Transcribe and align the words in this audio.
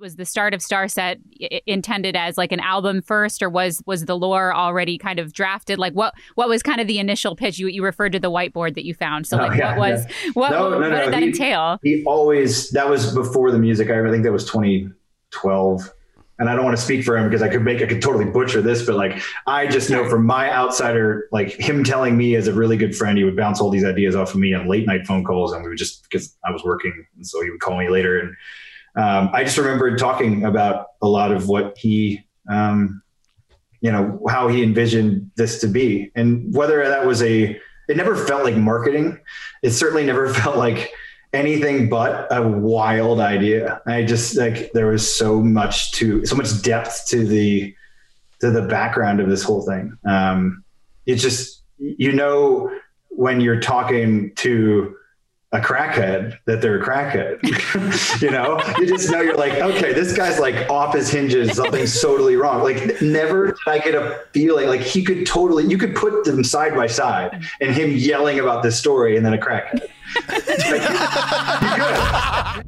was 0.00 0.16
the 0.16 0.24
start 0.24 0.54
of 0.54 0.62
Star 0.62 0.86
Starset 0.86 1.18
intended 1.66 2.16
as 2.16 2.38
like 2.38 2.52
an 2.52 2.60
album 2.60 3.02
first, 3.02 3.42
or 3.42 3.48
was 3.48 3.82
was 3.86 4.04
the 4.04 4.16
lore 4.16 4.54
already 4.54 4.98
kind 4.98 5.18
of 5.18 5.32
drafted? 5.32 5.78
Like 5.78 5.92
what 5.92 6.14
what 6.34 6.48
was 6.48 6.62
kind 6.62 6.80
of 6.80 6.86
the 6.86 6.98
initial 6.98 7.36
pitch? 7.36 7.58
You 7.58 7.68
you 7.68 7.82
referred 7.82 8.12
to 8.12 8.20
the 8.20 8.30
whiteboard 8.30 8.74
that 8.74 8.84
you 8.84 8.94
found. 8.94 9.26
So 9.26 9.38
oh, 9.38 9.42
like 9.42 9.52
oh, 9.52 9.56
yeah, 9.56 9.78
what 9.78 9.90
was 9.90 10.06
yeah. 10.06 10.30
what, 10.34 10.50
no, 10.50 10.70
what, 10.70 10.80
no, 10.80 10.90
no. 10.90 11.04
did 11.04 11.12
that 11.12 11.22
he, 11.22 11.28
entail? 11.28 11.78
He 11.82 12.04
always 12.04 12.70
that 12.70 12.88
was 12.88 13.14
before 13.14 13.50
the 13.50 13.58
music. 13.58 13.90
I 13.90 14.10
think 14.10 14.24
that 14.24 14.32
was 14.32 14.44
2012. 14.46 15.92
And 16.40 16.48
I 16.48 16.54
don't 16.54 16.64
want 16.64 16.76
to 16.76 16.82
speak 16.82 17.04
for 17.04 17.18
him 17.18 17.24
because 17.24 17.42
I 17.42 17.48
could 17.48 17.62
make 17.62 17.82
I 17.82 17.86
could 17.86 18.00
totally 18.00 18.24
butcher 18.24 18.62
this, 18.62 18.86
but 18.86 18.94
like 18.94 19.20
I 19.48 19.66
just 19.66 19.90
know 19.90 20.08
from 20.08 20.24
my 20.24 20.52
outsider, 20.52 21.26
like 21.32 21.50
him 21.50 21.82
telling 21.82 22.16
me 22.16 22.36
as 22.36 22.46
a 22.46 22.52
really 22.52 22.76
good 22.76 22.94
friend, 22.94 23.18
he 23.18 23.24
would 23.24 23.36
bounce 23.36 23.60
all 23.60 23.70
these 23.70 23.84
ideas 23.84 24.14
off 24.14 24.34
of 24.34 24.36
me 24.36 24.54
on 24.54 24.68
late 24.68 24.86
night 24.86 25.04
phone 25.04 25.24
calls, 25.24 25.52
and 25.52 25.64
we 25.64 25.70
would 25.70 25.78
just 25.78 26.04
because 26.04 26.36
I 26.44 26.52
was 26.52 26.62
working, 26.62 26.92
and 27.16 27.26
so 27.26 27.42
he 27.42 27.50
would 27.50 27.58
call 27.58 27.76
me 27.76 27.88
later 27.88 28.20
and 28.20 28.36
um, 28.96 29.30
I 29.32 29.44
just 29.44 29.58
remember 29.58 29.96
talking 29.96 30.44
about 30.44 30.86
a 31.02 31.08
lot 31.08 31.32
of 31.32 31.48
what 31.48 31.76
he, 31.78 32.26
um, 32.48 33.02
you 33.80 33.92
know, 33.92 34.20
how 34.28 34.48
he 34.48 34.62
envisioned 34.62 35.30
this 35.36 35.60
to 35.60 35.68
be, 35.68 36.10
and 36.14 36.54
whether 36.54 36.86
that 36.88 37.06
was 37.06 37.22
a, 37.22 37.60
it 37.88 37.96
never 37.96 38.16
felt 38.16 38.44
like 38.44 38.56
marketing. 38.56 39.18
It 39.62 39.70
certainly 39.70 40.04
never 40.04 40.32
felt 40.34 40.56
like 40.56 40.92
anything 41.32 41.88
but 41.88 42.26
a 42.30 42.46
wild 42.46 43.20
idea. 43.20 43.80
I 43.86 44.02
just 44.04 44.36
like 44.36 44.72
there 44.72 44.88
was 44.88 45.16
so 45.16 45.40
much 45.40 45.92
to, 45.92 46.24
so 46.26 46.36
much 46.36 46.62
depth 46.62 47.06
to 47.08 47.26
the, 47.26 47.74
to 48.40 48.50
the 48.50 48.62
background 48.62 49.20
of 49.20 49.28
this 49.28 49.42
whole 49.42 49.62
thing. 49.62 49.96
Um, 50.04 50.64
it's 51.06 51.22
just 51.22 51.62
you 51.78 52.12
know 52.12 52.70
when 53.08 53.40
you're 53.40 53.60
talking 53.60 54.32
to 54.36 54.94
a 55.52 55.60
crackhead 55.60 56.36
that 56.44 56.60
they're 56.60 56.80
a 56.80 56.84
crackhead. 56.84 57.42
you 58.22 58.30
know, 58.30 58.60
you 58.78 58.86
just 58.86 59.10
know 59.10 59.22
you're 59.22 59.36
like, 59.36 59.54
okay, 59.54 59.94
this 59.94 60.14
guy's 60.14 60.38
like 60.38 60.68
off 60.68 60.94
his 60.94 61.08
hinges. 61.08 61.56
Something's 61.56 61.98
totally 62.02 62.36
wrong. 62.36 62.62
Like, 62.62 63.00
never 63.00 63.46
did 63.46 63.56
I 63.66 63.78
get 63.78 63.94
a 63.94 64.20
feeling 64.32 64.68
like 64.68 64.82
he 64.82 65.02
could 65.02 65.24
totally. 65.26 65.64
You 65.66 65.78
could 65.78 65.94
put 65.94 66.24
them 66.24 66.44
side 66.44 66.74
by 66.74 66.86
side, 66.86 67.42
and 67.60 67.74
him 67.74 67.92
yelling 67.96 68.38
about 68.38 68.62
this 68.62 68.78
story, 68.78 69.16
and 69.16 69.24
then 69.24 69.32
a 69.32 69.38
crackhead. 69.38 69.88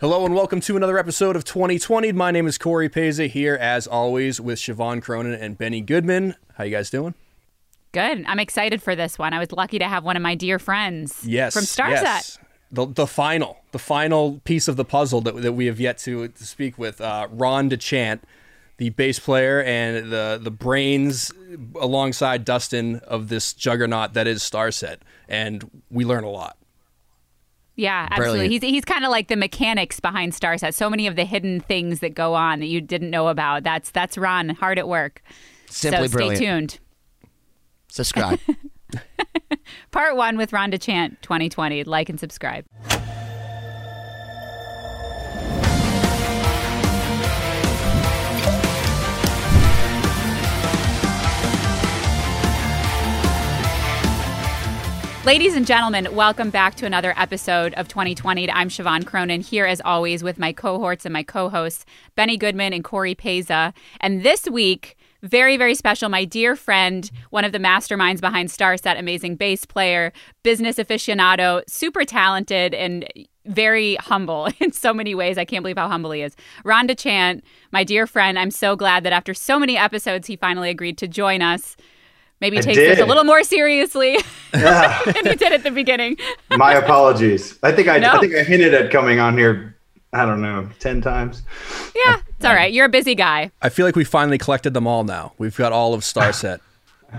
Hello 0.00 0.24
and 0.24 0.34
welcome 0.34 0.60
to 0.62 0.78
another 0.78 0.96
episode 0.96 1.36
of 1.36 1.44
2020. 1.44 2.12
My 2.12 2.30
name 2.30 2.46
is 2.46 2.56
Corey 2.56 2.88
Peza 2.88 3.28
here, 3.28 3.54
as 3.56 3.86
always, 3.86 4.40
with 4.40 4.58
Siobhan 4.58 5.02
Cronin 5.02 5.34
and 5.34 5.58
Benny 5.58 5.82
Goodman. 5.82 6.36
How 6.54 6.64
you 6.64 6.70
guys 6.70 6.88
doing? 6.88 7.12
Good. 7.92 8.24
I'm 8.26 8.38
excited 8.38 8.82
for 8.82 8.94
this 8.94 9.18
one. 9.18 9.32
I 9.32 9.38
was 9.38 9.52
lucky 9.52 9.78
to 9.78 9.86
have 9.86 10.04
one 10.04 10.16
of 10.16 10.22
my 10.22 10.34
dear 10.34 10.58
friends 10.58 11.24
yes, 11.24 11.54
from 11.54 11.64
Starset. 11.64 12.02
Yes. 12.02 12.38
The, 12.72 12.86
the 12.86 13.06
final, 13.06 13.58
the 13.72 13.80
final 13.80 14.40
piece 14.44 14.68
of 14.68 14.76
the 14.76 14.84
puzzle 14.84 15.20
that, 15.22 15.42
that 15.42 15.52
we 15.54 15.66
have 15.66 15.80
yet 15.80 15.98
to, 15.98 16.28
to 16.28 16.44
speak 16.44 16.78
with, 16.78 17.00
uh, 17.00 17.26
Ron 17.32 17.68
DeChant, 17.68 18.20
the 18.80 18.88
bass 18.88 19.18
player 19.18 19.62
and 19.62 20.10
the 20.10 20.40
the 20.42 20.50
brains 20.50 21.30
alongside 21.78 22.46
Dustin 22.46 22.96
of 23.06 23.28
this 23.28 23.52
juggernaut 23.52 24.14
that 24.14 24.26
is 24.26 24.42
Starset, 24.42 24.96
and 25.28 25.82
we 25.90 26.02
learn 26.06 26.24
a 26.24 26.30
lot. 26.30 26.56
Yeah, 27.76 28.08
absolutely. 28.10 28.38
Brilliant. 28.38 28.64
He's 28.64 28.70
he's 28.70 28.84
kind 28.86 29.04
of 29.04 29.10
like 29.10 29.28
the 29.28 29.36
mechanics 29.36 30.00
behind 30.00 30.32
Starset. 30.32 30.72
So 30.72 30.88
many 30.88 31.06
of 31.06 31.14
the 31.14 31.26
hidden 31.26 31.60
things 31.60 32.00
that 32.00 32.14
go 32.14 32.32
on 32.32 32.60
that 32.60 32.68
you 32.68 32.80
didn't 32.80 33.10
know 33.10 33.28
about. 33.28 33.64
That's 33.64 33.90
that's 33.90 34.16
Ron 34.16 34.48
hard 34.48 34.78
at 34.78 34.88
work. 34.88 35.22
Simply 35.66 36.08
so 36.08 36.12
brilliant. 36.12 36.36
Stay 36.38 36.46
tuned. 36.46 36.78
Subscribe. 37.90 38.38
Part 39.90 40.16
one 40.16 40.36
with 40.36 40.52
Ron 40.52 40.70
DeChant 40.70 41.20
2020. 41.22 41.84
Like 41.84 42.08
and 42.08 42.18
subscribe. 42.18 42.64
Ladies 55.26 55.54
and 55.54 55.66
gentlemen, 55.66 56.08
welcome 56.14 56.48
back 56.50 56.76
to 56.76 56.86
another 56.86 57.12
episode 57.16 57.74
of 57.74 57.88
2020. 57.88 58.50
I'm 58.50 58.68
Siobhan 58.68 59.04
Cronin 59.04 59.42
here 59.42 59.66
as 59.66 59.80
always 59.84 60.24
with 60.24 60.38
my 60.38 60.52
cohorts 60.52 61.04
and 61.04 61.12
my 61.12 61.22
co-hosts 61.22 61.84
Benny 62.16 62.38
Goodman 62.38 62.72
and 62.72 62.82
Corey 62.82 63.14
Peza. 63.14 63.74
And 64.00 64.22
this 64.22 64.48
week 64.48 64.96
very, 65.22 65.56
very 65.56 65.74
special. 65.74 66.08
My 66.08 66.24
dear 66.24 66.56
friend, 66.56 67.10
one 67.30 67.44
of 67.44 67.52
the 67.52 67.58
masterminds 67.58 68.20
behind 68.20 68.48
Starset, 68.48 68.98
amazing 68.98 69.36
bass 69.36 69.64
player, 69.64 70.12
business 70.42 70.76
aficionado, 70.76 71.62
super 71.68 72.04
talented, 72.04 72.74
and 72.74 73.06
very 73.46 73.96
humble 73.96 74.48
in 74.60 74.72
so 74.72 74.92
many 74.94 75.14
ways. 75.14 75.38
I 75.38 75.44
can't 75.44 75.62
believe 75.62 75.78
how 75.78 75.88
humble 75.88 76.12
he 76.12 76.22
is. 76.22 76.36
Ron 76.64 76.88
DeChant, 76.88 77.42
my 77.72 77.84
dear 77.84 78.06
friend, 78.06 78.38
I'm 78.38 78.50
so 78.50 78.76
glad 78.76 79.04
that 79.04 79.12
after 79.12 79.34
so 79.34 79.58
many 79.58 79.76
episodes, 79.76 80.26
he 80.26 80.36
finally 80.36 80.70
agreed 80.70 80.98
to 80.98 81.08
join 81.08 81.42
us. 81.42 81.76
Maybe 82.40 82.58
take 82.60 82.76
this 82.76 82.98
a 82.98 83.04
little 83.04 83.24
more 83.24 83.44
seriously 83.44 84.16
yeah. 84.54 85.02
than 85.04 85.26
he 85.26 85.34
did 85.36 85.52
at 85.52 85.62
the 85.62 85.70
beginning. 85.70 86.16
My 86.56 86.72
apologies. 86.72 87.58
I 87.62 87.70
think 87.70 87.86
I, 87.88 87.98
no. 87.98 88.12
I 88.12 88.18
think 88.18 88.34
I 88.34 88.42
hinted 88.42 88.72
at 88.72 88.90
coming 88.90 89.20
on 89.20 89.36
here 89.36 89.76
I 90.12 90.26
don't 90.26 90.42
know, 90.42 90.68
10 90.80 91.00
times. 91.02 91.42
Yeah, 91.94 92.16
it's 92.40 92.46
all 92.46 92.54
right. 92.54 92.72
You're 92.72 92.86
a 92.86 92.90
busy 92.90 93.14
guy. 93.14 93.50
I 93.60 93.68
feel 93.68 93.84
like 93.84 93.96
we 93.96 94.04
finally 94.04 94.38
collected 94.38 94.72
them 94.72 94.86
all 94.86 95.04
now. 95.04 95.34
We've 95.36 95.54
got 95.54 95.72
all 95.72 95.92
of 95.92 96.00
Starset. 96.00 96.60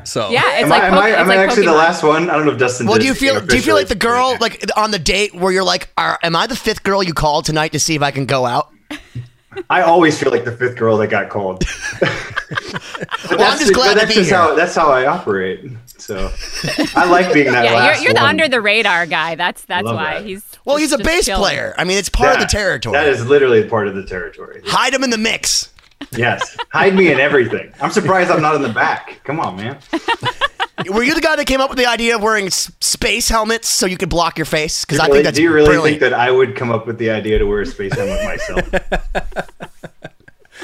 So 0.05 0.29
yeah, 0.29 0.53
it's 0.53 0.63
am 0.63 0.69
like 0.69 0.83
I, 0.83 0.87
am 0.87 0.93
I, 0.93 1.09
am 1.09 1.27
like 1.27 1.39
I 1.39 1.43
actually 1.43 1.63
Pokemon. 1.63 1.65
the 1.65 1.73
last 1.73 2.01
one? 2.01 2.29
I 2.29 2.37
don't 2.37 2.45
know 2.45 2.53
if 2.53 2.57
Dustin. 2.57 2.87
Well, 2.87 2.97
do 2.97 3.05
you 3.05 3.13
feel 3.13 3.41
do 3.41 3.57
you 3.57 3.61
feel 3.61 3.75
like 3.75 3.89
the 3.89 3.95
girl 3.95 4.37
like 4.39 4.63
on 4.77 4.91
the 4.91 4.99
date 4.99 5.35
where 5.35 5.51
you're 5.51 5.65
like, 5.65 5.89
am 5.97 6.33
I 6.33 6.47
the 6.47 6.55
fifth 6.55 6.83
girl 6.83 7.03
you 7.03 7.13
called 7.13 7.43
tonight 7.43 7.73
to 7.73 7.79
see 7.79 7.93
if 7.93 8.01
I 8.01 8.09
can 8.11 8.25
go 8.25 8.45
out? 8.45 8.71
I 9.69 9.81
always 9.81 10.17
feel 10.17 10.31
like 10.31 10.45
the 10.45 10.53
fifth 10.53 10.77
girl 10.77 10.97
that 10.97 11.07
got 11.07 11.29
called. 11.29 11.65
well, 12.01 13.51
I'm 13.51 13.59
just 13.59 13.73
glad 13.73 13.97
that's 13.97 14.13
just 14.15 14.29
here. 14.29 14.39
how 14.39 14.55
that's 14.55 14.75
how 14.75 14.89
I 14.89 15.07
operate. 15.07 15.69
So 15.97 16.31
I 16.95 17.09
like 17.09 17.33
being 17.33 17.47
that. 17.51 17.65
yeah, 17.65 17.93
you're, 17.93 18.03
you're 18.03 18.13
the 18.13 18.23
under 18.23 18.47
the 18.47 18.61
radar 18.61 19.05
guy. 19.05 19.35
That's 19.35 19.65
that's 19.65 19.83
why 19.83 20.15
that. 20.15 20.25
he's. 20.25 20.50
Well, 20.65 20.77
he's 20.77 20.91
a 20.91 20.97
bass 20.97 21.25
chilling. 21.25 21.41
player. 21.41 21.73
I 21.77 21.83
mean, 21.83 21.97
it's 21.97 22.09
part 22.09 22.29
yeah, 22.29 22.33
of 22.35 22.39
the 22.39 22.45
territory. 22.45 22.93
That 22.93 23.07
is 23.07 23.25
literally 23.25 23.67
part 23.67 23.87
of 23.87 23.95
the 23.95 24.05
territory. 24.05 24.61
Hide 24.65 24.93
him 24.93 25.03
in 25.03 25.09
the 25.09 25.17
mix. 25.17 25.71
Yes, 26.11 26.57
hide 26.71 26.95
me 26.95 27.11
in 27.11 27.19
everything. 27.19 27.71
I'm 27.79 27.91
surprised 27.91 28.31
I'm 28.31 28.41
not 28.41 28.55
in 28.55 28.61
the 28.61 28.69
back. 28.69 29.21
Come 29.23 29.39
on, 29.39 29.55
man. 29.55 29.77
Were 30.89 31.03
you 31.03 31.13
the 31.13 31.21
guy 31.21 31.35
that 31.35 31.45
came 31.45 31.61
up 31.61 31.69
with 31.69 31.77
the 31.77 31.85
idea 31.85 32.15
of 32.15 32.23
wearing 32.23 32.49
space 32.49 33.29
helmets 33.29 33.67
so 33.67 33.85
you 33.85 33.97
could 33.97 34.09
block 34.09 34.37
your 34.37 34.45
face? 34.45 34.83
Because 34.83 34.99
I 34.99 35.07
think 35.07 35.23
that's. 35.23 35.37
Do 35.37 35.43
you 35.43 35.53
really 35.53 35.67
brilliant. 35.67 35.99
think 35.99 36.11
that 36.11 36.19
I 36.19 36.31
would 36.31 36.55
come 36.55 36.71
up 36.71 36.87
with 36.87 36.97
the 36.97 37.11
idea 37.11 37.37
to 37.37 37.45
wear 37.45 37.61
a 37.61 37.65
space 37.65 37.93
helmet 37.93 38.23
myself? 38.23 38.73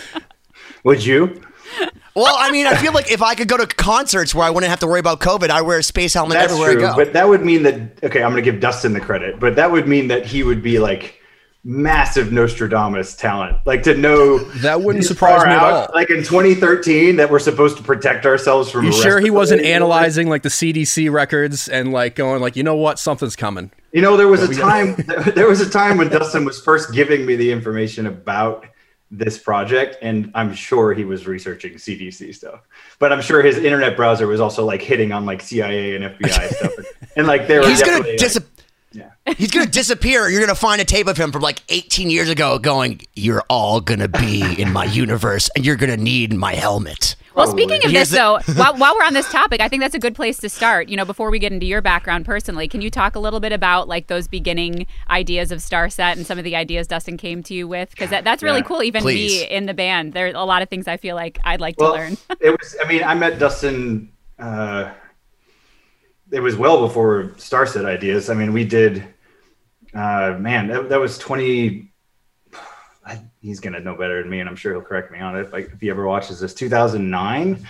would 0.84 1.06
you? 1.06 1.42
Well, 2.18 2.36
I 2.36 2.50
mean, 2.50 2.66
I 2.66 2.76
feel 2.76 2.94
like 2.94 3.12
if 3.12 3.22
I 3.22 3.36
could 3.36 3.48
go 3.48 3.58
to 3.58 3.68
concerts 3.68 4.34
where 4.34 4.44
I 4.44 4.50
wouldn't 4.50 4.72
have 4.72 4.80
to 4.80 4.88
worry 4.88 5.00
about 5.00 5.20
COVID, 5.20 5.52
I 5.52 5.62
wear 5.62 5.78
a 5.78 5.84
space 5.84 6.16
helmet 6.16 6.34
That's 6.34 6.52
everywhere 6.52 6.74
true, 6.74 6.88
I 6.88 6.90
go. 6.90 6.96
But 6.96 7.14
that 7.14 7.30
would 7.30 7.46
mean 7.46 7.62
that 7.62 8.04
okay, 8.04 8.24
I'm 8.24 8.32
going 8.32 8.44
to 8.44 8.52
give 8.52 8.60
Dustin 8.60 8.94
the 8.94 9.00
credit, 9.00 9.40
but 9.40 9.56
that 9.56 9.72
would 9.72 9.88
mean 9.88 10.08
that 10.08 10.26
he 10.26 10.42
would 10.42 10.64
be 10.64 10.80
like 10.80 11.22
massive 11.64 12.32
Nostradamus 12.32 13.16
talent. 13.16 13.58
Like 13.66 13.84
to 13.84 13.96
know 13.96 14.40
that 14.40 14.82
wouldn't 14.82 15.06
surprise 15.06 15.46
me 15.46 15.52
at 15.52 15.62
all. 15.62 15.90
Like 15.94 16.10
in 16.10 16.24
2013, 16.24 17.18
that 17.18 17.30
we're 17.30 17.38
supposed 17.38 17.78
to 17.78 17.84
protect 17.84 18.26
ourselves 18.26 18.72
from. 18.72 18.86
You 18.86 18.94
sure 18.94 19.20
he 19.20 19.30
wasn't 19.30 19.62
analyzing 19.62 20.28
like 20.28 20.42
the 20.42 20.50
CDC 20.50 21.12
records 21.12 21.68
and 21.68 21.92
like 21.92 22.16
going 22.16 22.42
like, 22.42 22.56
you 22.56 22.64
know 22.64 22.76
what, 22.76 22.98
something's 22.98 23.36
coming. 23.36 23.70
You 23.92 24.02
know, 24.02 24.18
there 24.18 24.28
was 24.28 24.42
a 24.42 24.56
time. 24.56 24.96
there 25.36 25.48
was 25.48 25.62
a 25.62 25.70
time 25.70 25.98
when 25.98 26.10
Dustin 26.10 26.46
was 26.46 26.60
first 26.60 26.94
giving 26.94 27.28
me 27.28 27.36
the 27.36 27.52
information 27.52 28.08
about 28.08 28.66
this 29.10 29.38
project 29.38 29.98
and 30.02 30.30
i'm 30.36 30.54
sure 30.54 30.94
he 30.94 31.06
was 31.06 31.28
researching 31.28 31.74
cdc 31.74 32.36
stuff 32.36 32.62
but 33.00 33.12
i'm 33.12 33.22
sure 33.22 33.42
his 33.42 33.58
internet 33.58 33.96
browser 33.96 34.28
was 34.28 34.42
also 34.42 34.66
like 34.66 34.82
hitting 34.82 35.12
on 35.12 35.26
like 35.26 35.42
cia 35.42 35.96
and 35.96 36.04
fbi 36.04 36.50
stuff 36.54 36.74
and, 37.16 37.26
like 37.26 37.48
there 37.48 37.68
he's 37.68 37.82
gonna 37.82 38.04
dis- 38.18 38.36
like, 38.36 38.46
yeah. 38.94 39.12
He's 39.36 39.52
gonna 39.52 39.66
disappear. 39.66 40.30
You're 40.30 40.40
gonna 40.40 40.56
find 40.56 40.82
a 40.82 40.86
tape 40.86 41.08
of 41.08 41.18
him 41.18 41.32
from 41.32 41.42
like 41.42 41.62
18 41.70 42.10
years 42.10 42.30
ago, 42.30 42.58
going, 42.58 43.02
"You're 43.16 43.44
all 43.50 43.82
gonna 43.82 44.08
be 44.08 44.60
in 44.60 44.72
my 44.72 44.86
universe, 44.86 45.50
and 45.56 45.66
you're 45.66 45.76
gonna 45.76 45.98
need 45.98 46.34
my 46.34 46.56
helmet." 46.56 47.17
Well, 47.38 47.48
speaking 47.48 47.86
of 47.86 47.92
Here's 47.92 48.10
this, 48.10 48.18
though, 48.18 48.40
while, 48.56 48.76
while 48.78 48.96
we're 48.96 49.06
on 49.06 49.14
this 49.14 49.32
topic, 49.32 49.62
I 49.62 49.68
think 49.68 49.82
that's 49.82 49.94
a 49.96 50.00
good 50.00 50.16
place 50.16 50.38
to 50.40 50.50
start. 50.50 50.90
You 50.90 50.98
know, 50.98 51.06
before 51.06 51.30
we 51.30 51.38
get 51.40 51.52
into 51.54 51.66
your 51.68 51.82
background 51.82 52.26
personally, 52.26 52.68
can 52.68 52.82
you 52.82 52.90
talk 52.90 53.16
a 53.16 53.20
little 53.20 53.40
bit 53.40 53.52
about 53.52 53.88
like 53.88 54.08
those 54.08 54.28
beginning 54.28 54.88
ideas 55.10 55.52
of 55.52 55.60
Starset 55.60 56.14
and 56.14 56.26
some 56.26 56.38
of 56.38 56.44
the 56.44 56.56
ideas 56.56 56.88
Dustin 56.88 57.16
came 57.16 57.44
to 57.44 57.54
you 57.54 57.68
with? 57.68 57.92
Because 57.92 58.10
that, 58.10 58.24
that's 58.24 58.42
really 58.42 58.60
Yeah. 58.60 58.66
cool. 58.66 58.82
Even 58.84 59.04
Please. 59.04 59.44
me 59.44 59.48
in 59.50 59.68
the 59.68 59.74
band, 59.74 60.14
there 60.14 60.26
are 60.28 60.32
a 60.32 60.46
lot 60.46 60.62
of 60.62 60.70
things 60.70 60.88
I 60.88 60.98
feel 60.98 61.16
like 61.16 61.40
I'd 61.44 61.62
like 61.62 61.76
well, 61.80 61.94
to 61.94 61.98
learn. 62.00 62.18
it 62.42 62.50
was. 62.60 62.76
I 62.84 62.88
mean, 62.88 63.04
I 63.04 63.14
met 63.14 63.38
Dustin. 63.40 64.12
Uh, 64.40 64.92
it 66.32 66.40
was 66.40 66.56
well 66.56 66.86
before 66.88 67.26
Starset 67.38 67.86
ideas. 67.86 68.30
I 68.30 68.34
mean, 68.34 68.52
we 68.52 68.66
did. 68.66 69.04
Uh, 69.94 70.36
man, 70.40 70.68
that, 70.68 70.90
that 70.90 71.00
was 71.00 71.18
twenty. 71.18 71.87
He's 73.48 73.62
gonna 73.62 73.80
know 73.80 73.96
better 73.96 74.22
than 74.22 74.30
me, 74.30 74.42
and 74.42 74.50
I'm 74.50 74.58
sure 74.58 74.74
he'll 74.74 74.82
correct 74.82 75.10
me 75.10 75.20
on 75.20 75.38
it 75.38 75.42
if, 75.42 75.54
I, 75.54 75.60
if 75.60 75.80
he 75.80 75.90
ever 75.90 76.06
watches 76.06 76.42
this. 76.42 76.54
2009, 76.54 77.66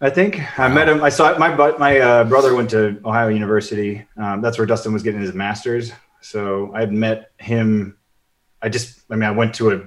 I 0.00 0.10
think. 0.10 0.58
I 0.58 0.68
met 0.68 0.88
him. 0.88 1.02
I 1.02 1.08
saw 1.08 1.36
my 1.38 1.48
my 1.76 1.98
uh, 1.98 2.24
brother 2.24 2.54
went 2.54 2.70
to 2.70 3.00
Ohio 3.04 3.26
University. 3.26 4.06
Um, 4.16 4.40
that's 4.40 4.58
where 4.58 4.66
Dustin 4.66 4.92
was 4.92 5.02
getting 5.02 5.20
his 5.20 5.34
master's. 5.34 5.90
So 6.20 6.72
I 6.72 6.80
had 6.80 6.92
met 6.92 7.32
him. 7.38 7.96
I 8.62 8.68
just, 8.68 9.00
I 9.10 9.16
mean, 9.16 9.24
I 9.24 9.32
went 9.32 9.56
to 9.56 9.72
a 9.72 9.82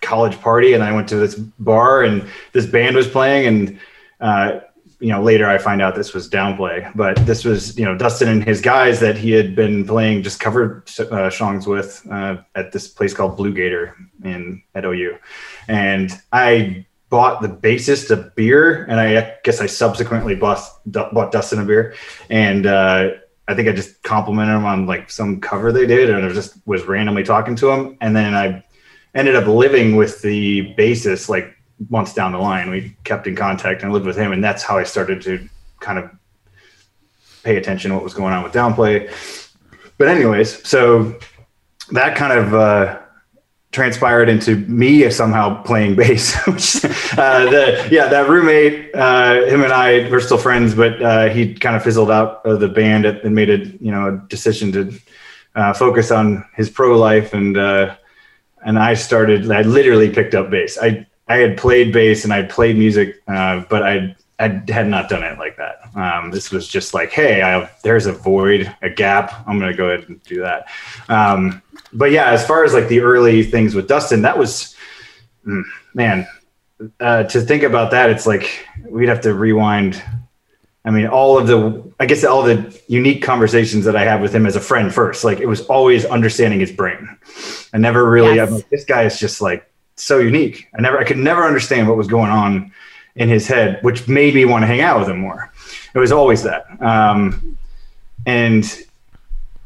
college 0.00 0.40
party 0.40 0.72
and 0.72 0.82
I 0.82 0.92
went 0.92 1.08
to 1.10 1.16
this 1.16 1.36
bar 1.36 2.02
and 2.02 2.28
this 2.52 2.66
band 2.66 2.96
was 2.96 3.06
playing 3.06 3.46
and 3.46 3.80
uh, 4.20 4.60
you 5.00 5.08
know 5.08 5.22
later 5.22 5.48
I 5.48 5.58
find 5.58 5.82
out 5.82 5.94
this 5.94 6.14
was 6.14 6.28
downplay, 6.28 6.90
but 6.94 7.16
this 7.26 7.44
was 7.44 7.76
you 7.78 7.84
know 7.84 7.96
Dustin 7.96 8.28
and 8.28 8.44
his 8.44 8.60
guys 8.60 9.00
that 9.00 9.16
he 9.16 9.32
had 9.32 9.56
been 9.56 9.86
playing 9.86 10.22
just 10.22 10.40
cover 10.40 10.84
uh, 10.98 11.30
songs 11.30 11.66
with 11.66 12.06
uh, 12.10 12.36
at 12.54 12.72
this 12.72 12.86
place 12.88 13.14
called 13.14 13.36
Blue 13.36 13.52
Gator 13.52 13.96
in 14.24 14.62
at 14.74 14.84
OU, 14.84 15.18
and 15.68 16.12
I 16.32 16.86
bought 17.08 17.42
the 17.42 17.48
bassist 17.48 18.10
a 18.10 18.30
beer 18.36 18.84
and 18.84 19.00
I 19.00 19.36
guess 19.42 19.60
I 19.60 19.66
subsequently 19.66 20.36
bought 20.36 20.60
bought 20.86 21.32
Dustin 21.32 21.60
a 21.60 21.64
beer 21.64 21.94
and. 22.28 22.66
Uh, 22.66 23.10
I 23.48 23.54
think 23.54 23.68
I 23.68 23.72
just 23.72 24.04
complimented 24.04 24.54
him 24.54 24.64
on 24.64 24.86
like 24.86 25.10
some 25.10 25.40
cover 25.40 25.72
they 25.72 25.84
did, 25.84 26.08
and 26.08 26.24
I 26.24 26.32
just 26.32 26.54
was 26.66 26.84
randomly 26.84 27.24
talking 27.24 27.56
to 27.56 27.68
him. 27.68 27.98
And 28.00 28.14
then 28.14 28.32
I 28.32 28.62
ended 29.12 29.34
up 29.34 29.48
living 29.48 29.96
with 29.96 30.22
the 30.22 30.72
bassist 30.76 31.28
like 31.28 31.56
months 31.88 32.14
down 32.14 32.32
the 32.32 32.38
line. 32.38 32.70
We 32.70 32.96
kept 33.04 33.26
in 33.26 33.36
contact 33.36 33.82
and 33.82 33.92
lived 33.92 34.06
with 34.06 34.16
him, 34.16 34.32
and 34.32 34.42
that's 34.42 34.62
how 34.62 34.76
I 34.78 34.84
started 34.84 35.22
to 35.22 35.48
kind 35.80 35.98
of 35.98 36.10
pay 37.42 37.56
attention 37.56 37.90
to 37.90 37.94
what 37.94 38.04
was 38.04 38.14
going 38.14 38.32
on 38.32 38.42
with 38.42 38.52
downplay. 38.52 39.10
But 39.96 40.08
anyways, 40.08 40.66
so 40.68 41.18
that 41.92 42.16
kind 42.16 42.32
of 42.32 42.54
uh, 42.54 43.00
transpired 43.72 44.28
into 44.28 44.56
me 44.56 45.08
somehow 45.10 45.62
playing 45.62 45.94
bass. 45.96 46.36
Uh, 47.16 47.50
the 47.50 47.88
yeah, 47.90 48.08
that 48.08 48.28
roommate, 48.28 48.94
uh, 48.94 49.44
him 49.46 49.62
and 49.62 49.72
I 49.72 50.08
were 50.10 50.20
still 50.20 50.38
friends, 50.38 50.74
but 50.74 51.02
uh, 51.02 51.28
he 51.28 51.54
kind 51.54 51.76
of 51.76 51.82
fizzled 51.82 52.10
out 52.10 52.44
of 52.44 52.60
the 52.60 52.68
band 52.68 53.06
and 53.06 53.34
made 53.34 53.50
a 53.50 53.58
you 53.58 53.90
know 53.90 54.08
a 54.08 54.28
decision 54.28 54.72
to 54.72 55.00
uh, 55.54 55.72
focus 55.72 56.10
on 56.10 56.44
his 56.54 56.70
pro 56.70 56.98
life 56.98 57.32
and 57.34 57.56
uh, 57.56 57.96
and 58.64 58.78
I 58.78 58.94
started. 58.94 59.50
I 59.50 59.62
literally 59.62 60.10
picked 60.10 60.34
up 60.34 60.50
bass. 60.50 60.78
I 60.80 61.06
I 61.30 61.36
had 61.36 61.56
played 61.56 61.92
bass 61.92 62.24
and 62.24 62.32
I 62.32 62.42
played 62.42 62.76
music, 62.76 63.22
uh, 63.28 63.62
but 63.70 63.84
I 63.84 64.16
I 64.40 64.62
had 64.68 64.88
not 64.88 65.08
done 65.08 65.22
it 65.22 65.38
like 65.38 65.56
that. 65.58 65.76
Um, 65.94 66.32
this 66.32 66.50
was 66.50 66.66
just 66.66 66.92
like, 66.92 67.12
hey, 67.12 67.42
I 67.42 67.50
have, 67.50 67.78
there's 67.84 68.06
a 68.06 68.12
void, 68.12 68.74
a 68.82 68.90
gap. 68.90 69.44
I'm 69.46 69.60
gonna 69.60 69.76
go 69.76 69.90
ahead 69.90 70.08
and 70.08 70.20
do 70.24 70.40
that. 70.40 70.66
Um, 71.08 71.62
but 71.92 72.10
yeah, 72.10 72.30
as 72.30 72.44
far 72.44 72.64
as 72.64 72.74
like 72.74 72.88
the 72.88 73.00
early 73.00 73.44
things 73.44 73.76
with 73.76 73.86
Dustin, 73.86 74.22
that 74.22 74.36
was 74.36 74.74
mm, 75.46 75.62
man. 75.94 76.26
Uh, 76.98 77.22
to 77.24 77.40
think 77.42 77.62
about 77.62 77.92
that, 77.92 78.10
it's 78.10 78.26
like 78.26 78.66
we'd 78.88 79.08
have 79.08 79.20
to 79.20 79.32
rewind. 79.32 80.02
I 80.84 80.90
mean, 80.90 81.06
all 81.06 81.38
of 81.38 81.46
the, 81.46 81.92
I 82.00 82.06
guess, 82.06 82.24
all 82.24 82.42
the 82.42 82.76
unique 82.88 83.22
conversations 83.22 83.84
that 83.84 83.94
I 83.94 84.02
had 84.02 84.20
with 84.20 84.34
him 84.34 84.46
as 84.46 84.56
a 84.56 84.60
friend 84.60 84.92
first. 84.92 85.22
Like 85.22 85.38
it 85.38 85.46
was 85.46 85.60
always 85.66 86.04
understanding 86.06 86.58
his 86.58 86.72
brain. 86.72 87.08
I 87.72 87.78
never 87.78 88.10
really. 88.10 88.36
Yes. 88.36 88.48
I'm 88.48 88.54
like, 88.56 88.68
this 88.70 88.84
guy 88.84 89.04
is 89.04 89.20
just 89.20 89.40
like 89.40 89.69
so 90.02 90.18
unique. 90.18 90.68
I 90.76 90.80
never, 90.80 90.98
I 90.98 91.04
could 91.04 91.18
never 91.18 91.44
understand 91.44 91.88
what 91.88 91.96
was 91.96 92.06
going 92.06 92.30
on 92.30 92.72
in 93.16 93.28
his 93.28 93.46
head, 93.46 93.78
which 93.82 94.08
made 94.08 94.34
me 94.34 94.44
want 94.44 94.62
to 94.62 94.66
hang 94.66 94.80
out 94.80 94.98
with 94.98 95.08
him 95.08 95.18
more. 95.18 95.52
It 95.94 95.98
was 95.98 96.12
always 96.12 96.42
that. 96.44 96.64
Um, 96.82 97.58
and 98.26 98.64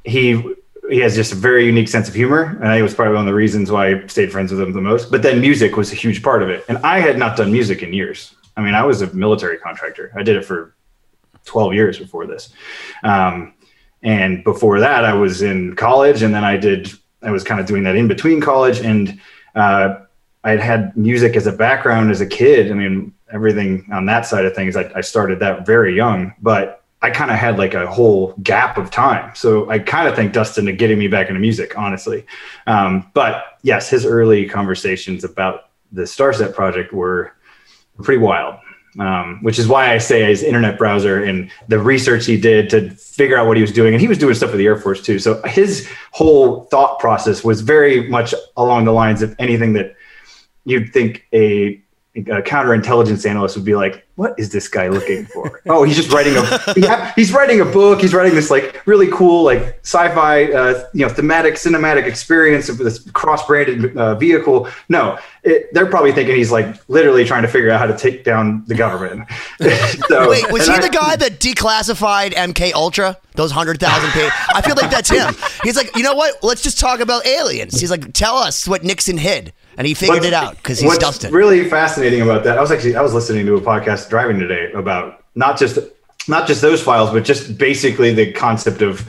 he 0.04 0.54
he 0.90 0.98
has 0.98 1.14
just 1.14 1.32
a 1.32 1.36
very 1.36 1.64
unique 1.64 1.88
sense 1.88 2.08
of 2.08 2.14
humor, 2.14 2.58
and 2.60 2.68
I 2.68 2.82
was 2.82 2.94
probably 2.94 3.14
one 3.14 3.22
of 3.22 3.26
the 3.26 3.34
reasons 3.34 3.70
why 3.70 3.94
I 3.94 4.06
stayed 4.06 4.30
friends 4.30 4.52
with 4.52 4.60
him 4.60 4.72
the 4.72 4.80
most. 4.80 5.10
But 5.10 5.22
then 5.22 5.40
music 5.40 5.76
was 5.76 5.92
a 5.92 5.94
huge 5.94 6.22
part 6.22 6.42
of 6.42 6.50
it, 6.50 6.64
and 6.68 6.78
I 6.78 7.00
had 7.00 7.18
not 7.18 7.36
done 7.36 7.50
music 7.50 7.82
in 7.82 7.92
years. 7.92 8.34
I 8.56 8.60
mean, 8.60 8.74
I 8.74 8.84
was 8.84 9.02
a 9.02 9.12
military 9.14 9.56
contractor. 9.56 10.12
I 10.14 10.22
did 10.22 10.36
it 10.36 10.44
for 10.44 10.74
twelve 11.44 11.74
years 11.74 11.98
before 11.98 12.26
this, 12.26 12.50
um, 13.02 13.54
and 14.02 14.44
before 14.44 14.80
that, 14.80 15.04
I 15.04 15.14
was 15.14 15.42
in 15.42 15.74
college, 15.74 16.22
and 16.22 16.34
then 16.34 16.44
I 16.44 16.56
did. 16.56 16.92
I 17.22 17.30
was 17.30 17.42
kind 17.42 17.60
of 17.60 17.66
doing 17.66 17.84
that 17.84 17.96
in 17.96 18.06
between 18.06 18.40
college, 18.40 18.80
and 18.80 19.18
uh, 19.54 20.03
I 20.44 20.50
had 20.50 20.60
had 20.60 20.96
music 20.96 21.36
as 21.36 21.46
a 21.46 21.52
background 21.52 22.10
as 22.10 22.20
a 22.20 22.26
kid. 22.26 22.70
I 22.70 22.74
mean, 22.74 23.12
everything 23.32 23.88
on 23.92 24.06
that 24.06 24.26
side 24.26 24.44
of 24.44 24.54
things, 24.54 24.76
I, 24.76 24.90
I 24.94 25.00
started 25.00 25.40
that 25.40 25.66
very 25.66 25.96
young, 25.96 26.34
but 26.42 26.82
I 27.00 27.10
kind 27.10 27.30
of 27.30 27.38
had 27.38 27.58
like 27.58 27.74
a 27.74 27.86
whole 27.86 28.34
gap 28.42 28.78
of 28.78 28.90
time. 28.90 29.34
So 29.34 29.68
I 29.68 29.78
kind 29.78 30.06
of 30.06 30.14
thank 30.14 30.32
Dustin 30.32 30.66
to 30.66 30.72
getting 30.72 30.98
me 30.98 31.08
back 31.08 31.28
into 31.28 31.40
music, 31.40 31.76
honestly. 31.76 32.24
Um, 32.66 33.10
but 33.14 33.58
yes, 33.62 33.90
his 33.90 34.06
early 34.06 34.46
conversations 34.48 35.24
about 35.24 35.70
the 35.92 36.02
Starset 36.02 36.54
project 36.54 36.92
were 36.92 37.32
pretty 38.02 38.22
wild. 38.22 38.56
Um, 38.96 39.40
which 39.42 39.58
is 39.58 39.66
why 39.66 39.92
I 39.92 39.98
say 39.98 40.24
his 40.24 40.44
internet 40.44 40.78
browser 40.78 41.24
and 41.24 41.50
the 41.66 41.80
research 41.80 42.26
he 42.26 42.40
did 42.40 42.70
to 42.70 42.90
figure 42.90 43.36
out 43.36 43.48
what 43.48 43.56
he 43.56 43.60
was 43.60 43.72
doing. 43.72 43.92
And 43.92 44.00
he 44.00 44.06
was 44.06 44.18
doing 44.18 44.36
stuff 44.36 44.50
with 44.50 44.58
the 44.58 44.66
Air 44.66 44.76
Force 44.76 45.02
too. 45.02 45.18
So 45.18 45.42
his 45.42 45.90
whole 46.12 46.66
thought 46.66 47.00
process 47.00 47.42
was 47.42 47.60
very 47.60 48.08
much 48.08 48.36
along 48.56 48.84
the 48.84 48.92
lines 48.92 49.20
of 49.20 49.34
anything 49.40 49.72
that 49.72 49.96
you'd 50.64 50.92
think 50.92 51.26
a, 51.32 51.80
a 52.16 52.42
counterintelligence 52.42 53.28
analyst 53.28 53.56
would 53.56 53.64
be 53.64 53.74
like, 53.74 54.06
"What 54.14 54.38
is 54.38 54.50
this 54.50 54.68
guy 54.68 54.88
looking 54.88 55.26
for?" 55.26 55.60
oh, 55.66 55.82
he's 55.82 55.96
just 55.96 56.12
writing 56.12 56.36
a 56.36 56.74
yeah, 56.76 57.12
he's 57.16 57.32
writing 57.32 57.60
a 57.60 57.64
book. 57.64 58.00
He's 58.00 58.14
writing 58.14 58.34
this 58.34 58.50
like 58.50 58.86
really 58.86 59.08
cool 59.10 59.42
like 59.42 59.78
sci-fi 59.82 60.44
uh, 60.44 60.88
you 60.94 61.06
know 61.06 61.12
thematic 61.12 61.54
cinematic 61.54 62.06
experience 62.06 62.68
of 62.68 62.78
this 62.78 63.10
cross-branded 63.10 63.96
uh, 63.96 64.14
vehicle. 64.14 64.68
No, 64.88 65.18
it, 65.42 65.72
they're 65.72 65.86
probably 65.86 66.12
thinking 66.12 66.36
he's 66.36 66.52
like 66.52 66.76
literally 66.88 67.24
trying 67.24 67.42
to 67.42 67.48
figure 67.48 67.70
out 67.70 67.80
how 67.80 67.86
to 67.86 67.96
take 67.96 68.22
down 68.22 68.64
the 68.66 68.74
government. 68.74 69.28
so, 70.08 70.30
Wait, 70.30 70.50
was 70.52 70.66
he 70.66 70.72
and 70.72 70.84
the 70.84 70.88
guy 70.88 71.16
that 71.16 71.40
declassified 71.40 72.32
MK 72.32 72.72
Ultra? 72.74 73.18
Those 73.34 73.50
hundred 73.50 73.80
thousand 73.80 74.10
pages. 74.10 74.32
I 74.54 74.62
feel 74.62 74.76
like 74.76 74.92
that's 74.92 75.10
him. 75.10 75.34
He's 75.64 75.76
like, 75.76 75.96
you 75.96 76.04
know 76.04 76.14
what? 76.14 76.44
Let's 76.44 76.62
just 76.62 76.78
talk 76.78 77.00
about 77.00 77.26
aliens. 77.26 77.80
He's 77.80 77.90
like, 77.90 78.12
tell 78.12 78.36
us 78.36 78.68
what 78.68 78.84
Nixon 78.84 79.18
hid, 79.18 79.52
and 79.76 79.86
he 79.86 79.94
figured 79.94 80.18
What's- 80.18 80.26
it 80.26 80.32
out 80.34 80.56
because 80.56 80.78
he's 80.78 80.86
what's 80.88 80.98
Dustin. 80.98 81.32
really 81.32 81.68
fascinating 81.68 82.22
about 82.22 82.44
that, 82.44 82.58
I 82.58 82.60
was 82.60 82.70
actually 82.72 82.96
I 82.96 83.02
was 83.02 83.14
listening 83.14 83.46
to 83.46 83.56
a 83.56 83.60
podcast 83.60 84.08
driving 84.08 84.38
today 84.38 84.72
about 84.72 85.24
not 85.34 85.58
just 85.58 85.78
not 86.28 86.46
just 86.46 86.62
those 86.62 86.82
files, 86.82 87.10
but 87.10 87.24
just 87.24 87.58
basically 87.58 88.12
the 88.14 88.32
concept 88.32 88.82
of 88.82 89.06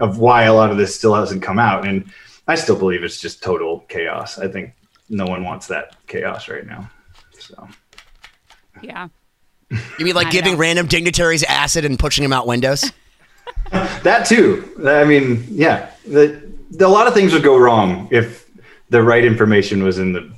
of 0.00 0.18
why 0.18 0.44
a 0.44 0.54
lot 0.54 0.70
of 0.70 0.76
this 0.76 0.94
still 0.94 1.14
hasn't 1.14 1.42
come 1.42 1.58
out. 1.58 1.86
And 1.86 2.04
I 2.46 2.54
still 2.54 2.76
believe 2.78 3.02
it's 3.04 3.20
just 3.20 3.42
total 3.42 3.80
chaos. 3.88 4.38
I 4.38 4.48
think 4.48 4.72
no 5.08 5.26
one 5.26 5.42
wants 5.44 5.66
that 5.68 5.96
chaos 6.06 6.48
right 6.48 6.66
now. 6.66 6.88
So 7.38 7.68
Yeah. 8.82 9.08
you 9.70 10.04
mean 10.04 10.14
like 10.14 10.28
I 10.28 10.30
giving 10.30 10.52
know. 10.54 10.58
random 10.58 10.86
dignitaries 10.86 11.42
acid 11.44 11.84
and 11.84 11.98
pushing 11.98 12.22
them 12.22 12.32
out 12.32 12.46
windows? 12.46 12.90
that 14.02 14.24
too. 14.26 14.72
I 14.86 15.04
mean, 15.04 15.44
yeah, 15.50 15.90
the, 16.06 16.40
the, 16.70 16.86
a 16.86 16.88
lot 16.88 17.06
of 17.06 17.14
things 17.14 17.32
would 17.32 17.42
go 17.42 17.56
wrong 17.58 18.08
if 18.10 18.47
the 18.90 19.02
right 19.02 19.24
information 19.24 19.82
was 19.82 19.98
in 19.98 20.12
the 20.12 20.30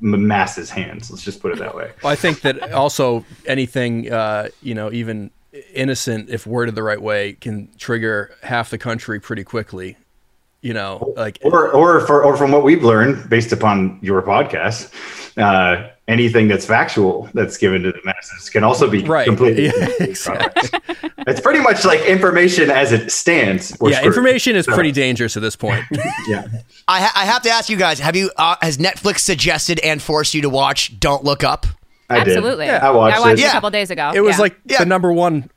masses' 0.00 0.70
hands. 0.70 1.10
Let's 1.10 1.22
just 1.22 1.40
put 1.40 1.52
it 1.52 1.58
that 1.58 1.74
way. 1.74 1.92
Well, 2.02 2.12
I 2.12 2.16
think 2.16 2.40
that 2.42 2.72
also 2.72 3.24
anything, 3.46 4.12
uh, 4.12 4.48
you 4.62 4.74
know, 4.74 4.92
even 4.92 5.30
innocent, 5.74 6.28
if 6.28 6.46
worded 6.46 6.74
the 6.74 6.82
right 6.82 7.00
way, 7.00 7.32
can 7.34 7.70
trigger 7.78 8.34
half 8.42 8.70
the 8.70 8.78
country 8.78 9.20
pretty 9.20 9.44
quickly. 9.44 9.96
You 10.62 10.74
know, 10.74 11.12
like 11.16 11.38
or 11.44 11.70
or 11.70 12.00
for, 12.06 12.24
or 12.24 12.36
from 12.36 12.50
what 12.50 12.64
we've 12.64 12.82
learned 12.82 13.28
based 13.30 13.52
upon 13.52 13.98
your 14.02 14.20
podcast, 14.22 14.90
uh, 15.36 15.90
anything 16.08 16.48
that's 16.48 16.64
factual 16.66 17.28
that's 17.34 17.56
given 17.56 17.82
to 17.82 17.92
the 17.92 18.00
masses 18.04 18.50
can 18.50 18.64
also 18.64 18.90
be 18.90 19.04
Right. 19.04 19.26
completely. 19.26 19.66
Yeah, 19.66 19.88
exactly. 20.00 20.80
it's 21.28 21.40
pretty 21.40 21.60
much 21.60 21.84
like 21.84 22.00
information 22.06 22.70
as 22.70 22.90
it 22.90 23.12
stands. 23.12 23.70
yeah, 23.82 23.98
screwed. 23.98 24.06
information 24.06 24.56
is 24.56 24.64
So, 24.64 24.74
pretty 24.74 24.90
dangerous 24.92 25.36
at 25.36 25.42
this 25.42 25.54
point. 25.56 25.84
Yeah. 26.28 26.46
I, 26.88 27.00
ha- 27.00 27.12
I 27.14 27.24
have 27.26 27.42
to 27.42 27.50
ask 27.50 27.68
you 27.68 27.76
guys: 27.76 28.00
Have 28.00 28.16
you 28.16 28.30
uh, 28.36 28.56
has 28.60 28.78
Netflix 28.78 29.20
suggested 29.20 29.78
and 29.80 30.02
forced 30.02 30.34
you 30.34 30.42
to 30.42 30.48
watch 30.48 30.98
Don't 30.98 31.22
Look 31.22 31.44
Up? 31.44 31.66
I 32.10 32.24
did. 32.24 32.36
Absolutely. 32.36 32.68
I 32.70 32.90
watched, 32.90 33.16
I 33.16 33.20
watched 33.20 33.40
it. 33.40 33.44
it 33.44 33.48
a 33.48 33.52
couple 33.52 33.70
days 33.70 33.90
ago. 33.90 34.10
It 34.14 34.20
was 34.20 34.36
Yeah. 34.36 34.42
like 34.42 34.56
Yeah. 34.64 34.78
the 34.78 34.86
number 34.86 35.12
one 35.12 35.50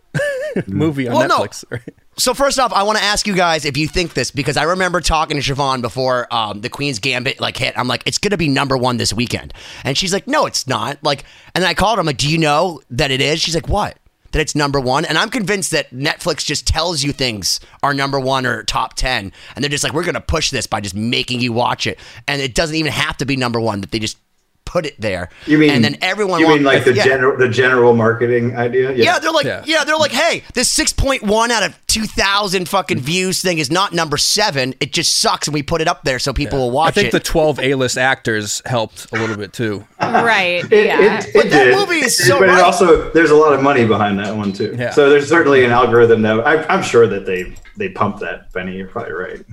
movie 0.68 1.08
on 1.08 1.16
Well. 1.16 1.30
Netflix. 1.30 1.64
right? 1.70 1.82
So 2.18 2.34
first 2.34 2.60
off, 2.60 2.74
I 2.74 2.84
want 2.84 2.98
to 2.98 3.04
ask 3.04 3.26
you 3.28 3.36
guys 3.36 3.64
if 3.64 3.78
you 3.78 3.88
think 3.88 4.14
this 4.14 4.30
because 4.32 4.58
I 4.58 4.64
remember 4.64 5.00
talking 5.00 5.40
to 5.42 5.44
Siobhan 5.54 5.82
before 5.82 6.28
um, 6.34 6.62
the 6.62 6.70
Queen's 6.70 7.00
Gambit 7.00 7.40
like 7.40 7.56
hit. 7.56 7.78
I'm 7.78 7.88
like, 7.88 8.04
it's 8.06 8.18
gonna 8.18 8.36
be 8.38 8.50
number 8.50 8.76
one 8.78 8.98
this 8.98 9.14
weekend, 9.14 9.54
and 9.86 9.98
she's 9.98 10.12
like, 10.12 10.28
no, 10.28 10.46
it's 10.46 10.68
not. 10.68 11.02
Like, 11.04 11.24
and 11.56 11.62
then 11.64 11.70
I 11.70 11.74
called 11.74 11.98
her. 11.98 12.02
I'm 12.02 12.06
like, 12.06 12.18
do 12.18 12.30
you 12.30 12.38
know 12.38 12.82
that 12.90 13.10
it 13.12 13.22
is? 13.22 13.40
She's 13.42 13.56
like, 13.56 13.70
what? 13.70 13.98
That 14.32 14.42
it's 14.42 14.54
number 14.54 14.80
one, 14.80 15.06
and 15.06 15.18
I'm 15.18 15.30
convinced 15.30 15.72
that 15.72 15.90
Netflix 15.92 16.46
just 16.46 16.68
tells 16.68 17.02
you 17.04 17.12
things 17.14 17.60
are 17.82 17.96
number 17.96 18.20
one 18.20 18.46
or 18.46 18.64
top 18.64 18.94
ten, 18.96 19.32
and 19.56 19.64
they're 19.64 19.70
just 19.70 19.84
like, 19.84 19.94
we're 19.94 20.04
gonna 20.04 20.22
push 20.22 20.52
this 20.52 20.68
by 20.68 20.82
just 20.82 20.94
making 20.96 21.40
you 21.40 21.52
watch 21.54 21.88
it, 21.88 21.98
and 22.28 22.42
it 22.42 22.54
doesn't 22.54 22.76
even 22.76 22.92
have 22.92 23.18
to 23.18 23.26
be 23.26 23.36
number 23.38 23.60
one. 23.60 23.82
That 23.82 23.92
they 23.92 23.98
just 24.00 24.18
put 24.70 24.86
it 24.86 25.02
there. 25.02 25.30
You 25.48 25.58
mean 25.58 25.72
and 25.72 25.84
then 25.84 25.98
everyone 26.00 26.40
You 26.40 26.48
mean 26.48 26.64
like 26.64 26.86
the 26.86 26.94
yeah. 26.94 27.04
general 27.04 27.36
the 27.38 27.50
general 27.50 27.96
marketing 27.96 28.56
idea? 28.56 28.92
Yeah, 28.94 29.18
they're 29.18 29.32
like, 29.32 29.46
yeah. 29.46 29.64
Yeah. 29.66 29.84
they're 29.84 29.98
like, 29.98 30.12
hey, 30.12 30.44
this 30.54 30.72
6.1 30.78 31.50
out 31.50 31.64
of 31.64 31.76
2,000 31.88 32.70
fucking 32.70 33.00
views 33.00 33.42
thing 33.42 33.58
is 33.58 33.72
not 33.72 33.94
number 33.94 34.16
seven. 34.16 34.76
It 34.80 34.94
just 34.94 35.18
sucks, 35.18 35.48
and 35.48 35.56
we 35.56 35.64
put 35.64 35.82
it 35.82 35.88
up 35.88 36.04
there 36.04 36.20
so 36.20 36.34
people 36.34 36.60
will 36.60 36.72
watch 36.72 36.90
I 36.90 36.92
think 36.92 37.08
it. 37.08 37.12
the 37.14 37.20
12 37.20 37.60
A-list 37.62 37.98
actors 37.98 38.62
helped 38.64 39.12
a 39.12 39.16
little 39.16 39.38
bit 39.38 39.54
too. 39.54 39.88
right. 40.00 40.64
It, 40.72 40.86
yeah. 40.86 41.18
it, 41.18 41.26
it 41.26 41.34
But 41.34 41.50
that 41.50 41.64
did. 41.64 41.76
movie 41.76 42.06
is 42.06 42.16
so 42.16 42.38
But 42.38 42.50
right. 42.50 42.60
it 42.60 42.64
also, 42.64 43.12
there's 43.12 43.32
a 43.32 43.36
lot 43.36 43.54
of 43.54 43.64
money 43.64 43.88
behind 43.88 44.20
that 44.20 44.36
one 44.38 44.54
too. 44.54 44.76
Yeah. 44.78 44.92
So 44.92 45.10
there's 45.10 45.28
certainly 45.28 45.66
an 45.66 45.72
algorithm 45.72 46.22
that 46.22 46.42
I, 46.42 46.64
I'm 46.68 46.84
sure 46.84 47.08
that 47.08 47.26
they 47.26 47.56
they 47.76 47.90
pump 47.90 48.20
that. 48.20 48.52
Benny, 48.54 48.78
you're 48.78 48.88
probably 48.88 49.14
right. 49.14 49.44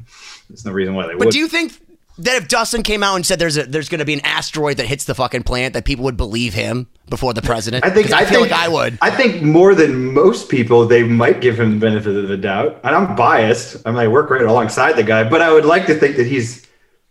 There's 0.50 0.64
no 0.66 0.72
reason 0.72 0.94
why 0.94 1.04
they 1.06 1.12
but 1.12 1.18
would. 1.20 1.24
But 1.26 1.32
do 1.32 1.38
you 1.38 1.48
think 1.48 1.72
that 2.18 2.36
if 2.36 2.48
Dustin 2.48 2.82
came 2.82 3.02
out 3.02 3.16
and 3.16 3.26
said 3.26 3.38
there's 3.38 3.56
a 3.56 3.64
there's 3.64 3.88
going 3.88 3.98
to 3.98 4.04
be 4.04 4.14
an 4.14 4.20
asteroid 4.24 4.78
that 4.78 4.86
hits 4.86 5.04
the 5.04 5.14
fucking 5.14 5.42
planet, 5.42 5.72
that 5.74 5.84
people 5.84 6.04
would 6.04 6.16
believe 6.16 6.54
him 6.54 6.88
before 7.08 7.34
the 7.34 7.42
president? 7.42 7.84
I 7.84 7.90
think 7.90 8.06
'Cause 8.06 8.14
I, 8.14 8.24
feel 8.24 8.40
think, 8.40 8.52
like 8.52 8.60
I 8.60 8.68
would. 8.68 8.98
I 9.02 9.10
think 9.10 9.42
more 9.42 9.74
than 9.74 10.12
most 10.14 10.48
people, 10.48 10.86
they 10.86 11.02
might 11.02 11.40
give 11.40 11.58
him 11.58 11.78
the 11.78 11.86
benefit 11.86 12.16
of 12.16 12.28
the 12.28 12.36
doubt. 12.36 12.80
And 12.84 12.94
I'm 12.94 13.14
biased. 13.16 13.76
I 13.86 13.90
mean, 13.90 13.98
I 14.00 14.08
work 14.08 14.30
right 14.30 14.42
alongside 14.42 14.92
the 14.96 15.02
guy, 15.04 15.28
but 15.28 15.42
I 15.42 15.52
would 15.52 15.64
like 15.64 15.86
to 15.86 15.94
think 15.94 16.16
that 16.16 16.26
he's 16.26 16.66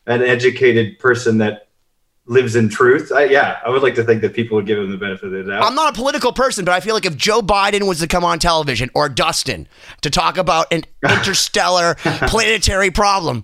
an 0.07 0.21
educated 0.21 0.99
person 0.99 1.37
that 1.39 1.67
lives 2.27 2.55
in 2.55 2.69
truth. 2.69 3.11
I, 3.11 3.25
yeah, 3.25 3.57
I 3.63 3.69
would 3.69 3.83
like 3.83 3.95
to 3.95 4.03
think 4.03 4.21
that 4.23 4.33
people 4.33 4.55
would 4.55 4.65
give 4.65 4.79
him 4.79 4.89
the 4.89 4.97
benefit 4.97 5.25
of 5.25 5.31
the 5.31 5.43
doubt. 5.43 5.63
I'm 5.63 5.75
not 5.75 5.93
a 5.93 5.95
political 5.95 6.33
person, 6.33 6.65
but 6.65 6.73
I 6.73 6.79
feel 6.79 6.95
like 6.95 7.05
if 7.05 7.15
Joe 7.15 7.41
Biden 7.41 7.87
was 7.87 7.99
to 7.99 8.07
come 8.07 8.23
on 8.23 8.39
television 8.39 8.89
or 8.95 9.09
Dustin 9.09 9.67
to 10.01 10.09
talk 10.09 10.37
about 10.37 10.65
an 10.73 10.83
interstellar 11.09 11.95
planetary 12.27 12.89
problem, 12.89 13.43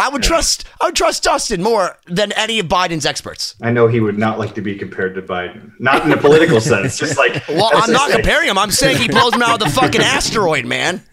I 0.00 0.08
would 0.08 0.22
trust 0.22 0.64
I 0.80 0.86
would 0.86 0.96
trust 0.96 1.22
Dustin 1.24 1.62
more 1.62 1.98
than 2.06 2.32
any 2.32 2.58
of 2.58 2.66
Biden's 2.66 3.04
experts. 3.04 3.54
I 3.62 3.70
know 3.70 3.86
he 3.86 4.00
would 4.00 4.18
not 4.18 4.38
like 4.38 4.54
to 4.54 4.62
be 4.62 4.76
compared 4.76 5.14
to 5.16 5.22
Biden, 5.22 5.72
not 5.78 6.04
in 6.04 6.12
a 6.12 6.16
political 6.16 6.60
sense, 6.72 6.98
just 6.98 7.18
like. 7.18 7.46
Well, 7.48 7.70
I'm 7.74 7.92
not 7.92 8.08
just- 8.08 8.14
comparing 8.16 8.48
him. 8.48 8.56
I'm 8.58 8.70
saying 8.70 8.96
he 8.96 9.08
blows 9.08 9.34
him 9.34 9.42
out 9.42 9.60
of 9.62 9.68
the 9.68 9.80
fucking 9.80 10.00
asteroid, 10.00 10.64
man. 10.64 11.02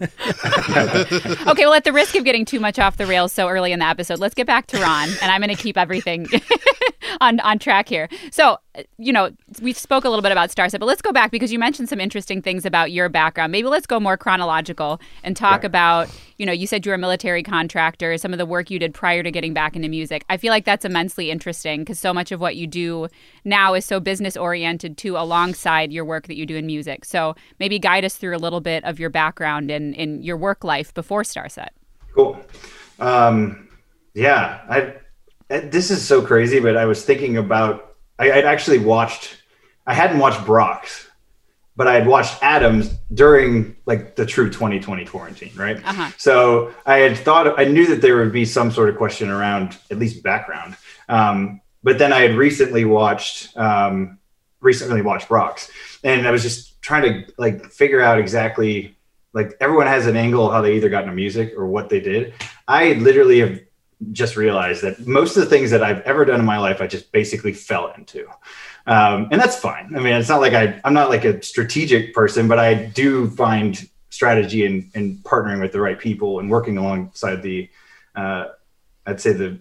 Okay, 1.48 1.64
well, 1.64 1.74
at 1.74 1.84
the 1.84 1.92
risk 1.92 2.14
of 2.14 2.24
getting 2.24 2.44
too 2.44 2.60
much 2.60 2.78
off 2.78 2.96
the 2.96 3.06
rails 3.06 3.32
so 3.32 3.48
early 3.48 3.72
in 3.72 3.78
the 3.78 3.84
episode, 3.84 4.18
let's 4.18 4.34
get 4.34 4.46
back 4.46 4.66
to 4.68 4.78
Ron, 4.80 5.08
and 5.22 5.30
I'm 5.30 5.40
going 5.40 5.54
to 5.54 5.60
keep 5.60 5.76
everything 5.76 6.26
on 7.20 7.40
on 7.40 7.58
track 7.58 7.88
here. 7.88 8.08
So, 8.30 8.58
uh, 8.76 8.82
you 8.98 9.12
know, 9.12 9.30
we 9.62 9.72
spoke 9.72 10.04
a 10.04 10.08
little 10.08 10.22
bit 10.22 10.32
about 10.32 10.50
Starset, 10.50 10.78
but 10.78 10.86
let's 10.86 11.02
go 11.02 11.12
back 11.12 11.30
because 11.30 11.52
you 11.52 11.58
mentioned 11.58 11.88
some 11.88 12.00
interesting 12.00 12.42
things 12.42 12.64
about 12.64 12.92
your 12.92 13.08
background. 13.08 13.52
Maybe 13.52 13.68
let's 13.68 13.86
go 13.86 13.98
more 14.00 14.16
chronological 14.16 15.00
and 15.22 15.36
talk 15.36 15.64
about, 15.64 16.08
you 16.38 16.46
know, 16.46 16.52
you 16.52 16.66
said 16.66 16.86
you 16.86 16.90
were 16.90 16.94
a 16.94 16.98
military 16.98 17.42
contractor, 17.42 18.16
some 18.16 18.32
of 18.32 18.38
the 18.38 18.46
work 18.46 18.70
you 18.70 18.78
did 18.78 18.94
prior 18.94 19.22
to 19.22 19.30
getting 19.30 19.52
back 19.52 19.74
into 19.76 19.88
music. 19.88 20.24
I 20.30 20.36
feel 20.36 20.50
like 20.50 20.64
that's 20.64 20.84
immensely 20.84 21.30
interesting 21.30 21.80
because 21.80 21.98
so 21.98 22.14
much 22.14 22.32
of 22.32 22.40
what 22.40 22.56
you 22.56 22.66
do 22.66 23.08
now 23.44 23.74
is 23.74 23.84
so 23.84 23.98
business 24.00 24.36
oriented 24.36 24.96
too, 24.96 25.16
alongside 25.16 25.92
your 25.92 26.04
work 26.04 26.28
that 26.28 26.36
you 26.36 26.46
do 26.46 26.56
in 26.56 26.66
music. 26.66 27.04
So 27.04 27.34
maybe 27.58 27.78
guide 27.78 28.04
us 28.04 28.14
through 28.16 28.36
a 28.36 28.38
little 28.38 28.60
bit 28.60 28.84
of 28.84 28.98
your 29.00 29.10
background 29.10 29.70
and 29.70 29.94
in 29.94 30.22
your 30.22 30.36
work 30.36 30.62
life 30.64 30.94
before 30.94 31.22
Starset. 31.24 31.68
Cool. 32.14 32.40
Um, 33.00 33.68
yeah, 34.14 34.60
I. 34.68 34.94
I- 35.50 35.60
This 35.60 35.90
is 35.90 36.06
so 36.06 36.20
crazy, 36.20 36.60
but 36.60 36.76
I 36.76 36.84
was 36.84 37.04
thinking 37.04 37.36
about. 37.38 37.94
I, 38.18 38.30
I'd 38.32 38.44
actually 38.44 38.78
watched. 38.78 39.42
I 39.86 39.94
hadn't 39.94 40.18
watched 40.18 40.44
Brock's, 40.44 41.07
but 41.78 41.86
I 41.86 41.94
had 41.94 42.08
watched 42.08 42.42
Adams 42.42 42.92
during 43.14 43.76
like 43.86 44.16
the 44.16 44.26
true 44.26 44.50
2020 44.50 45.04
quarantine, 45.04 45.52
right? 45.54 45.76
Uh-huh. 45.76 46.10
So 46.18 46.74
I 46.84 46.98
had 46.98 47.16
thought 47.16 47.56
I 47.56 47.66
knew 47.66 47.86
that 47.86 48.02
there 48.02 48.16
would 48.16 48.32
be 48.32 48.44
some 48.44 48.72
sort 48.72 48.88
of 48.88 48.96
question 48.96 49.30
around 49.30 49.78
at 49.88 49.96
least 49.96 50.24
background. 50.24 50.76
Um, 51.08 51.60
but 51.84 51.98
then 51.98 52.12
I 52.12 52.22
had 52.22 52.34
recently 52.34 52.84
watched 52.84 53.56
um, 53.56 54.18
recently 54.60 55.02
watched 55.02 55.28
Brock's, 55.28 55.70
and 56.02 56.26
I 56.26 56.32
was 56.32 56.42
just 56.42 56.82
trying 56.82 57.04
to 57.04 57.32
like 57.38 57.66
figure 57.66 58.00
out 58.00 58.18
exactly 58.18 58.96
like 59.32 59.54
everyone 59.60 59.86
has 59.86 60.08
an 60.08 60.16
angle 60.16 60.48
of 60.48 60.52
how 60.52 60.60
they 60.60 60.74
either 60.74 60.88
got 60.88 61.04
into 61.04 61.14
music 61.14 61.54
or 61.56 61.68
what 61.68 61.90
they 61.90 62.00
did. 62.00 62.34
I 62.66 62.94
literally 62.94 63.38
have 63.38 63.60
just 64.12 64.36
realized 64.36 64.82
that 64.82 65.06
most 65.06 65.36
of 65.36 65.42
the 65.42 65.48
things 65.48 65.70
that 65.70 65.82
I've 65.82 66.00
ever 66.02 66.24
done 66.24 66.40
in 66.40 66.46
my 66.46 66.58
life, 66.58 66.80
I 66.80 66.86
just 66.86 67.10
basically 67.12 67.52
fell 67.52 67.92
into. 67.96 68.26
Um, 68.86 69.28
and 69.30 69.40
that's 69.40 69.56
fine. 69.56 69.94
I 69.94 70.00
mean, 70.00 70.14
it's 70.14 70.28
not 70.28 70.40
like 70.40 70.54
I, 70.54 70.80
I'm 70.84 70.94
not 70.94 71.10
like 71.10 71.24
a 71.24 71.42
strategic 71.42 72.14
person, 72.14 72.48
but 72.48 72.58
I 72.58 72.74
do 72.74 73.28
find 73.30 73.88
strategy 74.10 74.64
in 74.64 75.18
partnering 75.24 75.60
with 75.60 75.72
the 75.72 75.80
right 75.80 75.98
people 75.98 76.38
and 76.38 76.50
working 76.50 76.78
alongside 76.78 77.42
the, 77.42 77.68
uh, 78.14 78.46
I'd 79.04 79.20
say 79.20 79.32
the, 79.32 79.58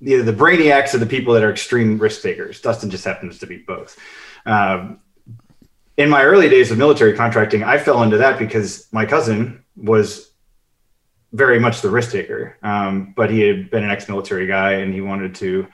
either 0.00 0.22
the 0.22 0.32
brainiacs 0.32 0.94
or 0.94 0.98
the 0.98 1.06
people 1.06 1.34
that 1.34 1.42
are 1.42 1.50
extreme 1.50 1.98
risk 1.98 2.22
takers. 2.22 2.60
Dustin 2.60 2.90
just 2.90 3.04
happens 3.04 3.38
to 3.38 3.46
be 3.46 3.58
both. 3.58 3.98
Um, 4.46 5.00
in 5.96 6.10
my 6.10 6.24
early 6.24 6.48
days 6.48 6.70
of 6.70 6.78
military 6.78 7.14
contracting, 7.14 7.62
I 7.62 7.78
fell 7.78 8.02
into 8.02 8.18
that 8.18 8.38
because 8.38 8.88
my 8.92 9.04
cousin 9.04 9.64
was 9.76 10.30
very 11.34 11.58
much 11.58 11.80
the 11.80 11.90
risk 11.90 12.12
taker. 12.12 12.56
Um, 12.62 13.12
but 13.16 13.28
he 13.28 13.40
had 13.40 13.70
been 13.70 13.84
an 13.84 13.90
ex-military 13.90 14.46
guy 14.46 14.74
and 14.74 14.94
he 14.94 15.00
wanted 15.00 15.34
to 15.36 15.66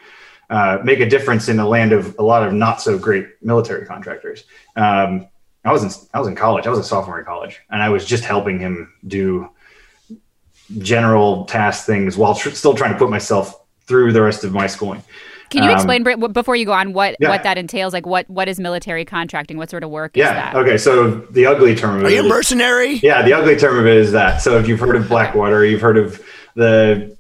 uh, 0.49 0.79
make 0.83 0.99
a 1.01 1.09
difference 1.09 1.49
in 1.49 1.57
the 1.57 1.65
land 1.65 1.93
of 1.93 2.17
a 2.19 2.23
lot 2.23 2.43
of 2.43 2.53
not 2.53 2.83
so 2.83 2.99
great 2.99 3.29
military 3.41 3.87
contractors. 3.87 4.45
Um, 4.75 5.29
I 5.65 5.73
was 5.73 5.85
in 5.85 5.91
I 6.15 6.19
was 6.19 6.27
in 6.27 6.35
college. 6.35 6.67
I 6.67 6.71
was 6.71 6.79
a 6.79 6.85
sophomore 6.85 7.19
in 7.19 7.27
college, 7.27 7.61
and 7.71 7.83
I 7.83 7.91
was 7.91 8.07
just 8.07 8.25
helping 8.25 8.59
him 8.59 8.93
do 9.07 9.51
general 10.79 11.45
task 11.45 11.85
things 11.85 12.17
while 12.17 12.35
tr- 12.35 12.51
still 12.51 12.75
trying 12.75 12.93
to 12.93 12.99
put 12.99 13.11
myself 13.11 13.63
through 13.87 14.13
the 14.13 14.23
rest 14.23 14.43
of 14.43 14.53
my 14.53 14.67
schooling. 14.67 15.03
Can 15.51 15.65
you 15.65 15.71
Um, 15.71 15.75
explain 15.77 16.03
Bri- 16.05 16.17
before 16.17 16.57
you 16.57 16.65
go 16.65 16.73
on 16.73 16.93
what 16.93 17.17
yeah. 17.21 17.29
what 17.29 17.43
that 17.43 17.59
entails? 17.59 17.93
Like 17.93 18.07
what 18.07 18.29
what 18.31 18.49
is 18.49 18.59
military 18.61 19.05
contracting? 19.05 19.57
What 19.59 19.69
sort 19.71 19.83
of 19.85 19.91
work 19.91 20.17
is 20.17 20.21
Yeah. 20.23 20.33
that? 20.35 20.55
Okay. 20.55 20.79
So 20.79 21.11
the 21.31 21.47
ugly 21.47 21.75
term 21.75 21.97
of 21.97 22.05
Are 22.05 22.07
it 22.09 22.13
you 22.15 22.21
a 22.21 22.25
is- 22.25 22.29
mercenary? 22.31 22.95
Yeah, 23.03 23.23
the 23.23 23.33
ugly 23.35 23.57
term 23.57 23.79
of 23.79 23.87
it 23.87 23.97
is 23.97 24.13
that. 24.13 24.41
So 24.43 24.59
if 24.59 24.69
you've 24.69 24.81
heard 24.81 24.97
of 24.97 25.09
Blackwater, 25.09 25.65
you've 25.65 25.81
heard 25.81 25.99
of 25.99 26.21
the 26.57 27.17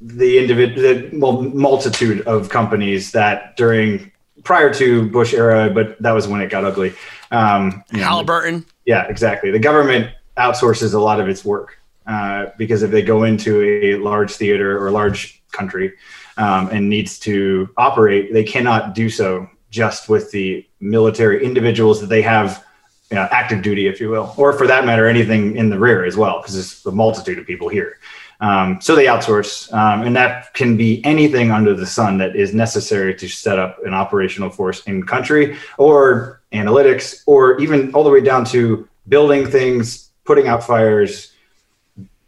the 0.00 0.38
individual 0.38 1.42
the 1.42 1.48
multitude 1.50 2.20
of 2.26 2.48
companies 2.48 3.12
that 3.12 3.56
during 3.56 4.10
prior 4.44 4.72
to 4.74 5.08
Bush 5.10 5.32
era, 5.34 5.70
but 5.72 6.00
that 6.02 6.12
was 6.12 6.28
when 6.28 6.40
it 6.40 6.50
got 6.50 6.64
ugly. 6.64 6.92
Um, 7.30 7.82
you 7.92 7.98
know, 8.00 8.04
Halliburton. 8.06 8.64
yeah, 8.84 9.04
exactly. 9.08 9.50
The 9.50 9.58
government 9.58 10.10
outsources 10.38 10.94
a 10.94 10.98
lot 10.98 11.18
of 11.18 11.28
its 11.28 11.44
work 11.44 11.78
uh, 12.06 12.46
because 12.56 12.82
if 12.82 12.90
they 12.90 13.02
go 13.02 13.24
into 13.24 13.62
a 13.62 13.96
large 13.96 14.32
theater 14.32 14.78
or 14.78 14.88
a 14.88 14.92
large 14.92 15.42
country 15.50 15.92
um, 16.36 16.68
and 16.70 16.88
needs 16.88 17.18
to 17.20 17.68
operate, 17.76 18.32
they 18.32 18.44
cannot 18.44 18.94
do 18.94 19.08
so 19.08 19.48
just 19.70 20.08
with 20.08 20.30
the 20.30 20.66
military 20.80 21.44
individuals 21.44 22.00
that 22.00 22.08
they 22.08 22.22
have 22.22 22.64
you 23.10 23.14
know, 23.14 23.28
active 23.30 23.62
duty, 23.62 23.86
if 23.86 24.00
you 24.00 24.08
will, 24.08 24.34
or 24.36 24.52
for 24.52 24.66
that 24.66 24.84
matter, 24.84 25.06
anything 25.06 25.56
in 25.56 25.70
the 25.70 25.78
rear 25.78 26.04
as 26.04 26.16
well, 26.16 26.40
because 26.40 26.56
it's 26.56 26.84
a 26.86 26.90
multitude 26.90 27.38
of 27.38 27.46
people 27.46 27.68
here. 27.68 27.98
Um, 28.40 28.80
so 28.80 28.94
they 28.94 29.06
outsource, 29.06 29.72
um, 29.72 30.02
and 30.02 30.14
that 30.16 30.52
can 30.54 30.76
be 30.76 31.02
anything 31.04 31.50
under 31.50 31.72
the 31.72 31.86
sun 31.86 32.18
that 32.18 32.36
is 32.36 32.52
necessary 32.52 33.14
to 33.14 33.28
set 33.28 33.58
up 33.58 33.78
an 33.84 33.94
operational 33.94 34.50
force 34.50 34.82
in 34.84 35.04
country 35.04 35.56
or 35.78 36.42
analytics, 36.52 37.22
or 37.26 37.58
even 37.60 37.94
all 37.94 38.04
the 38.04 38.10
way 38.10 38.20
down 38.20 38.44
to 38.46 38.88
building 39.08 39.46
things, 39.46 40.10
putting 40.24 40.48
out 40.48 40.62
fires, 40.62 41.32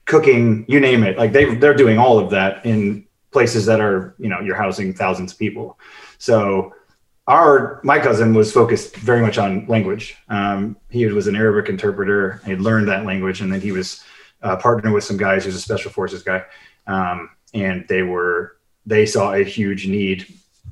cooking, 0.06 0.64
you 0.68 0.80
name 0.80 1.02
it. 1.02 1.18
Like 1.18 1.32
they 1.32 1.56
they're 1.56 1.74
doing 1.74 1.98
all 1.98 2.18
of 2.18 2.30
that 2.30 2.64
in 2.64 3.04
places 3.30 3.66
that 3.66 3.80
are 3.80 4.14
you 4.18 4.28
know 4.28 4.40
you're 4.40 4.56
housing 4.56 4.92
thousands 4.94 5.32
of 5.32 5.38
people. 5.38 5.78
So 6.18 6.74
our 7.26 7.80
my 7.84 7.98
cousin 7.98 8.34
was 8.34 8.52
focused 8.52 8.96
very 8.96 9.20
much 9.20 9.38
on 9.38 9.66
language. 9.66 10.16
Um, 10.28 10.76
he 10.88 11.06
was 11.06 11.26
an 11.26 11.36
Arabic 11.36 11.68
interpreter. 11.68 12.40
He 12.44 12.56
learned 12.56 12.88
that 12.88 13.04
language, 13.04 13.40
and 13.40 13.52
then 13.52 13.60
he 13.60 13.72
was 13.72 14.02
uh, 14.42 14.56
partnering 14.56 14.94
with 14.94 15.04
some 15.04 15.16
guys. 15.16 15.46
Was 15.46 15.54
a 15.54 15.60
special 15.60 15.90
forces 15.90 16.22
guy, 16.22 16.44
um, 16.86 17.30
and 17.54 17.86
they 17.88 18.02
were 18.02 18.56
they 18.86 19.04
saw 19.04 19.34
a 19.34 19.44
huge 19.44 19.86
need 19.86 20.26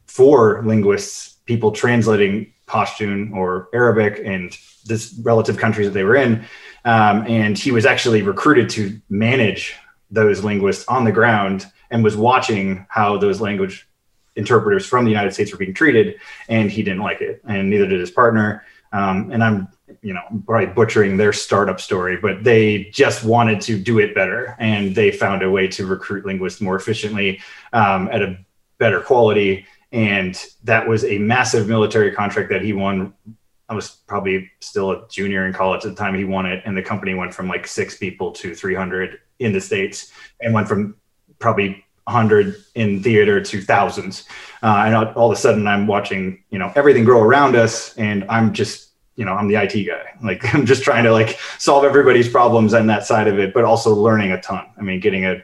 for 0.06 0.62
linguists, 0.64 1.36
people 1.44 1.72
translating 1.72 2.52
Pashtun 2.66 3.32
or 3.34 3.68
Arabic 3.75 4.20
and 4.25 4.56
this 4.86 5.14
relative 5.22 5.58
countries 5.58 5.86
that 5.86 5.92
they 5.92 6.04
were 6.04 6.16
in. 6.16 6.44
Um, 6.84 7.26
and 7.26 7.58
he 7.58 7.72
was 7.72 7.84
actually 7.84 8.22
recruited 8.22 8.70
to 8.70 9.00
manage 9.10 9.75
those 10.10 10.44
linguists 10.44 10.86
on 10.88 11.04
the 11.04 11.12
ground 11.12 11.66
and 11.90 12.02
was 12.05 12.16
watching 12.16 12.87
how 12.88 13.19
those 13.19 13.40
language 13.40 13.88
interpreters 14.37 14.85
from 14.85 15.05
the 15.05 15.11
United 15.11 15.33
States 15.33 15.52
were 15.52 15.59
being 15.59 15.75
treated, 15.75 16.16
and 16.49 16.71
he 16.71 16.83
didn't 16.83 17.02
like 17.02 17.21
it, 17.21 17.43
and 17.49 17.71
neither 17.71 17.87
did 17.87 18.00
his 18.00 18.11
partner. 18.11 18.64
Um, 18.93 19.31
and 19.33 19.43
I'm 19.43 19.69
you 20.02 20.12
know, 20.12 20.23
probably 20.47 20.66
butchering 20.66 21.16
their 21.16 21.33
startup 21.33 21.81
story, 21.81 22.16
but 22.16 22.43
they 22.45 22.85
just 22.93 23.25
wanted 23.25 23.61
to 23.62 23.78
do 23.78 23.99
it 23.99 24.14
better, 24.14 24.57
and 24.59 24.95
they 24.95 25.11
found 25.11 25.43
a 25.43 25.50
way 25.50 25.69
to 25.69 25.87
recruit 25.87 26.26
linguists 26.26 26.61
more 26.61 26.76
efficiently 26.76 27.40
um, 27.73 28.09
at 28.12 28.23
a 28.23 28.38
better 28.78 29.00
quality. 29.00 29.66
And 29.93 30.40
that 30.64 30.87
was 30.87 31.05
a 31.05 31.19
massive 31.19 31.69
military 31.69 32.12
contract 32.12 32.50
that 32.50 32.62
he 32.62 32.73
won. 32.73 33.14
I 33.69 33.75
was 33.75 33.90
probably 34.07 34.50
still 34.61 34.90
a 34.93 35.09
junior 35.09 35.47
in 35.47 35.52
college 35.52 35.85
at 35.85 35.90
the 35.90 35.97
time 35.97 36.14
he 36.14 36.25
won 36.25 36.47
it, 36.47 36.62
and 36.64 36.76
the 36.76 36.83
company 36.83 37.14
went 37.14 37.33
from 37.33 37.49
like 37.49 37.66
six 37.66 37.97
people 37.97 38.33
to 38.33 38.55
300 38.55 39.19
in 39.38 39.52
the 39.52 39.61
states, 39.61 40.12
and 40.40 40.52
went 40.52 40.69
from 40.69 40.97
probably 41.38 41.85
100 42.05 42.57
in 42.75 43.02
theater 43.02 43.40
to 43.40 43.61
thousands. 43.61 44.25
Uh, 44.62 44.85
and 44.87 44.95
all 44.95 45.31
of 45.31 45.37
a 45.37 45.40
sudden, 45.40 45.66
I'm 45.66 45.87
watching 45.87 46.43
you 46.50 46.59
know 46.59 46.73
everything 46.76 47.05
grow 47.05 47.23
around 47.23 47.57
us, 47.57 47.97
and 47.97 48.25
I'm 48.28 48.52
just 48.52 48.87
you 49.16 49.25
know 49.25 49.33
i'm 49.33 49.49
the 49.49 49.57
it 49.57 49.87
guy. 49.87 50.12
Like 50.23 50.55
i'm 50.55 50.64
just 50.64 50.83
trying 50.83 51.05
to 51.05 51.12
like 51.12 51.38
solve 51.59 51.85
everybody's 51.85 52.28
problems 52.28 52.73
on 52.75 52.87
that 52.87 53.05
side 53.05 53.28
of 53.28 53.38
it 53.38 53.52
but 53.52 53.64
also 53.64 53.95
learning 53.95 54.33
a 54.33 54.40
ton. 54.40 54.66
I 54.78 54.83
mean 54.83 55.00
getting 55.00 55.26
a 55.26 55.43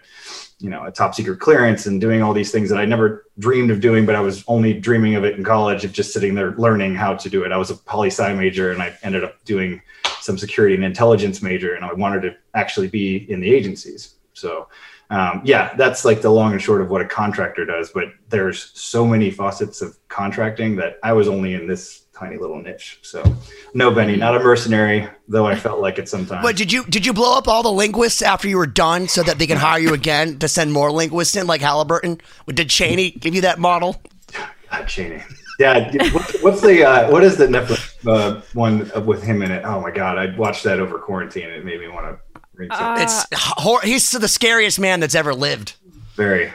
you 0.59 0.71
know 0.71 0.85
a 0.85 0.93
top 0.93 1.15
secret 1.15 1.41
clearance 1.41 1.87
and 1.87 2.01
doing 2.01 2.23
all 2.23 2.33
these 2.33 2.53
things 2.53 2.71
that 2.71 2.79
i 2.79 2.85
never 2.85 3.27
dreamed 3.39 3.71
of 3.71 3.81
doing 3.81 4.07
but 4.07 4.15
i 4.15 4.21
was 4.21 4.45
only 4.47 4.73
dreaming 4.73 5.17
of 5.17 5.25
it 5.25 5.37
in 5.37 5.43
college 5.43 5.85
of 5.85 5.93
just 5.93 6.13
sitting 6.13 6.35
there 6.35 6.53
learning 6.53 6.95
how 6.95 7.15
to 7.15 7.29
do 7.29 7.43
it. 7.43 7.51
I 7.51 7.57
was 7.57 7.71
a 7.71 7.75
poli 7.75 8.09
sci 8.09 8.33
major 8.35 8.71
and 8.71 8.81
i 8.81 8.97
ended 9.03 9.25
up 9.25 9.45
doing 9.45 9.83
some 10.21 10.39
security 10.39 10.75
and 10.75 10.85
intelligence 10.85 11.43
major 11.43 11.75
and 11.75 11.85
i 11.85 11.93
wanted 11.93 12.23
to 12.23 12.37
actually 12.55 12.89
be 12.89 13.31
in 13.31 13.41
the 13.41 13.53
agencies. 13.53 14.15
So 14.35 14.69
um, 15.13 15.41
yeah 15.45 15.75
that's 15.77 16.05
like 16.05 16.21
the 16.21 16.31
long 16.31 16.53
and 16.53 16.61
short 16.61 16.81
of 16.81 16.91
what 16.91 17.01
a 17.01 17.07
contractor 17.07 17.65
does 17.65 17.91
but 17.91 18.09
there's 18.29 18.73
so 18.75 19.07
many 19.07 19.31
facets 19.31 19.81
of 19.81 19.97
contracting 20.09 20.75
that 20.77 20.99
i 21.03 21.13
was 21.13 21.29
only 21.29 21.55
in 21.55 21.67
this 21.67 22.03
tiny 22.23 22.37
little 22.37 22.61
niche. 22.61 22.99
So, 23.03 23.23
no, 23.75 23.91
Benny, 23.91 24.17
not 24.17 24.37
a 24.37 24.41
mercenary, 24.41 25.09
though 25.29 25.47
I 25.47 25.55
felt 25.57 25.81
like 25.81 25.99
it 25.99 26.09
sometimes. 26.09 26.43
But 26.43 26.57
did 26.57 26.73
you 26.73 26.85
did 26.85 27.05
you 27.05 27.13
blow 27.13 27.37
up 27.37 27.49
all 27.49 27.63
the 27.63 27.73
linguists 27.73 28.23
after 28.23 28.49
you 28.49 28.57
were 28.57 28.67
done 28.67 29.09
so 29.09 29.23
that 29.23 29.39
they 29.39 29.47
can 29.47 29.59
hire 29.59 29.81
you 29.81 29.95
again 29.95 30.39
to 30.39 30.49
send 30.49 30.73
more 30.73 30.91
linguists 30.93 31.37
in, 31.37 31.47
like 31.47 31.61
Halliburton? 31.61 32.21
Did 32.47 32.71
Cheney 32.71 33.13
give 33.13 33.35
you 33.35 33.41
that 33.43 33.59
model? 33.59 34.01
God, 34.71 34.87
Cheney. 34.87 35.23
Yeah, 35.59 35.93
what's 36.41 36.61
the 36.61 36.85
uh, 36.85 37.11
what 37.11 37.23
is 37.23 37.37
the 37.37 37.47
Netflix 37.47 37.95
uh, 38.07 38.41
one 38.55 38.91
with 39.05 39.23
him 39.23 39.43
in 39.43 39.51
it? 39.51 39.65
Oh 39.65 39.81
my 39.81 39.91
God, 39.91 40.19
I 40.19 40.35
watched 40.37 40.65
that 40.65 40.81
over 40.81 40.99
quarantine. 40.99 41.45
and 41.45 41.55
It 41.55 41.65
made 41.65 41.81
me 41.81 41.89
want 41.89 42.07
to. 42.07 42.32
Uh, 42.71 42.97
it's 42.99 43.85
he's 43.85 44.11
the 44.11 44.29
scariest 44.29 44.79
man 44.79 45.01
that's 45.01 45.15
ever 45.15 45.35
lived. 45.35 45.75
Very. 46.15 46.53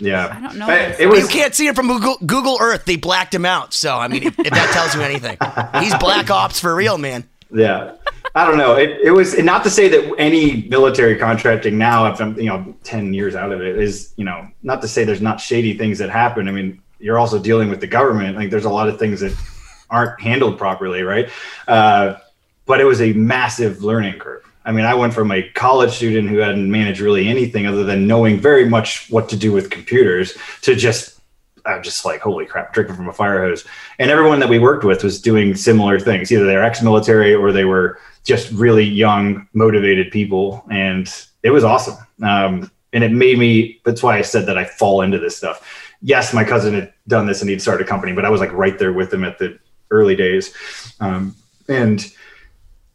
Yeah, 0.00 0.34
I 0.34 0.40
don't 0.40 0.56
know. 0.56 0.68
it 0.70 1.06
was, 1.06 1.20
you 1.20 1.28
can't 1.28 1.54
see 1.54 1.66
him 1.66 1.74
from 1.74 1.88
Google, 1.88 2.16
Google 2.24 2.58
Earth. 2.60 2.86
They 2.86 2.96
blacked 2.96 3.34
him 3.34 3.44
out. 3.44 3.74
So 3.74 3.96
I 3.96 4.08
mean, 4.08 4.22
if, 4.24 4.38
if 4.38 4.50
that 4.50 4.70
tells 4.72 4.94
you 4.94 5.02
anything, 5.02 5.36
he's 5.82 5.94
black 5.96 6.30
ops 6.30 6.58
for 6.58 6.74
real, 6.74 6.96
man. 6.96 7.28
Yeah, 7.52 7.96
I 8.34 8.46
don't 8.46 8.58
know. 8.58 8.76
It, 8.76 9.00
it 9.02 9.10
was 9.10 9.36
not 9.38 9.64
to 9.64 9.70
say 9.70 9.88
that 9.88 10.14
any 10.18 10.62
military 10.68 11.16
contracting 11.16 11.76
now, 11.76 12.10
if 12.10 12.20
I'm 12.20 12.38
you 12.38 12.46
know 12.46 12.74
ten 12.82 13.12
years 13.12 13.34
out 13.34 13.52
of 13.52 13.60
it, 13.60 13.78
is 13.78 14.14
you 14.16 14.24
know 14.24 14.48
not 14.62 14.80
to 14.82 14.88
say 14.88 15.04
there's 15.04 15.20
not 15.20 15.40
shady 15.40 15.76
things 15.76 15.98
that 15.98 16.10
happen. 16.10 16.48
I 16.48 16.52
mean, 16.52 16.80
you're 16.98 17.18
also 17.18 17.38
dealing 17.38 17.68
with 17.68 17.80
the 17.80 17.86
government. 17.86 18.36
Like 18.36 18.50
there's 18.50 18.64
a 18.64 18.70
lot 18.70 18.88
of 18.88 18.98
things 18.98 19.20
that 19.20 19.36
aren't 19.90 20.20
handled 20.20 20.58
properly, 20.58 21.02
right? 21.02 21.28
Uh, 21.66 22.16
but 22.66 22.80
it 22.80 22.84
was 22.84 23.00
a 23.00 23.12
massive 23.14 23.82
learning 23.82 24.18
curve. 24.18 24.44
I 24.64 24.72
mean, 24.72 24.84
I 24.84 24.94
went 24.94 25.14
from 25.14 25.32
a 25.32 25.42
college 25.50 25.92
student 25.92 26.28
who 26.28 26.36
hadn't 26.36 26.70
managed 26.70 27.00
really 27.00 27.28
anything 27.28 27.66
other 27.66 27.84
than 27.84 28.06
knowing 28.06 28.38
very 28.38 28.68
much 28.68 29.10
what 29.10 29.28
to 29.30 29.36
do 29.36 29.52
with 29.52 29.70
computers 29.70 30.36
to 30.62 30.74
just, 30.74 31.20
I'm 31.64 31.82
just 31.82 32.04
like, 32.04 32.20
holy 32.20 32.46
crap, 32.46 32.72
drinking 32.74 32.96
from 32.96 33.08
a 33.08 33.12
fire 33.12 33.42
hose. 33.42 33.64
And 33.98 34.10
everyone 34.10 34.38
that 34.40 34.48
we 34.48 34.58
worked 34.58 34.84
with 34.84 35.02
was 35.02 35.20
doing 35.20 35.54
similar 35.54 35.98
things. 35.98 36.30
Either 36.30 36.44
they're 36.44 36.62
ex 36.62 36.82
military 36.82 37.34
or 37.34 37.52
they 37.52 37.64
were 37.64 37.98
just 38.24 38.52
really 38.52 38.84
young, 38.84 39.48
motivated 39.54 40.10
people. 40.10 40.64
And 40.70 41.12
it 41.42 41.50
was 41.50 41.64
awesome. 41.64 41.96
Um, 42.22 42.70
and 42.92 43.02
it 43.02 43.12
made 43.12 43.38
me, 43.38 43.80
that's 43.84 44.02
why 44.02 44.18
I 44.18 44.22
said 44.22 44.46
that 44.46 44.58
I 44.58 44.64
fall 44.64 45.00
into 45.00 45.18
this 45.18 45.36
stuff. 45.36 45.94
Yes, 46.02 46.34
my 46.34 46.44
cousin 46.44 46.74
had 46.74 46.92
done 47.08 47.26
this 47.26 47.40
and 47.40 47.48
he'd 47.48 47.62
started 47.62 47.86
a 47.86 47.88
company, 47.88 48.12
but 48.12 48.24
I 48.24 48.30
was 48.30 48.40
like 48.40 48.52
right 48.52 48.78
there 48.78 48.92
with 48.92 49.12
him 49.12 49.24
at 49.24 49.38
the 49.38 49.58
early 49.90 50.16
days. 50.16 50.54
Um, 51.00 51.34
and 51.68 52.04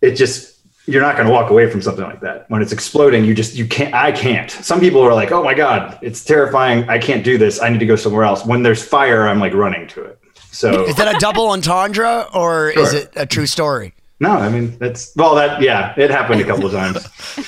it 0.02 0.12
just, 0.12 0.55
you're 0.88 1.02
not 1.02 1.16
going 1.16 1.28
to 1.28 1.34
walk 1.34 1.50
away 1.50 1.70
from 1.70 1.82
something 1.82 2.04
like 2.04 2.22
that. 2.22 2.50
When 2.50 2.62
it's 2.62 2.72
exploding 2.72 3.26
you 3.26 3.34
just 3.34 3.56
you 3.56 3.68
can't 3.68 3.94
i 3.94 4.12
can't. 4.12 4.50
Some 4.52 4.80
people 4.80 5.02
are 5.02 5.14
like 5.14 5.32
oh 5.32 5.44
my 5.44 5.54
god 5.54 5.98
it's 6.02 6.24
terrifying. 6.24 6.88
I 6.90 7.00
can't 7.00 7.24
do 7.24 7.38
this. 7.38 7.62
I 7.62 7.70
need 7.70 7.80
to 7.80 7.86
go 7.86 7.96
somewhere 7.96 8.24
else. 8.24 8.46
When 8.46 8.64
there's 8.64 8.84
fire 8.84 9.28
i'm 9.28 9.40
like 9.40 9.54
running 9.54 9.88
to 9.90 10.04
it. 10.04 10.20
So 10.52 10.86
is 10.86 10.96
that 10.96 11.14
a 11.14 11.20
double 11.20 11.50
entendre 11.50 12.28
or 12.34 12.72
sure. 12.74 12.84
is 12.84 12.94
it 12.94 13.12
a 13.16 13.26
true 13.26 13.46
story? 13.46 13.94
No 14.20 14.32
i 14.32 14.48
mean 14.48 14.78
that's 14.78 15.14
well 15.16 15.36
that 15.36 15.62
yeah 15.62 15.94
it 15.98 16.10
happened 16.10 16.42
a 16.42 16.46
couple 16.46 16.66
of 16.66 16.72
times. 16.72 17.04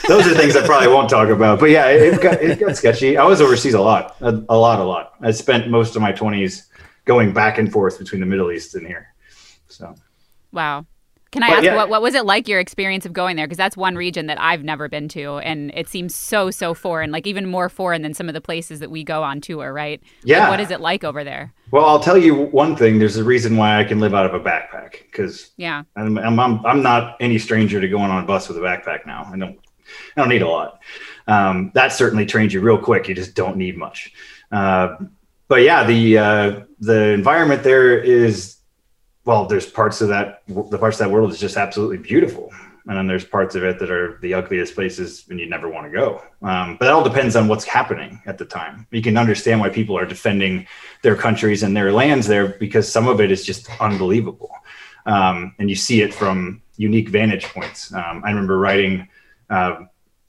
Those 0.08 0.28
are 0.28 0.34
things 0.34 0.56
i 0.56 0.65
probably 0.65 0.89
won't 0.89 1.10
talk 1.10 1.30
about 1.30 1.60
but 1.60 1.69
yeah 1.69 1.88
it, 1.88 2.13
it, 2.13 2.21
got, 2.21 2.41
it 2.41 2.60
got 2.60 2.76
sketchy. 2.76 3.17
I 3.17 3.23
was 3.26 3.41
overseas 3.41 3.73
a 3.73 3.82
lot 3.82 4.15
a, 4.21 4.43
a 4.50 4.58
lot 4.58 4.80
a 4.80 4.84
lot. 4.84 5.13
I 5.21 5.32
spent 5.32 5.69
most 5.69 5.95
of 5.95 6.02
my 6.02 6.12
20s 6.12 6.65
going 7.06 7.32
back 7.34 7.58
and 7.58 7.71
forth 7.71 8.00
between 8.00 8.19
the 8.19 8.28
middle 8.28 8.52
east 8.52 8.76
and 8.76 8.86
here 8.86 9.13
so. 9.69 9.95
Wow 10.52 10.86
can 11.31 11.43
I 11.43 11.47
ask 11.47 11.63
yeah. 11.63 11.75
what 11.75 11.89
what 11.89 12.01
was 12.01 12.15
it 12.15 12.25
like 12.25 12.47
your 12.47 12.59
experience 12.59 13.05
of 13.05 13.13
going 13.13 13.35
there? 13.35 13.45
Because 13.45 13.57
that's 13.57 13.75
one 13.75 13.95
region 13.95 14.27
that 14.27 14.39
I've 14.39 14.63
never 14.63 14.87
been 14.87 15.07
to, 15.09 15.37
and 15.39 15.71
it 15.73 15.87
seems 15.87 16.15
so 16.15 16.51
so 16.51 16.73
foreign, 16.73 17.11
like 17.11 17.27
even 17.27 17.45
more 17.45 17.69
foreign 17.69 18.01
than 18.01 18.13
some 18.13 18.27
of 18.27 18.33
the 18.33 18.41
places 18.41 18.79
that 18.79 18.89
we 18.89 19.03
go 19.03 19.23
on 19.23 19.41
tour, 19.41 19.73
right? 19.73 20.01
Yeah. 20.23 20.41
Like, 20.41 20.49
what 20.49 20.59
is 20.61 20.71
it 20.71 20.79
like 20.79 21.03
over 21.03 21.23
there? 21.23 21.53
Well, 21.71 21.85
I'll 21.85 21.99
tell 21.99 22.17
you 22.17 22.33
one 22.33 22.75
thing. 22.75 22.99
There's 22.99 23.17
a 23.17 23.23
reason 23.23 23.57
why 23.57 23.79
I 23.79 23.83
can 23.83 23.99
live 23.99 24.13
out 24.13 24.25
of 24.25 24.33
a 24.33 24.39
backpack 24.39 25.03
because 25.11 25.51
yeah, 25.57 25.83
I'm, 25.95 26.17
I'm 26.17 26.39
I'm 26.39 26.65
I'm 26.65 26.81
not 26.81 27.17
any 27.19 27.39
stranger 27.39 27.81
to 27.81 27.87
going 27.87 28.09
on 28.09 28.23
a 28.23 28.27
bus 28.27 28.47
with 28.47 28.57
a 28.57 28.61
backpack 28.61 29.05
now. 29.05 29.29
I 29.31 29.37
don't 29.37 29.59
I 30.15 30.21
don't 30.21 30.29
need 30.29 30.41
a 30.41 30.49
lot. 30.49 30.79
Um, 31.27 31.71
that 31.73 31.91
certainly 31.91 32.25
trains 32.25 32.53
you 32.53 32.61
real 32.61 32.77
quick. 32.77 33.07
You 33.07 33.15
just 33.15 33.35
don't 33.35 33.57
need 33.57 33.77
much. 33.77 34.13
Uh, 34.51 34.95
but 35.47 35.61
yeah, 35.61 35.83
the 35.85 36.17
uh, 36.17 36.59
the 36.79 37.09
environment 37.09 37.63
there 37.63 37.99
is 37.99 38.57
well, 39.27 39.45
there's 39.45 39.65
parts 39.65 39.99
of 39.99 40.07
that, 40.07 40.41
the 40.47 40.77
parts 40.77 41.01
of 41.01 41.05
that 41.05 41.11
world 41.11 41.29
is 41.31 41.37
just 41.37 41.57
absolutely 41.57 41.97
beautiful. 41.97 42.49
And 42.87 42.97
then 42.97 43.07
there's 43.07 43.25
parts 43.25 43.55
of 43.55 43.63
it 43.65 43.77
that 43.79 43.91
are 43.91 44.17
the 44.21 44.33
ugliest 44.33 44.73
places 44.73 45.25
and 45.29 45.37
you 45.37 45.49
never 45.49 45.67
want 45.67 45.85
to 45.85 45.91
go. 45.91 46.23
Um, 46.41 46.77
but 46.79 46.85
that 46.85 46.93
all 46.93 47.03
depends 47.03 47.35
on 47.35 47.49
what's 47.49 47.65
happening 47.65 48.21
at 48.25 48.37
the 48.37 48.45
time. 48.45 48.87
You 48.89 49.01
can 49.01 49.17
understand 49.17 49.59
why 49.59 49.67
people 49.67 49.97
are 49.97 50.05
defending 50.05 50.65
their 51.03 51.17
countries 51.17 51.63
and 51.63 51.75
their 51.75 51.91
lands 51.91 52.25
there 52.25 52.47
because 52.57 52.89
some 52.89 53.09
of 53.09 53.19
it 53.19 53.29
is 53.29 53.45
just 53.45 53.69
unbelievable. 53.81 54.49
Um, 55.05 55.53
and 55.59 55.69
you 55.69 55.75
see 55.75 56.01
it 56.01 56.13
from 56.13 56.61
unique 56.77 57.09
vantage 57.09 57.47
points. 57.47 57.93
Um, 57.93 58.21
I 58.23 58.29
remember 58.29 58.57
writing, 58.57 59.09
uh, 59.49 59.81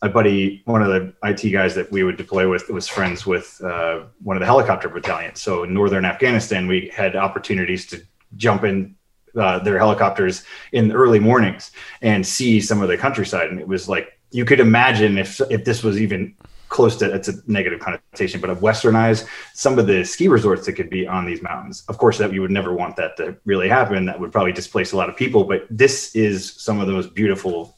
a 0.02 0.08
buddy, 0.08 0.62
one 0.64 0.82
of 0.82 0.88
the 0.88 1.14
IT 1.22 1.50
guys 1.52 1.76
that 1.76 1.90
we 1.92 2.02
would 2.02 2.16
deploy 2.16 2.50
with, 2.50 2.68
was 2.68 2.88
friends 2.88 3.24
with 3.24 3.60
uh, 3.62 4.06
one 4.24 4.36
of 4.36 4.40
the 4.40 4.46
helicopter 4.46 4.88
battalions. 4.88 5.40
So 5.40 5.62
in 5.62 5.72
northern 5.72 6.04
Afghanistan, 6.04 6.66
we 6.66 6.90
had 6.92 7.14
opportunities 7.14 7.86
to 7.86 8.02
jump 8.36 8.64
in 8.64 8.94
uh, 9.36 9.58
their 9.60 9.78
helicopters 9.78 10.44
in 10.72 10.88
the 10.88 10.94
early 10.94 11.18
mornings 11.18 11.70
and 12.02 12.26
see 12.26 12.60
some 12.60 12.82
of 12.82 12.88
the 12.88 12.96
countryside. 12.96 13.50
And 13.50 13.60
it 13.60 13.68
was 13.68 13.88
like 13.88 14.18
you 14.30 14.44
could 14.44 14.60
imagine 14.60 15.18
if 15.18 15.40
if 15.50 15.64
this 15.64 15.82
was 15.82 16.00
even 16.00 16.34
close 16.68 16.96
to 16.96 17.12
it's 17.14 17.28
a 17.28 17.34
negative 17.46 17.80
connotation, 17.80 18.40
but 18.40 18.50
of 18.50 18.58
westernize 18.58 19.26
some 19.54 19.78
of 19.78 19.86
the 19.86 20.04
ski 20.04 20.28
resorts 20.28 20.66
that 20.66 20.74
could 20.74 20.90
be 20.90 21.06
on 21.06 21.24
these 21.24 21.42
mountains. 21.42 21.84
Of 21.88 21.98
course, 21.98 22.18
that 22.18 22.32
you 22.32 22.42
would 22.42 22.50
never 22.50 22.74
want 22.74 22.96
that 22.96 23.16
to 23.16 23.36
really 23.44 23.68
happen. 23.68 24.04
That 24.04 24.20
would 24.20 24.32
probably 24.32 24.52
displace 24.52 24.92
a 24.92 24.96
lot 24.96 25.08
of 25.08 25.16
people. 25.16 25.44
But 25.44 25.66
this 25.70 26.14
is 26.14 26.52
some 26.52 26.80
of 26.80 26.86
the 26.86 26.92
most 26.92 27.14
beautiful 27.14 27.76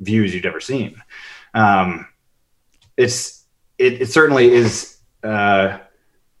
views 0.00 0.34
you've 0.34 0.44
ever 0.46 0.60
seen. 0.60 1.00
Um, 1.54 2.08
it's 2.96 3.44
it, 3.78 4.02
it 4.02 4.08
certainly 4.08 4.52
is. 4.52 4.98
Uh, 5.22 5.78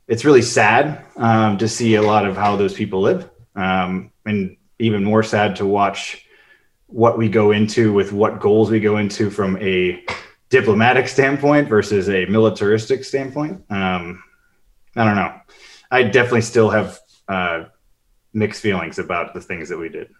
it's 0.06 0.24
really 0.24 0.42
sad 0.42 1.02
um, 1.16 1.56
to 1.58 1.66
see 1.66 1.94
a 1.94 2.02
lot 2.02 2.26
of 2.26 2.36
how 2.36 2.56
those 2.56 2.74
people 2.74 3.00
live 3.00 3.30
um, 3.56 4.10
and 4.26 4.56
even 4.78 5.04
more 5.04 5.22
sad 5.22 5.56
to 5.56 5.66
watch 5.66 6.26
what 6.86 7.18
we 7.18 7.28
go 7.28 7.52
into 7.52 7.92
with 7.92 8.12
what 8.12 8.40
goals 8.40 8.70
we 8.70 8.80
go 8.80 8.98
into 8.98 9.30
from 9.30 9.56
a 9.58 10.04
diplomatic 10.50 11.08
standpoint 11.08 11.68
versus 11.68 12.08
a 12.08 12.26
militaristic 12.26 13.04
standpoint. 13.04 13.64
Um, 13.70 14.22
I 14.96 15.04
don't 15.04 15.16
know. 15.16 15.34
I 15.90 16.04
definitely 16.04 16.42
still 16.42 16.70
have 16.70 16.98
uh, 17.28 17.64
mixed 18.32 18.62
feelings 18.62 18.98
about 18.98 19.34
the 19.34 19.40
things 19.40 19.68
that 19.68 19.78
we 19.78 19.88
did. 19.88 20.10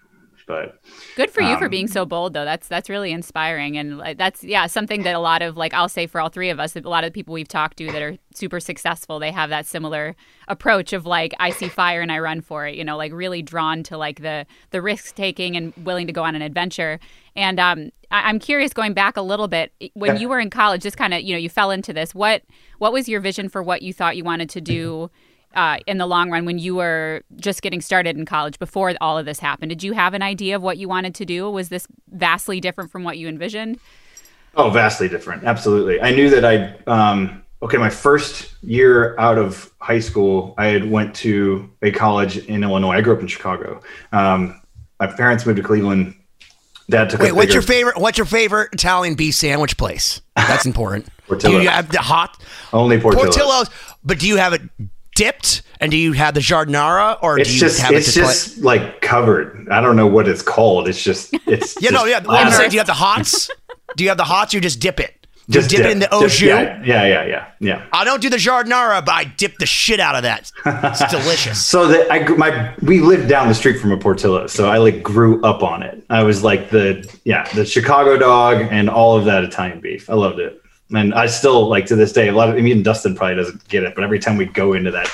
But 0.46 0.80
good 1.16 1.30
for 1.30 1.40
you 1.40 1.54
um, 1.54 1.58
for 1.58 1.68
being 1.68 1.88
so 1.88 2.04
bold, 2.04 2.34
though. 2.34 2.44
That's 2.44 2.68
that's 2.68 2.90
really 2.90 3.12
inspiring, 3.12 3.78
and 3.78 4.18
that's 4.18 4.44
yeah 4.44 4.66
something 4.66 5.02
that 5.04 5.14
a 5.14 5.18
lot 5.18 5.40
of 5.42 5.56
like 5.56 5.72
I'll 5.72 5.88
say 5.88 6.06
for 6.06 6.20
all 6.20 6.28
three 6.28 6.50
of 6.50 6.60
us, 6.60 6.76
a 6.76 6.80
lot 6.80 7.04
of 7.04 7.08
the 7.08 7.14
people 7.14 7.32
we've 7.32 7.48
talked 7.48 7.78
to 7.78 7.90
that 7.90 8.02
are 8.02 8.18
super 8.34 8.60
successful, 8.60 9.18
they 9.18 9.32
have 9.32 9.50
that 9.50 9.64
similar 9.66 10.14
approach 10.48 10.92
of 10.92 11.06
like 11.06 11.32
I 11.40 11.50
see 11.50 11.68
fire 11.68 12.02
and 12.02 12.12
I 12.12 12.18
run 12.18 12.40
for 12.42 12.66
it. 12.66 12.74
You 12.74 12.84
know, 12.84 12.96
like 12.96 13.12
really 13.12 13.42
drawn 13.42 13.82
to 13.84 13.96
like 13.96 14.20
the 14.20 14.46
the 14.70 14.82
risk 14.82 15.14
taking 15.14 15.56
and 15.56 15.72
willing 15.78 16.06
to 16.06 16.12
go 16.12 16.24
on 16.24 16.34
an 16.34 16.42
adventure. 16.42 17.00
And 17.36 17.58
um, 17.58 17.90
I- 18.10 18.28
am 18.30 18.38
curious, 18.38 18.72
going 18.72 18.92
back 18.92 19.16
a 19.16 19.22
little 19.22 19.48
bit, 19.48 19.72
when 19.94 20.18
you 20.18 20.28
were 20.28 20.38
in 20.38 20.50
college, 20.50 20.82
just 20.82 20.96
kind 20.96 21.14
of 21.14 21.22
you 21.22 21.32
know 21.32 21.38
you 21.38 21.48
fell 21.48 21.70
into 21.70 21.92
this. 21.92 22.14
What 22.14 22.42
what 22.78 22.92
was 22.92 23.08
your 23.08 23.20
vision 23.20 23.48
for 23.48 23.62
what 23.62 23.82
you 23.82 23.92
thought 23.92 24.16
you 24.16 24.24
wanted 24.24 24.50
to 24.50 24.60
do? 24.60 25.10
Uh, 25.54 25.78
in 25.86 25.98
the 25.98 26.06
long 26.06 26.30
run 26.30 26.44
when 26.44 26.58
you 26.58 26.74
were 26.74 27.22
just 27.36 27.62
getting 27.62 27.80
started 27.80 28.16
in 28.16 28.24
college 28.26 28.58
before 28.58 28.94
all 29.00 29.16
of 29.18 29.26
this 29.26 29.38
happened? 29.38 29.70
Did 29.70 29.82
you 29.82 29.92
have 29.92 30.14
an 30.14 30.22
idea 30.22 30.56
of 30.56 30.62
what 30.62 30.78
you 30.78 30.88
wanted 30.88 31.14
to 31.16 31.24
do? 31.24 31.50
Was 31.50 31.68
this 31.68 31.86
vastly 32.10 32.60
different 32.60 32.90
from 32.90 33.04
what 33.04 33.18
you 33.18 33.28
envisioned? 33.28 33.78
Oh, 34.56 34.70
vastly 34.70 35.08
different. 35.08 35.44
Absolutely. 35.44 36.00
I 36.00 36.12
knew 36.14 36.30
that 36.30 36.44
I, 36.44 36.76
um, 36.86 37.42
okay, 37.62 37.76
my 37.76 37.90
first 37.90 38.52
year 38.62 39.18
out 39.18 39.38
of 39.38 39.72
high 39.80 39.98
school, 40.00 40.54
I 40.58 40.66
had 40.66 40.88
went 40.90 41.14
to 41.16 41.68
a 41.82 41.90
college 41.90 42.38
in 42.38 42.62
Illinois. 42.62 42.92
I 42.96 43.00
grew 43.00 43.14
up 43.14 43.20
in 43.20 43.26
Chicago. 43.26 43.80
Um, 44.12 44.60
my 45.00 45.08
parents 45.08 45.44
moved 45.44 45.56
to 45.56 45.62
Cleveland. 45.62 46.14
Dad 46.90 47.08
took. 47.10 47.20
Wait, 47.20 47.30
a 47.30 47.34
what's 47.34 47.46
bigger- 47.46 47.52
your 47.54 47.62
favorite? 47.62 47.98
What's 47.98 48.18
your 48.18 48.26
favorite 48.26 48.68
Italian 48.74 49.14
beef 49.14 49.34
sandwich 49.34 49.76
place? 49.76 50.20
That's 50.36 50.66
important. 50.70 51.08
do 51.38 51.50
you 51.50 51.68
have 51.68 51.90
the 51.90 51.98
hot 51.98 52.40
Only 52.72 53.00
Portillo's. 53.00 53.24
Portillo's? 53.34 53.70
But 54.04 54.18
do 54.18 54.28
you 54.28 54.36
have 54.36 54.52
it 54.52 54.60
dipped? 55.14 55.62
And 55.80 55.90
do 55.90 55.96
you 55.96 56.12
have 56.12 56.34
the 56.34 56.40
giardiniera, 56.40 57.18
or 57.22 57.38
It's 57.38 57.48
do 57.48 57.54
you 57.54 57.60
just 57.60 57.80
have 57.80 57.92
it's 57.92 58.08
it 58.16 58.20
just 58.20 58.58
like 58.58 59.00
covered. 59.00 59.68
I 59.70 59.80
don't 59.80 59.96
know 59.96 60.06
what 60.06 60.28
it's 60.28 60.42
called. 60.42 60.88
It's 60.88 61.02
just 61.02 61.34
it's 61.46 61.76
Yeah, 61.82 61.90
no, 61.90 62.04
yeah. 62.04 62.24
I'm 62.28 62.52
saying, 62.52 62.70
do 62.70 62.74
you 62.74 62.80
have 62.80 62.86
the 62.86 62.94
hots? 62.94 63.50
do 63.96 64.04
you 64.04 64.10
have 64.10 64.16
the 64.16 64.24
hots? 64.24 64.54
Or 64.54 64.58
you 64.58 64.60
just 64.60 64.80
dip 64.80 65.00
it. 65.00 65.24
Just 65.50 65.70
you 65.72 65.78
dip, 65.78 65.86
it 65.86 65.92
in 65.92 65.98
the 65.98 66.12
au 66.14 66.22
jus. 66.22 66.40
Yeah, 66.40 66.82
yeah, 66.84 67.04
yeah, 67.04 67.24
yeah, 67.26 67.48
yeah. 67.60 67.86
I 67.92 68.04
don't 68.04 68.22
do 68.22 68.30
the 68.30 68.38
giardiniera, 68.38 69.04
but 69.04 69.12
I 69.12 69.24
dip 69.24 69.58
the 69.58 69.66
shit 69.66 70.00
out 70.00 70.14
of 70.14 70.22
that. 70.22 70.50
It's 70.64 71.10
delicious. 71.10 71.62
So 71.62 71.86
that 71.88 72.10
I 72.10 72.26
my 72.28 72.74
we 72.80 73.00
lived 73.00 73.28
down 73.28 73.48
the 73.48 73.54
street 73.54 73.78
from 73.78 73.92
a 73.92 73.98
Portillo, 73.98 74.46
so 74.46 74.70
I 74.70 74.78
like 74.78 75.02
grew 75.02 75.42
up 75.44 75.62
on 75.62 75.82
it. 75.82 76.02
I 76.08 76.22
was 76.22 76.42
like 76.42 76.70
the 76.70 77.06
yeah 77.24 77.46
the 77.52 77.66
Chicago 77.66 78.16
dog 78.16 78.66
and 78.70 78.88
all 78.88 79.18
of 79.18 79.26
that 79.26 79.44
Italian 79.44 79.80
beef. 79.80 80.08
I 80.08 80.14
loved 80.14 80.38
it, 80.38 80.62
and 80.96 81.14
I 81.14 81.26
still 81.26 81.68
like 81.68 81.86
to 81.86 81.96
this 81.96 82.12
day. 82.12 82.28
A 82.28 82.32
lot 82.32 82.48
of 82.48 82.56
I 82.56 82.60
mean 82.60 82.82
Dustin 82.82 83.14
probably 83.14 83.36
doesn't 83.36 83.66
get 83.68 83.82
it, 83.82 83.94
but 83.94 84.04
every 84.04 84.18
time 84.18 84.36
we 84.36 84.46
go 84.46 84.72
into 84.72 84.90
that 84.90 85.10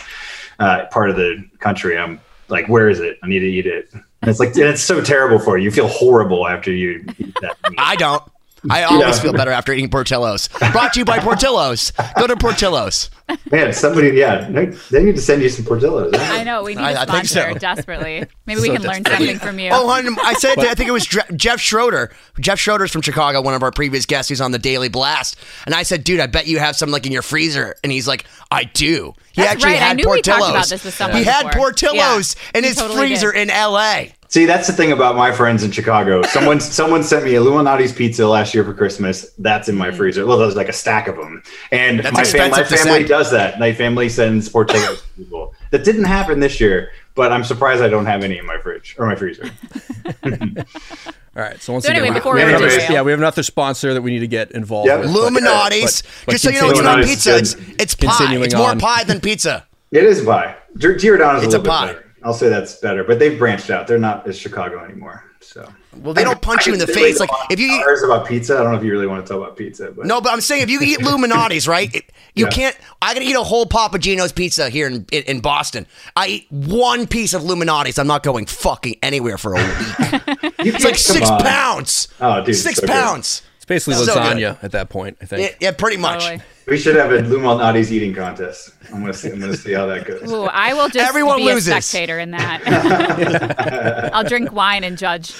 uh, 0.58 0.86
part 0.86 1.10
of 1.10 1.16
the 1.16 1.48
country, 1.58 1.98
I'm 1.98 2.20
like, 2.48 2.68
where 2.68 2.88
is 2.88 3.00
it? 3.00 3.18
I 3.22 3.28
need 3.28 3.40
to 3.40 3.46
eat 3.46 3.66
it. 3.66 3.90
And 3.92 4.28
it's 4.28 4.40
like 4.40 4.56
it's 4.56 4.82
so 4.82 5.02
terrible 5.02 5.38
for 5.38 5.56
you. 5.56 5.64
You 5.64 5.70
feel 5.70 5.88
horrible 5.88 6.46
after 6.46 6.70
you 6.70 7.04
eat 7.18 7.34
that. 7.40 7.56
Meat. 7.70 7.78
I 7.78 7.96
don't. 7.96 8.22
I 8.68 8.82
always 8.82 9.16
Yeah. 9.16 9.22
feel 9.22 9.32
better 9.32 9.50
after 9.52 9.72
eating 9.72 9.88
Portillo's. 9.90 10.48
Brought 10.72 10.92
to 10.94 10.98
you 10.98 11.04
by 11.04 11.18
Portillo's. 11.18 11.92
Go 12.18 12.26
to 12.26 12.36
Portillo's. 12.36 13.08
Man, 13.52 13.72
somebody 13.72 14.08
yeah, 14.08 14.50
they, 14.50 14.66
they 14.90 15.04
need 15.04 15.14
to 15.14 15.22
send 15.22 15.40
you 15.40 15.48
some 15.48 15.64
Portillos. 15.64 16.10
I 16.18 16.42
know 16.42 16.64
we 16.64 16.74
need 16.74 16.80
I- 16.82 16.90
a 16.90 16.94
I 17.02 17.04
think 17.06 17.26
sponsor 17.26 17.52
so. 17.52 17.58
desperately. 17.58 18.26
Maybe 18.46 18.60
we 18.60 18.68
can 18.70 18.82
learn 18.82 19.04
something 19.04 19.38
from 19.38 19.58
you. 19.60 19.70
Oh, 19.72 19.86
hon, 19.88 20.18
I 20.22 20.34
said 20.34 20.56
to, 20.56 20.68
I 20.68 20.74
think 20.74 20.88
it 20.88 20.92
was 20.92 21.06
Jeff 21.36 21.60
Schroeder. 21.60 22.10
Jeff 22.40 22.58
Schroeder's 22.58 22.90
from 22.90 23.02
Chicago, 23.02 23.40
one 23.40 23.54
of 23.54 23.62
our 23.62 23.70
previous 23.70 24.04
guests. 24.04 24.28
He's 24.28 24.40
on 24.40 24.50
the 24.50 24.58
Daily 24.58 24.88
Blast. 24.88 25.36
And 25.64 25.74
I 25.74 25.84
said, 25.84 26.02
dude, 26.02 26.18
I 26.20 26.26
bet 26.26 26.48
you 26.48 26.58
have 26.58 26.74
some 26.76 26.90
like 26.90 27.06
in 27.06 27.12
your 27.12 27.22
freezer. 27.22 27.76
And 27.84 27.92
he's 27.92 28.08
like, 28.08 28.24
I 28.50 28.64
do. 28.64 29.14
He 29.32 29.42
That's 29.42 29.52
actually 29.54 29.72
right. 29.74 29.82
I 29.82 29.84
had 29.84 29.96
knew 29.96 30.02
we 30.10 30.16
Portillo's. 30.16 30.40
talked 30.40 30.50
about 30.50 30.68
this 30.68 30.84
with 30.84 30.94
someone 30.94 31.18
he 31.18 31.24
had. 31.24 31.52
Portillo's 31.52 32.34
Yeah, 32.36 32.58
in 32.58 32.64
he 32.64 32.68
his 32.70 32.78
totally 32.78 32.98
freezer 32.98 33.30
did. 33.32 33.42
in 33.42 33.50
L.A. 33.50 34.12
See, 34.30 34.46
that's 34.46 34.68
the 34.68 34.72
thing 34.72 34.92
about 34.92 35.16
my 35.16 35.32
friends 35.32 35.64
in 35.64 35.72
Chicago. 35.72 36.22
Someone 36.22 36.60
someone 36.60 37.02
sent 37.02 37.24
me 37.24 37.36
Lou 37.40 37.50
Malnati's 37.50 37.92
pizza 37.92 38.26
last 38.28 38.54
year 38.54 38.62
for 38.64 38.72
Christmas. 38.72 39.32
That's 39.38 39.68
in 39.68 39.74
my 39.74 39.90
mm. 39.90 39.96
freezer. 39.96 40.24
Well, 40.24 40.38
there's 40.38 40.54
like 40.54 40.68
a 40.68 40.72
stack 40.72 41.08
of 41.08 41.16
them, 41.16 41.42
and 41.72 41.98
That's 41.98 42.14
my, 42.14 42.24
fam- 42.24 42.50
my 42.52 42.62
family 42.62 43.04
does 43.04 43.32
that. 43.32 43.58
My 43.58 43.72
family 43.72 44.08
sends 44.08 44.48
Portillo's 44.48 45.02
to 45.02 45.08
people. 45.16 45.52
That 45.72 45.84
didn't 45.84 46.04
happen 46.04 46.38
this 46.38 46.60
year, 46.60 46.90
but 47.16 47.32
I'm 47.32 47.42
surprised 47.42 47.82
I 47.82 47.88
don't 47.88 48.06
have 48.06 48.22
any 48.22 48.38
in 48.38 48.46
my 48.46 48.58
fridge 48.58 48.94
or 48.98 49.06
my 49.06 49.16
freezer. 49.16 49.44
All 50.24 51.42
right. 51.42 51.60
So 51.60 51.72
once 51.72 51.84
So 51.84 51.90
anyway, 51.90 52.06
again, 52.08 52.14
before 52.14 52.34
we, 52.34 52.44
we 52.44 52.50
have 52.52 52.60
another, 52.60 52.92
yeah, 52.92 53.02
we 53.02 53.10
have 53.10 53.20
another 53.20 53.42
sponsor 53.42 53.94
that 53.94 54.02
we 54.02 54.10
need 54.12 54.20
to 54.20 54.26
get 54.28 54.52
involved 54.52 54.86
Yep. 54.88 55.00
with. 55.00 55.10
Lou 55.10 55.28
Malnati's. 55.30 56.02
but- 56.02 56.10
but 56.26 56.32
Just 56.32 56.44
so 56.44 56.50
you 56.50 56.60
know, 56.60 56.70
it's 56.70 56.80
not 56.80 56.98
continuing- 57.00 57.08
pizza. 57.08 57.36
It's, 57.36 57.54
it's 57.80 57.94
pie. 57.94 58.36
It's 58.36 58.54
more 58.54 58.70
on. 58.70 58.78
pie 58.78 59.04
than 59.04 59.20
pizza. 59.20 59.66
It 59.90 60.04
is 60.04 60.24
pie. 60.24 60.56
Gi- 60.78 60.96
Giordano's 60.96 61.42
It's 61.44 61.54
a 61.54 61.58
a 61.58 61.60
little 61.60 61.62
bit 61.62 61.68
pie. 61.70 61.86
better. 61.86 62.06
I'll 62.22 62.34
say 62.34 62.48
that's 62.48 62.76
better, 62.76 63.04
but 63.04 63.18
they've 63.18 63.38
branched 63.38 63.70
out. 63.70 63.86
They're 63.86 63.98
not 63.98 64.26
as 64.28 64.38
Chicago 64.38 64.84
anymore. 64.84 65.24
So 65.42 65.66
Well, 65.96 66.12
they 66.12 66.22
don't 66.22 66.42
punch 66.42 66.66
you 66.66 66.74
in 66.74 66.78
the 66.78 66.86
face. 66.86 67.18
Like 67.18 67.30
if 67.50 67.58
you 67.58 67.66
eat 67.68 68.04
about 68.04 68.26
pizza. 68.26 68.54
I 68.58 68.62
don't 68.62 68.72
know 68.72 68.78
if 68.78 68.84
you 68.84 68.92
really 68.92 69.06
want 69.06 69.24
to 69.26 69.32
talk 69.32 69.42
about 69.42 69.56
pizza, 69.56 69.90
but 69.90 70.04
No, 70.04 70.20
but 70.20 70.32
I'm 70.32 70.42
saying 70.42 70.62
if 70.62 70.70
you 70.70 70.80
eat 70.82 71.00
Lou 71.02 71.16
Malnati's, 71.16 71.66
right? 71.66 71.92
it- 71.94 72.12
you 72.34 72.44
Yeah. 72.44 72.50
can't. 72.50 72.78
I 73.02 73.14
can 73.14 73.22
eat 73.22 73.34
a 73.34 73.42
whole 73.42 73.66
Papa 73.66 73.98
Gino's 73.98 74.30
pizza 74.32 74.68
here 74.70 74.86
in, 74.86 75.06
in 75.10 75.22
in 75.24 75.40
Boston. 75.40 75.86
I 76.14 76.26
eat 76.28 76.46
one 76.52 77.06
piece 77.06 77.34
of 77.34 77.42
Lou 77.42 77.56
Malnati's. 77.56 77.98
I'm 77.98 78.06
not 78.06 78.22
going 78.22 78.46
fucking 78.46 78.96
anywhere 79.02 79.36
for 79.38 79.54
a 79.54 79.56
week. 79.56 80.22
It's 80.62 80.84
like 80.84 80.98
six 80.98 81.28
pounds. 81.28 82.08
Oh, 82.20 82.44
dude, 82.44 82.54
six 82.54 82.78
so 82.78 82.86
pounds. 82.86 83.42
It's 83.42 83.49
basically 83.70 83.94
So 84.04 84.12
good. 84.12 84.22
lasagna 84.36 84.58
at 84.64 84.72
that 84.72 84.88
point, 84.90 85.16
I 85.22 85.26
think. 85.26 85.42
Yeah, 85.42 85.56
yeah, 85.68 85.70
pretty 85.70 85.96
much. 85.96 86.24
Totally. 86.24 86.42
We 86.66 86.76
should 86.76 86.96
have 86.96 87.10
a 87.12 87.20
Lou 87.22 87.38
Malnati's 87.38 87.92
eating 87.92 88.12
contest. 88.14 88.70
I'm 88.92 89.00
gonna 89.00 89.12
see. 89.14 89.30
I'm 89.30 89.40
gonna 89.40 89.56
see 89.56 89.72
how 89.72 89.86
that 89.86 90.06
goes. 90.06 90.30
Ooh, 90.30 90.44
I 90.44 90.72
will 90.74 90.88
just 90.88 91.08
Everyone 91.08 91.38
be 91.38 91.44
loses. 91.44 91.68
a 91.68 91.80
spectator 91.80 92.18
in 92.18 92.32
that. 92.32 94.10
I'll 94.12 94.24
drink 94.24 94.52
wine 94.52 94.84
and 94.84 94.96
judge. 94.98 95.30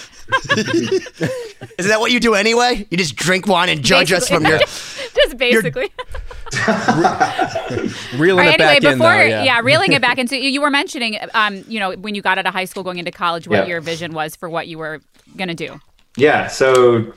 Is 1.78 1.86
that 1.88 1.98
what 2.00 2.10
you 2.10 2.18
do 2.20 2.34
anyway? 2.34 2.86
You 2.90 2.96
just 2.96 3.16
drink 3.16 3.46
wine 3.46 3.68
and 3.68 3.82
judge 3.84 4.12
us 4.12 4.28
from 4.28 4.44
your. 4.44 4.58
just 5.14 5.36
basically. 5.36 5.90
Reeling 8.16 8.40
All 8.40 8.50
right, 8.50 8.54
it 8.54 8.54
anyway, 8.54 8.56
back 8.58 8.76
in, 8.78 8.82
before 8.82 9.12
though, 9.12 9.22
yeah. 9.24 9.42
yeah. 9.44 9.60
reeling 9.62 9.92
it 9.92 10.02
back 10.02 10.18
into 10.18 10.36
you, 10.36 10.50
you 10.50 10.60
were 10.60 10.70
mentioning, 10.70 11.18
um, 11.34 11.62
you 11.68 11.78
know, 11.78 11.92
when 11.92 12.14
you 12.16 12.22
got 12.22 12.38
out 12.38 12.46
of 12.46 12.52
high 12.52 12.64
school, 12.64 12.82
going 12.82 12.98
into 12.98 13.10
college, 13.12 13.46
what 13.46 13.60
Yeah. 13.60 13.66
your 13.66 13.80
vision 13.80 14.12
was 14.12 14.34
for 14.34 14.48
what 14.48 14.66
you 14.66 14.78
were 14.78 15.00
gonna 15.36 15.54
do. 15.54 15.80
Yeah. 16.16 16.48
So 16.48 17.02
sh- 17.02 17.16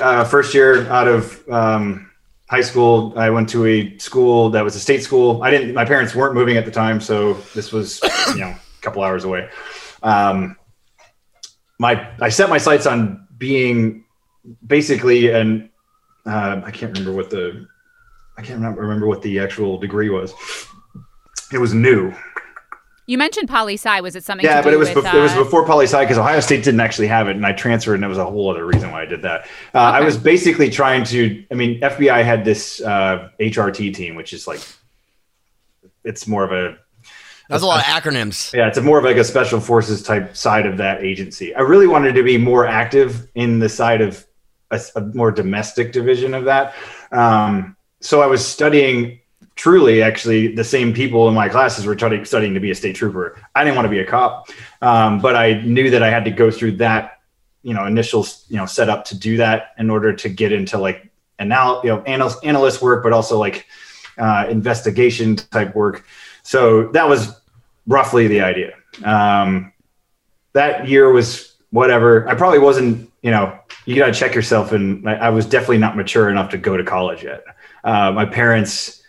uh, 0.00 0.24
first 0.24 0.54
year 0.54 0.86
out 0.88 1.08
of 1.08 1.48
um, 1.48 2.10
high 2.48 2.60
school, 2.60 3.12
I 3.16 3.30
went 3.30 3.48
to 3.50 3.66
a 3.66 3.98
school 3.98 4.50
that 4.50 4.62
was 4.62 4.76
a 4.76 4.80
state 4.80 5.02
school. 5.02 5.42
I 5.42 5.50
didn't. 5.50 5.74
My 5.74 5.84
parents 5.84 6.14
weren't 6.14 6.34
moving 6.34 6.56
at 6.56 6.64
the 6.64 6.70
time, 6.70 7.00
so 7.00 7.34
this 7.54 7.72
was 7.72 8.00
you 8.28 8.40
know 8.40 8.50
a 8.50 8.82
couple 8.82 9.02
hours 9.02 9.24
away. 9.24 9.48
Um, 10.02 10.56
my 11.78 12.08
I 12.20 12.28
set 12.28 12.48
my 12.48 12.58
sights 12.58 12.86
on 12.86 13.26
being 13.38 14.04
basically 14.66 15.30
an 15.30 15.70
uh, 16.26 16.62
I 16.64 16.70
can't 16.70 16.96
remember 16.96 17.16
what 17.16 17.30
the 17.30 17.66
I 18.36 18.42
can't 18.42 18.58
remember, 18.58 18.82
remember 18.82 19.06
what 19.06 19.22
the 19.22 19.38
actual 19.38 19.78
degree 19.78 20.10
was. 20.10 20.32
It 21.52 21.58
was 21.58 21.74
new. 21.74 22.12
You 23.06 23.18
mentioned 23.18 23.48
poli 23.48 23.74
sci. 23.74 24.00
Was 24.00 24.16
it 24.16 24.24
something? 24.24 24.44
Yeah, 24.46 24.56
to 24.56 24.62
but 24.62 24.70
do 24.70 24.76
it 24.76 24.78
was 24.78 24.94
with, 24.94 25.04
bef- 25.04 25.14
it 25.14 25.20
was 25.20 25.32
uh, 25.32 25.44
before 25.44 25.66
poli 25.66 25.84
sci 25.84 26.00
because 26.00 26.16
Ohio 26.16 26.40
State 26.40 26.64
didn't 26.64 26.80
actually 26.80 27.08
have 27.08 27.28
it, 27.28 27.36
and 27.36 27.44
I 27.44 27.52
transferred, 27.52 27.96
and 27.96 28.04
it 28.04 28.08
was 28.08 28.18
a 28.18 28.24
whole 28.24 28.50
other 28.50 28.64
reason 28.64 28.90
why 28.92 29.02
I 29.02 29.04
did 29.04 29.22
that. 29.22 29.46
Uh, 29.74 29.78
I 29.78 30.00
was 30.00 30.16
basically 30.16 30.70
trying 30.70 31.04
to. 31.04 31.44
I 31.50 31.54
mean, 31.54 31.80
FBI 31.80 32.24
had 32.24 32.44
this 32.44 32.80
uh, 32.80 33.28
HRT 33.38 33.94
team, 33.94 34.14
which 34.14 34.32
is 34.32 34.46
like, 34.46 34.60
it's 36.02 36.26
more 36.26 36.44
of 36.44 36.52
a 36.52 36.78
That's 37.50 37.62
a 37.62 37.66
lot 37.66 37.80
of 37.80 37.84
acronyms. 37.86 38.54
yeah, 38.54 38.68
it's 38.68 38.78
a 38.78 38.82
more 38.82 38.98
of 38.98 39.04
like 39.04 39.16
a 39.18 39.24
special 39.24 39.60
forces 39.60 40.02
type 40.02 40.34
side 40.34 40.64
of 40.64 40.78
that 40.78 41.04
agency. 41.04 41.54
I 41.54 41.60
really 41.60 41.86
wanted 41.86 42.14
to 42.14 42.22
be 42.22 42.38
more 42.38 42.66
active 42.66 43.28
in 43.34 43.58
the 43.58 43.68
side 43.68 44.00
of 44.00 44.24
a, 44.70 44.80
a 44.96 45.02
more 45.02 45.30
domestic 45.30 45.92
division 45.92 46.32
of 46.32 46.44
that. 46.46 46.74
Um, 47.12 47.76
so 48.00 48.22
I 48.22 48.26
was 48.26 48.46
studying 48.46 49.20
truly 49.56 50.02
actually 50.02 50.54
the 50.54 50.64
same 50.64 50.92
people 50.92 51.28
in 51.28 51.34
my 51.34 51.48
classes 51.48 51.86
were 51.86 51.96
studying, 51.96 52.24
studying 52.24 52.54
to 52.54 52.60
be 52.60 52.70
a 52.70 52.74
state 52.74 52.96
trooper. 52.96 53.38
I 53.54 53.64
didn't 53.64 53.76
want 53.76 53.86
to 53.86 53.90
be 53.90 54.00
a 54.00 54.06
cop, 54.06 54.48
um, 54.82 55.20
but 55.20 55.36
I 55.36 55.60
knew 55.62 55.90
that 55.90 56.02
I 56.02 56.10
had 56.10 56.24
to 56.24 56.30
go 56.30 56.50
through 56.50 56.72
that, 56.78 57.20
you 57.62 57.72
know, 57.74 57.86
initial, 57.86 58.26
you 58.48 58.56
know, 58.56 58.66
setup 58.66 59.04
to 59.06 59.18
do 59.18 59.36
that 59.38 59.74
in 59.78 59.90
order 59.90 60.12
to 60.12 60.28
get 60.28 60.52
into 60.52 60.78
like 60.78 61.10
anal, 61.38 61.80
you 61.84 61.90
know, 61.90 62.02
analyst, 62.02 62.44
analyst 62.44 62.82
work, 62.82 63.02
but 63.02 63.12
also 63.12 63.38
like 63.38 63.66
uh, 64.18 64.46
investigation 64.48 65.36
type 65.36 65.74
work. 65.74 66.04
So 66.42 66.88
that 66.88 67.08
was 67.08 67.40
roughly 67.86 68.28
the 68.28 68.42
idea. 68.42 68.74
Um, 69.04 69.72
that 70.52 70.88
year 70.88 71.10
was 71.10 71.54
whatever. 71.70 72.28
I 72.28 72.34
probably 72.34 72.60
wasn't, 72.60 73.10
you 73.22 73.30
know, 73.30 73.58
you 73.86 73.96
got 73.96 74.06
to 74.06 74.12
check 74.12 74.34
yourself. 74.34 74.72
And 74.72 75.08
I, 75.08 75.14
I 75.14 75.30
was 75.30 75.46
definitely 75.46 75.78
not 75.78 75.96
mature 75.96 76.30
enough 76.30 76.50
to 76.50 76.58
go 76.58 76.76
to 76.76 76.84
college 76.84 77.24
yet. 77.24 77.44
Uh, 77.82 78.12
my 78.12 78.24
parents, 78.24 79.02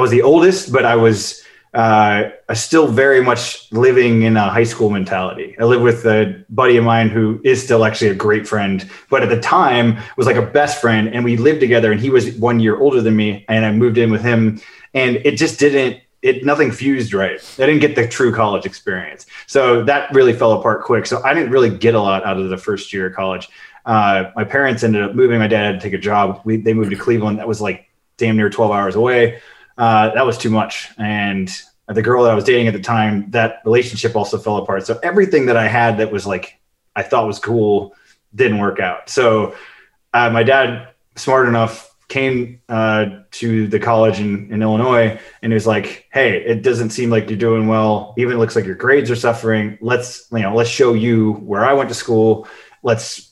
I 0.00 0.02
was 0.02 0.10
the 0.10 0.22
oldest, 0.22 0.72
but 0.72 0.86
I 0.86 0.96
was 0.96 1.44
uh, 1.74 2.30
still 2.54 2.86
very 2.86 3.22
much 3.22 3.70
living 3.70 4.22
in 4.22 4.34
a 4.38 4.48
high 4.48 4.64
school 4.64 4.88
mentality. 4.88 5.54
I 5.60 5.64
live 5.64 5.82
with 5.82 6.06
a 6.06 6.42
buddy 6.48 6.78
of 6.78 6.84
mine 6.84 7.10
who 7.10 7.38
is 7.44 7.62
still 7.62 7.84
actually 7.84 8.08
a 8.08 8.14
great 8.14 8.48
friend, 8.48 8.90
but 9.10 9.22
at 9.22 9.28
the 9.28 9.38
time 9.38 9.98
was 10.16 10.26
like 10.26 10.36
a 10.36 10.46
best 10.46 10.80
friend, 10.80 11.14
and 11.14 11.22
we 11.22 11.36
lived 11.36 11.60
together. 11.60 11.92
And 11.92 12.00
he 12.00 12.08
was 12.08 12.34
one 12.36 12.60
year 12.60 12.78
older 12.80 13.02
than 13.02 13.14
me, 13.14 13.44
and 13.46 13.66
I 13.66 13.72
moved 13.72 13.98
in 13.98 14.10
with 14.10 14.22
him, 14.22 14.62
and 14.94 15.16
it 15.16 15.32
just 15.32 15.58
didn't. 15.58 16.00
It 16.22 16.46
nothing 16.46 16.72
fused 16.72 17.12
right. 17.12 17.38
I 17.58 17.66
didn't 17.66 17.82
get 17.82 17.94
the 17.94 18.08
true 18.08 18.32
college 18.32 18.64
experience, 18.64 19.26
so 19.46 19.84
that 19.84 20.14
really 20.14 20.32
fell 20.32 20.52
apart 20.52 20.84
quick. 20.84 21.04
So 21.04 21.22
I 21.24 21.34
didn't 21.34 21.50
really 21.50 21.76
get 21.76 21.94
a 21.94 22.00
lot 22.00 22.24
out 22.24 22.38
of 22.38 22.48
the 22.48 22.56
first 22.56 22.90
year 22.94 23.08
of 23.08 23.14
college. 23.14 23.50
Uh, 23.84 24.30
my 24.34 24.44
parents 24.44 24.82
ended 24.82 25.02
up 25.02 25.14
moving. 25.14 25.38
My 25.38 25.46
dad 25.46 25.66
had 25.66 25.74
to 25.78 25.86
take 25.86 25.92
a 25.92 26.02
job. 26.02 26.40
We, 26.44 26.56
they 26.56 26.72
moved 26.72 26.88
to 26.88 26.96
Cleveland. 26.96 27.38
That 27.38 27.46
was 27.46 27.60
like 27.60 27.90
damn 28.16 28.38
near 28.38 28.48
12 28.48 28.72
hours 28.72 28.94
away. 28.94 29.42
Uh, 29.78 30.10
that 30.14 30.26
was 30.26 30.38
too 30.38 30.50
much. 30.50 30.90
And 30.98 31.50
the 31.88 32.02
girl 32.02 32.24
that 32.24 32.30
I 32.30 32.34
was 32.34 32.44
dating 32.44 32.68
at 32.68 32.74
the 32.74 32.80
time, 32.80 33.30
that 33.30 33.62
relationship 33.64 34.14
also 34.14 34.38
fell 34.38 34.56
apart. 34.58 34.86
So 34.86 34.98
everything 35.02 35.46
that 35.46 35.56
I 35.56 35.66
had 35.66 35.98
that 35.98 36.12
was 36.12 36.26
like, 36.26 36.60
I 36.94 37.02
thought 37.02 37.26
was 37.26 37.38
cool 37.38 37.94
didn't 38.34 38.58
work 38.58 38.80
out. 38.80 39.10
So 39.10 39.54
uh, 40.14 40.30
my 40.30 40.42
dad, 40.42 40.88
smart 41.16 41.48
enough, 41.48 41.90
came 42.08 42.60
uh, 42.68 43.06
to 43.30 43.68
the 43.68 43.78
college 43.78 44.18
in, 44.18 44.52
in 44.52 44.62
Illinois 44.62 45.18
and 45.42 45.52
he 45.52 45.54
was 45.54 45.66
like, 45.66 46.08
Hey, 46.12 46.44
it 46.44 46.62
doesn't 46.62 46.90
seem 46.90 47.08
like 47.08 47.30
you're 47.30 47.38
doing 47.38 47.68
well. 47.68 48.14
Even 48.18 48.38
looks 48.38 48.56
like 48.56 48.64
your 48.66 48.74
grades 48.74 49.10
are 49.10 49.16
suffering. 49.16 49.78
Let's, 49.80 50.26
you 50.32 50.40
know, 50.40 50.54
let's 50.54 50.68
show 50.68 50.92
you 50.92 51.34
where 51.34 51.64
I 51.64 51.72
went 51.72 51.88
to 51.88 51.94
school. 51.94 52.48
Let's, 52.82 53.29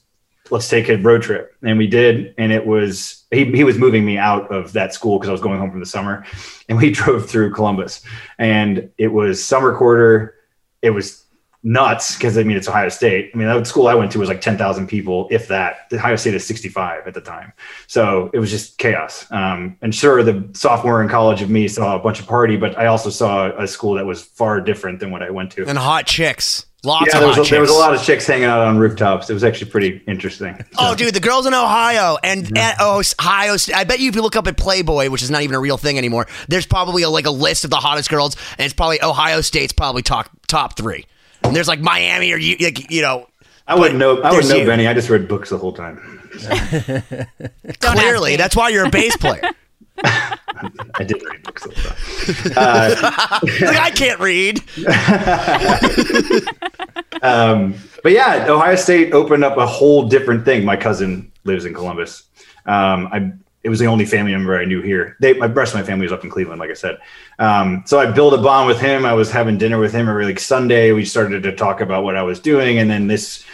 let's 0.50 0.68
take 0.68 0.88
a 0.88 0.96
road 0.96 1.22
trip. 1.22 1.54
And 1.62 1.78
we 1.78 1.86
did. 1.86 2.34
And 2.38 2.52
it 2.52 2.66
was, 2.66 3.24
he, 3.30 3.44
he 3.44 3.64
was 3.64 3.78
moving 3.78 4.04
me 4.04 4.18
out 4.18 4.52
of 4.52 4.72
that 4.72 4.94
school 4.94 5.18
because 5.18 5.28
I 5.28 5.32
was 5.32 5.40
going 5.40 5.58
home 5.58 5.70
from 5.70 5.80
the 5.80 5.86
summer 5.86 6.24
and 6.68 6.78
we 6.78 6.90
drove 6.92 7.28
through 7.28 7.52
Columbus 7.52 8.02
and 8.38 8.90
it 8.98 9.08
was 9.08 9.44
summer 9.44 9.76
quarter. 9.76 10.34
It 10.82 10.90
was 10.90 11.24
nuts 11.62 12.16
because 12.16 12.38
I 12.38 12.42
mean 12.42 12.56
it's 12.56 12.68
Ohio 12.68 12.88
State. 12.88 13.30
I 13.34 13.36
mean 13.36 13.48
that 13.48 13.66
school 13.66 13.88
I 13.88 13.94
went 13.94 14.12
to 14.12 14.18
was 14.18 14.28
like 14.28 14.40
ten 14.40 14.56
thousand 14.56 14.86
people, 14.86 15.28
if 15.30 15.48
that. 15.48 15.88
The 15.90 15.96
Ohio 15.96 16.16
State 16.16 16.34
is 16.34 16.46
sixty 16.46 16.68
five 16.68 17.06
at 17.06 17.14
the 17.14 17.20
time, 17.20 17.52
so 17.86 18.30
it 18.32 18.38
was 18.38 18.50
just 18.50 18.78
chaos. 18.78 19.26
Um, 19.30 19.76
and 19.82 19.94
sure, 19.94 20.22
the 20.22 20.48
sophomore 20.52 21.02
in 21.02 21.08
college 21.08 21.42
of 21.42 21.50
me 21.50 21.68
saw 21.68 21.96
a 21.96 21.98
bunch 21.98 22.20
of 22.20 22.26
party, 22.26 22.56
but 22.56 22.78
I 22.78 22.86
also 22.86 23.10
saw 23.10 23.50
a 23.58 23.66
school 23.66 23.94
that 23.94 24.06
was 24.06 24.22
far 24.22 24.60
different 24.60 25.00
than 25.00 25.10
what 25.10 25.22
I 25.22 25.30
went 25.30 25.52
to. 25.52 25.66
And 25.66 25.78
hot 25.78 26.06
chicks. 26.06 26.66
Lots 26.84 27.08
yeah, 27.08 27.16
of 27.16 27.20
there 27.20 27.28
was, 27.28 27.48
a, 27.48 27.50
there 27.50 27.60
was 27.60 27.70
a 27.70 27.74
lot 27.74 27.92
of 27.92 28.00
chicks 28.00 28.24
hanging 28.24 28.44
out 28.44 28.60
on 28.60 28.78
rooftops. 28.78 29.28
It 29.28 29.34
was 29.34 29.42
actually 29.42 29.72
pretty 29.72 30.00
interesting. 30.06 30.64
Oh, 30.78 30.94
dude, 30.94 31.12
the 31.12 31.18
girls 31.18 31.44
in 31.44 31.52
Ohio 31.52 32.18
and 32.22 32.56
Ohio 32.80 33.56
State. 33.56 33.74
I 33.74 33.82
bet 33.82 33.98
you 33.98 34.08
if 34.08 34.14
you 34.14 34.22
look 34.22 34.36
up 34.36 34.46
at 34.46 34.56
Playboy, 34.56 35.10
which 35.10 35.22
is 35.22 35.30
not 35.30 35.42
even 35.42 35.56
a 35.56 35.60
real 35.60 35.76
thing 35.76 35.98
anymore, 35.98 36.28
there's 36.46 36.66
probably 36.66 37.02
a, 37.02 37.10
like 37.10 37.26
a 37.26 37.32
list 37.32 37.64
of 37.64 37.70
the 37.70 37.76
hottest 37.78 38.08
girls, 38.08 38.36
and 38.58 38.64
it's 38.64 38.74
probably 38.74 39.02
Ohio 39.02 39.40
State's 39.40 39.72
probably 39.72 40.02
top 40.02 40.30
top 40.46 40.76
three. 40.76 41.04
And 41.42 41.54
there's 41.54 41.68
like 41.68 41.80
Miami 41.80 42.32
or 42.32 42.36
you, 42.36 42.56
like, 42.60 42.90
you 42.90 43.02
know, 43.02 43.28
I 43.66 43.74
wouldn't 43.74 43.98
know. 43.98 44.20
I 44.22 44.30
wouldn't 44.30 44.48
know 44.48 44.56
you. 44.56 44.66
Benny. 44.66 44.86
I 44.86 44.94
just 44.94 45.10
read 45.10 45.28
books 45.28 45.50
the 45.50 45.58
whole 45.58 45.72
time. 45.72 45.98
Clearly 47.80 48.36
that's 48.36 48.56
why 48.56 48.68
you're 48.70 48.86
a 48.86 48.90
bass 48.90 49.16
player. 49.16 49.42
I 50.04 51.04
did 51.04 51.22
read 51.22 51.42
books 51.42 51.64
the 51.64 51.74
whole 51.74 51.92
time. 51.92 53.66
like 53.66 53.78
I 53.80 53.90
can't 53.90 54.20
read. 54.20 54.62
Um, 57.22 57.74
but 58.02 58.12
yeah, 58.12 58.46
Ohio 58.48 58.76
State 58.76 59.12
opened 59.12 59.44
up 59.44 59.56
a 59.56 59.66
whole 59.66 60.08
different 60.08 60.44
thing. 60.44 60.64
My 60.64 60.76
cousin 60.76 61.32
lives 61.44 61.64
in 61.64 61.74
Columbus. 61.74 62.24
Um, 62.66 63.08
I 63.12 63.32
it 63.62 63.68
was 63.68 63.78
the 63.78 63.86
only 63.86 64.04
family 64.04 64.32
member 64.32 64.58
I 64.58 64.64
knew 64.64 64.80
here. 64.82 65.16
They, 65.20 65.34
my 65.34 65.46
rest 65.46 65.74
of 65.74 65.80
my 65.80 65.86
family 65.86 66.04
was 66.04 66.12
up 66.12 66.24
in 66.24 66.30
Cleveland, 66.30 66.60
like 66.60 66.70
I 66.70 66.74
said. 66.74 66.98
Um, 67.38 67.82
so 67.86 67.98
I 67.98 68.10
built 68.10 68.34
a 68.34 68.38
bond 68.38 68.68
with 68.68 68.80
him. 68.80 69.04
I 69.04 69.14
was 69.14 69.30
having 69.30 69.58
dinner 69.58 69.78
with 69.78 69.92
him 69.92 70.08
every 70.08 70.24
like 70.24 70.38
Sunday. 70.38 70.92
We 70.92 71.04
started 71.04 71.42
to 71.42 71.54
talk 71.54 71.80
about 71.80 72.04
what 72.04 72.16
I 72.16 72.22
was 72.22 72.38
doing, 72.38 72.78
and 72.78 72.88
then 72.88 73.08
this 73.08 73.44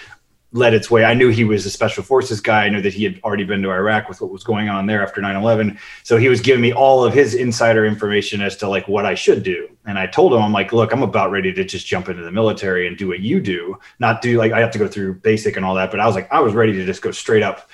led 0.54 0.72
its 0.72 0.88
way. 0.90 1.04
I 1.04 1.14
knew 1.14 1.30
he 1.30 1.42
was 1.42 1.66
a 1.66 1.70
special 1.70 2.04
forces 2.04 2.40
guy. 2.40 2.64
I 2.64 2.68
knew 2.68 2.80
that 2.80 2.94
he 2.94 3.02
had 3.02 3.20
already 3.24 3.42
been 3.42 3.60
to 3.62 3.70
Iraq 3.72 4.08
with 4.08 4.20
what 4.20 4.30
was 4.30 4.44
going 4.44 4.68
on 4.68 4.86
there 4.86 5.02
after 5.02 5.20
9/11. 5.20 5.78
So 6.04 6.16
he 6.16 6.28
was 6.28 6.40
giving 6.40 6.62
me 6.62 6.72
all 6.72 7.04
of 7.04 7.12
his 7.12 7.34
insider 7.34 7.84
information 7.84 8.40
as 8.40 8.56
to 8.58 8.68
like 8.68 8.86
what 8.86 9.04
I 9.04 9.14
should 9.14 9.42
do. 9.42 9.68
And 9.84 9.98
I 9.98 10.06
told 10.06 10.32
him, 10.32 10.40
I'm 10.40 10.52
like, 10.52 10.72
look, 10.72 10.92
I'm 10.92 11.02
about 11.02 11.32
ready 11.32 11.52
to 11.52 11.64
just 11.64 11.86
jump 11.86 12.08
into 12.08 12.22
the 12.22 12.30
military 12.30 12.86
and 12.86 12.96
do 12.96 13.08
what 13.08 13.20
you 13.20 13.40
do, 13.40 13.78
not 13.98 14.22
do 14.22 14.38
like 14.38 14.52
I 14.52 14.60
have 14.60 14.70
to 14.70 14.78
go 14.78 14.86
through 14.86 15.14
basic 15.14 15.56
and 15.56 15.66
all 15.66 15.74
that. 15.74 15.90
But 15.90 16.00
I 16.00 16.06
was 16.06 16.14
like, 16.14 16.32
I 16.32 16.40
was 16.40 16.54
ready 16.54 16.72
to 16.72 16.86
just 16.86 17.02
go 17.02 17.10
straight 17.10 17.42
up, 17.42 17.68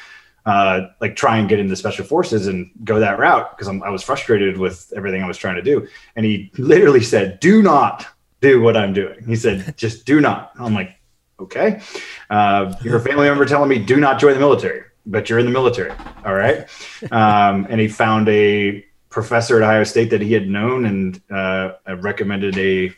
uh, 0.46 0.88
like 1.00 1.16
try 1.16 1.38
and 1.38 1.48
get 1.48 1.59
into 1.59 1.76
special 1.76 2.05
forces 2.05 2.46
and 2.46 2.70
go 2.85 3.00
that 3.00 3.18
route 3.18 3.57
because 3.57 3.68
I 3.68 3.90
was 3.90 4.03
frustrated 4.03 4.59
with 4.59 4.92
everything 4.96 5.22
I 5.22 5.26
was 5.26 5.38
trying 5.38 5.57
to 5.57 5.62
do. 5.62 5.87
And 6.16 6.24
he 6.24 6.50
literally 6.59 7.03
said, 7.03 7.40
do 7.40 7.62
not 7.62 8.07
do 8.40 8.61
what 8.62 8.76
I'm 8.76 8.92
doing. 8.92 9.24
He 9.26 9.37
said, 9.37 9.74
just 9.76 10.07
do 10.07 10.20
not. 10.20 10.53
I'm 10.59 10.74
like, 10.74 10.96
okay. 11.38 11.81
Uh, 12.29 12.74
you're 12.83 12.96
a 12.96 13.00
family 13.00 13.29
member 13.29 13.44
telling 13.44 13.68
me 13.68 13.79
do 13.79 13.96
not 13.96 14.18
join 14.18 14.35
the 14.35 14.40
military, 14.40 14.85
but 15.07 15.29
you're 15.29 15.38
in 15.38 15.46
the 15.46 15.53
military. 15.53 15.92
All 16.24 16.35
right. 16.35 16.66
Um, 17.11 17.66
and 17.70 17.81
he 17.81 17.88
found 17.88 18.29
a 18.29 18.85
professor 19.09 19.57
at 19.57 19.62
Ohio 19.62 19.85
State 19.85 20.11
that 20.11 20.20
he 20.20 20.35
had 20.35 20.48
known 20.48 20.85
and 20.85 21.20
uh, 21.31 21.72
recommended 21.96 22.59
a, 22.59 22.94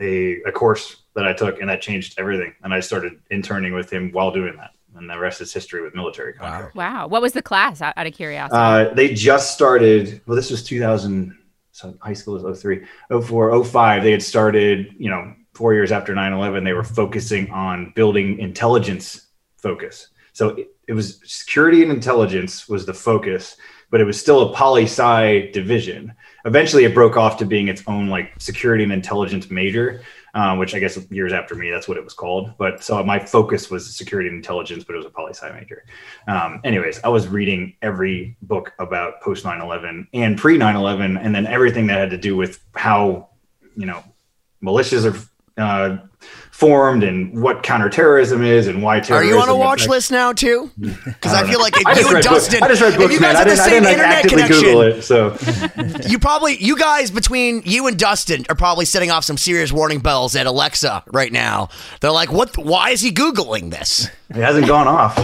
a, 0.00 0.42
a 0.42 0.52
course 0.52 0.96
that 1.14 1.26
I 1.26 1.32
took 1.32 1.60
and 1.60 1.68
that 1.70 1.80
changed 1.80 2.18
everything. 2.18 2.52
And 2.62 2.74
I 2.74 2.80
started 2.80 3.20
interning 3.30 3.74
with 3.74 3.92
him 3.92 4.10
while 4.10 4.32
doing 4.32 4.56
that. 4.56 4.72
And 5.02 5.10
the 5.10 5.18
rest 5.18 5.40
is 5.40 5.52
history 5.52 5.82
with 5.82 5.96
military 5.96 6.32
contract. 6.32 6.76
Wow. 6.76 7.08
What 7.08 7.22
was 7.22 7.32
the 7.32 7.42
class 7.42 7.82
out, 7.82 7.92
out 7.96 8.06
of 8.06 8.14
curiosity? 8.14 8.56
Uh, 8.56 8.94
they 8.94 9.12
just 9.12 9.52
started. 9.52 10.20
Well, 10.26 10.36
this 10.36 10.50
was 10.50 10.62
2000. 10.62 11.36
So 11.72 11.94
high 12.00 12.12
school 12.12 12.38
was 12.40 12.60
03, 12.60 12.84
04, 13.08 13.64
05. 13.64 14.02
They 14.02 14.12
had 14.12 14.22
started, 14.22 14.94
you 14.96 15.10
know, 15.10 15.34
four 15.54 15.74
years 15.74 15.90
after 15.90 16.14
9 16.14 16.32
11. 16.32 16.62
They 16.62 16.72
were 16.72 16.84
focusing 16.84 17.50
on 17.50 17.92
building 17.96 18.38
intelligence 18.38 19.26
focus. 19.56 20.08
So 20.34 20.50
it, 20.50 20.68
it 20.86 20.92
was 20.92 21.20
security 21.24 21.82
and 21.82 21.90
intelligence 21.90 22.68
was 22.68 22.86
the 22.86 22.94
focus, 22.94 23.56
but 23.90 24.00
it 24.00 24.04
was 24.04 24.20
still 24.20 24.50
a 24.50 24.54
poli 24.54 24.84
sci 24.84 25.50
division. 25.50 26.14
Eventually, 26.44 26.84
it 26.84 26.94
broke 26.94 27.16
off 27.16 27.38
to 27.38 27.44
being 27.44 27.68
its 27.68 27.82
own 27.88 28.08
like 28.08 28.32
security 28.38 28.84
and 28.84 28.92
intelligence 28.92 29.50
major, 29.50 30.02
um, 30.34 30.58
which 30.58 30.74
I 30.74 30.78
guess 30.78 30.98
years 31.10 31.32
after 31.32 31.54
me, 31.54 31.70
that's 31.70 31.88
what 31.88 31.96
it 31.96 32.04
was 32.04 32.14
called. 32.14 32.52
But 32.58 32.82
so 32.82 33.02
my 33.04 33.18
focus 33.18 33.70
was 33.70 33.94
security 33.94 34.28
and 34.28 34.36
intelligence, 34.36 34.84
but 34.84 34.94
it 34.94 34.98
was 34.98 35.06
a 35.06 35.10
poli 35.10 35.34
sci 35.34 35.50
major. 35.52 35.84
Um, 36.26 36.60
anyways, 36.64 37.00
I 37.04 37.08
was 37.08 37.28
reading 37.28 37.74
every 37.82 38.36
book 38.42 38.72
about 38.78 39.20
post 39.20 39.44
9 39.44 39.60
11 39.60 40.08
and 40.14 40.38
pre 40.38 40.56
9 40.56 40.76
11, 40.76 41.16
and 41.18 41.34
then 41.34 41.46
everything 41.46 41.86
that 41.88 41.98
had 41.98 42.10
to 42.10 42.18
do 42.18 42.36
with 42.36 42.64
how, 42.74 43.28
you 43.76 43.86
know, 43.86 44.02
militias 44.62 45.04
are 45.10 45.62
uh, 45.62 45.98
formed 46.52 47.02
and 47.02 47.42
what 47.42 47.62
counterterrorism 47.62 48.44
is 48.44 48.68
and 48.68 48.82
why 48.82 49.00
terrorism. 49.00 49.16
Are 49.16 49.36
you 49.36 49.42
on 49.42 49.48
a 49.48 49.56
watch 49.56 49.80
affects- 49.80 49.90
list 49.90 50.12
now 50.12 50.32
too? 50.32 50.70
Because 51.04 51.34
I, 51.34 51.48
feel 51.48 51.60
like 51.60 51.76
if 51.76 51.86
I 51.86 51.92
you 51.98 52.06
and 52.06 52.14
books. 52.16 52.26
Dustin, 52.26 52.62
I 52.62 52.68
just 52.68 52.82
read 52.82 52.96
books, 52.96 53.04
if 53.06 53.12
you 53.12 53.20
man. 53.20 53.34
guys 53.34 53.46
I 53.46 53.48
have 53.48 53.56
the 53.56 53.62
I 53.62 53.68
same 53.68 53.82
like, 53.84 53.92
internet 53.92 54.28
connection, 54.28 54.76
it. 54.82 55.02
So 55.02 55.36
you 56.08 56.18
probably, 56.18 56.56
you 56.62 56.76
guys 56.76 57.10
between 57.10 57.62
you 57.64 57.86
and 57.86 57.98
Dustin 57.98 58.44
are 58.48 58.54
probably 58.54 58.84
setting 58.84 59.10
off 59.10 59.24
some 59.24 59.36
serious 59.38 59.72
warning 59.72 60.00
bells 60.00 60.34
at 60.36 60.46
Alexa 60.46 61.04
right 61.12 61.32
now. 61.32 61.68
They're 62.00 62.10
like, 62.10 62.32
"What? 62.32 62.58
Why 62.58 62.90
is 62.90 63.00
he 63.00 63.12
googling 63.12 63.70
this?" 63.70 64.08
it 64.30 64.36
hasn't 64.36 64.66
gone 64.66 64.88
off. 64.88 65.16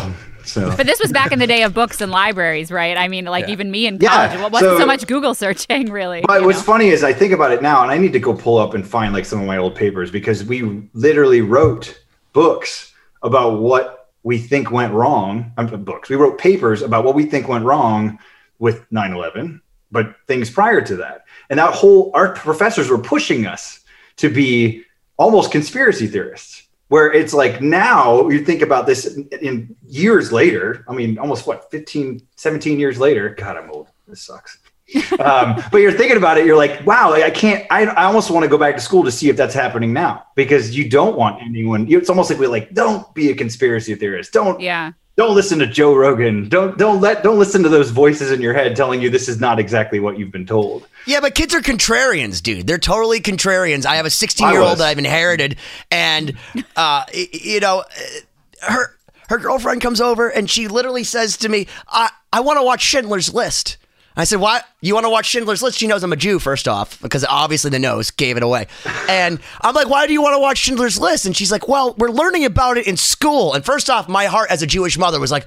So 0.49 0.75
but 0.77 0.87
this 0.87 0.99
was 0.99 1.13
back 1.13 1.31
in 1.33 1.39
the 1.39 1.47
day 1.47 1.63
of 1.63 1.75
books 1.75 2.01
and 2.01 2.11
libraries, 2.11 2.71
right? 2.73 2.97
I 2.97 3.09
mean, 3.09 3.27
like 3.27 3.49
even 3.49 3.71
me 3.71 3.87
in 3.87 3.99
Yeah, 4.01 4.29
college, 4.29 4.41
it 4.47 4.53
wasn't 4.53 4.71
so, 4.73 4.79
so- 4.79 4.87
much 4.87 5.07
Google 5.07 5.35
searching, 5.35 5.91
really. 5.93 6.23
But 6.27 6.43
what's 6.45 6.59
know? 6.59 6.65
funny 6.65 6.89
is 6.89 7.05
I 7.05 7.13
think 7.13 7.33
about 7.33 7.53
it 7.53 7.63
now, 7.63 7.83
and 7.83 7.91
I 7.91 7.99
need 7.99 8.13
to 8.15 8.19
go 8.21 8.35
pull 8.35 8.59
up 8.59 8.75
and 8.75 8.87
find 8.87 9.13
like 9.13 9.25
some 9.25 9.41
of 9.41 9.47
my 9.47 9.59
old 9.59 9.75
papers 9.75 10.11
because 10.11 10.45
we 10.45 10.89
literally 10.95 11.41
wrote 11.43 12.01
books 12.33 12.93
about 13.23 13.61
what 13.61 14.09
we 14.23 14.39
think 14.39 14.71
went 14.71 14.93
wrong. 14.93 15.53
Um, 15.57 15.67
books. 15.85 16.09
We 16.09 16.17
wrote 16.17 16.39
papers 16.39 16.83
about 16.83 17.05
what 17.05 17.15
we 17.15 17.25
think 17.25 17.49
went 17.49 17.65
wrong 17.65 18.19
with 18.59 18.89
9/11, 18.91 19.61
but 19.93 20.17
things 20.27 20.51
prior 20.51 20.81
to 20.81 20.97
that. 20.97 21.25
And 21.51 21.59
that 21.59 21.73
whole 21.75 22.11
our 22.15 22.33
professors 22.35 22.89
were 22.91 22.99
pushing 22.99 23.47
us 23.47 23.81
to 24.17 24.29
be 24.29 24.83
almost 25.17 25.51
conspiracy 25.53 26.07
theorists. 26.07 26.63
Where 26.89 27.13
it's 27.13 27.35
like 27.35 27.61
now 27.61 28.29
you 28.29 28.45
think 28.45 28.63
about 28.63 28.87
this 28.87 29.15
in, 29.15 29.29
in 29.43 29.77
years 29.87 30.33
later. 30.33 30.85
I 30.89 30.95
mean, 30.95 31.19
almost 31.19 31.47
what 31.47 31.71
15, 31.71 32.27
17 32.37 32.81
years 32.81 32.99
later. 32.99 33.31
God, 33.31 33.57
I'm 33.57 33.71
old. 33.71 33.89
This 34.07 34.23
sucks 34.23 34.59
um, 35.21 35.63
but 35.71 35.79
you're 35.79 35.93
thinking 35.93 36.17
about 36.17 36.39
it 36.39 36.47
you're 36.47 36.57
like 36.57 36.85
wow 36.87 37.13
i 37.13 37.29
can't 37.29 37.67
I, 37.71 37.85
I 37.85 38.05
almost 38.05 38.31
want 38.31 38.45
to 38.45 38.49
go 38.49 38.57
back 38.57 38.75
to 38.75 38.81
school 38.81 39.05
to 39.05 39.11
see 39.11 39.29
if 39.29 39.37
that's 39.37 39.53
happening 39.53 39.93
now 39.93 40.25
because 40.35 40.75
you 40.75 40.89
don't 40.89 41.15
want 41.15 41.43
anyone 41.43 41.87
it's 41.93 42.09
almost 42.09 42.31
like 42.31 42.39
we're 42.39 42.49
like 42.49 42.73
don't 42.73 43.13
be 43.15 43.31
a 43.31 43.35
conspiracy 43.35 43.95
theorist 43.95 44.33
don't 44.33 44.61
yeah. 44.61 44.93
Don't 45.19 45.35
listen 45.35 45.59
to 45.59 45.67
joe 45.67 45.95
rogan 45.95 46.49
don't 46.49 46.79
don't 46.79 47.01
let 47.03 47.23
don't 47.23 47.39
listen 47.39 47.63
to 47.63 47.69
those 47.69 47.91
voices 47.91 48.31
in 48.31 48.41
your 48.41 48.55
head 48.55 48.75
telling 48.75 49.03
you 49.03 49.11
this 49.11 49.29
is 49.29 49.39
not 49.39 49.59
exactly 49.59 50.01
what 50.01 50.19
you've 50.19 50.33
been 50.33 50.47
told 50.47 50.87
Yeah, 51.07 51.21
but 51.21 51.35
kids 51.35 51.55
are 51.55 51.63
contrarians, 51.63 52.43
dude. 52.43 52.67
They're 52.67 52.77
totally 52.77 53.21
contrarians. 53.21 53.87
I 53.87 53.97
have 53.97 54.05
a 54.05 54.11
16 54.11 54.51
year 54.51 54.61
old 54.61 54.79
that 54.79 54.87
I've 54.87 54.99
inherited, 54.99 55.57
and 55.91 56.37
uh, 56.77 57.05
you 57.15 57.61
know, 57.61 57.81
uh, 57.81 58.71
her 58.71 58.97
her 59.31 59.39
girlfriend 59.39 59.81
comes 59.81 60.01
over 60.03 60.29
and 60.29 60.51
she 60.51 60.69
literally 60.69 61.05
says 61.05 61.39
to 61.39 61.49
me, 61.49 61.67
"I 61.89 62.11
I 62.33 62.41
want 62.41 62.59
to 62.59 62.63
watch 62.63 62.83
Schindler's 62.83 63.33
List." 63.33 63.79
I 64.19 64.25
said, 64.25 64.41
"What? 64.41 64.67
You 64.81 64.95
want 64.95 65.07
to 65.07 65.11
watch 65.11 65.27
Schindler's 65.27 65.63
List?" 65.63 65.79
She 65.79 65.87
knows 65.87 66.03
I'm 66.03 66.13
a 66.13 66.17
Jew, 66.17 66.39
first 66.39 66.69
off, 66.69 67.01
because 67.01 67.25
obviously 67.25 67.71
the 67.71 67.79
nose 67.79 68.11
gave 68.11 68.37
it 68.37 68.43
away. 68.43 68.67
And 69.09 69.39
I'm 69.63 69.75
like, 69.75 69.89
"Why 69.89 70.07
do 70.07 70.13
you 70.13 70.21
want 70.21 70.35
to 70.35 70.41
watch 70.41 70.59
Schindler's 70.59 70.99
List?" 70.99 71.25
And 71.25 71.37
she's 71.37 71.51
like, 71.53 71.69
"Well, 71.69 71.95
we're 71.97 72.11
learning 72.11 72.45
about 72.45 72.77
it 72.77 72.87
in 72.87 72.97
school." 72.97 73.55
And 73.55 73.65
first 73.65 73.89
off, 73.89 74.09
my 74.09 74.27
heart 74.27 74.51
as 74.51 74.61
a 74.63 74.67
Jewish 74.67 74.99
mother 74.99 75.19
was 75.21 75.31
like. 75.33 75.47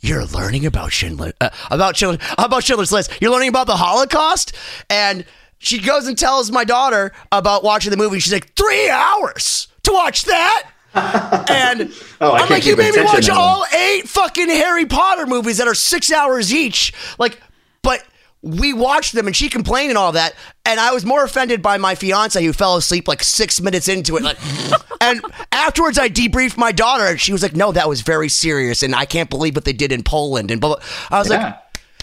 You're 0.00 0.26
learning 0.26 0.66
about 0.66 0.92
Schindler, 0.92 1.32
uh, 1.40 1.48
about 1.70 1.96
Schindler, 1.96 2.18
about 2.36 2.62
Schindler's 2.62 2.92
List. 2.92 3.10
You're 3.20 3.30
learning 3.30 3.48
about 3.48 3.66
the 3.66 3.76
Holocaust, 3.76 4.52
and 4.90 5.24
she 5.58 5.80
goes 5.80 6.06
and 6.06 6.16
tells 6.18 6.50
my 6.52 6.64
daughter 6.64 7.12
about 7.32 7.64
watching 7.64 7.90
the 7.90 7.96
movie. 7.96 8.20
She's 8.20 8.32
like, 8.32 8.52
three 8.54 8.90
hours 8.90 9.68
to 9.84 9.92
watch 9.92 10.24
that. 10.26 10.70
And 10.94 11.92
Oh, 12.20 12.32
I'm 12.32 12.48
like, 12.50 12.66
you 12.66 12.76
made 12.76 12.94
me 12.94 13.02
watch 13.04 13.28
all 13.30 13.64
eight 13.74 14.06
fucking 14.06 14.48
Harry 14.48 14.84
Potter 14.86 15.26
movies 15.26 15.56
that 15.58 15.66
are 15.66 15.74
six 15.74 16.12
hours 16.12 16.52
each. 16.52 16.92
Like, 17.18 17.40
but 17.86 18.04
we 18.42 18.72
watched 18.72 19.12
them 19.12 19.26
and 19.26 19.34
she 19.34 19.48
complained 19.48 19.88
and 19.88 19.98
all 19.98 20.12
that. 20.12 20.34
And 20.64 20.78
I 20.78 20.92
was 20.92 21.04
more 21.04 21.24
offended 21.24 21.62
by 21.62 21.78
my 21.78 21.94
fiance 21.94 22.44
who 22.44 22.52
fell 22.52 22.76
asleep 22.76 23.08
like 23.08 23.22
six 23.22 23.60
minutes 23.60 23.88
into 23.88 24.16
it. 24.16 24.22
Like, 24.22 24.36
and 25.00 25.20
afterwards 25.50 25.98
I 25.98 26.08
debriefed 26.08 26.56
my 26.56 26.70
daughter 26.70 27.06
and 27.06 27.20
she 27.20 27.32
was 27.32 27.42
like, 27.42 27.56
no, 27.56 27.72
that 27.72 27.88
was 27.88 28.02
very 28.02 28.28
serious. 28.28 28.82
And 28.84 28.94
I 28.94 29.04
can't 29.04 29.30
believe 29.30 29.56
what 29.56 29.64
they 29.64 29.72
did 29.72 29.90
in 29.90 30.02
Poland. 30.04 30.50
And 30.50 30.60
blah, 30.60 30.76
blah. 30.76 30.84
I 31.10 31.18
was 31.18 31.30
Yeah. 31.30 31.44
like, 31.44 31.56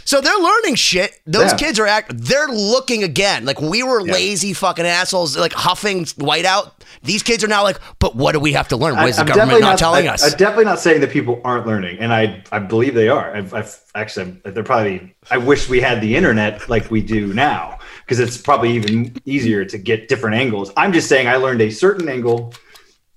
So 0.06 0.22
they're 0.22 0.38
learning 0.38 0.76
shit. 0.76 1.20
Those 1.26 1.52
Yeah. 1.52 1.58
kids 1.58 1.80
are 1.80 1.88
act. 1.88 2.12
They're 2.16 2.48
looking 2.48 3.04
again. 3.04 3.46
Like 3.46 3.62
we 3.62 3.84
were 3.84 4.02
lazy 4.02 4.54
fucking 4.54 4.86
assholes, 4.86 5.38
like 5.38 5.54
huffing 5.54 6.06
whiteout. 6.06 6.72
These 7.04 7.24
kids 7.24 7.44
are 7.44 7.48
now 7.48 7.64
like, 7.64 7.80
but 8.00 8.16
what 8.16 8.32
do 8.34 8.40
we 8.40 8.54
have 8.54 8.68
to 8.70 8.78
learn? 8.78 8.96
What 8.96 9.10
is 9.10 9.16
the 9.16 9.22
I'm 9.22 9.28
government 9.28 9.50
definitely 9.50 9.70
not, 9.70 9.78
telling 9.78 10.08
I, 10.08 10.14
us? 10.14 10.24
I'm 10.32 10.38
definitely 10.38 10.66
not 10.66 10.80
saying 10.80 11.02
that 11.02 11.10
people 11.10 11.42
aren't 11.44 11.68
learning, 11.68 11.98
and 12.00 12.14
I 12.14 12.44
I 12.52 12.60
believe 12.60 12.94
they 12.96 13.10
are. 13.10 13.36
I've, 13.36 13.54
I've 13.54 13.78
actually 13.96 14.38
they're 14.46 14.64
probably. 14.64 15.14
I 15.32 15.38
wish 15.38 15.68
we 15.70 15.82
had 15.82 16.02
the 16.02 16.16
internet 16.16 16.70
like 16.70 16.90
we 16.92 17.02
do 17.02 17.34
now 17.34 17.80
because 18.06 18.20
it's 18.20 18.38
probably 18.38 18.72
even 18.74 19.16
easier 19.26 19.66
to 19.66 19.78
get 19.78 20.08
different 20.08 20.36
angles. 20.38 20.72
I'm 20.78 20.94
just 20.94 21.10
saying 21.10 21.28
I 21.28 21.36
learned 21.38 21.62
a 21.62 21.70
certain 21.70 22.08
angle. 22.08 22.54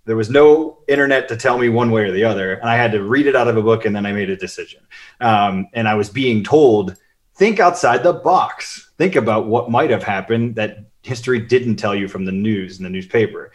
There 0.06 0.16
was 0.16 0.30
no 0.30 0.78
internet 0.88 1.28
to 1.28 1.36
tell 1.36 1.58
me 1.58 1.68
one 1.68 1.90
way 1.90 2.04
or 2.04 2.12
the 2.12 2.24
other, 2.24 2.54
and 2.54 2.70
I 2.70 2.76
had 2.76 2.92
to 2.92 3.02
read 3.02 3.26
it 3.26 3.36
out 3.36 3.48
of 3.48 3.56
a 3.56 3.62
book, 3.62 3.84
and 3.84 3.94
then 3.94 4.06
I 4.06 4.12
made 4.12 4.30
a 4.30 4.36
decision. 4.36 4.80
Um, 5.20 5.68
and 5.74 5.86
I 5.86 5.94
was 5.94 6.08
being 6.08 6.42
told, 6.42 6.96
think 7.34 7.60
outside 7.60 8.02
the 8.02 8.14
box. 8.14 8.90
Think 8.96 9.16
about 9.16 9.46
what 9.46 9.70
might 9.70 9.90
have 9.90 10.02
happened 10.02 10.54
that 10.54 10.78
history 11.02 11.40
didn't 11.40 11.76
tell 11.76 11.94
you 11.94 12.08
from 12.08 12.24
the 12.24 12.32
news 12.32 12.78
and 12.78 12.86
the 12.86 12.90
newspaper 12.90 13.52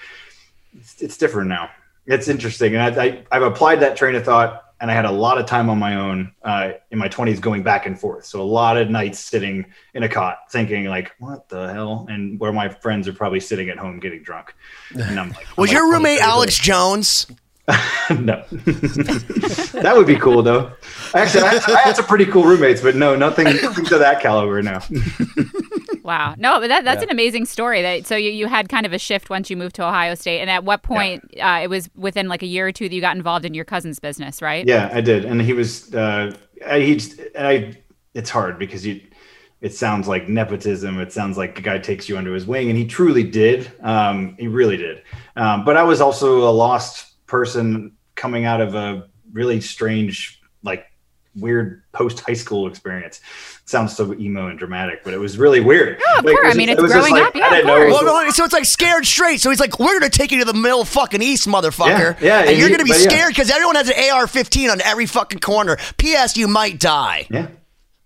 it's, 0.78 1.02
it's 1.02 1.18
different 1.18 1.50
now. 1.50 1.70
It's 2.06 2.28
interesting, 2.28 2.76
and 2.76 3.00
I, 3.00 3.04
I, 3.04 3.24
I've 3.32 3.44
applied 3.44 3.80
that 3.82 3.96
train 3.96 4.16
of 4.16 4.26
thought, 4.26 4.71
and 4.82 4.90
I 4.90 4.96
had 4.96 5.06
a 5.06 5.12
lot 5.12 5.38
of 5.38 5.46
time 5.46 5.70
on 5.70 5.78
my 5.78 5.96
own 5.96 6.34
uh, 6.44 6.72
in 6.90 6.98
my 6.98 7.08
20s 7.08 7.40
going 7.40 7.62
back 7.62 7.86
and 7.86 7.98
forth. 7.98 8.26
So 8.26 8.42
a 8.42 8.44
lot 8.44 8.78
of 8.78 8.90
nights 8.90 9.20
sitting 9.20 9.66
in 9.94 10.04
a 10.04 10.10
cot 10.10 10.40
thinking 10.52 10.86
like, 10.86 11.12
"What 11.20 11.48
the 11.50 11.72
hell?" 11.72 12.08
and 12.10 12.40
where 12.40 12.52
my 12.52 12.68
friends 12.68 13.08
are 13.08 13.14
probably 13.14 13.40
sitting 13.40 13.70
at 13.70 13.78
home 13.78 14.00
getting 14.00 14.24
drunk. 14.24 14.54
And 14.94 15.20
I'm 15.20 15.30
like, 15.30 15.46
was 15.58 15.70
I'm 15.70 15.76
your 15.76 15.88
like, 15.88 15.94
roommate 15.94 16.20
"Oh, 16.22 16.32
Alex 16.32 16.58
Jones? 16.58 17.28
no, 18.10 18.44
that 18.50 19.94
would 19.96 20.08
be 20.08 20.16
cool 20.16 20.42
though. 20.42 20.72
Actually, 21.14 21.44
I, 21.44 21.62
I 21.68 21.82
had 21.82 21.96
some 21.96 22.06
pretty 22.06 22.26
cool 22.26 22.44
roommates, 22.44 22.82
but 22.82 22.96
no, 22.96 23.16
nothing, 23.16 23.46
nothing 23.46 23.86
to 23.86 24.00
that 24.00 24.20
caliber. 24.20 24.62
No. 24.64 24.80
Wow. 26.04 26.36
No, 26.38 26.60
but 26.60 26.68
that, 26.70 26.84
that's 26.84 27.00
Yeah. 27.00 27.06
an 27.06 27.10
amazing 27.12 27.46
story. 27.46 27.82
That 27.82 28.06
so 28.08 28.16
you, 28.16 28.32
you 28.32 28.48
had 28.48 28.70
kind 28.70 28.86
of 28.86 28.94
a 28.94 28.98
shift 29.00 29.30
once 29.30 29.50
you 29.50 29.58
moved 29.58 29.76
to 29.76 29.84
Ohio 29.86 30.16
State, 30.16 30.40
and 30.42 30.50
at 30.50 30.64
what 30.64 30.84
point 30.84 31.24
uh, 31.42 31.60
it 31.64 31.70
was 31.70 31.90
within 31.96 32.28
like 32.28 32.44
a 32.44 32.48
year 32.48 32.68
or 32.68 32.72
two 32.72 32.90
that 32.90 32.96
you 32.96 33.02
got 33.02 33.16
involved 33.16 33.46
in 33.46 33.54
your 33.54 33.66
cousin's 33.66 34.00
business, 34.00 34.42
right? 34.42 34.66
Yeah, 34.68 34.90
I 34.94 35.02
did, 35.02 35.26
and 35.26 35.42
he 35.42 35.54
was. 35.54 35.94
Uh, 35.94 36.36
I, 36.66 36.80
he, 36.80 36.96
just- 36.96 37.20
I. 37.38 37.78
It's 38.14 38.30
hard 38.30 38.60
because 38.60 38.86
you. 38.86 39.02
It 39.62 39.76
sounds 39.76 40.08
like 40.08 40.28
nepotism. 40.28 41.00
It 41.00 41.14
sounds 41.14 41.38
like 41.38 41.60
a 41.60 41.62
guy 41.62 41.78
takes 41.78 42.10
you 42.10 42.18
under 42.18 42.34
his 42.34 42.48
wing, 42.48 42.70
and 42.70 42.78
he 42.78 42.86
truly 42.86 43.24
did. 43.24 43.72
Um, 43.82 44.36
he 44.40 44.48
really 44.48 44.76
did. 44.78 45.04
Um, 45.36 45.64
but 45.66 45.78
I 45.78 45.84
was 45.84 46.02
also 46.02 46.50
a 46.50 46.52
lost 46.52 47.26
person 47.28 47.92
coming 48.16 48.46
out 48.46 48.60
of 48.60 48.74
a 48.74 49.08
really 49.32 49.62
strange, 49.62 50.42
like 50.64 50.86
weird 51.36 51.82
post 51.94 52.20
high 52.20 52.34
school 52.34 52.68
experience. 52.68 53.18
It 53.64 53.70
sounds 53.70 53.96
so 53.96 54.14
emo 54.14 54.48
and 54.48 54.60
dramatic, 54.60 55.04
but 55.04 55.14
it 55.14 55.18
was 55.18 55.38
really 55.38 55.60
weird. 55.62 56.00
No, 56.14 56.20
of 56.20 56.26
Like, 56.26 56.34
it 56.34 56.36
course. 56.36 56.46
was 56.48 56.56
I 56.56 56.58
mean, 56.58 56.68
just- 56.68 56.72
it's 56.72 56.80
it 56.80 56.84
was 56.84 56.92
just 56.92 57.08
growing 57.10 57.24
like, 57.24 57.30
up. 57.30 57.36
Yeah, 57.36 57.46
I 57.46 57.50
didn't 57.50 57.62
of 57.62 57.68
know 57.68 57.82
it 57.82 57.86
was 57.92 58.02
Well, 58.04 58.32
so 58.32 58.44
it's 58.44 58.54
like 58.54 58.66
scared 58.66 59.06
straight. 59.06 59.40
So 59.42 59.50
he's 59.50 59.60
like, 59.60 59.80
we're 59.80 59.98
gonna 60.00 60.10
take 60.10 60.32
you 60.32 60.40
to 60.40 60.46
the 60.46 60.54
middle 60.54 60.84
fucking 60.86 61.22
east, 61.22 61.48
motherfucker. 61.48 62.20
Yeah, 62.20 62.26
yeah, 62.28 62.40
and 62.42 62.50
and 62.50 62.58
you're 62.60 62.68
he- 62.68 62.74
gonna 62.76 62.84
be 62.86 62.94
scared 62.94 63.30
because 63.30 63.50
everyone 63.50 63.76
has 63.76 63.90
an 63.90 63.96
AR-15 63.96 64.72
on 64.72 64.82
every 64.82 65.06
fucking 65.06 65.40
corner. 65.40 65.78
P.S. 65.98 66.36
You 66.38 66.48
might 66.48 66.80
die. 66.80 67.28
Yeah. 67.30 67.48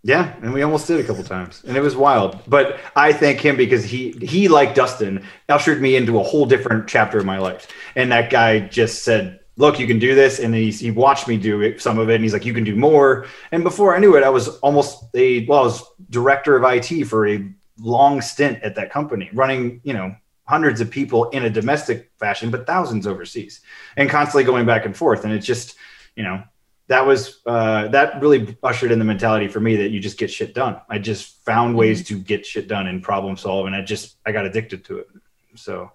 Yeah, 0.04 0.36
and 0.44 0.54
we 0.54 0.62
almost 0.62 0.86
did 0.86 1.00
a 1.00 1.04
couple 1.04 1.24
times, 1.24 1.64
and 1.68 1.76
it 1.76 1.82
was 1.82 1.96
wild. 1.96 2.38
But 2.46 2.80
I 2.96 3.12
thank 3.12 3.40
him 3.40 3.58
because 3.58 3.84
he 3.84 4.12
he 4.22 4.48
like 4.48 4.76
Dustin 4.76 5.26
ushered 5.50 5.82
me 5.82 5.96
into 5.96 6.20
a 6.20 6.24
whole 6.24 6.46
different 6.46 6.88
chapter 6.88 7.18
of 7.18 7.26
my 7.26 7.40
life. 7.40 7.68
And 7.96 8.12
that 8.12 8.30
guy 8.30 8.60
just 8.60 9.04
said, 9.04 9.40
"Look, 9.58 9.80
you 9.80 9.88
can 9.88 10.00
do 10.00 10.16
this," 10.16 10.40
and 10.40 10.54
he 10.54 10.72
he 10.72 10.92
watched 10.92 11.28
me 11.28 11.38
do 11.38 11.62
it, 11.62 11.82
some 11.82 12.00
of 12.00 12.10
it, 12.10 12.16
and 12.16 12.24
he's 12.24 12.34
like, 12.34 12.46
"You 12.46 12.54
can 12.54 12.64
do 12.64 12.76
more." 12.76 13.26
And 13.52 13.64
before 13.64 13.96
I 13.96 14.00
knew 14.00 14.16
it, 14.16 14.24
I 14.24 14.30
was 14.30 14.48
almost 14.60 15.06
a 15.14 15.46
well, 15.46 15.60
I 15.60 15.64
was 15.64 15.84
director 16.10 16.56
of 16.56 16.64
IT 16.64 17.06
for 17.06 17.28
a 17.28 17.48
long 17.78 18.22
stint 18.22 18.62
at 18.64 18.76
that 18.76 18.92
company, 18.92 19.30
running 19.34 19.82
you 19.84 19.94
know 19.94 20.16
hundreds 20.46 20.80
of 20.80 20.92
people 20.92 21.30
in 21.30 21.46
a 21.46 21.50
domestic 21.50 22.12
fashion, 22.20 22.52
but 22.52 22.68
thousands 22.68 23.08
overseas, 23.08 23.62
and 23.98 24.10
constantly 24.10 24.44
going 24.44 24.66
back 24.66 24.86
and 24.86 24.96
forth. 24.96 25.24
And 25.24 25.34
it's 25.34 25.46
just 25.46 25.76
you 26.16 26.24
know 26.24 26.44
that 26.88 27.06
was 27.06 27.42
uh, 27.46 27.88
that 27.88 28.22
really 28.22 28.56
ushered 28.62 28.92
in 28.92 29.00
the 29.00 29.06
mentality 29.06 29.48
for 29.48 29.60
me 29.60 29.76
that 29.78 29.90
you 29.90 30.00
just 30.00 30.18
get 30.18 30.30
shit 30.30 30.54
done. 30.54 30.80
I 30.90 31.00
just 31.00 31.44
found 31.44 31.76
ways 31.76 32.04
to 32.08 32.20
get 32.20 32.46
shit 32.46 32.68
done 32.68 32.88
and 32.88 33.02
problem 33.02 33.38
solve, 33.38 33.66
and 33.66 33.76
I 33.76 33.82
just 33.82 34.18
I 34.26 34.32
got 34.32 34.46
addicted 34.46 34.86
to 34.86 35.00
it. 35.00 35.08
So, 35.56 35.92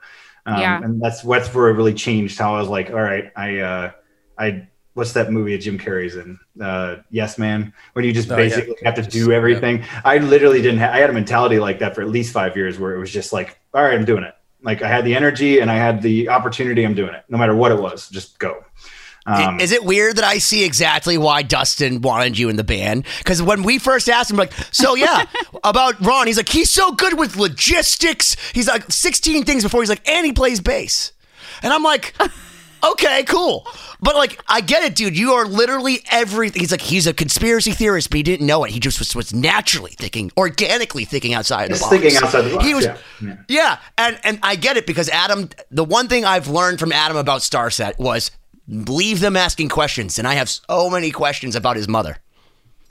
um, 0.46 0.61
Yeah. 0.61 0.83
and 0.83 1.00
that's 1.03 1.22
what's 1.24 1.53
where 1.55 1.68
it 1.68 1.74
really 1.74 1.94
changed 1.94 2.38
how 2.38 2.55
I 2.57 2.61
was 2.61 2.68
like, 2.68 2.90
all 2.90 3.00
right, 3.00 3.31
I 3.37 3.59
uh, 3.59 3.90
I 4.38 4.68
what's 4.94 5.12
that 5.12 5.31
movie 5.31 5.57
that 5.57 5.62
Jim 5.62 5.79
Carrey's 5.79 6.16
in? 6.16 6.38
Uh, 6.61 6.96
yes, 7.11 7.38
Man, 7.38 7.72
Where 7.92 8.05
you 8.05 8.12
just 8.12 8.31
Oh, 8.31 8.37
yeah. 8.37 8.42
basically 8.48 8.76
have 8.85 8.94
to 8.96 9.03
Just- 9.03 9.12
do 9.12 9.33
everything. 9.33 9.85
I 10.05 10.18
literally 10.18 10.61
didn't. 10.62 10.81
Ha- 10.81 10.90
I 10.92 10.98
had 10.98 11.11
a 11.11 11.12
mentality 11.12 11.59
like 11.61 11.79
that 11.79 11.94
for 11.94 12.03
at 12.03 12.09
least 12.09 12.33
five 12.33 12.57
years, 12.57 12.79
where 12.79 12.94
it 12.94 12.98
was 12.98 13.11
just 13.12 13.33
like, 13.33 13.59
all 13.72 13.83
right, 13.83 13.94
I'm 13.94 14.05
doing 14.05 14.24
it. 14.24 14.35
Like 14.62 14.83
I 14.83 14.88
had 14.88 15.05
the 15.05 15.14
energy 15.14 15.61
and 15.61 15.70
I 15.70 15.76
had 15.76 16.03
the 16.03 16.29
opportunity. 16.29 16.85
I'm 16.85 16.94
doing 16.94 17.14
it, 17.14 17.24
no 17.29 17.38
matter 17.38 17.55
what 17.55 17.72
it 17.72 17.81
was. 17.81 18.09
Just 18.11 18.38
go. 18.38 18.64
Um, 19.31 19.61
Is 19.61 19.73
it 19.73 19.85
weird 19.85 20.16
that 20.16 20.25
I 20.25 20.38
see 20.38 20.64
exactly 20.64 21.16
why 21.19 21.43
Dustin 21.43 22.01
wanted 22.01 22.38
you 22.38 22.49
in 22.49 22.57
the 22.57 22.64
band? 22.64 23.05
Because 23.19 23.43
when 23.43 23.62
we 23.62 23.79
first 23.79 24.09
asked 24.09 24.31
him, 24.31 24.37
like, 24.37 24.53
so 24.73 24.95
yeah, 24.95 25.25
about 25.64 26.01
Ron, 26.01 26.27
he's 26.27 26.37
like, 26.37 26.49
he's 26.49 26.71
so 26.71 26.93
good 26.93 27.19
with 27.19 27.37
logistics. 27.37 28.37
He's 28.53 28.69
like 28.69 28.90
16 28.90 29.45
things 29.45 29.62
before 29.62 29.81
he's 29.83 29.90
like, 29.90 30.09
and 30.09 30.27
he 30.27 30.33
plays 30.33 30.61
bass. 30.61 31.12
And 31.62 31.73
I'm 31.73 31.83
like, 31.83 32.14
okay, 32.85 33.23
cool. 33.25 33.66
But 34.01 34.14
like, 34.16 34.40
I 34.49 34.62
get 34.62 34.83
it, 34.83 34.95
dude. 34.95 35.16
You 35.19 35.33
are 35.35 35.45
literally 35.45 36.01
everything. 36.11 36.61
He's 36.61 36.71
like, 36.71 36.81
he's 36.81 37.07
a 37.07 37.12
conspiracy 37.12 37.73
theorist, 37.73 38.09
but 38.11 38.16
he 38.16 38.23
didn't 38.23 38.47
know 38.47 38.64
it. 38.64 38.71
He 38.71 38.81
just 38.81 38.99
was, 38.99 39.14
was 39.14 39.35
naturally 39.35 39.93
thinking, 39.99 40.33
organically 40.38 41.05
thinking 41.05 41.35
outside 41.35 41.66
the 41.71 41.79
box. 41.79 41.88
thinking 41.90 42.16
outside 42.16 42.43
the 42.43 42.55
box, 42.55 42.64
He 42.64 42.75
was, 42.75 42.87
yeah, 42.87 42.97
yeah. 43.21 43.37
yeah, 43.49 43.79
and 43.99 44.19
and 44.25 44.38
I 44.43 44.57
get 44.57 44.77
it 44.79 44.87
because 44.87 45.09
Adam. 45.11 45.51
The 45.71 45.85
one 45.85 46.09
thing 46.09 46.25
I've 46.25 46.49
learned 46.49 46.81
from 46.81 46.93
Adam 46.93 47.16
about 47.19 47.43
Starset 47.43 47.99
was 47.99 48.31
leave 48.71 49.21
them 49.21 49.37
asking 49.37 49.69
questions, 49.69 50.19
and 50.19 50.29
I 50.29 50.35
have 50.35 50.49
so 50.49 50.89
many 50.89 51.11
questions 51.11 51.57
about 51.57 51.77
his 51.77 51.89
mother. 51.89 52.19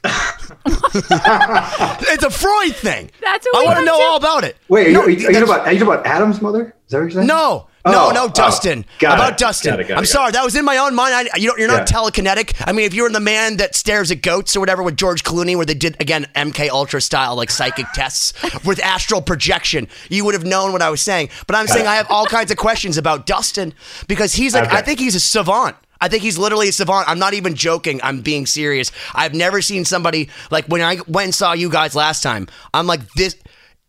it's 0.85 2.23
a 2.23 2.29
Freud 2.29 2.75
thing. 2.75 3.11
That's 3.21 3.45
what 3.51 3.57
I 3.57 3.59
we 3.59 3.65
want 3.65 3.79
to 3.79 3.85
know 3.85 3.97
too. 3.97 4.03
all 4.03 4.17
about 4.17 4.43
it. 4.43 4.57
Wait, 4.67 4.87
are 4.87 4.89
you, 4.89 4.93
No, 4.93 5.01
are 5.03 5.09
you, 5.09 5.15
are 5.15 5.19
you 5.19 5.25
talking 5.39 5.43
about, 5.43 5.67
are 5.67 5.73
you 5.73 5.83
about 5.83 6.05
Adam's 6.05 6.41
mother? 6.41 6.75
Is 6.85 6.91
that 6.91 6.97
what 6.97 7.01
you're 7.03 7.11
saying? 7.11 7.27
no, 7.27 7.67
no, 7.85 8.07
Oh, 8.07 8.11
no, 8.13 8.23
oh, 8.25 8.29
Dustin. 8.29 8.85
got 8.99 9.17
about 9.17 9.33
it, 9.33 9.37
Dustin. 9.37 9.71
got 9.71 9.79
it, 9.79 9.83
got 9.83 9.93
it, 9.93 9.97
I'm 9.97 10.03
got 10.03 10.07
sorry, 10.09 10.29
it. 10.29 10.33
that 10.33 10.43
was 10.43 10.55
in 10.55 10.65
my 10.65 10.77
own 10.77 10.95
mind. 10.95 11.13
I, 11.33 11.37
you 11.37 11.47
don't, 11.49 11.59
you're 11.59 11.67
not 11.67 11.89
Yeah. 11.89 11.97
telekinetic. 11.99 12.61
I 12.65 12.71
mean, 12.71 12.85
if 12.85 12.93
you 12.93 13.03
were 13.03 13.09
the 13.09 13.19
man 13.19 13.57
that 13.57 13.75
stares 13.75 14.11
at 14.11 14.21
goats 14.21 14.55
or 14.55 14.59
whatever 14.59 14.83
with 14.83 14.97
George 14.97 15.23
Clooney, 15.23 15.55
where 15.55 15.65
they 15.65 15.73
did 15.75 15.95
again 16.01 16.27
MK 16.35 16.69
Ultra 16.69 17.01
style 17.01 17.35
like 17.35 17.49
psychic 17.49 17.85
tests 17.93 18.33
with 18.65 18.79
astral 18.83 19.21
projection, 19.21 19.87
you 20.09 20.25
would 20.25 20.33
have 20.33 20.45
known 20.45 20.71
what 20.71 20.81
I 20.81 20.89
was 20.89 21.01
saying. 21.01 21.29
But 21.47 21.55
I'm 21.55 21.67
saying 21.67 21.85
it. 21.85 21.89
I 21.89 21.95
have 21.95 22.07
all 22.09 22.25
kinds 22.25 22.51
of 22.51 22.57
questions 22.57 22.97
about 22.97 23.25
Dustin 23.25 23.73
because 24.07 24.33
he's 24.33 24.53
like, 24.53 24.65
Okay. 24.67 24.77
I 24.77 24.81
think 24.81 24.99
he's 24.99 25.15
a 25.15 25.19
savant. 25.19 25.75
I 26.01 26.07
think 26.07 26.23
he's 26.23 26.37
literally 26.37 26.69
a 26.69 26.73
savant. 26.73 27.09
I'm 27.09 27.19
not 27.19 27.33
even 27.33 27.55
joking. 27.55 27.99
I'm 28.03 28.21
being 28.21 28.45
serious. 28.45 28.91
I've 29.13 29.33
never 29.33 29.61
seen 29.61 29.85
somebody 29.85 30.29
like 30.51 30.65
when 30.65 30.81
I 30.81 30.99
went 31.07 31.25
and 31.25 31.35
saw 31.35 31.53
you 31.53 31.69
guys 31.69 31.95
last 31.95 32.23
time. 32.23 32.47
I'm 32.73 32.87
like 32.87 33.11
this. 33.13 33.35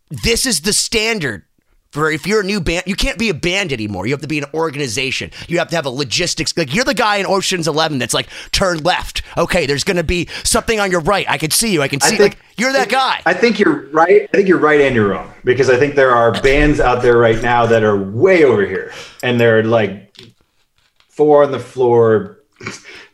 This 0.09 0.45
is 0.45 0.61
the 0.61 0.73
standard 0.73 1.45
for 1.91 2.09
if 2.09 2.25
you're 2.25 2.41
a 2.41 2.43
new 2.43 2.59
band. 2.59 2.83
You 2.85 2.95
can't 2.95 3.17
be 3.17 3.29
a 3.29 3.33
band 3.33 3.71
anymore. 3.71 4.07
You 4.07 4.13
have 4.13 4.21
to 4.21 4.27
be 4.27 4.39
an 4.39 4.45
organization. 4.53 5.31
You 5.47 5.59
have 5.59 5.69
to 5.69 5.75
have 5.75 5.85
a 5.85 5.89
logistics. 5.89 6.55
Like 6.55 6.73
you're 6.73 6.85
the 6.85 6.93
guy 6.93 7.17
in 7.17 7.25
Ocean's 7.25 7.67
Eleven 7.67 7.99
that's 7.99 8.13
like 8.13 8.27
turn 8.51 8.79
left. 8.79 9.21
Okay, 9.37 9.65
there's 9.65 9.83
going 9.83 9.97
to 9.97 10.03
be 10.03 10.27
something 10.43 10.79
on 10.79 10.91
your 10.91 11.01
right. 11.01 11.29
I 11.29 11.37
can 11.37 11.51
see 11.51 11.71
you. 11.71 11.81
I 11.81 11.87
can 11.87 12.01
see. 12.01 12.17
like 12.17 12.37
you're 12.57 12.73
that 12.73 12.89
guy. 12.89 13.21
I 13.25 13.33
think 13.33 13.59
you're 13.59 13.89
right. 13.91 14.29
I 14.33 14.35
think 14.37 14.47
you're 14.47 14.59
right 14.59 14.81
and 14.81 14.95
you're 14.95 15.09
wrong 15.09 15.33
because 15.43 15.69
I 15.69 15.77
think 15.77 15.95
there 15.95 16.11
are 16.11 16.31
bands 16.41 16.79
out 16.79 17.01
there 17.01 17.17
right 17.17 17.41
now 17.41 17.65
that 17.65 17.83
are 17.83 17.97
way 17.97 18.43
over 18.43 18.65
here 18.65 18.93
and 19.23 19.39
they're 19.39 19.63
like 19.63 20.15
four 21.21 21.43
on 21.43 21.51
the 21.51 21.59
floor, 21.59 22.39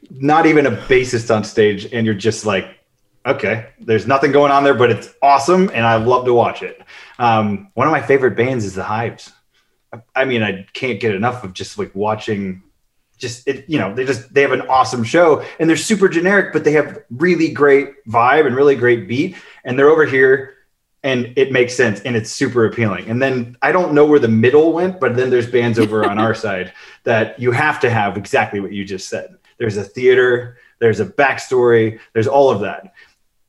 not 0.10 0.46
even 0.46 0.66
a 0.66 0.72
bassist 0.72 1.36
on 1.36 1.44
stage, 1.44 1.92
and 1.92 2.06
you're 2.06 2.16
just 2.16 2.46
like, 2.46 2.80
okay, 3.26 3.68
there's 3.82 4.08
nothing 4.08 4.32
going 4.32 4.50
on 4.50 4.64
there, 4.64 4.74
but 4.74 4.90
it's 4.90 5.14
awesome 5.22 5.70
and 5.74 5.86
I 5.86 5.98
love 5.98 6.24
to 6.24 6.34
watch 6.34 6.64
it. 6.64 6.82
Um, 7.20 7.70
one 7.74 7.86
of 7.86 7.92
my 7.92 8.02
favorite 8.02 8.38
bands 8.38 8.64
is 8.64 8.76
the 8.76 8.84
Hives. 8.84 9.34
I 10.16 10.24
mean, 10.24 10.42
I 10.42 10.66
can't 10.72 11.02
get 11.02 11.16
enough 11.16 11.44
of 11.44 11.52
just 11.52 11.78
like 11.78 11.94
watching 11.94 12.64
just 13.18 13.46
it, 13.46 13.66
you 13.68 13.78
know, 13.78 13.94
they 13.94 14.06
just 14.06 14.34
they 14.34 14.42
have 14.42 14.54
an 14.54 14.62
awesome 14.62 15.04
show 15.04 15.44
and 15.60 15.70
they're 15.70 15.76
super 15.76 16.08
generic, 16.08 16.54
but 16.54 16.64
they 16.64 16.72
have 16.72 17.00
really 17.10 17.50
great 17.50 18.06
vibe 18.08 18.46
and 18.46 18.56
really 18.56 18.76
great 18.78 19.06
beat. 19.06 19.36
And 19.66 19.78
they're 19.78 19.90
over 19.90 20.06
here 20.06 20.54
and 21.08 21.34
it 21.38 21.54
makes 21.54 21.74
sense 21.74 22.02
and 22.02 22.18
it's 22.18 22.30
super 22.30 22.66
appealing. 22.66 23.10
And 23.10 23.22
then 23.22 23.56
I 23.62 23.72
don't 23.72 23.94
know 23.94 24.06
where 24.06 24.20
the 24.20 24.28
middle 24.28 24.74
went, 24.74 25.00
but 25.00 25.16
then 25.16 25.30
there's 25.30 25.50
bands 25.50 25.80
over 25.80 26.04
on 26.04 26.20
our 26.20 26.36
side 26.46 26.74
that 27.06 27.40
you 27.40 27.54
have 27.54 27.80
to 27.80 27.90
have 27.90 28.18
exactly 28.18 28.60
what 28.60 28.74
you 28.74 28.84
just 28.84 29.08
said. 29.08 29.38
There's 29.58 29.78
a 29.78 29.86
theater, 29.86 30.58
there's 30.80 31.00
a 31.00 31.06
backstory, 31.06 32.00
there's 32.12 32.28
all 32.28 32.50
of 32.50 32.60
that. 32.60 32.94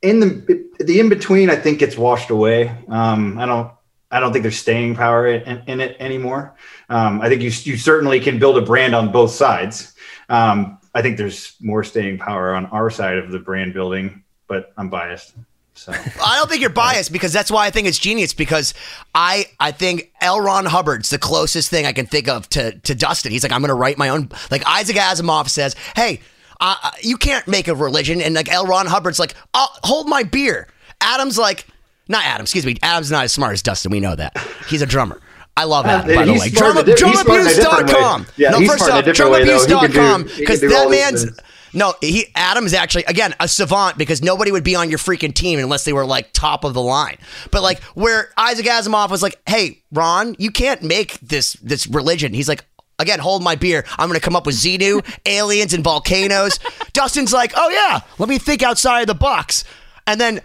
In 0.01 0.21
the 0.21 0.65
the 0.79 1.01
in 1.01 1.09
between, 1.09 1.49
I 1.49 1.57
think 1.57 1.79
gets 1.79 1.97
washed 1.97 2.29
away. 2.29 2.73
Um, 2.87 3.37
I 3.37 3.45
don't 3.45 3.69
I 4.09 4.21
don't 4.21 4.31
think 4.31 4.43
there's 4.43 4.57
staying 4.57 4.95
power 4.95 5.27
in, 5.27 5.61
in 5.67 5.81
it 5.81 5.97
anymore. 5.99 6.55
Um, 6.87 7.19
I 7.19 7.27
think 7.27 7.41
you 7.41 7.51
you 7.69 7.75
certainly 7.75 8.21
can 8.21 8.39
build 8.39 8.57
a 8.57 8.61
brand 8.61 8.95
on 8.95 9.11
both 9.11 9.31
sides. 9.31 9.93
Um, 10.29 10.77
I 10.95 11.01
think 11.01 11.17
there's 11.17 11.57
more 11.59 11.83
staying 11.83 12.19
power 12.19 12.55
on 12.55 12.67
our 12.67 12.89
side 12.89 13.17
of 13.17 13.31
the 13.31 13.39
brand 13.39 13.73
building, 13.73 14.23
but 14.47 14.71
I'm 14.77 14.89
biased. 14.89 15.33
So 15.79 15.93
I 16.25 16.35
don't 16.37 16.49
think 16.49 16.59
you're 16.61 16.69
biased 16.69 17.11
because 17.13 17.31
that's 17.31 17.49
why 17.49 17.65
I 17.65 17.69
think 17.69 17.87
it's 17.87 17.97
genius 17.97 18.33
because 18.33 18.73
I 19.15 19.45
I 19.59 19.71
think 19.71 20.11
L. 20.19 20.41
Ron 20.41 20.65
Hubbard's 20.65 21.09
the 21.09 21.17
closest 21.17 21.69
thing 21.69 21.85
I 21.85 21.93
can 21.93 22.05
think 22.05 22.27
of 22.27 22.49
to 22.49 22.77
to 22.79 22.93
Dustin. 22.93 23.31
He's 23.31 23.43
like 23.43 23.51
I'm 23.53 23.61
going 23.61 23.69
to 23.69 23.75
write 23.75 23.97
my 23.97 24.09
own. 24.09 24.29
Like 24.51 24.63
Isaac 24.67 24.97
Asimov 24.97 25.47
says, 25.49 25.75
hey, 25.95 26.19
uh, 26.59 26.75
you 27.01 27.15
can't 27.15 27.47
make 27.47 27.69
a 27.69 27.75
religion, 27.75 28.21
and 28.21 28.35
like 28.35 28.51
L. 28.51 28.65
Ron 28.65 28.85
Hubbard's 28.87 29.19
like, 29.19 29.35
I'll 29.53 29.69
hold 29.83 30.09
my 30.09 30.23
beer. 30.23 30.67
Adam's 30.99 31.37
like, 31.37 31.65
not 32.09 32.25
Adam, 32.25 32.43
excuse 32.43 32.65
me. 32.65 32.75
Adam's 32.83 33.09
not 33.11 33.23
as 33.23 33.31
smart 33.31 33.53
as 33.53 33.61
Dustin. 33.61 33.91
We 33.91 34.01
know 34.01 34.15
that. 34.15 34.37
He's 34.67 34.81
a 34.81 34.85
drummer. 34.85 35.21
I 35.55 35.63
love 35.63 35.85
Adam, 35.85 36.13
by 36.13 36.25
the 36.25 36.33
way. 36.33 36.39
smart 36.49 36.53
Drum, 36.53 36.77
in 36.77 36.83
a 36.83 36.95
di- 36.97 37.05
he's 37.07 37.19
smart 37.21 37.39
in 37.41 37.47
a 37.47 37.53
different 37.53 37.87
way. 37.87 37.93
drumabuse.com. 37.93 38.25
Yeah, 38.35 38.49
no, 38.51 38.59
first 38.67 38.77
smart 38.85 38.89
in 38.91 38.95
a 38.95 38.99
off, 38.99 39.05
different 39.05 39.31
way, 39.31 39.43
though. 39.45 39.59
He 39.59 39.65
can 39.65 39.91
do- 39.91 39.99
drumabuse.com 39.99 40.23
because 40.37 40.61
that 40.61 40.87
man's. 40.89 41.23
things. 41.23 41.39
No, 41.73 41.93
he 42.01 42.27
Adam 42.35 42.65
is 42.65 42.73
actually 42.73 43.03
again 43.05 43.35
a 43.39 43.47
savant 43.47 43.97
because 43.97 44.21
nobody 44.21 44.51
would 44.51 44.63
be 44.63 44.75
on 44.75 44.89
your 44.89 44.99
freaking 44.99 45.33
team 45.33 45.59
unless 45.59 45.85
they 45.85 45.93
were 45.93 46.05
like 46.05 46.33
top 46.33 46.63
of 46.63 46.73
the 46.73 46.81
line. 46.81 47.17
But 47.51 47.61
like 47.61 47.81
where 47.95 48.31
Isaac 48.37 48.65
Asimov 48.65 49.09
was 49.09 49.21
like, 49.21 49.39
"Hey, 49.47 49.83
Ron, 49.91 50.35
you 50.39 50.51
can't 50.51 50.81
make 50.81 51.19
this 51.19 51.53
this 51.53 51.87
religion." 51.87 52.33
He's 52.33 52.49
like, 52.49 52.65
"Again, 52.97 53.19
hold 53.19 53.43
my 53.43 53.55
beer. 53.55 53.85
I'm 53.97 54.07
going 54.07 54.19
to 54.19 54.23
come 54.23 54.35
up 54.35 54.45
with 54.45 54.55
Xenu, 54.55 55.05
aliens, 55.25 55.73
and 55.73 55.83
volcanoes." 55.83 56.59
Dustin's 56.93 57.33
like, 57.33 57.53
"Oh 57.55 57.69
yeah, 57.69 58.01
let 58.17 58.29
me 58.29 58.37
think 58.37 58.63
outside 58.63 59.01
of 59.01 59.07
the 59.07 59.15
box," 59.15 59.63
and 60.07 60.19
then. 60.19 60.41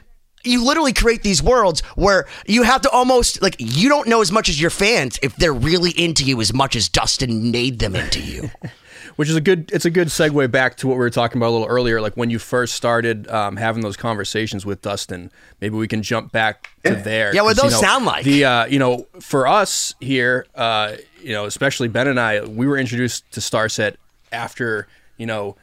You 0.47 0.63
literally 0.63 0.93
create 0.93 1.23
these 1.23 1.43
worlds 1.43 1.81
where 1.97 2.27
you 2.47 2.65
have 2.65 2.83
to 2.83 2.91
almost 2.91 3.41
like 3.41 3.57
you 3.59 3.89
don't 3.89 4.07
know 4.07 4.21
as 4.21 4.31
much 4.31 4.51
as 4.51 4.61
your 4.61 4.69
fans 4.69 5.19
if 5.23 5.35
they're 5.37 5.55
really 5.55 5.91
into 5.93 6.23
you 6.23 6.39
as 6.43 6.53
much 6.53 6.77
as 6.77 6.87
Dustin 6.91 7.51
made 7.51 7.79
them 7.79 7.97
into 7.97 8.21
you. 8.21 8.51
which 9.17 9.29
is 9.29 9.37
a 9.37 9.41
good 9.41 9.71
it's 9.73 9.85
a 9.85 9.91
good 9.91 10.09
segue 10.09 10.51
back 10.51 10.77
to 10.79 10.87
what 10.89 10.95
we 10.95 10.99
were 10.99 11.11
talking 11.11 11.39
about 11.39 11.51
a 11.51 11.55
little 11.57 11.67
earlier 11.69 12.01
like 12.01 12.15
when 12.17 12.31
you 12.31 12.39
first 12.39 12.75
started 12.75 13.29
um, 13.29 13.57
having 13.57 13.83
those 13.83 13.97
conversations 13.97 14.65
with 14.67 14.83
dustin. 14.83 15.31
Maybe 15.61 15.77
we 15.77 15.89
can 15.89 16.03
jump 16.03 16.33
back 16.33 16.69
to 16.85 16.95
there 16.97 17.35
Yeah, 17.35 17.43
what 17.43 17.57
'cause, 17.57 17.65
you 17.65 17.71
those 17.71 17.81
know, 17.83 17.89
sound 17.89 18.05
like? 18.05 18.25
the 18.25 18.45
uh, 18.45 18.67
you 18.67 18.79
know 18.79 19.07
for 19.21 19.47
us 19.47 19.95
here 20.01 20.47
uh, 20.55 20.97
you 21.23 21.33
know 21.33 21.45
especially 21.45 21.89
ben 21.89 22.09
and 22.09 22.19
i 22.21 22.43
we 22.45 22.67
were 22.67 22.77
introduced 22.79 23.31
to 23.33 23.41
starset 23.41 23.97
after 24.33 24.87
you 25.17 25.27
know 25.27 25.57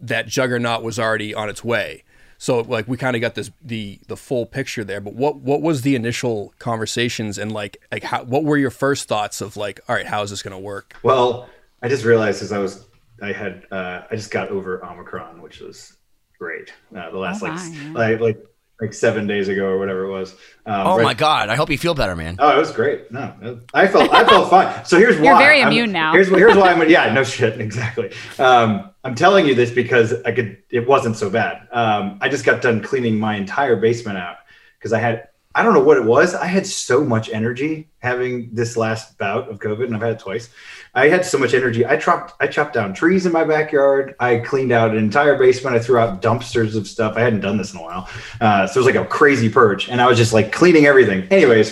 that 0.00 0.26
juggernaut 0.26 0.82
was 0.82 0.98
already 0.98 1.34
on 1.34 1.48
its 1.48 1.62
way. 1.62 2.02
So 2.38 2.58
like 2.62 2.88
we 2.88 2.96
kind 2.96 3.14
of 3.14 3.20
got 3.22 3.36
this 3.36 3.52
the 3.62 4.00
the 4.08 4.16
full 4.16 4.46
picture 4.46 4.82
there 4.82 5.00
but 5.00 5.14
what 5.14 5.36
what 5.36 5.62
was 5.62 5.82
the 5.82 5.94
initial 5.94 6.52
conversations 6.58 7.38
and 7.38 7.52
like 7.52 7.80
like 7.92 8.02
how 8.02 8.24
what 8.24 8.42
were 8.42 8.56
your 8.58 8.72
first 8.72 9.06
thoughts 9.06 9.40
of 9.40 9.56
like 9.56 9.78
all 9.88 9.94
right 9.94 10.06
how 10.06 10.22
is 10.22 10.30
this 10.30 10.42
going 10.42 10.50
to 10.50 10.58
work? 10.58 10.96
Well, 11.04 11.48
I 11.82 11.88
just 11.88 12.04
realized 12.04 12.42
as 12.42 12.52
I 12.52 12.58
was, 12.58 12.86
I 13.20 13.32
had, 13.32 13.64
uh, 13.70 14.02
I 14.10 14.16
just 14.16 14.30
got 14.30 14.48
over 14.48 14.84
Omicron, 14.84 15.42
which 15.42 15.60
was 15.60 15.96
great. 16.38 16.72
Uh, 16.96 17.10
the 17.10 17.18
last 17.18 17.42
Oh, 17.42 17.46
like, 17.46 17.56
wow, 17.56 17.70
yeah. 17.72 17.92
like, 17.92 18.20
like, 18.20 18.44
like 18.80 18.92
seven 18.94 19.26
days 19.28 19.48
ago 19.48 19.66
or 19.66 19.78
whatever 19.78 20.04
it 20.06 20.10
was. 20.10 20.32
Um, 20.66 20.86
Oh 20.86 20.96
right- 20.96 21.04
my 21.04 21.14
god, 21.14 21.48
I 21.50 21.54
hope 21.56 21.70
you 21.70 21.78
feel 21.78 21.94
better, 21.94 22.16
man. 22.16 22.36
Oh, 22.40 22.56
it 22.56 22.58
was 22.58 22.72
great. 22.72 23.10
No, 23.12 23.32
it- 23.40 23.58
I 23.74 23.86
felt 23.86 24.12
I 24.12 24.24
felt 24.24 24.50
fine. 24.50 24.84
So 24.84 24.98
here's 24.98 25.16
why 25.18 25.24
You're 25.24 25.38
very 25.38 25.58
I'm- 25.60 25.68
immune 25.68 25.92
now. 25.92 26.12
Here's 26.12 26.28
here's 26.28 26.56
why 26.56 26.72
I'm 26.72 26.88
yeah 26.90 27.12
no 27.12 27.22
shit 27.36 27.60
exactly. 27.60 28.10
Um, 28.40 28.90
I'm 29.04 29.14
telling 29.14 29.46
you 29.46 29.54
this 29.54 29.70
because 29.70 30.14
I 30.24 30.32
could. 30.32 30.58
It 30.70 30.86
wasn't 30.88 31.16
so 31.16 31.30
bad. 31.30 31.68
Um, 31.72 32.18
I 32.20 32.28
just 32.28 32.44
got 32.44 32.60
done 32.60 32.80
cleaning 32.82 33.18
my 33.20 33.36
entire 33.36 33.76
basement 33.76 34.18
out 34.18 34.36
because 34.78 34.92
I 34.92 34.98
had 34.98 35.28
I 35.54 35.62
don't 35.62 35.74
know 35.74 35.82
what 35.82 35.96
it 35.96 36.04
was. 36.04 36.34
I 36.34 36.46
had 36.46 36.66
so 36.66 37.04
much 37.04 37.28
energy 37.30 37.88
having 37.98 38.50
this 38.52 38.76
last 38.76 39.18
bout 39.18 39.48
of 39.48 39.58
COVID, 39.58 39.84
and 39.84 39.94
I've 39.94 40.02
had 40.02 40.12
it 40.12 40.18
twice. 40.18 40.48
I 40.94 41.08
had 41.08 41.24
so 41.24 41.38
much 41.38 41.54
energy. 41.54 41.84
I 41.84 41.96
chopped 41.96 42.34
I 42.40 42.46
chopped 42.46 42.74
down 42.74 42.94
trees 42.94 43.26
in 43.26 43.32
my 43.32 43.44
backyard. 43.44 44.14
I 44.18 44.38
cleaned 44.38 44.72
out 44.72 44.90
an 44.92 44.98
entire 44.98 45.36
basement. 45.36 45.76
I 45.76 45.78
threw 45.78 45.98
out 45.98 46.22
dumpsters 46.22 46.76
of 46.76 46.86
stuff. 46.86 47.16
I 47.16 47.20
hadn't 47.20 47.40
done 47.40 47.58
this 47.58 47.72
in 47.72 47.80
a 47.80 47.82
while, 47.82 48.08
uh, 48.40 48.66
so 48.66 48.80
it 48.80 48.84
was 48.84 48.94
like 48.94 49.04
a 49.04 49.08
crazy 49.08 49.48
purge, 49.48 49.88
and 49.88 50.00
I 50.00 50.06
was 50.06 50.18
just 50.18 50.32
like 50.32 50.52
cleaning 50.52 50.86
everything. 50.86 51.28
Anyways, 51.30 51.70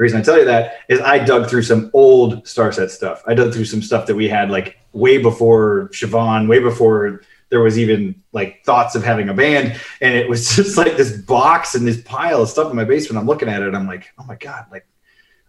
the 0.00 0.02
reason 0.02 0.18
I 0.18 0.22
tell 0.22 0.38
you 0.38 0.46
that 0.46 0.78
is 0.88 1.00
I 1.00 1.18
dug 1.18 1.48
through 1.48 1.62
some 1.62 1.90
old 1.92 2.44
Starset 2.44 2.90
stuff. 2.90 3.22
I 3.26 3.34
dug 3.34 3.52
through 3.52 3.66
some 3.66 3.82
stuff 3.82 4.06
that 4.06 4.14
we 4.14 4.28
had 4.28 4.50
like 4.50 4.78
way 4.92 5.18
before 5.18 5.90
Siobhan, 5.92 6.48
way 6.48 6.58
before 6.58 7.20
there 7.50 7.60
was 7.60 7.78
even 7.78 8.22
like 8.32 8.64
thoughts 8.64 8.94
of 8.94 9.04
having 9.04 9.28
a 9.28 9.34
band. 9.34 9.78
And 10.00 10.14
it 10.14 10.28
was 10.28 10.48
just 10.56 10.76
like 10.76 10.96
this 10.96 11.16
box 11.16 11.74
and 11.74 11.86
this 11.86 12.00
pile 12.02 12.42
of 12.42 12.48
stuff 12.48 12.70
in 12.70 12.76
my 12.76 12.84
basement. 12.84 13.20
I'm 13.20 13.26
looking 13.26 13.48
at 13.48 13.62
it. 13.62 13.74
I'm 13.74 13.86
like, 13.86 14.12
oh 14.18 14.24
my 14.24 14.36
God, 14.36 14.66
like 14.70 14.86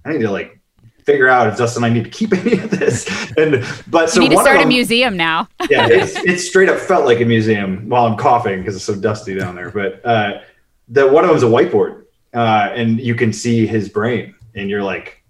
I 0.04 0.12
need 0.12 0.22
to 0.22 0.32
like 0.32 0.60
figure 1.04 1.28
out 1.28 1.48
if 1.48 1.58
Dustin 1.58 1.84
and 1.84 1.92
I 1.92 1.96
need 1.96 2.04
to 2.04 2.10
keep 2.10 2.34
any 2.46 2.60
of 2.60 2.70
this. 2.72 3.08
And 3.38 3.66
but 3.88 4.10
so 4.10 4.22
you 4.22 4.30
need 4.30 4.36
to 4.36 4.42
start 4.42 4.62
a 4.62 4.66
museum 4.66 5.16
now. 5.16 5.48
yeah, 5.70 5.88
it's, 5.88 6.16
it 6.16 6.40
straight 6.40 6.70
up 6.70 6.80
felt 6.80 7.06
like 7.06 7.22
a 7.22 7.26
museum 7.26 7.88
while 7.90 8.06
I'm 8.06 8.18
coughing 8.18 8.60
because 8.60 8.76
it's 8.76 8.86
so 8.86 8.96
dusty 8.96 9.36
down 9.36 9.56
there. 9.56 9.72
But 9.72 10.06
uh, 10.06 10.42
the 10.90 11.08
one 11.08 11.24
of 11.24 11.30
them 11.30 11.38
is 11.38 11.44
a 11.44 11.48
whiteboard, 11.48 12.06
uh, 12.34 12.72
and 12.74 13.00
you 13.00 13.16
can 13.16 13.32
see 13.32 13.66
his 13.66 13.90
brain, 13.90 14.36
and 14.56 14.70
you're 14.70 14.84
like, 14.84 15.24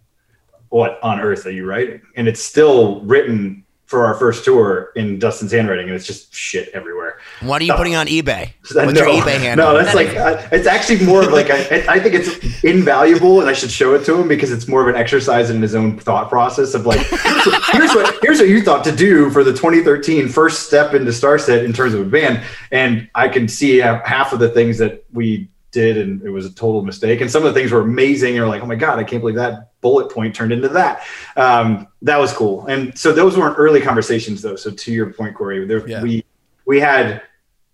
"What 0.70 1.00
on 1.04 1.20
earth 1.20 1.46
are 1.46 1.52
you 1.52 1.66
writing?" 1.66 2.02
And 2.16 2.28
it's 2.28 2.42
still 2.42 3.02
written 3.02 3.66
for 3.92 4.06
our 4.06 4.14
first 4.14 4.46
tour 4.46 4.94
in 4.96 5.20
Dustin's 5.20 5.52
handwriting, 5.52 5.88
and 5.88 5.94
it's 5.94 6.08
just 6.08 6.34
shit 6.34 6.70
everywhere. 6.70 7.20
What 7.42 7.62
are 7.62 7.66
you 7.66 7.74
putting 7.74 7.94
on 7.94 8.08
eBay? 8.08 8.48
Uh, 8.48 8.86
What's 8.86 8.94
no, 8.94 9.06
your 9.06 9.22
eBay 9.22 9.38
handle? 9.38 9.74
No, 9.74 9.78
that's 9.78 9.94
like 9.94 10.16
uh, 10.16 10.48
it's 10.50 10.66
actually 10.66 11.06
more 11.06 11.22
of 11.22 11.34
like 11.34 11.50
I, 11.50 11.96
I 11.96 12.00
think 12.00 12.16
it's 12.16 12.64
invaluable, 12.64 13.42
and 13.42 13.50
I 13.50 13.54
should 13.54 13.70
show 13.70 13.94
it 13.94 14.06
to 14.06 14.16
him 14.16 14.30
because 14.30 14.50
it's 14.50 14.66
more 14.66 14.82
of 14.82 14.88
an 14.88 14.96
exercise 14.96 15.50
in 15.50 15.62
his 15.62 15.76
own 15.76 16.00
thought 16.00 16.30
process 16.30 16.74
of 16.74 16.86
like 16.86 17.00
here's 17.74 17.94
what 17.94 18.18
here's 18.22 18.40
what 18.40 18.48
you 18.48 18.64
thought 18.64 18.86
to 18.86 18.96
do 18.96 19.30
for 19.30 19.44
the 19.44 19.52
2013 19.52 20.30
first 20.30 20.68
step 20.68 20.94
into 20.94 21.12
Starset 21.12 21.66
in 21.66 21.74
terms 21.74 21.94
of 21.94 22.00
a 22.00 22.10
band, 22.10 22.42
and 22.72 23.10
I 23.14 23.28
can 23.28 23.50
see 23.50 23.80
half 23.80 24.32
of 24.32 24.40
the 24.40 24.50
things 24.50 24.78
that 24.78 25.04
we 25.12 25.50
did, 25.72 25.98
and 25.98 26.22
it 26.24 26.30
was 26.30 26.46
a 26.46 26.54
total 26.54 26.84
mistake, 26.84 27.22
and 27.22 27.30
some 27.32 27.46
of 27.46 27.54
the 27.54 27.60
things 27.60 27.72
were 27.72 27.82
amazing. 27.82 28.30
And 28.30 28.36
you're 28.36 28.48
like, 28.48 28.62
oh 28.62 28.66
my 28.68 28.76
god, 28.76 29.00
I 29.00 29.04
can't 29.04 29.22
believe 29.22 29.36
that 29.38 29.72
bullet 29.82 30.12
point 30.12 30.36
turned 30.36 30.52
into 30.52 30.70
that. 30.70 31.04
Um, 31.36 31.88
that 32.04 32.18
was 32.18 32.34
cool, 32.34 32.66
and 32.68 32.98
so 32.98 33.12
those 33.14 33.38
weren't 33.38 33.58
early 33.58 33.82
conversations 33.82 34.42
though. 34.42 34.56
So 34.56 34.72
to 34.72 34.92
your 34.92 35.14
point, 35.14 35.36
Corey, 35.36 35.66
there, 35.66 35.88
Yeah. 35.88 36.02
we 36.02 36.24
we 36.66 36.80
had 36.80 37.22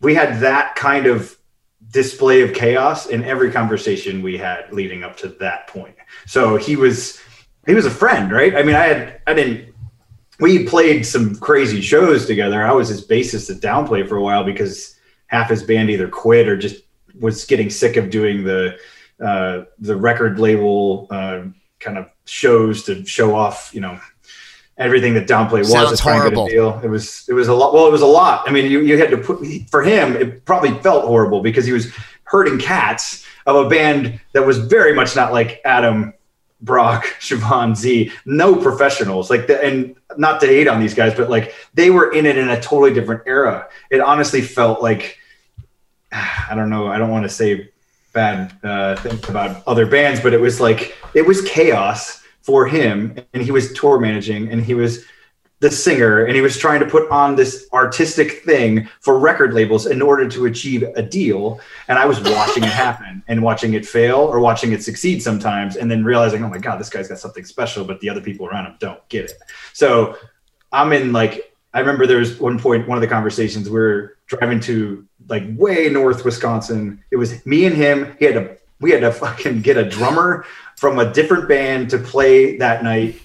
we 0.01 0.13
had 0.13 0.39
that 0.41 0.75
kind 0.75 1.05
of 1.07 1.37
display 1.91 2.41
of 2.41 2.53
chaos 2.53 3.07
in 3.07 3.23
every 3.23 3.51
conversation 3.51 4.21
we 4.21 4.37
had 4.37 4.71
leading 4.73 5.03
up 5.03 5.15
to 5.17 5.29
that 5.29 5.67
point. 5.67 5.95
So 6.25 6.57
he 6.57 6.75
was 6.75 7.19
he 7.65 7.73
was 7.73 7.85
a 7.85 7.91
friend, 7.91 8.31
right? 8.31 8.55
I 8.55 8.63
mean, 8.63 8.75
I 8.75 8.83
had 8.87 9.21
I 9.27 9.33
didn't 9.33 9.73
we 10.39 10.65
played 10.65 11.03
some 11.05 11.35
crazy 11.37 11.81
shows 11.81 12.27
together. 12.27 12.63
I 12.63 12.71
was 12.71 12.89
his 12.89 13.07
bassist 13.07 13.49
at 13.49 13.61
Downplay 13.61 14.07
for 14.07 14.17
a 14.17 14.21
while 14.21 14.43
because 14.43 14.95
half 15.27 15.49
his 15.49 15.63
band 15.63 15.89
either 15.89 16.07
quit 16.07 16.47
or 16.47 16.55
just 16.55 16.83
was 17.19 17.45
getting 17.45 17.69
sick 17.69 17.97
of 17.97 18.09
doing 18.09 18.43
the 18.43 18.77
uh, 19.23 19.63
the 19.79 19.95
record 19.95 20.39
label 20.39 21.07
uh, 21.09 21.43
kind 21.79 21.97
of 21.97 22.09
shows 22.25 22.83
to 22.83 23.05
show 23.05 23.35
off, 23.35 23.71
you 23.73 23.81
know, 23.81 23.99
everything 24.77 25.13
that 25.15 25.27
Downplay 25.27 25.59
was. 25.59 25.71
Sounds 25.71 25.93
at 25.93 25.99
Frank 25.99 26.23
Good 26.23 26.33
horrible. 26.33 26.47
Deal. 26.47 26.79
It 26.83 26.87
was 26.87 27.27
it 27.27 27.33
was 27.33 27.47
a 27.47 27.53
lot. 27.53 27.73
Well, 27.73 27.87
it 27.87 27.91
was 27.91 28.01
a 28.01 28.07
lot. 28.07 28.47
I 28.47 28.51
mean, 28.51 28.69
you 28.69 28.81
you 28.81 28.97
had 28.97 29.09
to 29.11 29.17
put 29.17 29.45
for 29.69 29.83
him. 29.83 30.15
It 30.15 30.45
probably 30.45 30.71
felt 30.81 31.05
horrible 31.05 31.41
because 31.41 31.65
he 31.65 31.71
was 31.71 31.91
hurting 32.23 32.59
cats 32.59 33.25
of 33.45 33.65
a 33.65 33.69
band 33.69 34.19
that 34.33 34.45
was 34.45 34.57
very 34.57 34.93
much 34.93 35.15
not 35.15 35.33
like 35.33 35.61
Adam. 35.65 36.13
Brock, 36.59 37.05
Siobhan 37.19 37.75
Z, 37.75 38.11
no 38.25 38.55
professionals 38.55 39.29
like 39.29 39.45
the, 39.45 39.63
and 39.63 39.95
not 40.17 40.39
to 40.41 40.47
hate 40.47 40.67
on 40.67 40.79
these 40.79 40.95
guys, 40.95 41.13
but 41.13 41.29
like 41.29 41.53
they 41.75 41.91
were 41.91 42.11
in 42.11 42.25
it 42.25 42.35
in 42.35 42.49
a 42.49 42.59
totally 42.59 42.91
different 42.91 43.21
era. 43.27 43.67
It 43.91 43.99
honestly 43.99 44.41
felt 44.41 44.81
like 44.81 45.19
I 46.11 46.53
don't 46.55 46.69
know. 46.69 46.87
I 46.87 46.97
don't 46.97 47.09
want 47.09 47.23
to 47.23 47.29
say 47.29 47.69
bad 48.13 48.53
uh, 48.63 48.95
things 48.97 49.27
about 49.29 49.63
other 49.67 49.85
bands, 49.85 50.19
but 50.19 50.33
it 50.33 50.41
was 50.41 50.59
like 50.59 50.95
it 51.13 51.25
was 51.25 51.41
chaos 51.47 52.23
for 52.41 52.65
him, 52.65 53.17
and 53.33 53.43
he 53.43 53.51
was 53.51 53.73
tour 53.73 53.99
managing, 53.99 54.49
and 54.49 54.63
he 54.63 54.73
was 54.73 55.03
the 55.59 55.71
singer, 55.71 56.25
and 56.25 56.35
he 56.35 56.41
was 56.41 56.57
trying 56.57 56.79
to 56.79 56.85
put 56.85 57.09
on 57.09 57.35
this 57.35 57.67
artistic 57.73 58.43
thing 58.43 58.87
for 59.01 59.17
record 59.17 59.53
labels 59.53 59.87
in 59.87 60.01
order 60.01 60.29
to 60.29 60.45
achieve 60.45 60.83
a 60.95 61.01
deal. 61.01 61.59
And 61.87 61.97
I 61.97 62.05
was 62.05 62.21
watching 62.21 62.63
it 62.63 62.69
happen 62.69 63.23
and 63.27 63.41
watching 63.41 63.73
it 63.73 63.85
fail 63.85 64.19
or 64.19 64.39
watching 64.39 64.71
it 64.71 64.83
succeed 64.83 65.21
sometimes, 65.21 65.75
and 65.75 65.89
then 65.89 66.03
realizing, 66.03 66.43
oh 66.43 66.49
my 66.49 66.59
god, 66.59 66.79
this 66.79 66.89
guy's 66.89 67.07
got 67.07 67.19
something 67.19 67.43
special, 67.43 67.83
but 67.83 67.99
the 67.99 68.09
other 68.09 68.21
people 68.21 68.47
around 68.47 68.67
him 68.67 68.75
don't 68.79 69.07
get 69.09 69.25
it. 69.25 69.33
So 69.73 70.15
I'm 70.71 70.93
in 70.93 71.11
like 71.11 71.53
I 71.73 71.79
remember 71.79 72.07
there 72.07 72.17
was 72.17 72.39
one 72.39 72.57
point, 72.57 72.87
one 72.87 72.97
of 72.97 73.01
the 73.01 73.07
conversations 73.07 73.69
we 73.69 73.79
were 73.79 74.17
driving 74.25 74.59
to 74.61 75.05
like 75.29 75.43
way 75.55 75.89
north 75.89 76.23
Wisconsin. 76.25 77.03
It 77.11 77.17
was 77.17 77.45
me 77.45 77.65
and 77.65 77.75
him. 77.75 78.15
He 78.19 78.25
had 78.25 78.35
to 78.35 78.57
we 78.79 78.91
had 78.91 79.01
to 79.01 79.11
fucking 79.11 79.61
get 79.61 79.77
a 79.77 79.87
drummer 79.87 80.45
from 80.75 80.99
a 80.99 81.11
different 81.11 81.47
band 81.47 81.89
to 81.89 81.97
play 81.97 82.57
that 82.57 82.83
night 82.83 83.19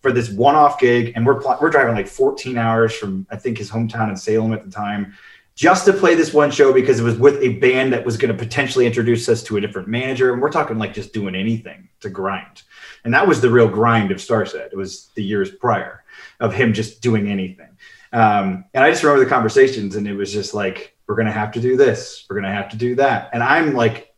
for 0.00 0.12
this 0.12 0.30
one-off 0.30 0.78
gig, 0.78 1.12
and 1.16 1.26
we're 1.26 1.40
pl- 1.40 1.58
we're 1.60 1.70
driving 1.70 1.94
like 1.94 2.06
14 2.06 2.56
hours 2.56 2.94
from 2.94 3.26
I 3.30 3.36
think 3.36 3.58
his 3.58 3.70
hometown 3.70 4.08
in 4.08 4.16
Salem 4.16 4.52
at 4.52 4.64
the 4.64 4.70
time, 4.70 5.14
just 5.54 5.86
to 5.86 5.92
play 5.92 6.14
this 6.14 6.32
one 6.32 6.50
show 6.50 6.72
because 6.72 7.00
it 7.00 7.02
was 7.02 7.18
with 7.18 7.42
a 7.42 7.54
band 7.54 7.92
that 7.92 8.04
was 8.04 8.16
going 8.16 8.34
to 8.34 8.38
potentially 8.38 8.86
introduce 8.86 9.28
us 9.28 9.42
to 9.44 9.56
a 9.56 9.60
different 9.60 9.88
manager, 9.88 10.32
and 10.32 10.40
we're 10.40 10.52
talking 10.52 10.78
like 10.78 10.94
just 10.94 11.12
doing 11.12 11.34
anything 11.34 11.88
to 12.00 12.10
grind, 12.10 12.62
and 13.04 13.12
that 13.12 13.26
was 13.26 13.40
the 13.40 13.50
real 13.50 13.68
grind 13.68 14.12
of 14.12 14.18
Starset. 14.18 14.66
It 14.72 14.76
was 14.76 15.08
the 15.14 15.24
years 15.24 15.50
prior 15.50 16.04
of 16.40 16.54
him 16.54 16.72
just 16.72 17.00
doing 17.00 17.28
anything. 17.28 17.68
Um, 18.12 18.64
and 18.72 18.84
I 18.84 18.90
just 18.90 19.02
remember 19.02 19.24
the 19.24 19.30
conversations, 19.30 19.96
and 19.96 20.06
it 20.06 20.14
was 20.14 20.32
just 20.32 20.54
like, 20.54 20.96
we're 21.08 21.16
going 21.16 21.26
to 21.26 21.32
have 21.32 21.52
to 21.52 21.60
do 21.60 21.76
this, 21.76 22.24
we're 22.28 22.40
going 22.40 22.50
to 22.50 22.56
have 22.56 22.68
to 22.70 22.76
do 22.76 22.94
that. 22.96 23.30
And 23.32 23.42
I'm 23.42 23.74
like 23.74 24.08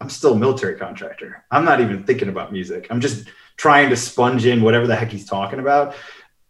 I'm 0.00 0.10
still 0.10 0.34
a 0.34 0.38
military 0.38 0.76
contractor. 0.76 1.44
I'm 1.50 1.64
not 1.64 1.80
even 1.80 2.04
thinking 2.04 2.28
about 2.28 2.52
music. 2.52 2.86
I'm 2.90 3.00
just 3.00 3.28
trying 3.56 3.90
to 3.90 3.96
sponge 3.96 4.46
in 4.46 4.62
whatever 4.62 4.86
the 4.86 4.94
heck 4.94 5.10
he's 5.10 5.26
talking 5.26 5.58
about. 5.58 5.94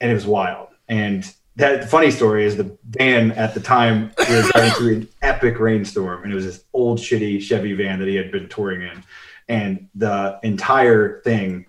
And 0.01 0.11
it 0.11 0.15
was 0.15 0.27
wild. 0.27 0.69
And 0.89 1.31
that 1.57 1.89
funny 1.89 2.11
story 2.11 2.45
is 2.45 2.57
the 2.57 2.77
van 2.85 3.33
at 3.33 3.55
the 3.55 3.61
time 3.61 4.13
were 4.19 4.43
driving 4.53 4.71
through 4.73 4.95
an 4.97 5.09
epic 5.23 5.59
rainstorm 5.59 6.23
and 6.23 6.33
it 6.33 6.35
was 6.35 6.45
this 6.45 6.65
old 6.73 6.99
shitty 6.99 7.41
Chevy 7.41 7.73
van 7.73 7.99
that 7.99 8.07
he 8.07 8.15
had 8.15 8.31
been 8.31 8.49
touring 8.49 8.83
in. 8.83 9.03
And 9.49 9.89
the 9.95 10.39
entire 10.43 11.21
thing, 11.23 11.67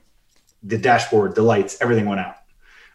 the 0.62 0.78
dashboard, 0.78 1.34
the 1.34 1.42
lights, 1.42 1.82
everything 1.82 2.06
went 2.06 2.20
out. 2.20 2.36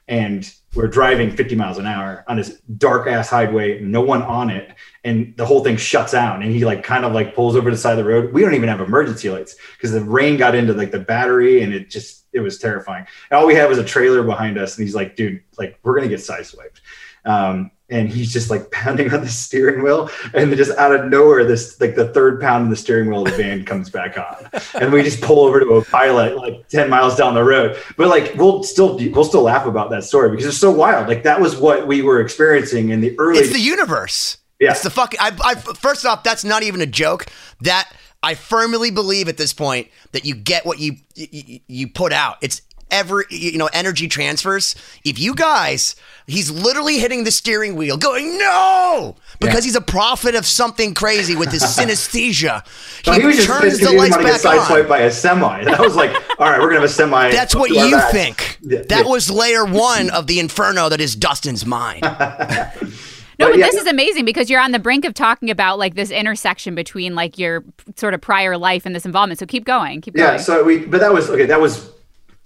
And 0.07 0.49
we're 0.75 0.89
driving 0.89 1.35
50 1.35 1.55
miles 1.55 1.79
an 1.79 1.87
hour 1.87 2.25
on 2.27 2.37
this 2.37 2.61
dark 2.79 3.07
ass 3.07 3.31
highway, 3.31 3.81
no 3.81 4.01
one 4.01 4.23
on 4.23 4.51
it, 4.51 4.75
and 5.05 5.35
the 5.37 5.47
whole 5.47 5.63
thing 5.63 5.77
shuts 5.77 6.13
down. 6.13 6.43
And 6.43 6.53
he 6.53 6.65
like 6.65 6.83
kind 6.83 7.05
of 7.05 7.13
like 7.13 7.35
pulls 7.35 7.57
over 7.57 7.71
to 7.71 7.77
the 7.77 7.81
side 7.81 7.93
of 7.93 7.99
the 7.99 8.05
road. 8.05 8.33
We 8.33 8.43
don't 8.43 8.55
even 8.55 8.69
have 8.69 8.81
emergency 8.81 9.31
lights 9.31 9.57
because 9.77 9.93
the 9.93 10.03
rain 10.03 10.37
got 10.37 10.55
into 10.55 10.73
like 10.73 10.91
the 10.91 10.99
battery 10.99 11.63
and 11.63 11.73
it 11.73 11.91
just 11.91 12.25
it 12.33 12.41
was 12.41 12.59
terrifying. 12.59 13.07
And 13.31 13.39
all 13.39 13.47
we 13.47 13.55
had 13.55 13.69
was 13.69 13.79
a 13.79 13.85
trailer 13.85 14.23
behind 14.23 14.59
us, 14.59 14.77
and 14.77 14.85
he's 14.85 14.95
like, 14.95 15.17
dude, 15.17 15.43
like 15.59 15.79
we're 15.83 15.95
gonna 15.95 16.09
get 16.09 16.21
sideswiped. 16.21 16.81
Um, 17.25 17.71
and 17.91 18.09
he's 18.09 18.33
just 18.33 18.51
like 18.51 18.71
pounding 18.71 19.13
on 19.13 19.21
the 19.21 19.29
steering 19.29 19.83
wheel 19.83 20.11
and 20.33 20.51
then 20.51 20.57
just 20.57 20.77
out 20.79 20.95
of 20.95 21.11
nowhere 21.11 21.45
this 21.45 21.81
like 21.81 21.95
the 21.95 22.09
third 22.09 22.41
pound 22.41 22.65
of 22.65 22.71
the 22.71 22.77
steering 22.77 23.09
wheel 23.11 23.27
of 23.27 23.31
the 23.31 23.43
van 23.43 23.65
comes 23.65 23.91
back 23.91 24.17
on 24.19 24.49
and 24.81 24.93
we 24.93 25.03
just 25.03 25.21
pull 25.21 25.41
over 25.41 25.61
to 25.61 25.75
a 25.75 25.85
pilot 25.85 26.37
like 26.37 26.67
10 26.69 26.89
miles 26.89 27.15
down 27.15 27.35
the 27.35 27.45
road 27.45 27.79
but 27.97 28.09
like 28.09 28.35
we'll 28.37 28.63
still 28.63 28.97
we'll 29.11 29.25
still 29.25 29.43
laugh 29.43 29.67
about 29.67 29.91
that 29.91 30.03
story 30.03 30.31
because 30.31 30.47
it's 30.47 30.57
so 30.57 30.71
wild 30.71 31.09
like 31.09 31.23
that 31.23 31.41
was 31.41 31.57
what 31.57 31.87
we 31.87 32.01
were 32.01 32.21
experiencing 32.21 32.89
in 32.89 33.01
the 33.01 33.15
early 33.19 33.39
It's 33.41 33.53
the 33.53 33.61
universe. 33.61 34.39
Yeah. 34.61 34.71
It's 34.71 34.83
the 34.83 34.91
fucking. 34.91 35.19
I, 35.21 35.37
I, 35.45 35.55
first 35.57 36.07
off, 36.07 36.23
that's 36.23 36.45
not 36.45 36.63
even 36.63 36.81
a 36.81 36.87
joke. 36.87 37.27
That 37.61 37.91
I 38.23 38.35
firmly 38.35 38.91
believe 38.91 39.29
at 39.29 39.37
this 39.37 39.53
point 39.53 39.89
that 40.13 40.25
you 40.25 40.35
get 40.35 40.65
what 40.65 40.79
you 40.79 40.97
you, 41.15 41.61
you 41.67 41.89
put 41.89 42.13
out. 42.13 42.39
It's 42.41 42.63
every 42.91 43.25
you 43.31 43.59
know 43.59 43.69
energy 43.73 44.09
transfers. 44.09 44.77
If 45.05 45.19
you 45.19 45.35
guys, 45.35 45.97
he's 46.27 46.51
literally 46.51 46.99
hitting 46.99 47.25
the 47.25 47.31
steering 47.31 47.75
wheel, 47.77 47.97
going 47.97 48.39
no, 48.39 49.17
because 49.41 49.57
Yeah. 49.57 49.61
he's 49.69 49.77
a 49.77 49.81
prophet 49.81 50.35
of 50.35 50.47
something 50.47 50.95
crazy 50.95 51.37
with 51.37 51.51
his 51.53 51.63
synesthesia. 51.79 52.65
No, 53.07 53.13
he 53.15 53.25
was 53.27 53.37
just 53.47 53.81
the 53.81 53.91
he 53.91 53.97
lights 53.99 54.11
want 54.17 54.27
to 54.27 54.33
get 54.33 54.43
back 54.43 54.61
on. 54.61 54.67
sideswiped 54.67 54.89
by 54.89 54.99
a 55.01 55.11
semi. 55.11 55.61
And 55.61 55.71
I 55.71 55.81
was 55.81 55.97
like, 55.97 56.15
all 56.41 56.51
right, 56.51 56.59
we're 56.61 56.69
gonna 56.69 56.81
have 56.81 56.91
a 56.91 56.93
semi. 56.93 57.31
That's 57.31 57.55
what 57.55 57.71
you 57.71 57.91
backs. 57.93 58.13
think. 58.13 58.59
Yeah, 58.63 58.83
That 58.89 59.05
yeah. 59.05 59.11
was 59.11 59.31
layer 59.31 59.65
one 59.65 60.11
of 60.11 60.27
the 60.27 60.41
inferno 60.41 60.89
that 60.89 61.01
is 61.01 61.15
Dustin's 61.17 61.67
mind. 61.67 62.03
No, 63.37 63.47
But 63.47 63.53
but 63.55 63.59
yeah. 63.59 63.67
this 63.67 63.75
is 63.75 63.87
amazing 63.89 64.25
because 64.25 64.49
you're 64.49 64.61
on 64.61 64.71
the 64.71 64.79
brink 64.79 65.05
of 65.05 65.13
talking 65.13 65.51
about 65.51 65.77
like 65.77 65.97
this 65.97 66.13
intersection 66.13 66.77
between 66.77 67.17
like 67.17 67.37
your 67.37 67.65
sort 67.97 68.15
of 68.15 68.21
prior 68.21 68.57
life 68.57 68.87
and 68.87 68.95
this 68.95 69.05
involvement. 69.05 69.41
So 69.41 69.47
keep 69.47 69.65
going, 69.65 70.01
keep 70.03 70.15
going. 70.15 70.35
yeah 70.35 70.37
so 70.37 70.63
we 70.63 70.87
but 70.87 71.01
that 71.01 71.13
was 71.13 71.29
okay 71.29 71.45
that 71.47 71.61
was 71.61 71.91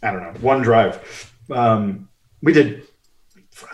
i 0.03 0.11
don't 0.11 0.23
know 0.23 0.33
one 0.41 0.63
drive 0.63 0.99
um 1.51 2.09
we 2.41 2.55
did 2.55 2.88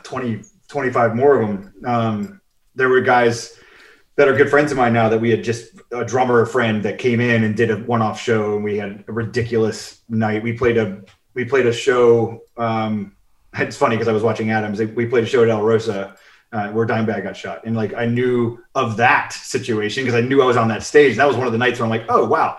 20 0.03 0.43
25 0.69 1.15
more 1.15 1.41
of 1.41 1.49
them 1.49 1.75
um 1.85 2.41
there 2.75 2.89
were 2.89 3.01
guys 3.01 3.59
that 4.17 4.29
are 4.29 4.37
good 4.37 4.49
friends 4.49 4.71
of 4.71 4.79
mine 4.79 4.93
now 4.93 5.09
that 5.09 5.21
we 5.21 5.31
had 5.31 5.43
just 5.43 5.73
a 5.93 6.05
drummer 6.05 6.47
friend 6.47 6.83
that 6.85 6.99
came 6.99 7.21
in 7.21 7.45
and 7.45 7.57
did 7.57 7.71
a 7.71 7.77
one-off 7.79 8.21
show 8.21 8.55
and 8.55 8.65
we 8.65 8.77
had 8.77 9.05
a 9.09 9.13
ridiculous 9.13 10.03
night. 10.09 10.43
We 10.43 10.53
played 10.53 10.79
a 10.79 11.03
we 11.35 11.45
played 11.45 11.67
a 11.67 11.73
show 11.73 12.43
um 12.57 13.17
it's 13.57 13.77
funny 13.77 13.97
because 13.97 14.09
i 14.09 14.13
was 14.13 14.23
watching 14.23 14.51
adams. 14.51 14.81
We 14.81 15.07
played 15.07 15.25
a 15.25 15.27
show 15.27 15.43
at 15.43 15.49
Alrosa 15.49 16.17
uh, 16.53 16.69
where 16.71 16.87
Dimebag 16.87 17.23
got 17.25 17.37
shot, 17.37 17.65
and 17.65 17.77
like 17.77 17.95
I 17.95 18.07
knew 18.07 18.63
of 18.75 18.97
that 18.97 19.33
situation 19.33 20.05
because 20.05 20.21
I 20.21 20.27
knew 20.27 20.43
I 20.43 20.47
was 20.47 20.57
on 20.57 20.69
that 20.69 20.83
stage. 20.83 21.17
That 21.17 21.27
was 21.27 21.37
one 21.37 21.47
of 21.47 21.53
the 21.53 21.59
nights 21.59 21.79
where 21.79 21.85
I'm 21.85 21.91
like, 21.91 22.05
oh 22.09 22.25
wow, 22.27 22.59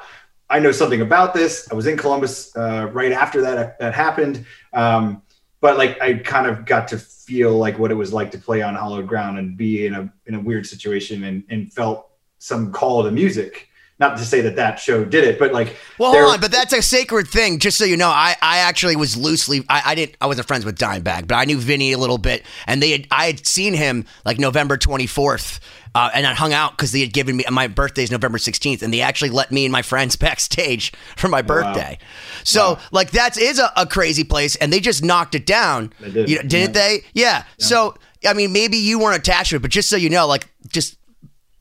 I 0.49 0.59
know 0.59 0.71
something 0.71 1.01
about 1.01 1.33
this. 1.33 1.69
I 1.71 1.75
was 1.75 1.87
in 1.87 1.97
Columbus 1.97 2.55
uh, 2.55 2.89
right 2.91 3.11
after 3.11 3.41
that 3.41 3.79
that 3.79 3.93
happened, 3.93 4.45
um, 4.73 5.21
but 5.65 5.79
like 5.79 5.99
I 5.99 6.13
kind 6.13 6.45
of 6.45 6.63
got 6.63 6.87
to 6.89 6.99
feel 6.99 7.57
like 7.57 7.79
what 7.79 7.89
it 7.89 7.95
was 7.95 8.13
like 8.13 8.29
to 8.33 8.37
play 8.37 8.61
on 8.61 8.75
hollowed 8.75 9.07
ground 9.07 9.39
and 9.39 9.57
be 9.57 9.87
in 9.87 9.95
a 9.95 10.13
in 10.27 10.35
a 10.35 10.39
weird 10.39 10.67
situation 10.67 11.23
and, 11.23 11.43
and 11.49 11.73
felt 11.73 12.07
some 12.37 12.71
call 12.71 13.01
to 13.01 13.09
music. 13.09 13.67
Not 13.97 14.17
to 14.17 14.25
say 14.25 14.41
that 14.41 14.57
that 14.57 14.77
show 14.77 15.05
did 15.05 15.23
it, 15.23 15.39
but 15.39 15.53
like 15.53 15.77
Well, 15.97 16.11
hold 16.11 16.33
on, 16.33 16.41
but 16.41 16.51
that's 16.51 16.73
a 16.73 16.81
sacred 16.81 17.29
thing. 17.29 17.59
Just 17.59 17.77
so 17.77 17.85
you 17.85 17.95
know, 17.95 18.09
I, 18.09 18.35
I 18.41 18.57
actually 18.57 18.97
was 18.97 19.15
loosely, 19.15 19.63
I, 19.69 19.83
I 19.85 19.95
didn't, 19.95 20.17
I 20.19 20.27
wasn't 20.27 20.47
friends 20.47 20.65
with 20.65 20.77
Dimebag, 20.77 21.27
but 21.27 21.35
I 21.35 21.45
knew 21.45 21.57
Vinnie 21.57 21.93
a 21.93 21.97
little 21.97 22.17
bit, 22.17 22.43
and 22.67 22.83
they 22.83 22.91
had, 22.91 23.07
I 23.09 23.27
had 23.27 23.47
seen 23.47 23.73
him 23.73 24.05
like 24.25 24.37
November 24.37 24.75
twenty 24.75 25.07
fourth, 25.07 25.61
uh, 25.95 26.09
and 26.13 26.27
I 26.27 26.33
hung 26.33 26.51
out 26.51 26.71
because 26.71 26.91
they 26.91 26.99
had 26.99 27.13
given 27.13 27.37
me 27.37 27.45
my 27.49 27.67
birthday 27.67 28.03
is 28.03 28.11
November 28.11 28.37
sixteenth, 28.37 28.83
and 28.83 28.93
they 28.93 28.99
actually 28.99 29.29
let 29.29 29.49
me 29.49 29.63
and 29.63 29.71
my 29.71 29.81
friends 29.81 30.15
backstage 30.17 30.91
for 31.15 31.29
my 31.29 31.41
birthday. 31.41 31.97
So 32.43 32.77
like 32.91 33.11
that 33.11 33.37
is 33.37 33.59
a, 33.59 33.71
a 33.77 33.85
crazy 33.85 34.25
place, 34.25 34.57
and 34.57 34.73
they 34.73 34.81
just 34.81 35.05
knocked 35.05 35.35
it 35.35 35.45
down. 35.45 35.93
They 36.01 36.11
did, 36.11 36.29
You 36.29 36.35
know, 36.35 36.41
didn't 36.41 36.75
yeah. 36.75 36.81
they? 36.81 37.03
Yeah. 37.13 37.43
So 37.59 37.95
I 38.27 38.33
mean, 38.33 38.51
maybe 38.51 38.75
you 38.75 38.99
weren't 38.99 39.19
attached 39.19 39.51
to 39.51 39.55
it, 39.55 39.61
but 39.61 39.71
just 39.71 39.87
so 39.87 39.95
you 39.95 40.09
know, 40.09 40.27
like 40.27 40.49
just 40.67 40.97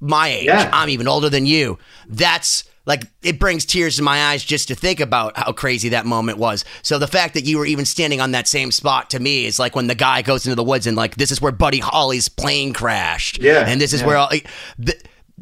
my 0.05 0.29
age. 0.29 0.45
Yeah. 0.47 0.71
I'm 0.73 0.89
even 0.91 1.09
older 1.09 1.29
than 1.29 1.47
you. 1.47 1.79
That's 2.09 2.65
like 2.87 3.05
it 3.23 3.39
brings 3.39 3.65
tears 3.65 3.97
to 3.97 4.03
my 4.03 4.27
eyes 4.27 4.45
just 4.45 4.69
to 4.69 4.75
think 4.75 5.01
about 5.01 5.37
how 5.37 5.53
crazy 5.53 5.89
that 5.91 6.05
moment 6.05 6.39
was. 6.39 6.65
So 6.83 6.99
the 6.99 7.07
fact 7.07 7.35
that 7.35 7.45
you 7.45 7.59
were 7.59 7.67
even 7.67 7.85
standing 7.85 8.21
on 8.21 8.33
that 8.33 8.47
same 8.47 8.71
spot 8.71 9.11
to 9.11 9.21
me 9.21 9.47
is 9.47 9.59
like 9.59 9.75
when 9.75 9.87
the 9.87 9.95
guy 9.95 10.23
goes 10.23 10.47
into 10.47 10.57
the 10.57 10.65
woods 10.65 10.87
and 10.87 10.97
like 10.97 11.17
this 11.17 11.31
is 11.31 11.41
where 11.41 11.53
Buddy 11.53 11.79
Holly's 11.79 12.29
plane 12.29 12.73
crashed. 12.73 13.39
Yeah, 13.39 13.65
and 13.67 13.81
this 13.81 13.93
is 13.93 14.03
yeah. 14.03 14.07
where 14.07 14.17
all, 14.19 14.31
the 14.79 14.95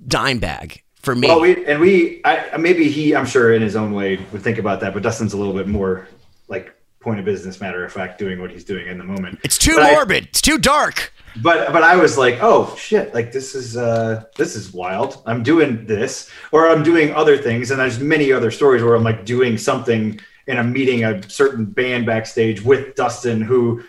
Dimebag 0.07 0.81
for 1.03 1.15
me. 1.15 1.29
Well, 1.29 1.41
we 1.41 1.67
and 1.67 1.81
we, 1.81 2.21
I, 2.25 2.57
maybe 2.57 2.89
he, 2.91 3.15
I'm 3.15 3.27
sure, 3.27 3.53
in 3.53 3.63
his 3.63 3.77
own 3.77 3.93
way, 3.93 4.25
would 4.33 4.43
think 4.43 4.59
about 4.59 4.81
that. 4.81 4.95
But 4.95 5.03
Dustin's 5.03 5.33
a 5.33 5.37
little 5.37 5.55
bit 5.55 5.67
more 5.67 6.09
like 6.49 6.75
point 7.01 7.19
of 7.19 7.25
business, 7.25 7.61
matter 7.61 7.85
of 7.85 7.93
fact, 7.93 8.19
doing 8.19 8.41
what 8.41 8.51
he's 8.51 8.65
doing 8.65 8.87
in 8.87 8.99
the 8.99 9.05
moment. 9.05 9.41
it's 9.43 9.59
too 9.59 9.75
But 9.75 9.83
I- 9.83 9.93
morbid. 9.93 10.27
it's 10.27 10.41
too 10.41 10.59
dark. 10.59 11.13
But 11.41 11.73
but 11.73 11.83
I 11.83 11.97
was 11.97 12.19
like, 12.19 12.39
oh 12.43 12.75
shit, 12.77 13.15
like 13.15 13.33
this 13.33 13.55
is 13.55 13.77
uh 13.77 14.25
this 14.37 14.57
is 14.57 14.73
wild. 14.73 15.23
I'm 15.27 15.43
doing 15.43 15.87
this, 15.87 16.31
or 16.51 16.69
I'm 16.69 16.83
doing 16.83 17.15
other 17.15 17.39
things, 17.39 17.71
and 17.71 17.81
there's 17.81 18.01
many 18.01 18.33
other 18.33 18.51
stories 18.51 18.83
where 18.83 18.95
I'm 18.95 19.05
like 19.05 19.25
doing 19.25 19.57
something 19.57 20.21
and 20.47 20.59
I'm 20.59 20.73
meeting 20.73 21.05
a 21.05 21.23
certain 21.31 21.65
band 21.65 22.07
backstage 22.07 22.63
with 22.63 22.95
Dustin, 22.97 23.41
who 23.41 23.83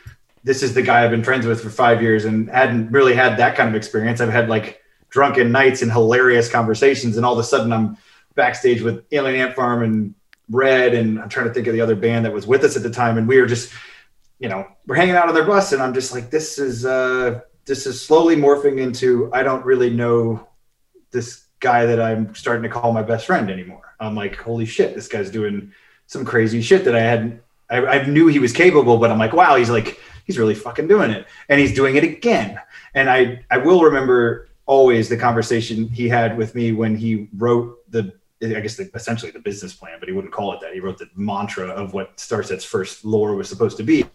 this 0.44 0.62
is 0.62 0.74
the 0.74 0.82
guy 0.82 1.04
I've 1.04 1.12
been 1.12 1.24
friends 1.24 1.46
with 1.46 1.62
for 1.62 1.70
five 1.70 2.02
years 2.02 2.26
and 2.26 2.50
hadn't 2.50 2.92
really 2.92 3.16
had 3.16 3.38
that 3.38 3.56
kind 3.56 3.70
of 3.70 3.76
experience. 3.76 4.22
I've 4.22 4.32
had 4.32 4.50
like 4.50 4.82
drunken 5.10 5.52
nights 5.52 5.82
and 5.82 5.92
hilarious 5.92 6.50
conversations, 6.50 7.18
and 7.18 7.26
all 7.26 7.34
of 7.34 7.40
a 7.40 7.44
sudden 7.44 7.72
I'm 7.72 7.98
backstage 8.36 8.82
with 8.82 9.06
Alien 9.12 9.40
Ant 9.40 9.56
Farm 9.56 9.84
and 9.84 10.16
Red, 10.50 10.94
and 10.94 11.20
I'm 11.20 11.30
trying 11.30 11.48
to 11.48 11.54
think 11.54 11.68
of 11.68 11.74
the 11.74 11.82
other 11.82 11.96
band 11.96 12.26
that 12.26 12.34
was 12.34 12.46
with 12.46 12.64
us 12.64 12.76
at 12.76 12.84
the 12.84 12.90
time, 12.90 13.18
and 13.18 13.28
we 13.28 13.40
were 13.40 13.48
just 13.48 13.74
you 14.44 14.50
know, 14.50 14.68
we're 14.88 14.96
hanging 14.96 15.16
out 15.16 15.30
on 15.30 15.34
their 15.34 15.46
bus 15.46 15.72
and 15.72 15.82
I'm 15.82 15.94
just 15.94 16.12
like, 16.12 16.30
this 16.30 16.60
is, 16.60 16.86
uh, 16.86 17.40
this 17.64 17.88
is 17.88 18.06
slowly 18.06 18.36
morphing 18.36 18.78
into, 18.78 19.30
I 19.32 19.42
don't 19.42 19.66
really 19.66 19.90
know 19.90 20.50
this 21.12 21.46
guy 21.62 21.86
that 21.86 22.02
I'm 22.02 22.36
starting 22.36 22.64
to 22.64 22.68
call 22.68 22.92
my 22.92 23.04
best 23.04 23.26
friend 23.26 23.50
anymore. 23.50 23.96
I'm 24.02 24.16
like, 24.16 24.36
holy 24.36 24.66
shit, 24.66 24.96
this 24.96 25.08
guy's 25.08 25.32
doing 25.32 25.72
some 26.08 26.26
crazy 26.26 26.62
shit 26.62 26.84
that 26.84 26.94
I 26.94 27.00
hadn't, 27.00 27.42
I, 27.70 27.86
I 27.86 28.06
knew 28.06 28.28
he 28.28 28.40
was 28.40 28.52
capable, 28.52 28.98
but 28.98 29.12
I'm 29.12 29.18
like, 29.18 29.32
wow, 29.32 29.56
he's 29.56 29.70
like, 29.70 29.98
he's 30.26 30.38
really 30.38 30.56
fucking 30.56 30.90
doing 30.90 31.12
it. 31.12 31.26
And 31.48 31.62
he's 31.62 31.74
doing 31.74 31.96
it 31.96 32.04
again. 32.04 32.60
And 32.96 33.10
I, 33.10 33.46
I 33.50 33.60
will 33.60 33.82
remember 33.82 34.50
always 34.66 35.08
the 35.08 35.16
conversation 35.16 35.88
he 35.88 36.10
had 36.10 36.38
with 36.38 36.54
me 36.54 36.74
when 36.74 36.98
he 36.98 37.30
wrote 37.38 37.90
the, 37.90 38.12
I 38.44 38.60
guess 38.60 38.76
the, 38.76 38.90
essentially 38.94 39.32
the 39.32 39.40
business 39.40 39.74
plan, 39.74 39.98
but 40.00 40.10
he 40.10 40.14
wouldn't 40.14 40.34
call 40.34 40.54
it 40.54 40.60
that. 40.62 40.74
He 40.74 40.80
wrote 40.80 40.98
the 40.98 41.10
mantra 41.16 41.68
of 41.68 41.94
what 41.94 42.18
Starset's 42.18 42.66
first 42.66 43.06
lore 43.06 43.36
was 43.36 43.48
supposed 43.48 43.78
to 43.78 43.84
be, 43.84 44.06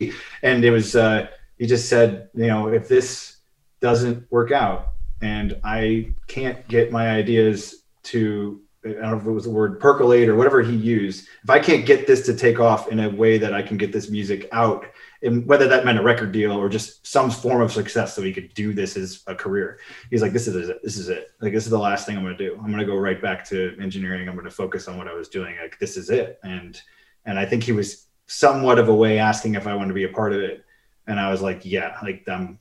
and 0.43 0.65
it 0.65 0.71
was 0.71 0.97
uh, 0.97 1.29
he 1.59 1.67
just 1.67 1.89
said, 1.89 2.29
you 2.35 2.47
know, 2.47 2.69
if 2.69 2.89
this 2.89 3.39
doesn't 3.81 4.31
work 4.31 4.53
out, 4.53 4.89
and 5.21 5.59
I 5.65 6.13
can't 6.27 6.67
get 6.69 6.93
my 6.93 7.11
ideas 7.11 7.83
to, 8.05 8.61
I 8.85 8.91
don't 8.91 9.03
know 9.03 9.19
if 9.19 9.27
it 9.27 9.31
was 9.31 9.45
the 9.45 9.51
word 9.51 9.81
percolate 9.81 10.29
or 10.29 10.37
whatever 10.37 10.63
he 10.63 10.75
used. 10.75 11.27
If 11.43 11.51
I 11.51 11.59
can't 11.59 11.85
get 11.85 12.07
this 12.07 12.25
to 12.27 12.35
take 12.35 12.61
off 12.61 12.89
in 12.89 13.01
a 13.01 13.11
way 13.11 13.39
that 13.39 13.53
I 13.53 13.63
can 13.63 13.77
get 13.77 13.93
this 13.93 14.09
music 14.09 14.49
out, 14.53 14.87
and 15.23 15.47
whether 15.47 15.67
that 15.67 15.85
meant 15.85 15.99
a 15.99 16.03
record 16.03 16.31
deal 16.31 16.53
or 16.53 16.69
just 16.69 17.07
some 17.07 17.31
form 17.31 17.61
of 17.61 17.73
success, 17.73 18.15
so 18.15 18.23
he 18.23 18.33
could 18.33 18.55
do 18.55 18.73
this 18.73 18.97
as 18.97 19.23
a 19.27 19.35
career, 19.35 19.81
he's 20.11 20.23
like, 20.23 20.33
this 20.33 20.47
is 20.47 20.69
it. 20.69 20.83
This 20.83 20.97
is 20.97 21.09
it. 21.09 21.31
Like 21.41 21.53
this 21.53 21.65
is 21.65 21.71
the 21.71 21.79
last 21.79 22.07
thing 22.07 22.17
I'm 22.17 22.23
going 22.23 22.37
to 22.37 22.49
do. 22.49 22.55
I'm 22.57 22.67
going 22.67 22.79
to 22.79 22.85
go 22.85 22.97
right 22.97 23.21
back 23.21 23.45
to 23.47 23.77
engineering. 23.81 24.29
I'm 24.29 24.35
going 24.35 24.45
to 24.45 24.51
focus 24.51 24.87
on 24.87 24.97
what 24.97 25.09
I 25.09 25.15
was 25.15 25.29
doing. 25.29 25.57
Like 25.61 25.79
this 25.79 25.97
is 25.97 26.11
it. 26.11 26.39
And 26.45 26.81
and 27.25 27.39
I 27.39 27.45
think 27.45 27.65
he 27.65 27.73
was 27.73 28.07
somewhat 28.27 28.79
of 28.79 28.89
a 28.89 28.95
way 28.95 29.19
asking 29.19 29.55
if 29.55 29.67
I 29.67 29.75
wanted 29.75 29.89
to 29.89 29.95
be 29.95 30.05
a 30.05 30.09
part 30.09 30.33
of 30.33 30.41
it. 30.41 30.65
And 31.07 31.19
I 31.19 31.31
was 31.31 31.43
like, 31.43 31.65
yeah, 31.65 31.97
like 32.03 32.25
I'm 32.29 32.59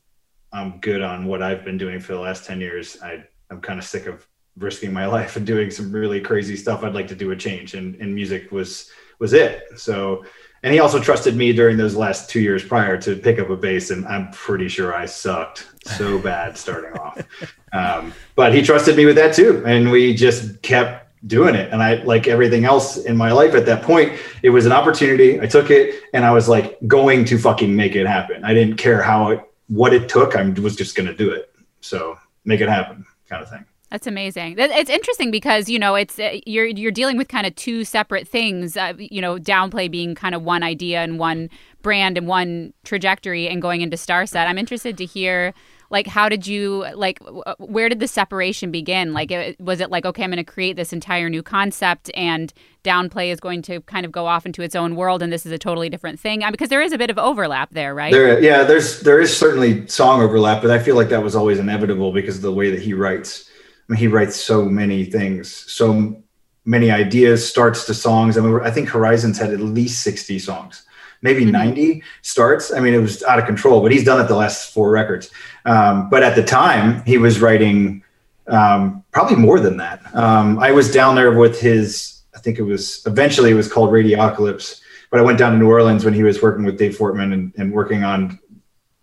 I'm 0.52 0.80
good 0.80 1.02
on 1.02 1.26
what 1.26 1.44
I've 1.44 1.64
been 1.64 1.78
doing 1.78 2.00
for 2.00 2.14
the 2.14 2.20
last 2.20 2.46
10 2.46 2.60
years. 2.60 2.98
I 3.04 3.24
I'm 3.52 3.62
kind 3.62 3.78
of 3.78 3.86
sick 3.86 4.08
of 4.08 4.28
risking 4.58 4.92
my 4.92 5.06
life 5.18 5.36
and 5.36 5.46
doing 5.46 5.70
some 5.70 5.92
really 5.92 6.22
crazy 6.22 6.56
stuff. 6.56 6.84
I'd 6.84 6.96
like 6.96 7.08
to 7.10 7.16
do 7.16 7.32
a 7.32 7.36
change 7.36 7.76
and 7.76 7.96
and 7.96 8.16
music 8.16 8.52
was 8.52 8.90
was 9.20 9.34
it. 9.34 9.64
So 9.76 10.26
and 10.68 10.74
he 10.74 10.82
also 10.82 11.00
trusted 11.00 11.34
me 11.34 11.54
during 11.54 11.78
those 11.78 11.96
last 11.96 12.30
two 12.30 12.42
years 12.42 12.62
prior 12.62 12.98
to 12.98 13.16
pick 13.16 13.40
up 13.40 13.50
a 13.50 13.56
bass, 13.56 13.90
and 13.90 14.06
I'm 14.06 14.30
pretty 14.32 14.68
sure 14.68 14.94
I 14.94 15.06
sucked 15.06 15.66
so 15.86 16.20
bad 16.22 16.58
starting 16.58 16.92
off. 17.00 17.22
Um, 17.72 18.14
but 18.36 18.54
he 18.54 18.62
trusted 18.62 18.98
me 18.98 19.06
with 19.06 19.16
that 19.16 19.34
too, 19.34 19.64
and 19.66 19.90
we 19.90 20.14
just 20.14 20.62
kept 20.64 21.08
doing 21.26 21.56
it. 21.56 21.72
And 21.72 21.82
I, 21.82 22.04
like 22.04 22.28
everything 22.28 22.66
else 22.66 22.98
in 22.98 23.16
my 23.16 23.32
life 23.32 23.56
at 23.56 23.66
that 23.66 23.82
point, 23.82 24.20
it 24.44 24.50
was 24.50 24.66
an 24.66 24.74
opportunity. 24.74 25.40
I 25.40 25.46
took 25.46 25.72
it 25.72 26.04
and 26.14 26.26
I 26.26 26.34
was 26.34 26.50
like 26.50 26.78
going 26.86 27.24
to 27.26 27.38
fucking 27.38 27.74
make 27.74 27.96
it 27.96 28.06
happen. 28.06 28.44
I 28.44 28.54
didn't 28.54 28.76
care 28.76 29.02
how 29.02 29.30
it, 29.30 29.42
what 29.70 29.94
it 29.94 30.10
took. 30.10 30.36
I 30.36 30.44
was 30.50 30.76
just 30.76 30.98
going 30.98 31.08
to 31.08 31.16
do 31.16 31.32
it. 31.32 31.56
So 31.80 32.18
make 32.44 32.60
it 32.60 32.68
happen 32.68 33.06
kind 33.30 33.42
of 33.42 33.50
thing. 33.50 33.64
That's 33.90 34.06
amazing. 34.06 34.56
It's 34.58 34.90
interesting 34.90 35.32
because 35.32 35.70
you 35.70 35.80
know 35.80 35.96
it's 35.96 36.20
uh, 36.20 36.40
you're 36.46 36.66
you're 36.66 36.92
dealing 36.92 37.18
with 37.18 37.30
kind 37.30 37.48
of 37.48 37.56
two 37.56 37.86
separate 37.86 38.28
things. 38.28 38.76
Uh, 38.76 38.94
you 38.98 39.22
know, 39.22 39.38
downplay 39.38 39.90
being 39.90 40.14
kind 40.14 40.36
of 40.36 40.44
one 40.44 40.62
idea 40.62 41.02
and 41.02 41.20
one 41.20 41.50
brand 41.82 42.18
and 42.18 42.28
one 42.28 42.74
trajectory, 42.84 43.48
and 43.48 43.62
going 43.62 43.82
into 43.82 43.96
Starset. 43.96 44.46
I'm 44.46 44.58
interested 44.58 44.98
to 44.98 45.06
hear 45.06 45.54
like 45.90 46.08
how 46.08 46.28
did 46.28 46.46
you 46.46 46.86
like 46.96 47.20
where 47.60 47.88
did 47.90 48.00
the 48.00 48.08
separation 48.08 48.72
begin 48.72 49.14
like 49.14 49.32
was 49.60 49.80
it 49.80 49.90
like 49.90 50.06
okay 50.06 50.24
i'm 50.24 50.30
going 50.30 50.38
to 50.38 50.44
create 50.44 50.76
this 50.76 50.92
entire 50.92 51.30
new 51.30 51.42
concept 51.42 52.12
and 52.14 52.54
downplay 52.84 53.32
is 53.32 53.40
going 53.40 53.62
to 53.62 53.80
kind 53.82 54.06
of 54.06 54.12
go 54.12 54.26
off 54.26 54.46
into 54.46 54.62
its 54.62 54.76
own 54.76 54.96
world 54.96 55.22
and 55.22 55.32
this 55.32 55.46
is 55.46 55.52
a 55.52 55.58
totally 55.58 55.90
different 55.90 56.20
thing 56.20 56.44
because 56.52 56.70
there 56.70 56.82
is 56.82 56.92
a 56.92 56.98
bit 56.98 57.10
of 57.10 57.18
overlap 57.18 57.70
there 57.72 57.96
right 57.96 58.12
there 58.12 58.42
yeah 58.42 58.64
there's 58.64 59.02
there 59.02 59.20
is 59.20 59.36
certainly 59.36 59.88
song 59.88 60.22
overlap 60.22 60.62
but 60.62 60.72
i 60.72 60.80
feel 60.80 60.96
like 60.96 61.10
that 61.10 61.24
was 61.24 61.36
always 61.36 61.60
inevitable 61.60 62.12
because 62.12 62.36
of 62.36 62.42
the 62.42 62.52
way 62.52 62.70
that 62.70 62.82
he 62.82 62.94
writes 62.94 63.50
I 63.90 63.94
mean, 63.94 64.00
he 64.00 64.08
writes 64.08 64.36
so 64.36 64.66
many 64.66 65.06
things 65.06 65.54
so 65.72 66.22
many 66.66 66.92
ideas 66.92 67.48
starts 67.48 67.86
to 67.86 67.94
songs 67.94 68.38
i 68.38 68.42
mean 68.42 68.60
i 68.62 68.72
think 68.72 68.90
horizons 68.90 69.38
had 69.38 69.54
at 69.54 69.60
least 69.60 70.04
60 70.04 70.40
songs 70.40 70.84
maybe 71.22 71.42
mm-hmm. 71.42 71.52
90 71.52 72.04
starts. 72.22 72.74
I 72.74 72.80
mean, 72.80 72.94
it 72.94 73.00
was 73.00 73.24
out 73.24 73.40
of 73.40 73.46
control, 73.46 73.82
but 73.82 73.92
he's 73.92 74.04
done 74.04 74.24
it 74.24 74.28
the 74.28 74.36
last 74.36 74.74
four 74.74 74.92
records. 74.92 75.30
Um, 75.66 76.10
but 76.10 76.24
at 76.24 76.36
the 76.36 76.44
time, 76.44 77.04
he 77.06 77.18
was 77.18 77.40
writing 77.40 78.04
um, 78.48 79.04
probably 79.12 79.36
more 79.36 79.60
than 79.60 79.78
that. 79.78 80.02
Um, 80.16 80.60
I 80.60 80.72
was 80.72 80.92
down 80.92 81.16
there 81.16 81.32
with 81.32 81.60
his, 81.60 82.22
I 82.36 82.40
think 82.40 82.60
it 82.60 82.64
was 82.64 83.06
eventually 83.06 83.52
it 83.52 83.56
was 83.56 83.72
called 83.72 83.90
Radiocalypse, 83.92 84.82
but 85.10 85.20
I 85.20 85.24
went 85.24 85.38
down 85.38 85.54
to 85.54 85.58
New 85.58 85.70
Orleans 85.70 86.06
when 86.06 86.14
he 86.14 86.24
was 86.24 86.42
working 86.42 86.66
with 86.66 86.78
Dave 86.78 86.98
Fortman 86.98 87.34
and, 87.34 87.54
and 87.58 87.72
working 87.72 88.04
on 88.04 88.40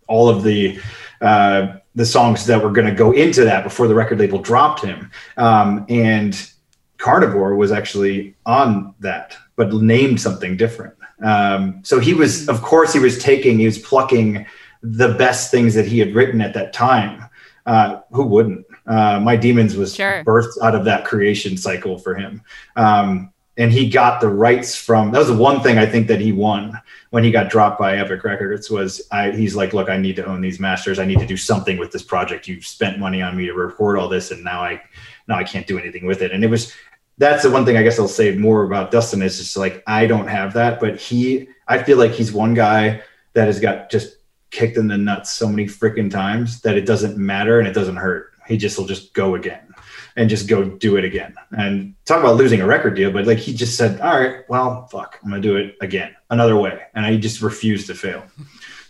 all 0.06 0.28
of 0.28 0.42
the 0.42 0.78
uh, 1.20 1.78
the 1.94 2.06
songs 2.06 2.46
that 2.46 2.62
were 2.62 2.70
going 2.70 2.86
to 2.86 2.94
go 2.94 3.12
into 3.12 3.44
that 3.44 3.62
before 3.62 3.86
the 3.86 3.94
record 3.94 4.18
label 4.18 4.38
dropped 4.38 4.84
him. 4.84 5.10
Um, 5.36 5.86
and 5.88 6.50
Carnivore 6.98 7.54
was 7.54 7.70
actually 7.70 8.34
on 8.46 8.94
that, 9.00 9.36
but 9.56 9.72
named 9.72 10.20
something 10.20 10.56
different. 10.56 10.94
Um, 11.22 11.80
so 11.84 12.00
he 12.00 12.14
was, 12.14 12.48
of 12.48 12.62
course, 12.62 12.92
he 12.92 12.98
was 12.98 13.22
taking, 13.22 13.58
he 13.58 13.66
was 13.66 13.78
plucking 13.78 14.46
the 14.82 15.14
best 15.14 15.50
things 15.50 15.74
that 15.74 15.86
he 15.86 15.98
had 15.98 16.14
written 16.14 16.40
at 16.40 16.54
that 16.54 16.72
time. 16.72 17.24
Uh, 17.64 18.00
who 18.10 18.24
wouldn't? 18.24 18.66
Uh, 18.86 19.18
My 19.20 19.36
Demons 19.36 19.76
was 19.76 19.94
sure. 19.94 20.22
birthed 20.24 20.60
out 20.62 20.74
of 20.74 20.84
that 20.84 21.04
creation 21.06 21.56
cycle 21.56 21.98
for 21.98 22.14
him. 22.14 22.42
Um, 22.76 23.32
and 23.56 23.72
he 23.72 23.88
got 23.88 24.20
the 24.20 24.28
rights 24.28 24.76
from 24.76 25.12
that 25.12 25.18
was 25.18 25.28
the 25.28 25.36
one 25.36 25.62
thing 25.62 25.78
I 25.78 25.86
think 25.86 26.08
that 26.08 26.20
he 26.20 26.32
won 26.32 26.78
when 27.14 27.22
he 27.22 27.30
got 27.30 27.48
dropped 27.48 27.78
by 27.78 27.96
Epic 27.96 28.24
Records 28.24 28.68
was 28.68 29.06
I, 29.12 29.30
he's 29.30 29.54
like, 29.54 29.72
look, 29.72 29.88
I 29.88 29.96
need 29.96 30.16
to 30.16 30.26
own 30.26 30.40
these 30.40 30.58
masters. 30.58 30.98
I 30.98 31.04
need 31.04 31.20
to 31.20 31.26
do 31.26 31.36
something 31.36 31.78
with 31.78 31.92
this 31.92 32.02
project. 32.02 32.48
You've 32.48 32.66
spent 32.66 32.98
money 32.98 33.22
on 33.22 33.36
me 33.36 33.46
to 33.46 33.52
record 33.52 33.96
all 33.96 34.08
this, 34.08 34.32
and 34.32 34.42
now 34.42 34.62
I 34.62 34.82
now 35.28 35.36
I 35.36 35.44
can't 35.44 35.64
do 35.64 35.78
anything 35.78 36.06
with 36.06 36.22
it. 36.22 36.32
And 36.32 36.42
it 36.42 36.48
was 36.48 36.74
that's 37.16 37.44
the 37.44 37.52
one 37.52 37.64
thing 37.64 37.76
I 37.76 37.84
guess 37.84 38.00
I'll 38.00 38.08
say 38.08 38.34
more 38.34 38.64
about 38.64 38.90
Dustin 38.90 39.22
is 39.22 39.38
just 39.38 39.56
like 39.56 39.80
I 39.86 40.08
don't 40.08 40.26
have 40.26 40.54
that, 40.54 40.80
but 40.80 40.96
he 40.96 41.46
I 41.68 41.80
feel 41.84 41.98
like 41.98 42.10
he's 42.10 42.32
one 42.32 42.52
guy 42.52 43.00
that 43.34 43.46
has 43.46 43.60
got 43.60 43.92
just 43.92 44.16
kicked 44.50 44.76
in 44.76 44.88
the 44.88 44.98
nuts 44.98 45.34
so 45.34 45.48
many 45.48 45.66
freaking 45.66 46.10
times 46.10 46.62
that 46.62 46.76
it 46.76 46.84
doesn't 46.84 47.16
matter 47.16 47.60
and 47.60 47.68
it 47.68 47.74
doesn't 47.74 47.94
hurt. 47.94 48.32
He 48.48 48.56
just 48.56 48.76
will 48.76 48.86
just 48.86 49.14
go 49.14 49.36
again 49.36 49.73
and 50.16 50.30
just 50.30 50.48
go 50.48 50.64
do 50.64 50.96
it 50.96 51.04
again. 51.04 51.34
And 51.56 51.94
talk 52.04 52.20
about 52.20 52.36
losing 52.36 52.60
a 52.60 52.66
record 52.66 52.94
deal, 52.94 53.10
but 53.10 53.26
like 53.26 53.38
he 53.38 53.54
just 53.54 53.76
said, 53.76 54.00
All 54.00 54.18
right, 54.18 54.48
well, 54.48 54.86
fuck, 54.86 55.18
I'm 55.22 55.30
gonna 55.30 55.42
do 55.42 55.56
it 55.56 55.76
again, 55.80 56.14
another 56.30 56.56
way. 56.56 56.82
And 56.94 57.04
I 57.04 57.16
just 57.16 57.42
refused 57.42 57.86
to 57.88 57.94
fail. 57.94 58.24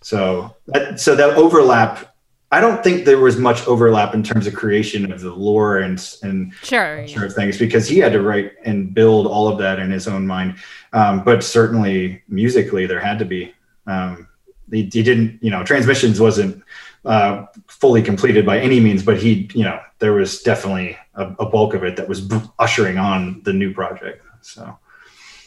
So 0.03 0.55
that 0.67 1.01
so 1.01 1.15
that 1.17 1.31
overlap 1.37 2.15
I 2.55 2.61
don't 2.61 2.85
think 2.85 3.05
there 3.05 3.19
was 3.19 3.37
much 3.37 3.67
overlap 3.67 4.15
in 4.15 4.23
terms 4.23 4.47
of 4.47 4.55
creation 4.55 5.11
of 5.11 5.21
the 5.21 5.35
lore 5.35 5.79
and 5.79 5.99
and 6.23 6.55
sure, 6.63 7.05
sure 7.09 7.29
things 7.29 7.59
because 7.59 7.89
he 7.89 7.99
had 7.99 8.13
to 8.13 8.23
write 8.23 8.53
and 8.65 8.95
build 8.95 9.27
all 9.27 9.49
of 9.49 9.59
that 9.59 9.81
in 9.81 9.91
his 9.91 10.07
own 10.07 10.25
mind. 10.25 10.55
Um, 10.93 11.25
but 11.25 11.43
certainly 11.43 12.23
musically, 12.29 12.87
there 12.87 13.01
had 13.01 13.19
to 13.19 13.25
be. 13.25 13.53
Um, 13.89 14.29
he, 14.71 14.83
he, 14.83 15.03
didn't, 15.03 15.43
you 15.43 15.51
know, 15.51 15.65
transmissions 15.65 16.21
wasn't 16.21 16.63
uh, 17.05 17.47
fully 17.67 18.03
completed 18.03 18.47
by 18.47 18.61
any 18.61 18.79
means, 18.79 19.03
but 19.03 19.21
he, 19.21 19.51
you 19.53 19.65
know, 19.65 19.81
there 19.99 20.13
was 20.13 20.41
definitely 20.43 20.97
a, 21.17 21.27
a 21.39 21.47
bulk 21.47 21.75
of 21.75 21.85
it 21.85 21.97
that 21.97 22.09
was 22.09 22.31
ushering 22.59 22.99
on 22.99 23.43
the 23.45 23.53
new 23.53 23.73
project. 23.73 24.23
So. 24.43 24.79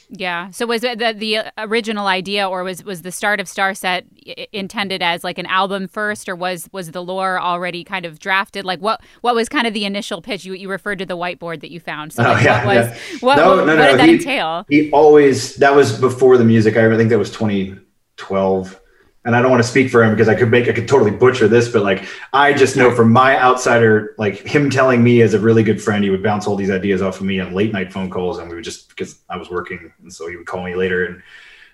Yeah. 0.09 0.51
So 0.51 0.65
was 0.65 0.84
it 0.84 0.99
the, 0.99 1.13
the 1.13 1.51
original 1.57 2.07
idea, 2.07 2.47
or 2.47 2.63
was 2.63 2.84
was 2.84 3.01
the 3.01 3.11
start 3.11 3.39
of 3.39 3.47
Starset 3.47 4.05
intended 4.53 5.01
as 5.01 5.24
like 5.24 5.38
an 5.38 5.45
album 5.47 5.88
first, 5.88 6.30
or 6.30 6.36
was 6.36 6.70
was 6.72 6.91
the 6.91 7.03
lore 7.03 7.39
already 7.39 7.84
kind 7.84 8.05
of 8.05 8.20
drafted? 8.20 8.63
Like 8.63 8.80
what 8.80 9.01
what 9.22 9.36
was 9.36 9.49
kind 9.49 9.68
of 9.68 9.74
the 9.74 9.84
initial 9.84 10.22
pitch? 10.22 10.45
You 10.45 10.53
you 10.53 10.70
referred 10.70 10.99
to 10.99 11.05
the 11.05 11.18
whiteboard 11.18 11.59
that 11.61 11.72
you 11.72 11.82
found. 11.82 12.13
So 12.13 12.24
oh, 12.24 12.32
like, 12.32 12.38
oh, 12.38 12.45
yeah, 12.45 12.65
what 12.65 12.76
was 12.76 12.86
yeah. 12.86 13.18
what, 13.20 13.36
no, 13.36 13.49
what, 13.49 13.65
no, 13.65 13.76
no, 13.76 13.82
what 13.82 13.91
did 13.91 13.99
that 13.99 14.09
he, 14.09 14.15
entail? 14.15 14.65
He 14.70 14.91
always 14.91 15.55
that 15.57 15.76
was 15.76 15.99
before 15.99 16.38
the 16.38 16.45
music. 16.45 16.78
I 16.78 16.95
think 16.95 17.09
that 17.09 17.20
was 17.20 17.32
2012 17.32 18.80
and 19.28 19.36
I 19.36 19.41
don't 19.41 19.51
want 19.51 19.61
to 19.61 19.67
speak 19.67 19.91
for 19.91 20.01
him 20.01 20.11
because 20.11 20.30
I 20.30 20.36
could 20.36 20.49
make 20.49 20.69
I 20.69 20.71
could 20.71 20.88
totally 20.88 21.11
butcher 21.11 21.49
this, 21.49 21.67
but 21.67 21.84
like 21.84 22.07
I 22.32 22.53
just 22.53 22.78
know 22.78 22.95
from 22.95 23.11
my 23.11 23.38
outsider, 23.38 24.15
like 24.17 24.38
him 24.38 24.69
telling 24.69 25.03
me 25.03 25.21
as 25.21 25.34
a 25.34 25.39
really 25.39 25.63
good 25.63 25.82
friend, 25.82 26.01
he 26.01 26.09
would 26.09 26.23
bounce 26.23 26.47
all 26.47 26.55
these 26.55 26.71
ideas 26.71 27.01
off 27.01 27.19
of 27.19 27.25
me 27.25 27.41
on 27.41 27.53
late 27.53 27.73
night 27.73 27.91
phone 27.91 28.09
calls, 28.09 28.38
and 28.38 28.49
we 28.49 28.55
would 28.55 28.63
just 28.63 28.88
because 28.88 29.19
I 29.30 29.36
was 29.36 29.49
working, 29.49 29.91
and 30.01 30.11
so 30.11 30.30
he 30.30 30.38
would 30.38 30.45
call 30.45 30.63
me 30.63 30.75
later, 30.75 31.05
and 31.05 31.15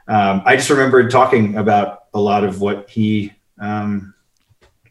um, 0.07 0.41
I 0.45 0.55
just 0.55 0.71
remembered 0.71 1.11
talking 1.11 1.55
about 1.57 2.05
a 2.15 2.19
lot 2.19 2.43
of 2.43 2.59
what 2.59 2.89
he, 2.89 3.31
um, 3.59 4.15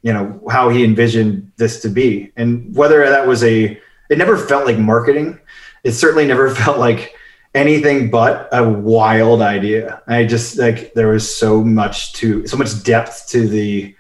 you 0.03 0.13
know, 0.13 0.41
how 0.49 0.69
he 0.69 0.85
envisioned 0.85 1.51
this 1.57 1.83
to 1.83 1.89
be, 1.89 2.31
and 2.37 2.73
whether 2.77 3.05
that 3.09 3.27
was 3.27 3.43
a, 3.43 3.77
it 4.09 4.19
never 4.19 4.37
felt 4.37 4.67
like 4.67 4.79
marketing, 4.79 5.41
it 5.83 5.93
certainly 5.93 6.27
never 6.27 6.49
felt 6.55 6.79
like 6.79 7.17
anything 7.55 8.11
but 8.11 8.49
a 8.53 8.69
wild 8.69 9.43
idea. 9.43 10.03
I 10.07 10.25
just 10.25 10.59
like 10.59 10.95
there 10.95 11.09
was 11.09 11.33
so 11.33 11.63
much 11.63 12.13
to 12.15 12.47
so 12.47 12.57
much 12.57 12.83
depth 12.83 13.29
to 13.31 13.47
the 13.49 13.95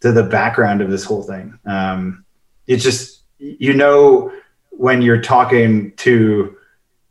to 0.00 0.12
the 0.12 0.24
background 0.24 0.80
of 0.80 0.90
this 0.90 1.04
whole 1.04 1.22
thing. 1.22 1.58
Um, 1.64 2.24
it's 2.66 2.82
just 2.82 3.22
you 3.38 3.74
know 3.74 4.32
when 4.70 5.02
you're 5.02 5.22
talking 5.22 5.92
to 5.96 6.56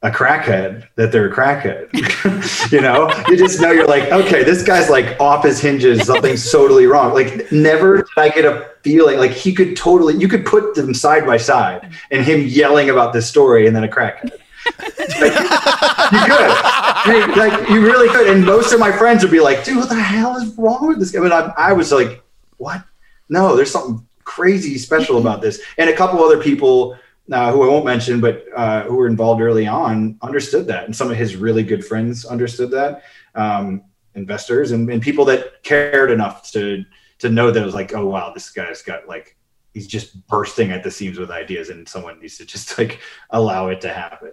a 0.03 0.09
crackhead 0.09 0.87
that 0.95 1.11
they're 1.11 1.31
a 1.31 1.35
crackhead. 1.35 1.87
you 2.71 2.81
know, 2.81 3.11
you 3.27 3.37
just 3.37 3.61
know 3.61 3.69
you're 3.71 3.85
like, 3.85 4.11
okay, 4.11 4.43
this 4.43 4.63
guy's 4.63 4.89
like 4.89 5.19
off 5.19 5.43
his 5.43 5.59
hinges. 5.59 6.07
Something's 6.07 6.51
totally 6.51 6.87
wrong. 6.87 7.13
Like, 7.13 7.51
never 7.51 7.97
did 7.97 8.17
I 8.17 8.29
get 8.29 8.45
a 8.45 8.71
feeling 8.81 9.19
like 9.19 9.29
he 9.29 9.53
could 9.53 9.77
totally. 9.77 10.15
You 10.15 10.27
could 10.27 10.43
put 10.43 10.73
them 10.73 10.95
side 10.95 11.25
by 11.25 11.37
side, 11.37 11.93
and 12.09 12.25
him 12.25 12.47
yelling 12.47 12.89
about 12.89 13.13
this 13.13 13.29
story, 13.29 13.67
and 13.67 13.75
then 13.75 13.83
a 13.83 13.87
crackhead 13.87 14.40
you 14.65 14.73
could. 16.25 17.37
like 17.37 17.69
you 17.69 17.81
really 17.81 18.09
could. 18.09 18.27
And 18.27 18.45
most 18.45 18.73
of 18.73 18.79
my 18.79 18.91
friends 18.91 19.23
would 19.23 19.31
be 19.31 19.39
like, 19.39 19.63
dude, 19.63 19.77
what 19.77 19.89
the 19.89 19.95
hell 19.95 20.37
is 20.37 20.55
wrong 20.57 20.87
with 20.87 20.99
this 20.99 21.11
guy? 21.11 21.19
But 21.19 21.31
I, 21.31 21.53
I 21.57 21.73
was 21.73 21.91
like, 21.91 22.23
what? 22.57 22.83
No, 23.29 23.55
there's 23.55 23.71
something 23.71 24.05
crazy 24.23 24.77
special 24.77 25.17
about 25.17 25.41
this. 25.41 25.61
And 25.77 25.89
a 25.89 25.95
couple 25.95 26.23
other 26.23 26.41
people 26.41 26.97
uh, 27.31 27.51
who 27.51 27.63
I 27.63 27.67
won't 27.67 27.85
mention, 27.85 28.19
but 28.19 28.45
uh, 28.55 28.83
who 28.83 28.95
were 28.95 29.07
involved 29.07 29.41
early 29.41 29.67
on, 29.67 30.17
understood 30.21 30.67
that. 30.67 30.85
And 30.85 30.95
some 30.95 31.09
of 31.09 31.17
his 31.17 31.35
really 31.35 31.63
good 31.63 31.85
friends 31.85 32.25
understood 32.25 32.71
that. 32.71 33.03
Um, 33.35 33.83
investors 34.15 34.71
and, 34.71 34.89
and 34.89 35.01
people 35.01 35.23
that 35.25 35.63
cared 35.63 36.11
enough 36.11 36.51
to 36.51 36.83
to 37.19 37.29
know 37.29 37.51
that 37.51 37.61
it 37.61 37.65
was 37.65 37.75
like, 37.75 37.93
oh 37.93 38.07
wow, 38.07 38.31
this 38.33 38.49
guy's 38.49 38.81
got 38.81 39.07
like 39.07 39.37
he's 39.73 39.87
just 39.87 40.27
bursting 40.27 40.71
at 40.71 40.83
the 40.83 40.91
seams 40.91 41.17
with 41.17 41.31
ideas 41.31 41.69
and 41.69 41.87
someone 41.87 42.19
needs 42.19 42.37
to 42.37 42.45
just 42.45 42.77
like 42.77 42.99
allow 43.29 43.67
it 43.67 43.81
to 43.81 43.89
happen. 43.89 44.31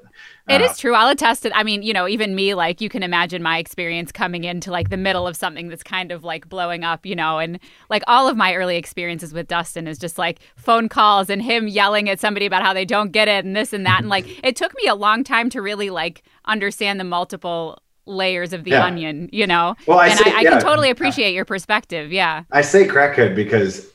It 0.48 0.60
is 0.60 0.70
um, 0.70 0.76
true. 0.76 0.94
I'll 0.94 1.10
attest 1.10 1.44
it. 1.44 1.52
I 1.54 1.62
mean 1.62 1.82
you 1.82 1.92
know 1.92 2.08
even 2.08 2.34
me 2.34 2.54
like 2.54 2.80
you 2.80 2.88
can 2.88 3.02
imagine 3.02 3.42
my 3.42 3.58
experience 3.58 4.12
coming 4.12 4.44
into 4.44 4.70
like 4.70 4.90
the 4.90 4.96
middle 4.96 5.26
of 5.26 5.36
something 5.36 5.68
that's 5.68 5.82
kind 5.82 6.12
of 6.12 6.24
like 6.24 6.48
blowing 6.48 6.84
up 6.84 7.06
you 7.06 7.16
know 7.16 7.38
and 7.38 7.58
like 7.88 8.02
all 8.06 8.28
of 8.28 8.36
my 8.36 8.54
early 8.54 8.76
experiences 8.76 9.32
with 9.32 9.48
dustin 9.48 9.86
is 9.86 9.98
just 9.98 10.18
like 10.18 10.40
phone 10.56 10.88
calls 10.88 11.30
and 11.30 11.42
him 11.42 11.68
yelling 11.68 12.08
at 12.08 12.20
somebody 12.20 12.46
about 12.46 12.62
how 12.62 12.72
they 12.72 12.84
don't 12.84 13.12
get 13.12 13.28
it 13.28 13.44
and 13.44 13.56
this 13.56 13.72
and 13.72 13.86
that 13.86 14.00
and 14.00 14.08
like 14.08 14.26
it 14.44 14.56
took 14.56 14.74
me 14.76 14.86
a 14.86 14.94
long 14.94 15.24
time 15.24 15.48
to 15.50 15.62
really 15.62 15.90
like 15.90 16.22
understand 16.44 17.00
the 17.00 17.04
multiple 17.04 17.80
layers 18.06 18.52
of 18.52 18.64
the 18.64 18.70
yeah. 18.70 18.84
onion 18.84 19.28
you 19.32 19.46
know? 19.46 19.74
Well, 19.86 19.98
I 19.98 20.08
and 20.08 20.18
say, 20.18 20.30
I, 20.30 20.38
I 20.38 20.40
yeah. 20.40 20.50
can 20.50 20.60
totally 20.60 20.90
appreciate 20.90 21.34
your 21.34 21.44
perspective 21.44 22.12
yeah. 22.12 22.44
I 22.52 22.62
say 22.62 22.86
crackhead 22.86 23.34
because 23.34 23.86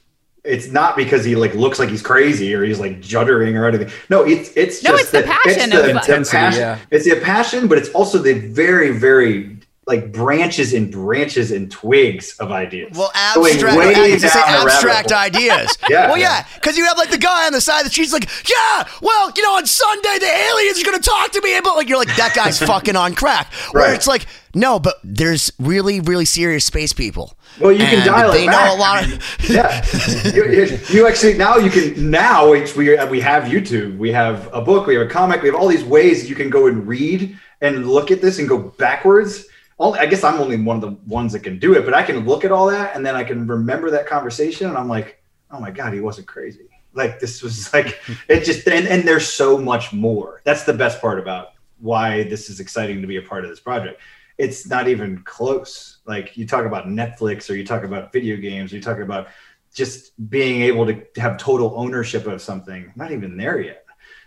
it's 0.44 0.68
not 0.68 0.98
because 0.98 1.24
he 1.24 1.36
like 1.36 1.54
looks 1.54 1.80
like 1.80 1.90
he's 1.90 2.02
crazy 2.02 2.54
or 2.54 2.64
he's 2.64 2.80
like 2.80 3.00
juddering 3.00 3.58
or 3.58 3.66
anything. 3.66 3.90
No, 4.10 4.24
it's 4.24 4.52
it's 4.58 4.84
no, 4.84 4.92
just 4.92 5.04
it's 5.04 5.12
the, 5.12 5.22
the 5.22 5.28
passion 5.28 5.72
it's 5.72 5.72
the, 5.72 5.90
of 5.90 5.98
uh, 5.98 6.20
the 6.20 6.30
passion. 6.30 6.60
Yeah. 6.60 6.80
It's 6.92 7.06
the 7.06 7.20
passion, 7.22 7.68
but 7.68 7.78
it's 7.78 7.90
also 7.90 8.18
the 8.18 8.34
very 8.34 8.92
very 8.92 9.53
like 9.86 10.12
branches 10.14 10.74
and 10.74 10.90
branches 10.92 11.52
and 11.52 11.70
twigs 11.70 12.38
of 12.40 12.52
ideas. 12.52 12.96
Well, 12.98 13.12
abstract, 13.14 13.76
I 13.78 14.18
say 14.18 14.28
down 14.30 14.48
a 14.48 14.66
rabbit 14.66 14.72
abstract 14.74 15.12
ideas. 15.12 15.78
Yeah. 15.90 16.08
Well, 16.08 16.18
yeah, 16.18 16.46
because 16.56 16.78
you 16.78 16.86
have 16.86 16.98
like 16.98 17.10
the 17.12 17.18
guy 17.18 17.46
on 17.46 17.52
the 17.54 17.60
side 17.60 17.80
of 17.80 17.86
the 17.86 17.90
street's 17.92 18.14
like, 18.14 18.30
yeah, 18.50 18.88
well, 19.02 19.32
you 19.36 19.44
know, 19.44 19.56
on 19.58 19.66
Sunday 19.66 20.18
the 20.20 20.26
aliens 20.50 20.82
are 20.82 20.86
gonna 20.86 21.00
talk 21.00 21.32
to 21.34 21.42
me, 21.42 21.60
but 21.62 21.76
like 21.76 21.90
you're 21.90 21.98
like 21.98 22.16
that 22.16 22.34
guy's 22.34 22.60
fucking 22.66 22.96
on 22.96 23.14
crack. 23.16 23.52
Where 23.72 23.84
Right. 23.84 23.94
it's 23.96 24.08
like, 24.08 24.26
no, 24.56 24.80
but 24.80 24.96
there's 25.04 25.52
really, 25.60 26.00
really 26.00 26.26
serious 26.26 26.64
space 26.64 26.94
people. 26.94 27.36
Well, 27.60 27.72
you 27.72 27.80
can 27.86 28.06
dial 28.08 28.32
it 28.32 28.36
They 28.36 28.46
know 28.48 28.74
a 28.74 28.78
lot 28.78 29.04
of. 29.04 29.38
yeah, 29.50 29.86
you, 30.34 30.78
you- 30.90 31.08
actually 31.08 31.34
now 31.34 31.58
you 31.58 31.70
can 31.70 32.10
now 32.10 32.50
we 32.50 32.62
we 33.10 33.20
have 33.20 33.44
YouTube, 33.44 33.98
we 33.98 34.12
have 34.14 34.50
a 34.54 34.62
book, 34.62 34.88
we 34.88 34.96
have 34.96 35.06
a 35.08 35.10
comic, 35.10 35.42
we 35.42 35.50
have 35.50 35.56
all 35.60 35.68
these 35.68 35.84
ways 35.84 36.30
you 36.30 36.36
can 36.36 36.50
go 36.50 36.68
and 36.68 36.88
read 36.88 37.38
and 37.62 37.88
look 37.90 38.10
at 38.12 38.22
this 38.22 38.40
and 38.40 38.48
go 38.48 38.58
backwards. 38.58 39.46
All, 39.78 39.96
I 39.96 40.06
guess 40.06 40.24
I'm 40.24 40.40
only 40.40 40.60
one 40.62 40.76
of 40.78 40.82
the 40.82 40.98
ones 41.08 41.34
that 41.34 41.42
can 41.42 41.60
do 41.60 41.74
it, 41.74 41.86
but 41.86 41.94
I 41.94 42.04
can 42.04 42.26
look 42.26 42.46
at 42.46 42.52
all 42.52 42.68
that 42.68 42.96
and 42.96 43.06
then 43.06 43.16
I 43.16 43.24
can 43.24 43.48
remember 43.48 43.90
that 43.92 44.08
conversation 44.08 44.68
and 44.68 44.78
I'm 44.78 44.88
like, 44.88 45.22
oh 45.52 45.60
my 45.60 45.72
god, 45.72 45.94
he 45.94 46.00
wasn't 46.00 46.28
crazy. 46.28 46.70
Like 46.94 47.20
this 47.20 47.42
was 47.42 47.74
like 47.74 48.00
it 48.28 48.44
just 48.44 48.68
and, 48.68 48.88
and 48.88 49.08
there's 49.08 49.28
so 49.28 49.58
much 49.58 49.94
more. 49.94 50.42
That's 50.44 50.64
the 50.64 50.74
best 50.74 51.02
part 51.02 51.20
about 51.20 51.50
why 51.80 52.24
this 52.24 52.50
is 52.50 52.60
exciting 52.60 53.02
to 53.02 53.08
be 53.08 53.18
a 53.18 53.22
part 53.22 53.44
of 53.44 53.50
this 53.50 53.60
project. 53.60 54.00
It's 54.38 54.68
not 54.68 54.88
even 54.88 55.22
close. 55.24 56.00
Like 56.06 56.38
you 56.38 56.48
talk 56.48 56.66
about 56.66 56.88
Netflix 56.88 57.50
or 57.50 57.56
you 57.56 57.66
talk 57.66 57.84
about 57.84 58.12
video 58.12 58.38
games, 58.38 58.72
or 58.72 58.78
you 58.78 58.82
talk 58.82 59.00
about 59.00 59.28
just 59.74 60.30
being 60.30 60.62
able 60.62 60.86
to 60.86 61.04
have 61.18 61.38
total 61.38 61.74
ownership 61.76 62.28
of 62.28 62.42
something. 62.42 62.92
Not 62.96 63.12
even 63.12 63.38
there 63.38 63.60
yet. 63.60 63.86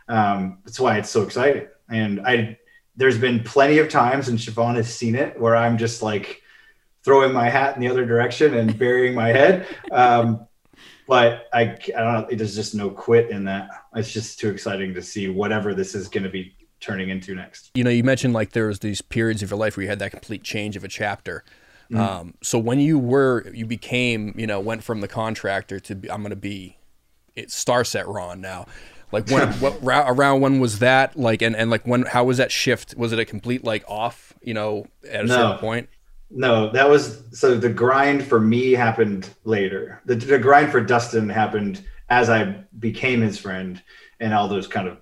Um, 0.09 0.59
that's 0.65 0.79
why 0.79 0.99
it's 0.99 1.11
so 1.11 1.23
exciting. 1.23 1.67
And 1.89 2.21
I, 2.21 2.59
there's 2.97 3.19
been 3.19 3.43
plenty 3.43 3.79
of 3.79 3.89
times, 3.89 4.29
and 4.29 4.39
Siobhan 4.39 4.77
has 4.77 4.93
seen 4.93 5.15
it, 5.15 5.39
where 5.41 5.55
I'm 5.55 5.79
just 5.79 6.03
like 6.03 6.43
throwing 7.05 7.33
my 7.33 7.49
hat 7.49 7.77
in 7.77 7.81
the 7.81 7.89
other 7.89 8.05
direction 8.05 8.55
and 8.55 8.77
burying 8.79 9.15
my 9.15 9.29
head. 9.29 9.67
Um, 9.93 10.47
but 11.07 11.49
I, 11.53 11.63
I 11.63 11.77
don't 12.01 12.13
know. 12.13 12.27
There's 12.31 12.57
just 12.57 12.75
no 12.75 12.91
quit 12.91 13.31
in 13.31 13.45
that. 13.45 13.69
It's 13.95 14.13
just 14.13 14.41
too 14.41 14.49
exciting 14.49 14.95
to 14.95 15.03
see 15.03 15.29
whatever 15.29 15.73
this 15.73 15.95
is 15.95 16.09
going 16.09 16.25
to 16.25 16.31
be 16.31 16.57
turning 16.81 17.11
into 17.11 17.35
next. 17.35 17.71
You 17.75 17.85
know, 17.85 17.91
you 17.91 18.03
mentioned 18.03 18.35
like 18.35 18.53
there 18.53 18.67
was 18.67 18.81
these 18.81 19.03
periods 19.03 19.43
of 19.43 19.51
your 19.51 19.59
life 19.59 19.77
where 19.77 19.85
you 19.85 19.89
had 19.89 20.01
that 20.01 20.11
complete 20.11 20.43
change 20.43 20.75
of 20.75 20.83
a 20.83 20.89
chapter. 20.89 21.45
Mm-hmm. 21.91 22.01
Um, 22.01 22.35
so 22.43 22.59
when 22.59 22.81
you 22.81 22.99
were, 22.99 23.49
you 23.55 23.67
became, 23.67 24.35
you 24.37 24.47
know, 24.47 24.59
went 24.59 24.83
from 24.83 25.01
the 25.01 25.09
contractor 25.09 25.79
to 25.81 25.95
be, 25.95 26.11
I'm 26.11 26.23
going 26.23 26.31
to 26.31 26.37
be 26.37 26.77
it 27.37 27.49
Starset 27.49 28.13
Ron 28.13 28.41
now. 28.41 28.67
Like 29.13 29.29
when, 29.29 29.49
what 29.61 29.79
around 29.83 30.41
when 30.41 30.61
was 30.61 30.81
that? 30.81 31.17
Like, 31.17 31.43
and, 31.43 31.57
and 31.57 31.71
like 31.71 31.87
when, 31.87 32.03
how 32.03 32.25
was 32.25 32.39
that 32.39 32.53
shift? 32.53 32.97
Was 32.97 33.13
it 33.13 33.19
a 33.19 33.25
complete 33.25 33.65
like 33.65 33.85
off, 33.89 34.35
you 34.43 34.55
know, 34.55 34.87
at 35.09 35.25
a 35.25 35.29
No. 35.29 35.35
certain 35.35 35.59
point? 35.59 35.89
No, 36.29 36.71
that 36.73 36.89
was 36.89 37.23
so 37.33 37.57
the 37.57 37.69
grind 37.69 38.25
for 38.27 38.41
me 38.41 38.73
happened 38.73 39.31
later. 39.45 40.03
The, 40.07 40.17
the 40.17 40.39
grind 40.39 40.73
for 40.73 40.81
Dustin 40.81 41.29
happened 41.29 41.85
as 42.09 42.29
I 42.29 42.65
became 42.81 43.21
his 43.21 43.39
friend 43.39 43.81
and 44.19 44.35
all 44.35 44.49
those 44.49 44.67
kind 44.67 44.89
of 44.89 44.99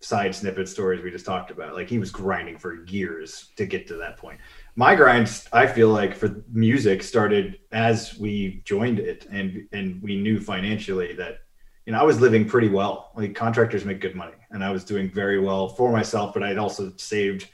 side 0.00 0.34
snippet 0.34 0.68
stories 0.68 1.02
we 1.02 1.12
just 1.12 1.24
talked 1.26 1.50
about. 1.52 1.74
Like 1.74 1.88
he 1.88 1.98
was 1.98 2.10
grinding 2.10 2.58
for 2.58 2.84
years 2.86 3.52
to 3.56 3.66
get 3.66 3.86
to 3.88 3.96
that 3.98 4.16
point. 4.16 4.40
My 4.76 4.96
grind, 4.96 5.30
I 5.52 5.66
feel 5.68 5.90
like 5.90 6.14
for 6.16 6.42
music 6.52 7.04
started 7.04 7.60
as 7.70 8.18
we 8.18 8.60
joined 8.64 8.98
it 8.98 9.26
and 9.30 9.68
and 9.72 10.02
we 10.02 10.16
knew 10.20 10.40
financially 10.40 11.12
that 11.14 11.38
you 11.86 11.92
know, 11.92 12.00
I 12.00 12.04
was 12.04 12.20
living 12.20 12.48
pretty 12.48 12.68
well. 12.68 13.12
Like 13.14 13.34
contractors 13.34 13.84
make 13.84 14.00
good 14.00 14.14
money 14.14 14.36
and 14.50 14.64
I 14.64 14.70
was 14.70 14.84
doing 14.84 15.10
very 15.10 15.38
well 15.38 15.68
for 15.68 15.92
myself, 15.92 16.34
but 16.34 16.42
I'd 16.42 16.58
also 16.58 16.92
saved 16.96 17.48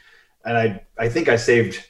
and 0.44 0.56
I 0.56 0.84
I 0.98 1.08
think 1.08 1.28
I 1.28 1.36
saved 1.36 1.84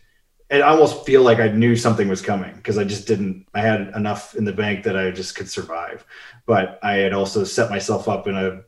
and 0.50 0.62
I 0.64 0.68
almost 0.68 1.06
feel 1.06 1.22
like 1.22 1.38
I 1.38 1.48
knew 1.48 1.76
something 1.76 2.08
was 2.08 2.20
coming 2.20 2.52
because 2.56 2.76
I 2.76 2.84
just 2.84 3.06
didn't. 3.06 3.46
I 3.54 3.60
had 3.60 3.92
enough 3.94 4.34
in 4.34 4.44
the 4.44 4.52
bank 4.52 4.84
that 4.84 4.96
I 4.96 5.12
just 5.12 5.36
could 5.36 5.48
survive, 5.48 6.04
but 6.44 6.80
I 6.82 6.94
had 6.94 7.12
also 7.12 7.44
set 7.44 7.70
myself 7.70 8.08
up 8.08 8.26
in 8.26 8.36
a, 8.36 8.62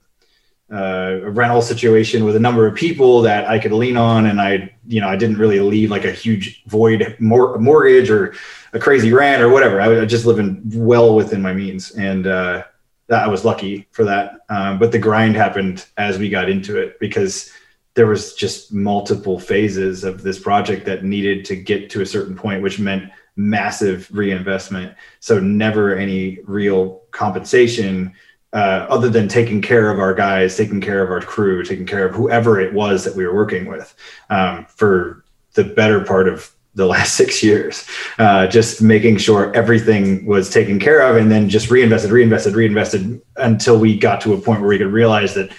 uh, 0.72 1.26
a 1.26 1.30
rental 1.30 1.60
situation 1.60 2.24
with 2.24 2.36
a 2.36 2.40
number 2.40 2.68
of 2.68 2.76
people 2.76 3.20
that 3.22 3.48
I 3.48 3.58
could 3.58 3.72
lean 3.72 3.96
on, 3.96 4.26
and 4.26 4.40
I, 4.40 4.72
you 4.86 5.00
know, 5.00 5.08
I 5.08 5.16
didn't 5.16 5.38
really 5.38 5.58
leave 5.58 5.90
like 5.90 6.04
a 6.04 6.12
huge 6.12 6.62
void 6.66 7.16
mor- 7.18 7.58
mortgage 7.58 8.10
or 8.10 8.34
a 8.72 8.78
crazy 8.78 9.12
rent 9.12 9.42
or 9.42 9.48
whatever. 9.48 9.80
I 9.80 9.88
was 9.88 10.08
just 10.08 10.24
living 10.24 10.62
well 10.72 11.16
within 11.16 11.42
my 11.42 11.52
means, 11.52 11.90
and 11.90 12.28
uh, 12.28 12.62
that 13.09 13.24
I 13.24 13.28
was 13.28 13.44
lucky 13.44 13.88
for 13.90 14.05
that. 14.05 14.40
Um, 14.48 14.78
but 14.78 14.92
the 14.92 14.98
grind 14.98 15.36
happened 15.36 15.86
as 15.96 16.18
we 16.18 16.28
got 16.28 16.48
into 16.48 16.78
it 16.80 16.98
because 16.98 17.50
there 17.94 18.07
was 18.07 18.34
just 18.34 18.72
multiple 18.72 19.38
phases 19.38 20.05
of 20.05 20.22
this 20.22 20.38
project 20.38 20.86
that 20.86 21.05
needed 21.05 21.44
to 21.46 21.57
get 21.57 21.90
to 21.90 22.00
a 22.00 22.07
certain 22.07 22.34
point, 22.34 22.62
which 22.62 22.78
meant 22.78 23.11
massive 23.36 24.09
reinvestment. 24.12 24.94
So 25.20 25.38
never 25.40 25.96
any 25.96 26.38
real 26.44 27.03
compensation 27.11 28.14
uh, 28.53 28.86
other 28.88 29.09
than 29.09 29.28
taking 29.28 29.62
care 29.62 29.90
of 29.90 29.98
our 29.98 30.14
guys, 30.14 30.57
taking 30.57 30.80
care 30.80 31.03
of 31.03 31.11
our 31.11 31.20
crew, 31.20 31.62
taking 31.62 31.86
care 31.86 32.07
of 32.07 32.14
whoever 32.14 32.61
it 32.61 32.72
was 32.72 33.05
that 33.05 33.16
we 33.16 33.26
were 33.26 33.34
working 33.34 33.66
with 33.66 33.94
um, 34.28 34.66
for 34.68 35.24
the 35.55 35.64
better 35.64 36.05
part 36.05 36.28
of 36.28 36.50
the 36.74 36.86
last 36.86 37.14
six 37.16 37.42
years, 37.42 37.86
uh, 38.18 38.46
just 38.46 38.82
making 38.82 39.18
sure 39.18 39.54
everything 39.54 40.24
was 40.26 40.50
taken 40.50 40.78
care 40.78 41.00
of 41.00 41.16
and 41.16 41.30
then 41.30 41.48
just 41.48 41.70
reinvested, 41.70 42.10
reinvested, 42.10 42.54
reinvested 42.54 43.20
until 43.36 43.78
we 43.78 43.98
got 43.98 44.20
to 44.20 44.34
a 44.34 44.40
point 44.40 44.60
where 44.60 44.68
we 44.68 44.78
could 44.78 44.86
realize 44.86 45.34
that 45.34 45.50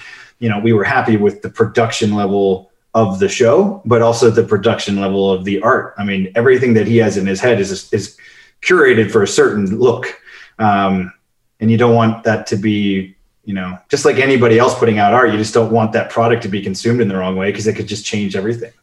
you 0.43 0.49
know, 0.49 0.59
we 0.59 0.73
were 0.73 0.83
happy 0.83 1.15
with 1.15 1.41
the 1.41 1.49
production 1.49 2.15
level 2.15 2.69
of 2.93 3.19
the 3.19 3.29
show, 3.29 3.81
but 3.85 4.01
also 4.01 4.29
the 4.29 4.43
production 4.43 4.99
level 4.99 5.31
of 5.31 5.45
the 5.45 5.61
art. 5.61 5.93
I 5.97 6.03
mean, 6.03 6.33
everything 6.35 6.73
that 6.73 6.85
he 6.85 6.97
has 6.97 7.15
in 7.15 7.25
his 7.25 7.39
head 7.39 7.61
is 7.61 7.91
is 7.93 8.17
curated 8.61 9.09
for 9.09 9.23
a 9.23 9.27
certain 9.27 9.79
look, 9.79 10.21
um, 10.59 11.13
and 11.61 11.71
you 11.71 11.77
don't 11.77 11.95
want 11.95 12.25
that 12.25 12.45
to 12.47 12.57
be, 12.57 13.15
you 13.45 13.53
know, 13.53 13.77
just 13.89 14.03
like 14.03 14.17
anybody 14.17 14.59
else 14.59 14.77
putting 14.77 14.99
out 14.99 15.13
art. 15.13 15.31
You 15.31 15.37
just 15.37 15.53
don't 15.53 15.71
want 15.71 15.93
that 15.93 16.09
product 16.09 16.43
to 16.43 16.49
be 16.49 16.61
consumed 16.61 16.99
in 16.99 17.07
the 17.07 17.15
wrong 17.15 17.37
way 17.37 17.49
because 17.49 17.65
it 17.65 17.77
could 17.77 17.87
just 17.87 18.03
change 18.03 18.35
everything. 18.35 18.73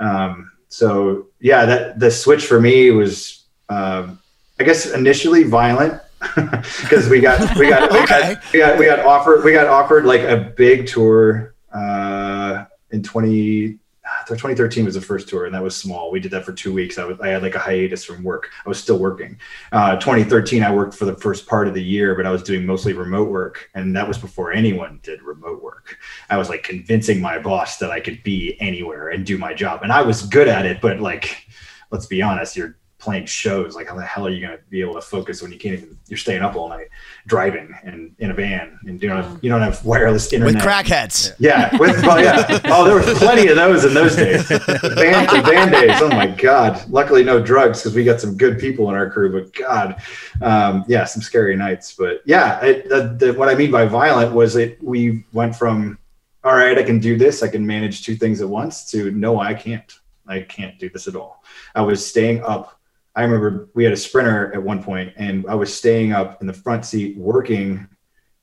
Um, 0.00 0.50
so 0.68 1.26
yeah, 1.40 1.64
that 1.64 1.98
the 1.98 2.10
switch 2.10 2.46
for 2.46 2.60
me 2.60 2.90
was, 2.90 3.44
um, 3.68 4.18
I 4.60 4.64
guess, 4.64 4.92
initially 4.92 5.44
violent 5.44 6.00
because 6.34 7.08
we 7.08 7.20
got 7.20 7.56
we 7.56 7.68
got, 7.68 7.92
we, 7.92 8.06
got 8.06 8.52
we 8.52 8.58
got 8.58 8.78
we 8.78 8.84
got 8.84 9.00
offered 9.00 9.44
we 9.44 9.52
got 9.52 9.66
offered 9.66 10.04
like 10.04 10.22
a 10.22 10.52
big 10.56 10.86
tour 10.86 11.54
uh, 11.72 12.64
in 12.90 13.02
20 13.02 13.78
2013 14.26 14.84
was 14.84 14.94
the 14.94 15.00
first 15.00 15.28
tour 15.28 15.46
and 15.46 15.54
that 15.54 15.62
was 15.62 15.76
small. 15.76 16.10
We 16.10 16.20
did 16.20 16.30
that 16.32 16.44
for 16.44 16.52
two 16.52 16.72
weeks. 16.72 16.98
I 16.98 17.04
was 17.04 17.20
i 17.20 17.28
had 17.28 17.42
like 17.42 17.54
a 17.54 17.58
hiatus 17.58 18.04
from 18.04 18.22
work. 18.22 18.50
I 18.64 18.68
was 18.68 18.78
still 18.78 18.98
working. 18.98 19.38
Uh, 19.72 19.96
2013 19.96 20.62
i 20.62 20.74
worked 20.74 20.94
for 20.94 21.04
the 21.04 21.16
first 21.16 21.46
part 21.46 21.68
of 21.68 21.74
the 21.74 21.82
year 21.82 22.14
but 22.14 22.26
i 22.26 22.30
was 22.30 22.42
doing 22.42 22.64
mostly 22.64 22.92
remote 22.92 23.28
work 23.30 23.68
and 23.74 23.94
that 23.96 24.06
was 24.06 24.18
before 24.18 24.52
anyone 24.52 25.00
did 25.02 25.22
remote 25.22 25.62
work. 25.62 25.98
I 26.30 26.36
was 26.36 26.48
like 26.48 26.62
convincing 26.62 27.20
my 27.20 27.38
boss 27.38 27.78
that 27.78 27.90
i 27.90 28.00
could 28.00 28.22
be 28.22 28.56
anywhere 28.60 29.08
and 29.10 29.26
do 29.26 29.38
my 29.38 29.54
job 29.54 29.82
and 29.82 29.92
i 29.92 30.02
was 30.02 30.22
good 30.22 30.48
at 30.48 30.66
it 30.66 30.80
but 30.80 31.00
like 31.00 31.46
let's 31.90 32.06
be 32.06 32.22
honest 32.22 32.56
you're 32.56 32.77
playing 32.98 33.26
shows 33.26 33.76
like 33.76 33.86
how 33.86 33.94
the 33.94 34.02
hell 34.02 34.26
are 34.26 34.30
you 34.30 34.44
going 34.44 34.56
to 34.56 34.62
be 34.70 34.80
able 34.80 34.94
to 34.94 35.00
focus 35.00 35.40
when 35.40 35.52
you 35.52 35.58
can't 35.58 35.74
even 35.74 35.96
you're 36.08 36.18
staying 36.18 36.42
up 36.42 36.56
all 36.56 36.68
night 36.68 36.88
driving 37.26 37.72
and 37.84 38.12
in 38.18 38.32
a 38.32 38.34
van 38.34 38.76
and 38.86 39.00
you 39.00 39.08
don't 39.08 39.22
have, 39.22 39.38
you 39.42 39.48
don't 39.48 39.60
have 39.60 39.84
wireless 39.84 40.32
internet 40.32 40.54
with 40.54 40.62
crackheads. 40.62 41.32
yeah, 41.38 41.76
with, 41.76 42.02
well, 42.02 42.20
yeah. 42.20 42.60
Oh, 42.64 42.84
there 42.84 42.96
was 42.96 43.18
plenty 43.18 43.46
of 43.48 43.56
those 43.56 43.84
in 43.84 43.94
those 43.94 44.16
days. 44.16 44.48
Band, 44.48 45.28
band 45.44 45.70
days. 45.70 46.00
Oh 46.00 46.08
my 46.08 46.26
God. 46.26 46.82
Luckily, 46.90 47.22
no 47.22 47.40
drugs 47.40 47.80
because 47.80 47.94
we 47.94 48.04
got 48.04 48.20
some 48.20 48.36
good 48.36 48.58
people 48.58 48.88
in 48.88 48.96
our 48.96 49.08
crew. 49.08 49.32
But 49.32 49.54
God, 49.54 50.02
um, 50.42 50.84
yeah, 50.88 51.04
some 51.04 51.22
scary 51.22 51.54
nights. 51.54 51.94
But 51.96 52.22
yeah, 52.24 52.64
it, 52.64 52.88
the, 52.88 53.16
the, 53.18 53.32
what 53.34 53.48
I 53.48 53.54
mean 53.54 53.70
by 53.70 53.86
violent 53.86 54.32
was 54.32 54.56
it. 54.56 54.82
We 54.82 55.24
went 55.32 55.54
from 55.54 55.98
all 56.44 56.56
right, 56.56 56.78
I 56.78 56.82
can 56.82 56.98
do 56.98 57.18
this. 57.18 57.42
I 57.42 57.48
can 57.48 57.66
manage 57.66 58.04
two 58.04 58.16
things 58.16 58.40
at 58.40 58.48
once. 58.48 58.90
To 58.90 59.10
no, 59.10 59.40
I 59.40 59.54
can't. 59.54 59.92
I 60.26 60.40
can't 60.40 60.78
do 60.78 60.88
this 60.90 61.08
at 61.08 61.16
all. 61.16 61.42
I 61.74 61.82
was 61.82 62.04
staying 62.04 62.42
up. 62.42 62.77
I 63.18 63.22
remember 63.22 63.68
we 63.74 63.82
had 63.82 63.92
a 63.92 63.96
sprinter 63.96 64.54
at 64.54 64.62
one 64.62 64.80
point, 64.80 65.12
and 65.16 65.44
I 65.48 65.56
was 65.56 65.76
staying 65.76 66.12
up 66.12 66.40
in 66.40 66.46
the 66.46 66.52
front 66.52 66.84
seat 66.84 67.16
working 67.16 67.88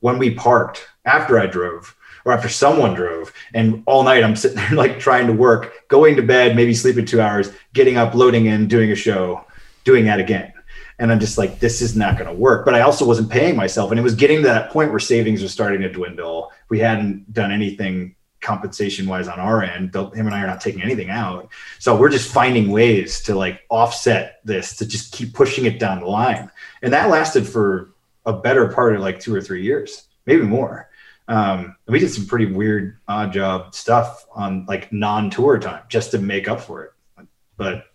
when 0.01 0.17
we 0.17 0.35
parked 0.35 0.85
after 1.05 1.39
I 1.39 1.45
drove 1.45 1.95
or 2.25 2.33
after 2.33 2.49
someone 2.49 2.93
drove. 2.93 3.31
And 3.53 3.83
all 3.85 4.03
night 4.03 4.21
I'm 4.21 4.35
sitting 4.35 4.57
there 4.57 4.71
like 4.73 4.99
trying 4.99 5.27
to 5.27 5.33
work, 5.33 5.87
going 5.87 6.17
to 6.17 6.21
bed, 6.21 6.57
maybe 6.57 6.73
sleeping 6.73 7.05
two 7.05 7.21
hours, 7.21 7.51
getting 7.71 7.95
up, 7.95 8.15
loading 8.15 8.47
in, 8.47 8.67
doing 8.67 8.91
a 8.91 8.95
show, 8.95 9.45
doing 9.85 10.03
that 10.07 10.19
again. 10.19 10.51
And 10.99 11.09
I'm 11.09 11.21
just 11.21 11.37
like, 11.37 11.61
this 11.61 11.81
is 11.81 11.95
not 11.95 12.17
going 12.17 12.29
to 12.29 12.35
work. 12.35 12.65
But 12.65 12.75
I 12.75 12.81
also 12.81 13.05
wasn't 13.05 13.29
paying 13.31 13.55
myself. 13.55 13.91
And 13.91 13.99
it 13.99 14.03
was 14.03 14.13
getting 14.13 14.41
to 14.41 14.47
that 14.49 14.71
point 14.71 14.91
where 14.91 14.99
savings 14.99 15.41
was 15.41 15.53
starting 15.53 15.79
to 15.83 15.89
dwindle. 15.89 16.51
We 16.67 16.79
hadn't 16.79 17.31
done 17.31 17.53
anything 17.53 18.15
compensation 18.45 19.07
wise 19.07 19.27
on 19.27 19.39
our 19.39 19.63
end. 19.63 19.93
Him 19.95 20.27
and 20.27 20.33
I 20.33 20.41
are 20.41 20.47
not 20.47 20.61
taking 20.61 20.81
anything 20.81 21.09
out. 21.09 21.49
So 21.79 21.97
we're 21.97 22.09
just 22.09 22.31
finding 22.31 22.69
ways 22.69 23.21
to 23.23 23.35
like 23.35 23.61
offset 23.69 24.39
this 24.45 24.77
to 24.77 24.85
just 24.85 25.11
keep 25.11 25.33
pushing 25.33 25.65
it 25.65 25.79
down 25.79 25.99
the 25.99 26.05
line. 26.05 26.51
And 26.81 26.93
that 26.93 27.09
lasted 27.09 27.47
for 27.47 27.89
a 28.25 28.33
better 28.33 28.67
part 28.69 28.95
of 28.95 29.01
like 29.01 29.19
two 29.19 29.33
or 29.33 29.41
three 29.41 29.63
years, 29.63 30.07
maybe 30.25 30.43
more. 30.43 30.89
Um, 31.27 31.75
and 31.87 31.93
we 31.93 31.99
did 31.99 32.09
some 32.09 32.27
pretty 32.27 32.45
weird 32.45 32.97
odd 33.07 33.33
job 33.33 33.73
stuff 33.73 34.25
on 34.33 34.65
like 34.67 34.93
non-tour 34.93 35.57
time 35.59 35.83
just 35.89 36.11
to 36.11 36.19
make 36.19 36.47
up 36.47 36.61
for 36.61 36.83
it. 36.83 37.27
But 37.57 37.85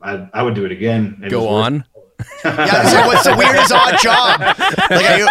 I, 0.00 0.28
I 0.32 0.42
would 0.42 0.54
do 0.54 0.64
it 0.64 0.72
again. 0.72 1.20
It 1.24 1.30
Go 1.30 1.42
worth 1.42 1.64
on. 1.64 1.84
Yeah, 2.44 2.84
so 2.88 3.06
what's 3.06 3.24
the 3.24 3.36
weirdest 3.36 3.72
odd 3.72 3.98
job? 4.00 4.40
Like, 4.90 5.18
you, 5.18 5.26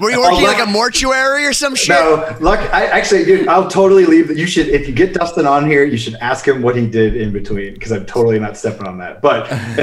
were 0.00 0.10
you 0.10 0.20
working 0.20 0.42
like 0.42 0.60
a 0.60 0.66
mortuary 0.66 1.46
or 1.46 1.52
some 1.52 1.74
shit? 1.74 1.90
No, 1.90 2.36
look, 2.40 2.58
I 2.72 2.86
actually, 2.86 3.24
dude, 3.24 3.48
I'll 3.48 3.68
totally 3.68 4.06
leave. 4.06 4.36
You 4.36 4.46
should, 4.46 4.68
if 4.68 4.88
you 4.88 4.94
get 4.94 5.14
Dustin 5.14 5.46
on 5.46 5.66
here, 5.66 5.84
you 5.84 5.96
should 5.96 6.14
ask 6.16 6.46
him 6.46 6.62
what 6.62 6.76
he 6.76 6.86
did 6.86 7.16
in 7.16 7.32
between 7.32 7.74
because 7.74 7.92
I'm 7.92 8.06
totally 8.06 8.38
not 8.38 8.56
stepping 8.56 8.86
on 8.86 8.98
that. 8.98 9.20
But, 9.20 9.48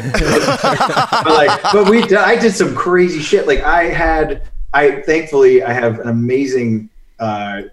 but 1.24 1.34
like, 1.34 1.62
but 1.72 1.90
we, 1.90 2.04
I 2.16 2.36
did 2.36 2.54
some 2.54 2.76
crazy 2.76 3.20
shit. 3.20 3.48
Like, 3.48 3.62
I 3.62 3.86
had, 3.86 4.44
I 4.74 5.02
thankfully, 5.02 5.64
I 5.64 5.72
have 5.74 6.00
an 6.00 6.10
amazing. 6.10 6.90
uh 7.20 7.64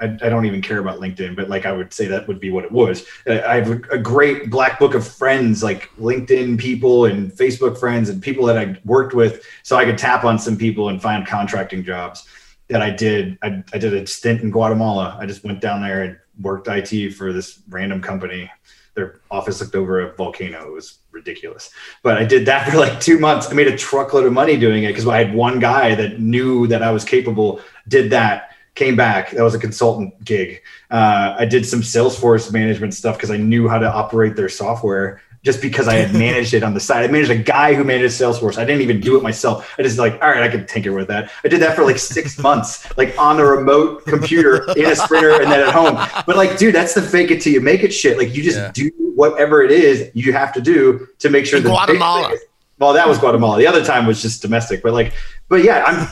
I, 0.00 0.04
I 0.04 0.28
don't 0.28 0.46
even 0.46 0.62
care 0.62 0.78
about 0.78 1.00
LinkedIn, 1.00 1.36
but 1.36 1.48
like 1.48 1.66
I 1.66 1.72
would 1.72 1.92
say 1.92 2.06
that 2.06 2.28
would 2.28 2.38
be 2.38 2.50
what 2.50 2.64
it 2.64 2.72
was. 2.72 3.06
I 3.26 3.56
have 3.56 3.70
a, 3.70 3.80
a 3.90 3.98
great 3.98 4.50
black 4.50 4.78
book 4.78 4.94
of 4.94 5.06
friends, 5.06 5.62
like 5.62 5.90
LinkedIn 5.98 6.58
people 6.58 7.06
and 7.06 7.32
Facebook 7.32 7.78
friends 7.78 8.08
and 8.08 8.22
people 8.22 8.44
that 8.46 8.58
I 8.58 8.76
worked 8.84 9.14
with, 9.14 9.44
so 9.62 9.76
I 9.76 9.84
could 9.84 9.98
tap 9.98 10.24
on 10.24 10.38
some 10.38 10.56
people 10.56 10.90
and 10.90 11.00
find 11.00 11.26
contracting 11.26 11.82
jobs 11.82 12.26
that 12.68 12.82
I 12.82 12.90
did. 12.90 13.38
I, 13.42 13.62
I 13.72 13.78
did 13.78 13.94
a 13.94 14.06
stint 14.06 14.42
in 14.42 14.50
Guatemala. 14.50 15.16
I 15.20 15.26
just 15.26 15.44
went 15.44 15.60
down 15.60 15.82
there 15.82 16.02
and 16.02 16.18
worked 16.40 16.68
IT 16.68 17.14
for 17.14 17.32
this 17.32 17.60
random 17.68 18.00
company. 18.02 18.50
Their 18.94 19.20
office 19.30 19.60
looked 19.60 19.74
over 19.74 20.00
a 20.00 20.14
volcano. 20.14 20.66
It 20.66 20.72
was 20.72 20.98
ridiculous. 21.10 21.70
But 22.02 22.18
I 22.18 22.24
did 22.24 22.46
that 22.46 22.68
for 22.70 22.76
like 22.76 23.00
two 23.00 23.18
months. 23.18 23.50
I 23.50 23.54
made 23.54 23.68
a 23.68 23.76
truckload 23.76 24.26
of 24.26 24.32
money 24.32 24.56
doing 24.56 24.84
it 24.84 24.88
because 24.88 25.06
I 25.06 25.22
had 25.22 25.34
one 25.34 25.58
guy 25.58 25.94
that 25.94 26.20
knew 26.20 26.66
that 26.68 26.82
I 26.82 26.90
was 26.90 27.04
capable, 27.04 27.60
did 27.88 28.10
that, 28.10 28.55
came 28.76 28.94
back. 28.94 29.32
That 29.32 29.42
was 29.42 29.54
a 29.54 29.58
consultant 29.58 30.22
gig. 30.24 30.62
Uh, 30.90 31.34
I 31.38 31.44
did 31.46 31.66
some 31.66 31.80
Salesforce 31.80 32.52
management 32.52 32.94
stuff 32.94 33.16
because 33.16 33.30
I 33.32 33.36
knew 33.38 33.68
how 33.68 33.78
to 33.78 33.92
operate 33.92 34.36
their 34.36 34.48
software 34.48 35.20
just 35.42 35.60
because 35.62 35.88
I 35.88 35.94
had 35.94 36.12
managed 36.26 36.54
it 36.54 36.62
on 36.62 36.74
the 36.74 36.80
side. 36.80 37.02
I 37.04 37.08
managed 37.10 37.30
a 37.30 37.36
guy 37.38 37.72
who 37.74 37.84
managed 37.84 38.14
Salesforce. 38.20 38.58
I 38.58 38.64
didn't 38.64 38.82
even 38.82 39.00
do 39.00 39.16
it 39.16 39.22
myself. 39.22 39.74
I 39.78 39.82
just 39.82 39.98
like, 39.98 40.14
all 40.22 40.28
right, 40.28 40.42
I 40.42 40.48
can 40.48 40.66
tinker 40.66 40.92
with 40.92 41.08
that. 41.08 41.30
I 41.44 41.48
did 41.48 41.60
that 41.62 41.74
for 41.74 41.84
like 41.84 41.98
six 41.98 42.38
months, 42.48 42.86
like 42.96 43.18
on 43.18 43.40
a 43.40 43.44
remote 43.44 44.04
computer 44.06 44.70
in 44.72 44.86
a 44.86 44.94
sprinter 44.96 45.40
and 45.40 45.50
then 45.50 45.60
at 45.66 45.72
home. 45.74 45.94
But 46.26 46.36
like, 46.36 46.58
dude, 46.58 46.74
that's 46.74 46.94
the 46.94 47.02
fake 47.02 47.30
it 47.30 47.40
till 47.40 47.52
you 47.52 47.60
make 47.60 47.82
it 47.82 47.92
shit. 47.92 48.18
Like 48.18 48.34
you 48.34 48.42
just 48.42 48.58
Yeah. 48.58 48.70
do 48.72 48.90
whatever 49.14 49.62
it 49.62 49.70
is 49.72 50.10
you 50.14 50.32
have 50.34 50.52
to 50.52 50.60
do 50.60 51.08
to 51.20 51.30
make 51.30 51.46
sure 51.46 51.56
In 51.58 51.64
that 51.64 51.70
Guatemala. 51.70 52.36
well, 52.78 52.92
that 52.92 53.08
was 53.08 53.18
Guatemala. 53.18 53.56
The 53.56 53.66
other 53.66 53.82
time 53.84 54.04
was 54.06 54.20
just 54.20 54.42
domestic, 54.42 54.82
but 54.82 54.92
like, 54.92 55.14
but 55.48 55.64
yeah, 55.64 55.82
I'm 55.86 56.08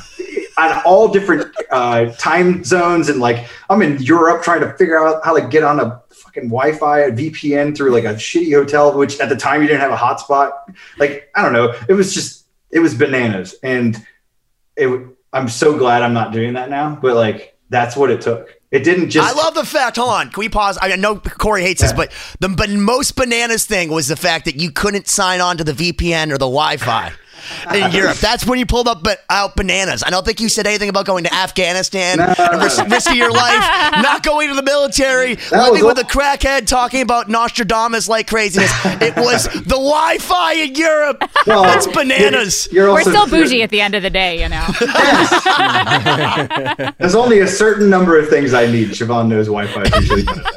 on 0.56 0.80
all 0.84 1.08
different 1.08 1.54
uh, 1.70 2.06
time 2.12 2.64
zones, 2.64 3.08
and 3.08 3.20
like 3.20 3.48
I'm 3.68 3.82
in 3.82 4.00
Europe 4.00 4.42
trying 4.42 4.60
to 4.60 4.72
figure 4.74 5.04
out 5.04 5.24
how 5.24 5.38
to 5.38 5.46
get 5.46 5.62
on 5.62 5.80
a 5.80 6.02
fucking 6.10 6.44
Wi-Fi, 6.44 7.00
a 7.00 7.10
VPN 7.12 7.76
through 7.76 7.90
like 7.90 8.04
a 8.04 8.14
shitty 8.14 8.52
hotel, 8.54 8.96
which 8.96 9.20
at 9.20 9.28
the 9.28 9.36
time 9.36 9.62
you 9.62 9.68
didn't 9.68 9.80
have 9.80 9.92
a 9.92 9.96
hotspot. 9.96 10.52
Like 10.98 11.30
I 11.34 11.42
don't 11.42 11.52
know, 11.52 11.74
it 11.88 11.94
was 11.94 12.14
just 12.14 12.46
it 12.70 12.80
was 12.80 12.94
bananas, 12.94 13.54
and 13.62 14.04
it. 14.76 15.08
I'm 15.32 15.48
so 15.48 15.76
glad 15.76 16.02
I'm 16.02 16.14
not 16.14 16.32
doing 16.32 16.52
that 16.52 16.70
now, 16.70 16.96
but 17.00 17.16
like 17.16 17.58
that's 17.68 17.96
what 17.96 18.10
it 18.10 18.20
took. 18.20 18.54
It 18.70 18.84
didn't 18.84 19.10
just. 19.10 19.28
I 19.28 19.36
love 19.36 19.54
the 19.54 19.64
fact. 19.64 19.96
Hold 19.96 20.10
on, 20.10 20.30
can 20.30 20.40
we 20.40 20.48
pause? 20.48 20.78
I 20.80 20.94
know 20.94 21.16
Corey 21.16 21.62
hates 21.62 21.82
this, 21.82 21.92
but 21.92 22.12
the 22.38 22.48
but 22.48 22.70
most 22.70 23.16
bananas 23.16 23.66
thing 23.66 23.90
was 23.90 24.06
the 24.06 24.16
fact 24.16 24.44
that 24.44 24.56
you 24.56 24.70
couldn't 24.70 25.08
sign 25.08 25.40
on 25.40 25.56
to 25.56 25.64
the 25.64 25.72
VPN 25.72 26.26
or 26.26 26.38
the 26.38 26.46
Wi-Fi 26.46 27.12
in 27.74 27.90
Europe. 27.92 28.16
That's 28.18 28.46
when 28.46 28.58
you 28.58 28.66
pulled 28.66 28.88
up 28.88 29.02
but 29.02 29.20
out 29.30 29.56
bananas. 29.56 30.02
I 30.04 30.10
don't 30.10 30.24
think 30.24 30.40
you 30.40 30.48
said 30.48 30.66
anything 30.66 30.88
about 30.88 31.06
going 31.06 31.24
to 31.24 31.34
Afghanistan 31.34 32.20
and 32.20 32.62
ris- 32.62 32.80
risking 32.88 33.16
your 33.16 33.30
life, 33.32 33.60
not 34.02 34.22
going 34.22 34.48
to 34.48 34.54
the 34.54 34.62
military, 34.62 35.36
living 35.52 35.84
was 35.84 35.96
with 35.96 35.98
a 35.98 36.02
crackhead, 36.06 36.66
talking 36.66 37.00
about 37.02 37.28
Nostradamus 37.28 38.08
like 38.08 38.28
craziness. 38.28 38.70
It 39.00 39.16
was 39.16 39.44
the 39.44 39.76
Wi-Fi 39.76 40.52
in 40.54 40.74
Europe. 40.74 41.22
Well, 41.46 41.62
That's 41.64 41.86
bananas. 41.86 42.68
You're 42.72 42.86
We're 42.88 42.98
also- 42.98 43.10
still 43.10 43.26
bougie 43.28 43.62
at 43.62 43.70
the 43.70 43.80
end 43.80 43.94
of 43.94 44.02
the 44.02 44.10
day, 44.10 44.42
you 44.42 44.48
know. 44.48 44.66
There's 46.98 47.14
only 47.14 47.40
a 47.40 47.46
certain 47.46 47.88
number 47.90 48.18
of 48.18 48.28
things 48.28 48.54
I 48.54 48.66
need. 48.66 48.88
Siobhan 48.90 49.28
knows 49.28 49.46
Wi-Fi 49.46 49.82
is 49.82 49.94
usually 50.00 50.24
one 50.24 50.38
of 50.38 50.44
them. 50.44 50.52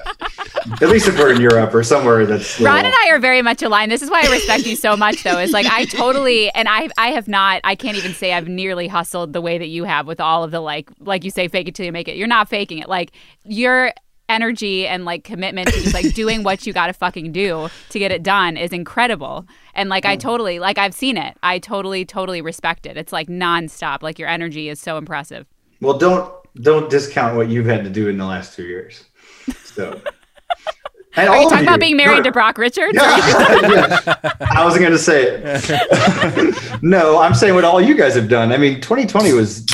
At 0.82 0.90
least 0.90 1.08
if 1.08 1.18
we're 1.18 1.34
in 1.34 1.42
Europe 1.42 1.74
or 1.74 1.84
somewhere 1.84 2.26
that's. 2.26 2.60
Ron 2.60 2.86
and 2.86 2.94
I 2.94 3.10
are 3.12 3.20
very 3.20 3.42
much 3.42 3.62
aligned. 3.62 3.92
This 3.92 4.02
is 4.02 4.10
why 4.10 4.24
I 4.26 4.32
respect 4.32 4.66
you 4.66 4.76
so 4.76 4.98
much, 4.98 5.24
though. 5.24 5.38
Is 5.38 5.52
like 5.52 5.66
I 5.66 5.86
totally 5.86 6.50
and 6.52 6.68
I 6.68 6.90
I 6.98 7.10
have 7.10 7.28
not. 7.28 7.62
I 7.64 7.76
can't 7.76 7.98
even 7.98 8.14
say 8.14 8.34
I've 8.34 8.48
nearly 8.48 8.88
hustled 8.88 9.34
the 9.34 9.42
way 9.42 9.58
that 9.58 9.68
you 9.68 9.86
have 9.86 10.08
with 10.08 10.20
all 10.20 10.44
of 10.44 10.52
the 10.52 10.60
like 10.60 10.90
like 11.00 11.24
you 11.24 11.32
say, 11.32 11.48
fake 11.48 11.68
it 11.68 11.76
till 11.76 11.86
you 11.86 11.92
make 11.92 12.08
it. 12.08 12.18
You're 12.18 12.28
not 12.28 12.50
faking 12.50 12.80
it. 12.80 12.90
Like 12.90 13.12
your 13.46 13.94
energy 14.30 14.86
and 14.86 15.06
like 15.06 15.24
commitment 15.24 15.70
to 15.70 15.82
just 15.82 15.94
like 15.94 16.14
doing 16.14 16.44
what 16.44 16.68
you 16.68 16.74
got 16.74 16.88
to 16.88 16.94
fucking 16.94 17.32
do 17.32 17.70
to 17.90 18.00
get 18.00 18.12
it 18.12 18.24
done 18.24 18.58
is 18.58 18.74
incredible. 18.74 19.46
And 19.74 19.90
like 19.90 20.06
I 20.06 20.18
mm. 20.18 20.20
totally 20.20 20.60
like 20.60 20.78
I've 20.78 20.94
seen 20.94 21.18
it. 21.18 21.38
I 21.44 21.60
totally 21.60 22.04
totally 22.04 22.42
respect 22.42 22.86
it. 22.86 22.98
It's 22.98 23.14
like 23.14 23.28
nonstop. 23.28 24.02
Like 24.02 24.20
your 24.20 24.28
energy 24.28 24.70
is 24.70 24.80
so 24.80 24.98
impressive. 24.98 25.46
Well, 25.82 25.98
don't 25.98 26.32
don't 26.56 26.90
discount 26.90 27.38
what 27.38 27.50
you've 27.50 27.68
had 27.68 27.84
to 27.84 27.90
do 27.90 28.10
in 28.10 28.18
the 28.18 28.26
last 28.26 28.56
two 28.56 28.66
years. 28.66 29.06
So. 29.64 30.02
And 31.18 31.28
Are 31.30 31.36
all 31.36 31.42
you 31.42 31.48
of 31.48 31.52
talking 31.52 31.66
about 31.68 31.74
you. 31.76 31.80
being 31.80 31.98
married 31.98 32.18
No, 32.18 32.24
to 32.24 32.32
Brock 32.32 32.58
Richards? 32.60 32.94
Yeah. 32.94 33.04
I 34.52 34.64
wasn't 34.64 34.82
going 34.84 34.94
to 34.94 35.00
say 35.00 35.42
it. 35.44 36.78
no, 36.84 37.18
I'm 37.20 37.34
saying 37.34 37.56
what 37.56 37.64
all 37.64 37.82
you 37.82 37.96
guys 37.96 38.14
have 38.16 38.30
done. 38.30 38.52
I 38.52 38.58
mean, 38.58 38.76
2020 38.82 39.34
was 39.34 39.66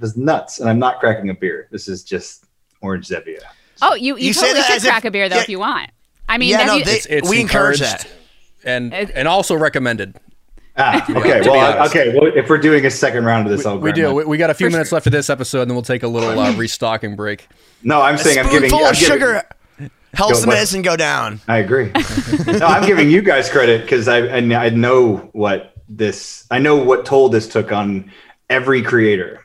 was 0.00 0.16
nuts, 0.16 0.60
and 0.60 0.68
I'm 0.68 0.78
not 0.78 1.00
cracking 1.00 1.30
a 1.30 1.34
beer. 1.34 1.68
This 1.70 1.88
is 1.88 2.02
just 2.04 2.44
orange 2.82 3.08
Zevia. 3.08 3.40
Oh, 3.80 3.94
you 3.94 4.16
you, 4.16 4.26
You 4.28 4.34
totally 4.34 4.54
that 4.54 4.66
should 4.66 4.76
as 4.76 4.84
if- 4.84 4.90
crack 4.90 5.04
a 5.04 5.10
beer 5.10 5.28
though 5.28 5.36
yeah. 5.36 5.42
if 5.42 5.48
you 5.48 5.58
want. 5.58 5.90
I 6.28 6.36
mean, 6.38 6.50
Yeah, 6.50 6.64
no, 6.66 6.74
you- 6.76 6.84
they- 6.84 6.96
It's, 6.96 7.06
it's 7.06 7.28
we 7.30 7.40
encourage 7.40 7.80
that. 7.80 8.06
and 8.64 8.92
It- 8.92 9.12
and 9.14 9.26
also 9.26 9.54
recommended. 9.54 10.16
Ah, 10.76 11.02
okay. 11.16 11.40
to 11.40 11.50
Well, 11.50 11.86
okay. 11.88 12.12
Well, 12.18 12.30
if 12.36 12.48
we're 12.50 12.58
doing 12.58 12.84
a 12.84 12.90
second 12.90 13.24
round 13.24 13.46
of 13.46 13.56
this, 13.56 13.64
I'll 13.64 13.78
We 13.78 13.92
do. 13.92 14.12
We, 14.12 14.24
we 14.24 14.36
got 14.36 14.50
a 14.50 14.54
few 14.54 14.66
For 14.66 14.72
minutes 14.72 14.90
sure. 14.90 14.96
left 14.96 15.06
of 15.06 15.12
this 15.12 15.30
episode, 15.30 15.62
and 15.62 15.70
then 15.70 15.76
we'll 15.76 15.82
take 15.82 16.02
a 16.02 16.08
little 16.08 16.38
uh, 16.38 16.52
restocking 16.56 17.14
break. 17.16 17.46
No, 17.82 18.02
I'm 18.02 18.18
saying 18.18 18.38
I'm 18.40 18.46
giving. 18.50 18.68
Spoonful 18.68 18.86
I'm 18.86 18.92
of 18.92 18.98
giving- 19.00 19.14
sugar 19.14 19.42
helps 20.16 20.34
Go, 20.34 20.40
the 20.42 20.46
medicine 20.48 20.82
go 20.82 20.96
down. 20.96 21.40
I 21.48 21.58
agree. 21.58 21.90
no, 22.46 22.66
I'm 22.66 22.86
giving 22.86 23.10
you 23.10 23.22
guys 23.22 23.48
credit 23.50 23.82
because 23.82 24.08
I 24.08 24.20
and 24.20 24.52
I 24.52 24.70
know 24.70 25.16
what 25.32 25.74
this. 25.88 26.46
I 26.50 26.58
know 26.58 26.76
what 26.76 27.04
toll 27.04 27.28
this 27.28 27.48
took 27.48 27.72
on 27.72 28.10
every 28.50 28.82
creator. 28.82 29.40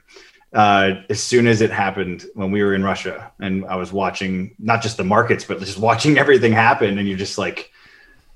Uh, 0.52 1.04
as 1.12 1.22
soon 1.22 1.46
as 1.46 1.62
it 1.62 1.70
happened 1.70 2.26
when 2.34 2.50
we 2.52 2.64
were 2.64 2.74
in 2.74 2.84
Russia, 2.84 3.32
and 3.40 3.66
I 3.66 3.76
was 3.76 3.94
watching 3.94 4.56
not 4.58 4.82
just 4.82 4.98
the 4.98 5.04
markets, 5.04 5.46
but 5.46 5.60
just 5.60 5.78
watching 5.78 6.18
everything 6.18 6.52
happen, 6.52 6.98
and 6.98 7.08
you're 7.08 7.18
just 7.20 7.38
like, 7.38 7.72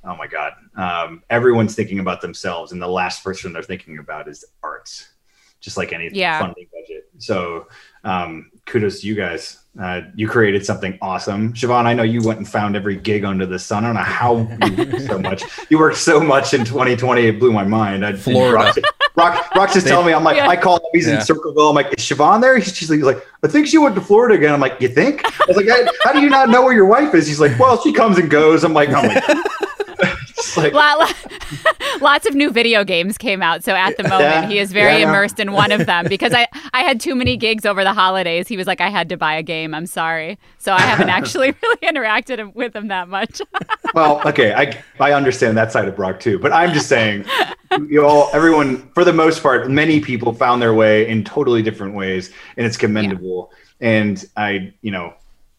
oh 0.04 0.16
my 0.16 0.28
god. 0.28 0.54
Um, 0.76 1.24
everyone's 1.32 1.74
thinking 1.74 1.98
about 2.00 2.22
themselves, 2.22 2.72
and 2.72 2.80
the 2.82 2.88
last 2.88 3.24
person 3.24 3.52
they're 3.52 3.64
thinking 3.64 3.98
about 3.98 4.28
is 4.28 4.46
arts, 4.62 5.12
just 5.60 5.76
like 5.76 5.92
any 5.92 6.10
Yeah. 6.14 6.40
funding 6.40 6.68
budget. 6.72 7.10
So 7.18 7.68
um, 8.04 8.52
kudos 8.68 9.02
to 9.02 9.08
you 9.08 9.16
guys. 9.16 9.63
Uh, 9.80 10.02
you 10.16 10.28
created 10.28 10.64
something 10.64 10.96
awesome, 11.02 11.52
Siobhan. 11.54 11.86
I 11.86 11.96
know 11.96 12.04
you 12.04 12.22
went 12.22 12.38
and 12.38 12.48
found 12.48 12.76
every 12.76 12.96
gig 12.96 13.24
under 13.26 13.48
the 13.48 13.58
sun. 13.58 13.84
I 13.84 13.88
don't 13.88 13.96
know 13.96 14.02
how 14.02 14.36
you 14.68 14.86
worked 14.86 15.02
so 15.08 15.18
much. 15.20 15.44
You 15.72 15.80
worked 15.80 15.98
so 15.98 16.20
much 16.20 16.54
in 16.54 16.64
2020. 16.64 17.22
It 17.26 17.40
blew 17.40 17.52
my 17.52 17.64
mind. 17.64 18.06
I, 18.06 18.14
Florida. 18.14 18.54
Rock's, 18.56 18.78
Rock, 19.16 19.56
Rock's 19.56 19.74
just 19.74 19.88
telling 19.88 20.06
me. 20.06 20.14
I'm 20.14 20.24
like, 20.24 20.38
Yeah. 20.38 20.48
I 20.48 20.58
call 20.58 20.76
him. 20.78 20.84
He's 20.94 21.08
Yeah. 21.08 21.16
in 21.16 21.22
Circleville. 21.26 21.70
I'm 21.70 21.76
like, 21.76 21.88
is 21.98 22.04
Siobhan 22.06 22.40
there? 22.40 22.56
He's 22.58 22.72
just 22.72 22.92
like, 22.92 22.98
he's 22.98 23.06
like, 23.06 23.26
I 23.44 23.48
think 23.48 23.66
she 23.66 23.80
went 23.80 23.96
to 23.96 24.02
Florida 24.02 24.36
again. 24.36 24.54
I'm 24.54 24.60
like, 24.60 24.80
you 24.80 24.90
think? 24.90 25.26
I 25.26 25.46
was 25.48 25.58
like, 25.58 25.66
"Hey, 25.66 25.88
how 26.04 26.14
do 26.14 26.22
you 26.22 26.30
not 26.30 26.50
know 26.50 26.62
where 26.64 26.74
your 26.74 26.86
wife 26.86 27.16
is? 27.16 27.26
He's 27.26 27.40
like, 27.40 27.58
well, 27.58 27.82
she 27.82 27.92
comes 27.94 28.20
and 28.20 28.30
goes. 28.30 28.64
I'm 28.64 28.74
like, 28.74 28.90
I'm 28.90 29.08
like, 30.58 30.74
Lot- 30.74 31.00
lot- 31.00 31.16
lots 32.02 32.26
of 32.28 32.36
new 32.36 32.50
video 32.52 32.84
games 32.84 33.18
came 33.18 33.42
out. 33.42 33.64
So 33.64 33.74
at 33.74 33.98
the 33.98 34.04
moment, 34.04 34.22
Yeah. 34.22 34.48
he 34.48 34.60
is 34.60 34.72
very 34.72 35.00
Yeah. 35.00 35.10
immersed 35.10 35.40
in 35.40 35.52
one 35.52 35.72
of 35.72 35.86
them 35.86 36.06
because 36.08 36.34
I, 36.34 36.48
I 36.74 36.82
had 36.82 37.00
too 37.00 37.16
many 37.16 37.38
gigs 37.38 37.66
over 37.66 37.84
the 37.84 37.94
holidays. 37.94 38.48
He 38.48 38.58
was 38.58 38.68
like, 38.68 38.82
I 38.82 38.90
had 38.90 39.10
to 39.10 39.18
buy 39.18 39.36
a 39.36 39.44
game. 39.44 39.74
I'm 39.74 39.86
sorry. 39.86 40.38
So 40.58 40.74
I 40.74 40.82
haven't 40.82 41.10
actually 41.20 41.54
really 41.62 41.78
interacted 41.84 42.54
with 42.56 42.76
him 42.76 42.88
that 42.90 43.08
much. 43.10 43.42
well, 43.94 44.22
okay, 44.28 44.54
I 44.54 44.82
I 45.00 45.14
understand 45.14 45.58
that 45.58 45.72
side 45.72 45.88
of 45.88 45.96
Brock 45.96 46.20
too, 46.20 46.40
but 46.40 46.52
I'm 46.52 46.74
just 46.74 46.88
saying, 46.88 47.26
you 47.88 48.06
all, 48.06 48.30
everyone, 48.34 48.90
for 48.94 49.04
the 49.04 49.14
most 49.14 49.42
part, 49.44 49.70
many 49.70 50.00
people 50.00 50.34
found 50.34 50.62
their 50.62 50.74
way 50.74 51.08
in 51.08 51.24
totally 51.24 51.62
different 51.62 51.94
ways, 51.96 52.32
and 52.58 52.66
it's 52.66 52.78
commendable. 52.78 53.52
And 53.82 54.24
I, 54.38 54.74
you 54.82 54.92
know, 54.92 55.14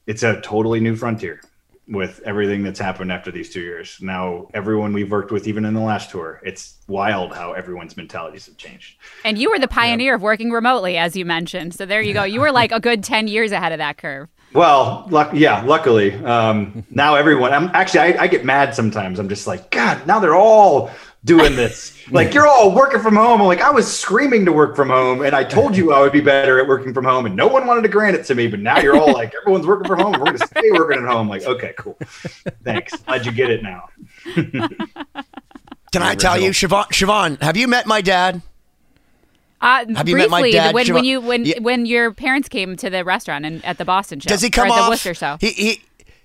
it's 0.06 0.22
a 0.22 0.40
totally 0.40 0.80
new 0.80 0.96
frontier 0.96 1.40
with 1.86 2.20
everything 2.24 2.62
that's 2.62 2.78
happened 2.78 3.12
after 3.12 3.30
these 3.30 3.50
two 3.50 3.60
years. 3.60 3.98
Now, 4.00 4.48
everyone 4.54 4.92
we've 4.92 5.10
worked 5.10 5.30
with, 5.30 5.46
even 5.46 5.64
in 5.64 5.74
the 5.74 5.80
last 5.80 6.10
tour, 6.10 6.40
it's 6.44 6.78
wild 6.86 7.34
how 7.34 7.52
everyone's 7.52 7.96
mentalities 7.96 8.46
have 8.46 8.56
changed. 8.56 8.96
and 9.24 9.36
you 9.36 9.50
were 9.50 9.58
the 9.58 9.68
pioneer 9.68 10.14
of 10.14 10.22
working 10.22 10.50
remotely, 10.50 10.96
as 10.96 11.16
you 11.16 11.24
mentioned. 11.24 11.74
So 11.74 11.84
there 11.84 12.00
you 12.00 12.14
go. 12.14 12.24
You 12.24 12.40
were 12.40 12.52
like 12.52 12.72
a 12.72 12.80
good 12.80 13.04
10 13.04 13.28
years 13.28 13.52
ahead 13.52 13.72
of 13.72 13.78
that 13.78 13.98
curve. 13.98 14.28
Well, 14.54 15.06
luck, 15.10 15.32
yeah, 15.34 15.62
luckily, 15.64 16.14
um, 16.24 16.86
now 16.88 17.16
everyone. 17.16 17.52
I'm 17.52 17.70
actually, 17.74 18.00
I, 18.00 18.22
I 18.22 18.26
get 18.28 18.44
mad 18.44 18.74
sometimes. 18.74 19.18
I'm 19.18 19.28
just 19.28 19.46
like, 19.48 19.70
God, 19.70 20.06
now 20.06 20.20
they're 20.20 20.36
all 20.36 20.90
doing 21.24 21.56
this. 21.56 21.92
like 22.10 22.34
you're 22.34 22.46
all 22.46 22.74
working 22.74 23.00
from 23.00 23.16
home. 23.16 23.40
I'm 23.40 23.46
like, 23.46 23.60
I 23.60 23.70
was 23.70 23.90
screaming 23.90 24.44
to 24.44 24.52
work 24.52 24.76
from 24.76 24.88
home, 24.90 25.22
and 25.22 25.34
I 25.34 25.42
told 25.44 25.76
you 25.76 25.92
I 25.92 26.00
would 26.00 26.12
be 26.12 26.20
better 26.20 26.58
at 26.60 26.66
working 26.68 26.92
from 26.92 27.04
home, 27.04 27.26
and 27.26 27.34
no 27.34 27.46
one 27.46 27.66
wanted 27.66 27.82
to 27.82 27.88
grant 27.88 28.16
it 28.16 28.24
to 28.26 28.34
me. 28.34 28.46
But 28.46 28.60
now 28.60 28.78
you're 28.78 28.96
all 28.96 29.12
like, 29.12 29.32
everyone's 29.40 29.66
working 29.66 29.86
from 29.88 30.00
home. 30.00 30.12
We're 30.12 30.26
going 30.26 30.38
to 30.38 30.46
stay 30.46 30.70
working 30.72 31.02
at 31.02 31.08
home. 31.10 31.28
like, 31.28 31.44
okay, 31.44 31.72
cool. 31.78 31.96
Thanks. 32.62 32.94
Glad 32.96 33.24
you 33.26 33.32
get 33.32 33.50
it 33.50 33.62
now. 33.62 33.88
Can 34.34 36.02
I 36.02 36.14
tell 36.14 36.38
you, 36.38 36.48
original. 36.48 36.84
Siobhan? 36.84 36.88
Siobhan, 36.88 37.42
have 37.42 37.56
you 37.56 37.68
met 37.68 37.86
my 37.86 38.00
dad? 38.00 38.42
Uh, 39.60 39.86
Have 39.94 40.08
you 40.08 40.16
briefly, 40.16 40.18
met 40.18 40.30
my 40.30 40.50
dad, 40.50 40.74
when, 40.74 40.84
Siobhan? 40.86 40.94
when 40.94 41.04
you 41.04 41.20
when 41.22 41.44
Yeah. 41.46 41.58
when 41.60 41.86
your 41.86 42.12
parents 42.12 42.48
came 42.50 42.76
to 42.76 42.90
the 42.90 43.02
restaurant 43.04 43.46
and 43.46 43.64
at 43.64 43.78
the 43.78 43.84
Boston 43.86 44.20
show, 44.20 44.28
Does 44.28 44.42
he 44.42 44.48
or 44.48 44.50
come 44.50 44.66
at 44.66 44.72
off? 44.72 44.84
the 44.86 44.90
Worcester 44.90 45.14
show? 45.14 45.38
He, 45.40 45.50
he 45.52 45.82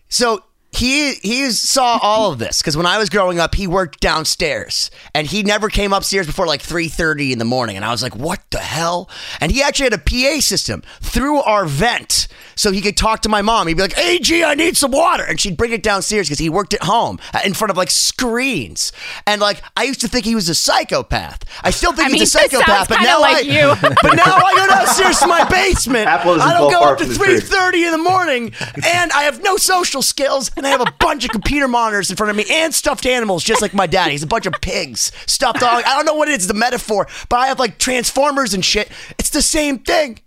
so 0.09 0.43
he 0.71 1.15
he 1.15 1.49
saw 1.51 1.99
all 2.01 2.31
of 2.31 2.39
this 2.39 2.61
because 2.61 2.77
when 2.77 2.85
I 2.85 2.97
was 2.97 3.09
growing 3.09 3.39
up, 3.39 3.55
he 3.55 3.67
worked 3.67 3.99
downstairs 3.99 4.91
and 5.15 5.27
he 5.27 5.43
never 5.43 5.69
came 5.69 5.93
upstairs 5.93 6.27
before 6.27 6.45
like 6.45 6.61
three 6.61 6.87
thirty 6.87 7.31
in 7.31 7.39
the 7.39 7.45
morning, 7.45 7.75
and 7.75 7.83
I 7.83 7.91
was 7.91 8.03
like, 8.03 8.15
"What 8.15 8.41
the 8.51 8.59
hell?" 8.59 9.09
And 9.41 9.51
he 9.51 9.63
actually 9.63 9.85
had 9.85 9.93
a 9.93 9.97
PA 9.97 10.41
system 10.41 10.83
through 11.01 11.41
our 11.41 11.65
vent, 11.65 12.27
so 12.55 12.71
he 12.71 12.81
could 12.81 12.97
talk 12.97 13.21
to 13.21 13.29
my 13.29 13.41
mom. 13.41 13.67
He'd 13.67 13.77
be 13.77 13.81
like, 13.81 13.93
"Hey, 13.93 14.19
I 14.43 14.53
need 14.53 14.77
some 14.77 14.91
water," 14.91 15.23
and 15.23 15.39
she'd 15.39 15.57
bring 15.57 15.71
it 15.71 15.81
downstairs 15.81 16.27
because 16.27 16.39
he 16.39 16.49
worked 16.49 16.73
at 16.73 16.83
home 16.83 17.19
uh, 17.33 17.39
in 17.43 17.53
front 17.53 17.71
of 17.71 17.77
like 17.77 17.89
screens. 17.89 18.91
And 19.25 19.41
like 19.41 19.61
I 19.75 19.83
used 19.83 20.01
to 20.01 20.07
think 20.07 20.25
he 20.25 20.35
was 20.35 20.49
a 20.49 20.55
psychopath. 20.55 21.43
I 21.63 21.71
still 21.71 21.93
think 21.93 22.09
I 22.09 22.11
mean, 22.11 22.21
he's 22.21 22.35
a 22.35 22.39
psychopath, 22.39 22.89
but 22.89 23.01
now 23.01 23.19
like 23.19 23.37
I 23.37 23.39
you. 23.39 23.75
but 23.81 24.15
now 24.15 24.35
I 24.35 24.53
go 24.55 24.67
downstairs 24.67 25.19
to 25.19 25.27
my 25.27 25.49
basement. 25.49 26.07
I 26.07 26.53
don't 26.53 26.71
go 26.71 26.81
up 26.83 26.97
to 26.99 27.05
from 27.05 27.13
the 27.13 27.19
three 27.19 27.39
tree. 27.39 27.39
thirty 27.39 27.85
in 27.85 27.91
the 27.91 27.97
morning, 27.97 28.53
and 28.85 29.11
I 29.11 29.23
have 29.23 29.41
no 29.41 29.57
social 29.57 30.01
skills, 30.01 30.51
and 30.59 30.67
I 30.67 30.69
have 30.69 30.81
a 30.81 30.93
bunch 30.99 31.25
of 31.25 31.31
computer 31.31 31.67
monitors 31.67 32.09
in 32.09 32.15
front 32.15 32.29
of 32.29 32.35
me 32.35 32.45
and 32.49 32.73
stuffed 32.73 33.05
animals, 33.05 33.43
just 33.43 33.61
like 33.61 33.73
my 33.73 33.87
dad. 33.87 34.11
He's 34.11 34.23
a 34.23 34.27
bunch 34.27 34.45
of 34.45 34.53
pigs, 34.61 35.11
stuffed 35.25 35.61
dog. 35.61 35.83
I 35.85 35.95
don't 35.95 36.05
know 36.05 36.13
what 36.13 36.27
it 36.27 36.39
is, 36.39 36.47
the 36.47 36.53
metaphor, 36.53 37.07
but 37.29 37.37
I 37.37 37.47
have 37.47 37.57
like 37.59 37.79
transformers 37.79 38.53
and 38.53 38.63
shit. 38.63 38.89
It's 39.17 39.31
the 39.31 39.41
same 39.41 39.79
thing. 39.79 40.19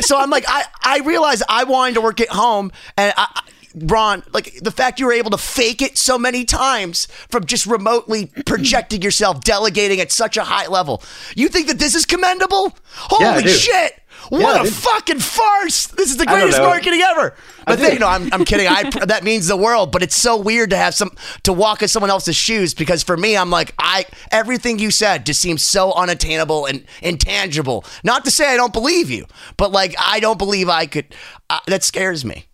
So 0.00 0.18
I'm 0.18 0.30
like, 0.30 0.44
I 0.46 0.64
I 0.82 0.98
realized 1.00 1.42
I 1.48 1.64
wanted 1.64 1.94
to 1.94 2.00
work 2.00 2.20
at 2.20 2.28
home, 2.28 2.70
and 2.96 3.12
I. 3.16 3.42
Ron, 3.72 4.24
like 4.32 4.54
the 4.60 4.72
fact 4.72 4.98
you 4.98 5.06
were 5.06 5.12
able 5.12 5.30
to 5.30 5.38
fake 5.38 5.80
it 5.80 5.96
so 5.96 6.18
many 6.18 6.44
times 6.44 7.06
from 7.28 7.46
just 7.46 7.66
remotely 7.66 8.26
projecting 8.44 9.00
yourself, 9.00 9.44
delegating 9.44 10.00
at 10.00 10.10
such 10.10 10.36
a 10.36 10.42
high 10.42 10.66
level. 10.66 11.04
You 11.36 11.48
think 11.48 11.68
that 11.68 11.78
this 11.78 11.94
is 11.94 12.04
commendable? 12.04 12.76
Holy 12.94 13.44
do. 13.44 13.48
shit! 13.48 13.92
Yeah, 14.30 14.38
What 14.38 14.60
I 14.60 14.64
a 14.64 14.70
fucking 14.70 15.18
farce! 15.18 15.88
This 15.88 16.10
is 16.10 16.16
the 16.16 16.26
greatest 16.26 16.58
marketing 16.58 17.00
ever. 17.00 17.34
But 17.66 17.78
then, 17.80 17.94
you 17.94 17.98
know, 17.98 18.08
I'm, 18.08 18.32
I'm 18.32 18.44
kidding. 18.44 18.68
I 18.68 18.88
that 19.06 19.24
means 19.24 19.48
the 19.48 19.56
world. 19.56 19.90
But 19.90 20.02
it's 20.02 20.16
so 20.16 20.36
weird 20.36 20.70
to 20.70 20.76
have 20.76 20.94
some 20.94 21.10
to 21.42 21.52
walk 21.52 21.82
in 21.82 21.88
someone 21.88 22.10
else's 22.10 22.36
shoes 22.36 22.72
because 22.72 23.02
for 23.02 23.16
me, 23.16 23.36
I'm 23.36 23.50
like, 23.50 23.74
I 23.78 24.06
everything 24.30 24.78
you 24.78 24.90
said 24.90 25.26
just 25.26 25.40
seems 25.40 25.62
so 25.62 25.92
unattainable 25.94 26.66
and 26.66 26.84
intangible. 27.02 27.84
Not 28.04 28.24
to 28.24 28.30
say 28.30 28.52
I 28.52 28.56
don't 28.56 28.72
believe 28.72 29.10
you, 29.10 29.26
but 29.56 29.72
like 29.72 29.94
I 29.98 30.20
don't 30.20 30.38
believe 30.38 30.68
I 30.68 30.86
could. 30.86 31.14
Uh, 31.48 31.58
that 31.66 31.82
scares 31.82 32.24
me. 32.24 32.46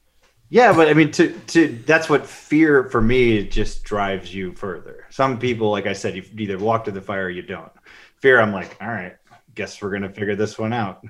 Yeah, 0.48 0.72
but 0.72 0.88
I 0.88 0.94
mean, 0.94 1.10
to 1.12 1.32
to 1.48 1.68
that's 1.86 2.08
what 2.08 2.26
fear 2.26 2.84
for 2.84 3.00
me 3.00 3.46
just 3.46 3.82
drives 3.84 4.32
you 4.32 4.52
further. 4.54 5.04
Some 5.10 5.38
people, 5.38 5.70
like 5.70 5.86
I 5.86 5.92
said, 5.92 6.14
you 6.14 6.24
either 6.38 6.58
walk 6.58 6.84
to 6.84 6.92
the 6.92 7.00
fire 7.00 7.24
or 7.26 7.30
you 7.30 7.42
don't. 7.42 7.72
Fear, 8.20 8.40
I'm 8.40 8.52
like, 8.52 8.76
all 8.80 8.88
right, 8.88 9.16
guess 9.56 9.82
we're 9.82 9.90
gonna 9.90 10.12
figure 10.12 10.36
this 10.36 10.56
one 10.58 10.72
out, 10.72 11.02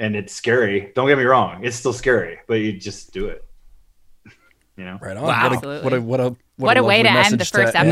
and 0.00 0.16
it's 0.16 0.34
scary. 0.34 0.90
Don't 0.96 1.06
get 1.06 1.16
me 1.18 1.24
wrong, 1.24 1.62
it's 1.64 1.76
still 1.76 1.92
scary, 1.92 2.38
but 2.48 2.54
you 2.54 2.72
just 2.72 3.12
do 3.12 3.26
it. 3.28 3.44
You 4.76 4.84
know, 4.86 4.98
Right 5.00 5.16
on. 5.16 5.24
Wow. 5.24 5.50
What 5.50 5.64
a 5.64 5.80
what 5.82 5.92
a 5.92 6.00
what 6.00 6.20
a 6.20 6.36
What 6.56 6.76
a 6.78 6.82
way 6.82 7.02
to 7.02 7.10
end 7.10 7.38
the 7.38 7.44
first 7.44 7.72
to- 7.74 7.78
episode. 7.80 7.90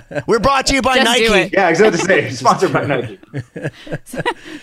Nike. 0.10 0.22
We're 0.26 0.40
brought 0.40 0.66
to 0.66 0.74
you 0.74 0.82
by 0.82 0.96
Just 0.98 1.16
do 1.18 1.28
Nike. 1.30 1.40
it. 1.42 1.52
Yeah, 1.52 1.68
exactly. 1.68 1.96
the 1.98 2.04
same. 2.04 2.30
Sponsored 2.32 2.72
by 2.72 2.86
Nike. 2.86 3.18
that 3.32 3.54
a- 3.54 3.70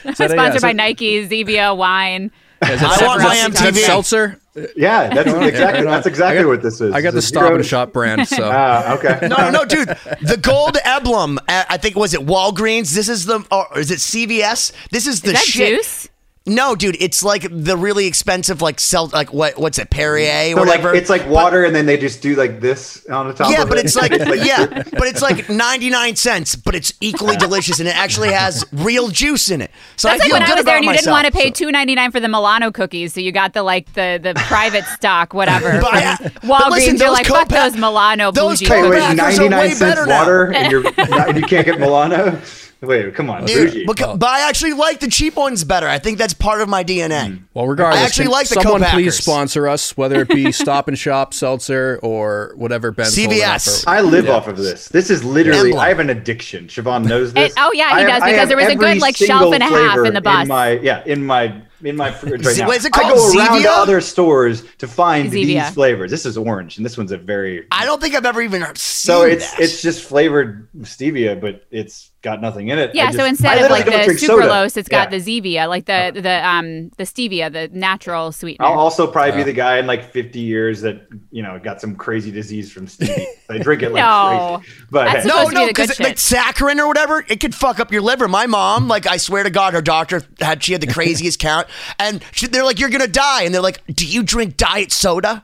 yeah, 0.03 0.11
Sponsored 0.11 0.59
so- 0.61 0.67
by 0.67 0.73
Nike, 0.73 1.25
Zevia 1.27 1.75
wine. 1.75 2.31
I 2.61 2.71
want 3.05 3.21
my 3.21 3.35
that- 3.35 3.49
is 3.51 3.59
that 3.59 3.73
MTV. 3.73 3.77
seltzer. 3.85 4.39
Yeah, 4.75 5.13
that's 5.13 5.29
exactly 5.33 5.83
that's 5.85 6.07
exactly 6.07 6.43
got- 6.43 6.47
what 6.49 6.61
this 6.61 6.79
is. 6.81 6.93
I 6.93 7.01
got 7.01 7.11
the 7.11 7.17
It's 7.17 7.27
Stop 7.27 7.51
and 7.51 7.65
Shop 7.65 7.91
brand. 7.91 8.27
So 8.27 8.37
Ah, 8.51 8.95
okay. 8.95 9.19
No, 9.27 9.35
no, 9.37 9.49
no, 9.51 9.65
dude. 9.65 9.87
The 10.21 10.39
gold 10.41 10.77
emblem. 10.85 11.37
uh, 11.47 11.63
I 11.69 11.77
think 11.77 11.95
was 11.95 12.13
it 12.13 12.21
Walgreens. 12.21 12.93
This 12.95 13.09
is 13.09 13.25
the, 13.25 13.45
or 13.51 13.77
is 13.79 13.91
it 13.91 13.99
CVS? 13.99 14.71
This 14.91 15.07
is 15.07 15.21
the 15.21 15.29
Is 15.29 15.33
that 15.33 15.43
shit. 15.43 15.77
juice? 15.79 16.07
No, 16.47 16.75
dude. 16.75 16.95
It's 16.99 17.23
like 17.23 17.47
the 17.49 17.75
really 17.75 18.05
expensive, 18.05 18.61
like 18.61 18.79
sell, 18.79 19.07
like 19.07 19.33
what? 19.33 19.57
What's 19.57 19.79
it? 19.79 19.89
Perrier, 19.89 20.53
So 20.55 20.61
like 20.61 20.83
it's 20.95 21.09
like 21.09 21.27
water, 21.27 21.63
and 21.63 21.75
then 21.75 21.87
they 21.87 21.97
just 21.97 22.21
do 22.21 22.35
like 22.35 22.59
this 22.59 23.03
on 23.07 23.27
the 23.27 23.33
top. 23.33 23.51
yeah, 23.51 23.63
of 23.63 23.69
but 23.69 23.79
it. 23.79 23.85
it's 23.85 23.95
like 23.95 24.11
yeah, 24.45 24.65
but 24.67 25.07
it's 25.07 25.23
like 25.23 25.49
ninety 25.49 25.89
nine 25.89 26.15
cents, 26.15 26.55
but 26.55 26.75
it's 26.75 26.93
equally 27.01 27.35
delicious, 27.35 27.79
and 27.79 27.87
it 27.89 27.95
actually 27.95 28.31
has 28.31 28.63
real 28.71 29.07
juice 29.07 29.49
in 29.49 29.59
it. 29.59 29.71
So 29.95 30.07
That's 30.07 30.21
I 30.21 30.23
like 30.25 30.27
feel 30.29 30.33
when 30.35 30.43
I 30.43 30.45
good 30.45 30.55
was 30.57 30.65
there 30.65 30.75
about 30.77 30.83
and 30.83 30.85
you 30.85 30.99
didn't 31.01 31.11
want 31.11 31.25
to 31.25 31.33
pay 31.33 31.49
two 31.49 31.71
ninety 31.71 31.95
nine 31.95 32.11
for 32.11 32.19
the 32.19 32.27
Milano 32.27 32.71
cookies, 32.71 33.13
so 33.15 33.21
you 33.21 33.31
got 33.31 33.53
the 33.53 33.63
like 33.63 33.91
the 33.93 34.19
the 34.21 34.33
private 34.47 34.85
stock, 34.85 35.33
whatever. 35.33 35.79
But 35.81 35.95
I- 35.95 36.15
from 36.17 36.31
but 36.33 36.41
Walgreens, 36.43 36.69
listen, 36.69 36.97
you're 36.97 37.11
like 37.11 37.25
fuck 37.25 37.47
those 37.49 37.73
Milano 37.75 38.31
those 38.31 38.59
bougie. 38.59 38.65
Hey, 38.71 38.81
co- 38.83 38.89
wait, 38.91 39.15
ninety 39.15 39.49
nine 39.49 39.59
way 39.61 39.69
cents 39.71 39.79
better 39.79 40.07
water, 40.07 40.53
and 40.53 40.71
you're 40.71 40.83
not, 41.09 41.35
you 41.35 41.41
can't 41.41 41.65
get 41.65 41.79
Milano. 41.79 42.39
Wait, 42.81 43.15
come 43.15 43.29
on, 43.29 43.45
Dude, 43.45 43.71
bougie. 43.71 43.85
but, 43.85 43.97
but 44.19 44.29
I 44.29 44.47
actually 44.47 44.73
like 44.73 44.99
the 44.99 45.07
cheap 45.09 45.35
ones 45.35 45.63
better. 45.63 45.87
I 45.87 45.97
think 45.97 46.17
that's 46.17 46.33
part 46.33 46.61
of 46.61 46.69
my 46.69 46.83
DNA. 46.83 47.29
Hmm. 47.37 47.43
Well, 47.53 47.67
regardless, 47.67 48.01
I 48.01 48.05
actually 48.05 48.27
like 48.27 48.47
the 48.47 48.55
someone 48.55 48.81
co-packers. 48.81 48.93
please 49.03 49.17
sponsor 49.17 49.67
us, 49.67 49.97
whether 49.97 50.21
it 50.21 50.27
be 50.29 50.51
Stop 50.53 50.87
and 50.87 50.97
Shop, 50.97 51.33
Seltzer, 51.33 51.99
or 52.03 52.53
whatever 52.55 52.91
Ben's 52.91 53.15
holding 53.17 53.39
CVS. 53.39 53.85
I 53.87 54.01
live 54.01 54.25
Yeah. 54.25 54.33
off 54.33 54.47
of 54.47 54.57
this. 54.57 54.89
This 54.89 55.09
is 55.09 55.23
literally. 55.23 55.69
Emblem. 55.71 55.79
I 55.79 55.87
have 55.89 55.99
an 55.99 56.09
addiction. 56.11 56.67
Siobhan 56.67 57.05
knows 57.07 57.33
this. 57.33 57.51
It- 57.53 57.57
oh, 57.57 57.71
yeah, 57.73 57.89
he 57.97 58.03
I 58.03 58.03
does, 58.03 58.11
have- 58.11 58.21
I 58.23 58.25
because 58.27 58.39
have 58.39 58.47
there 58.49 58.57
was 58.57 58.67
a 58.67 58.75
good, 58.75 58.99
like, 58.99 59.15
shelf 59.17 59.53
and 59.53 59.63
a 59.63 59.67
half 59.67 59.97
in 60.05 60.13
the 60.13 60.21
bus. 60.21 60.43
In 60.43 60.47
my 60.49 60.71
yeah, 60.79 61.01
in 61.05 61.25
my 61.25 61.61
in 61.83 61.95
my 61.95 62.11
fridge 62.11 62.45
right 62.45 62.57
now. 62.57 62.67
what 62.67 62.77
is 62.77 62.85
it 62.85 62.91
I 62.95 63.01
called? 63.01 63.15
go 63.15 63.39
around 63.39 63.61
to 63.61 63.69
other 63.69 64.01
stores 64.01 64.63
to 64.77 64.87
find 64.87 65.31
Zevia. 65.31 65.45
these 65.65 65.69
flavors. 65.71 66.11
This 66.11 66.25
is 66.25 66.37
orange, 66.37 66.77
and 66.77 66.85
this 66.85 66.97
one's 66.97 67.11
a 67.11 67.17
very. 67.17 67.67
I 67.71 67.85
don't 67.85 68.01
think 68.01 68.15
I've 68.15 68.25
ever 68.25 68.41
even 68.41 68.61
seen 68.61 68.75
so 68.75 69.21
it's 69.23 69.51
that. 69.51 69.59
it's 69.61 69.81
just 69.81 70.03
flavored 70.03 70.67
stevia, 70.81 71.39
but 71.39 71.65
it's 71.71 72.11
got 72.21 72.41
nothing 72.41 72.69
in 72.69 72.79
it. 72.79 72.95
Yeah, 72.95 73.05
just- 73.07 73.17
so 73.17 73.23
I 73.23 73.27
instead 73.27 73.57
of 73.63 73.69
like 73.69 73.85
the 73.85 73.91
drink 73.91 74.19
soda. 74.19 74.43
sucralose, 74.47 74.77
it's 74.77 74.89
got 74.89 75.11
Yeah. 75.11 75.19
the 75.19 75.41
Zevia, 75.41 75.69
like 75.69 75.85
the 75.85 76.19
the 76.19 76.47
um 76.47 76.89
the 76.97 77.03
stevia, 77.03 77.51
the 77.51 77.69
natural 77.71 78.31
sweetener. 78.31 78.65
I'll 78.65 78.79
also 78.79 79.05
probably 79.05 79.33
be 79.37 79.43
the 79.43 79.53
guy 79.53 79.77
in 79.77 79.85
like 79.85 80.11
50 80.11 80.39
years 80.39 80.81
that 80.81 81.07
you 81.31 81.43
know 81.43 81.59
got 81.59 81.81
some 81.81 81.95
crazy 81.95 82.31
disease 82.31 82.71
from 82.71 82.87
stevia. 82.87 83.25
I 83.49 83.59
drink 83.59 83.83
it 83.83 83.91
like 83.91 84.01
No. 84.03 84.57
crazy. 84.63 84.73
But 84.89 85.05
That's 85.05 85.15
hey, 85.23 85.29
supposed 85.29 85.43
No, 85.43 85.43
to 85.43 85.49
be 85.49 85.55
no, 85.55 85.61
the 85.67 85.73
because 85.73 85.99
like 85.99 86.15
saccharin 86.15 86.79
or 86.79 86.87
whatever, 86.87 87.23
it 87.27 87.39
could 87.39 87.53
fuck 87.53 87.79
up 87.79 87.91
your 87.91 88.01
liver. 88.01 88.27
My 88.27 88.47
mom, 88.47 88.87
like, 88.87 89.05
I 89.05 89.17
swear 89.17 89.43
to 89.43 89.51
God, 89.51 89.73
her 89.75 89.81
doctor 89.83 90.23
had 90.39 90.63
she 90.63 90.71
had 90.71 90.81
the 90.81 90.87
craziest 90.93 91.37
count, 91.39 91.64
and 91.99 92.23
she, 92.31 92.47
they're 92.47 92.63
like, 92.63 92.79
"You're 92.79 92.89
gonna 92.89 93.07
die," 93.07 93.43
and 93.43 93.53
they're 93.53 93.61
like, 93.61 93.81
"Do 93.87 94.05
you 94.05 94.23
drink 94.23 94.57
diet 94.57 94.91
soda?" 94.91 95.43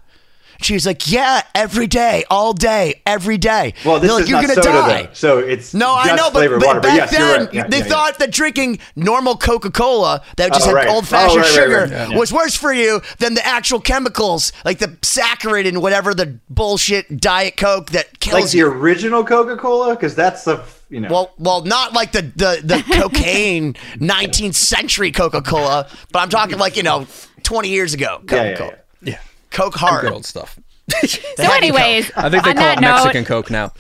She 0.64 0.74
was 0.74 0.86
like, 0.86 1.09
"Yeah, 1.12 1.41
every 1.55 1.88
day, 1.88 2.24
all 2.30 2.53
day, 2.53 3.01
every 3.05 3.38
day." 3.38 3.74
well, 3.86 3.99
this 3.99 4.09
they're 4.09 4.14
like, 4.16 4.24
is 4.24 4.30
"You're 4.30 4.41
not 4.41 4.47
gonna 4.49 4.64
soda 4.64 4.78
die." 4.78 5.03
though, 5.03 5.09
so 5.14 5.38
it's 5.39 5.74
No, 5.74 5.93
I 5.95 6.16
know, 6.16 6.30
but, 6.32 6.49
but 6.49 6.66
water. 6.66 6.80
back 6.80 6.97
yes, 6.97 7.12
then 7.12 7.45
right. 7.45 7.53
Yeah, 7.53 7.68
they 7.68 7.80
yeah, 7.80 7.84
yeah. 7.84 7.89
thought 7.89 8.20
that 8.20 8.32
drinking 8.32 8.80
normal 8.95 9.38
Coca 9.38 9.72
Cola 9.72 10.24
that 10.38 10.53
just 10.53 10.64
Oh, 10.66 10.70
had 10.70 10.76
right. 10.76 10.88
old 10.88 11.03
oh, 11.03 11.07
fashioned 11.07 11.39
Oh, 11.39 11.41
right, 11.41 11.45
right, 11.47 11.53
sugar 11.64 11.80
right. 11.82 11.89
Yeah, 11.91 12.09
yeah. 12.09 12.18
was 12.18 12.32
worse 12.32 12.55
for 12.55 12.72
you 12.74 13.01
than 13.20 13.34
the 13.34 13.45
actual 13.45 13.80
chemicals, 13.80 14.51
like 14.66 14.80
the 14.80 14.88
saccharin 15.01 15.68
and 15.68 15.82
whatever 15.82 16.14
the 16.14 16.38
bullshit 16.49 17.20
Diet 17.20 17.57
Coke 17.57 17.89
that 17.91 18.20
kills 18.20 18.41
like 18.41 18.51
the 18.51 18.57
you. 18.59 18.68
original 18.68 19.24
Coca-Cola 19.24 19.95
because 19.95 20.16
that's 20.16 20.43
the 20.45 20.64
you 20.89 20.99
know. 20.99 21.09
Well, 21.09 21.32
well, 21.39 21.62
not 21.64 21.93
like 21.93 22.12
the 22.12 22.22
the, 22.22 22.62
the 22.64 22.84
cocaine 22.99 23.74
19th 23.95 24.55
century 24.55 25.12
Coca 25.12 25.41
Cola, 25.41 25.88
but 26.12 26.20
I'm 26.20 26.30
talking 26.30 26.57
like 26.57 26.76
you 26.78 26.84
know 26.84 27.07
20 27.43 27.70
years 27.70 27.93
ago 27.93 28.20
yeah, 28.24 28.28
Coca 28.28 28.43
yeah, 28.49 28.55
Cola, 28.57 28.74
Yeah, 29.03 29.20
Coke 29.51 29.75
hard. 29.75 30.01
good 30.01 30.13
old 30.13 30.25
stuff. 30.25 30.57
so, 31.05 31.19
anyways, 31.37 32.11
I 32.15 32.29
think 32.29 32.43
they 32.43 32.53
call 32.53 32.63
that 32.63 32.77
it 32.79 32.81
note, 32.81 32.91
Mexican 33.03 33.25
Coke 33.25 33.49
now. 33.51 33.71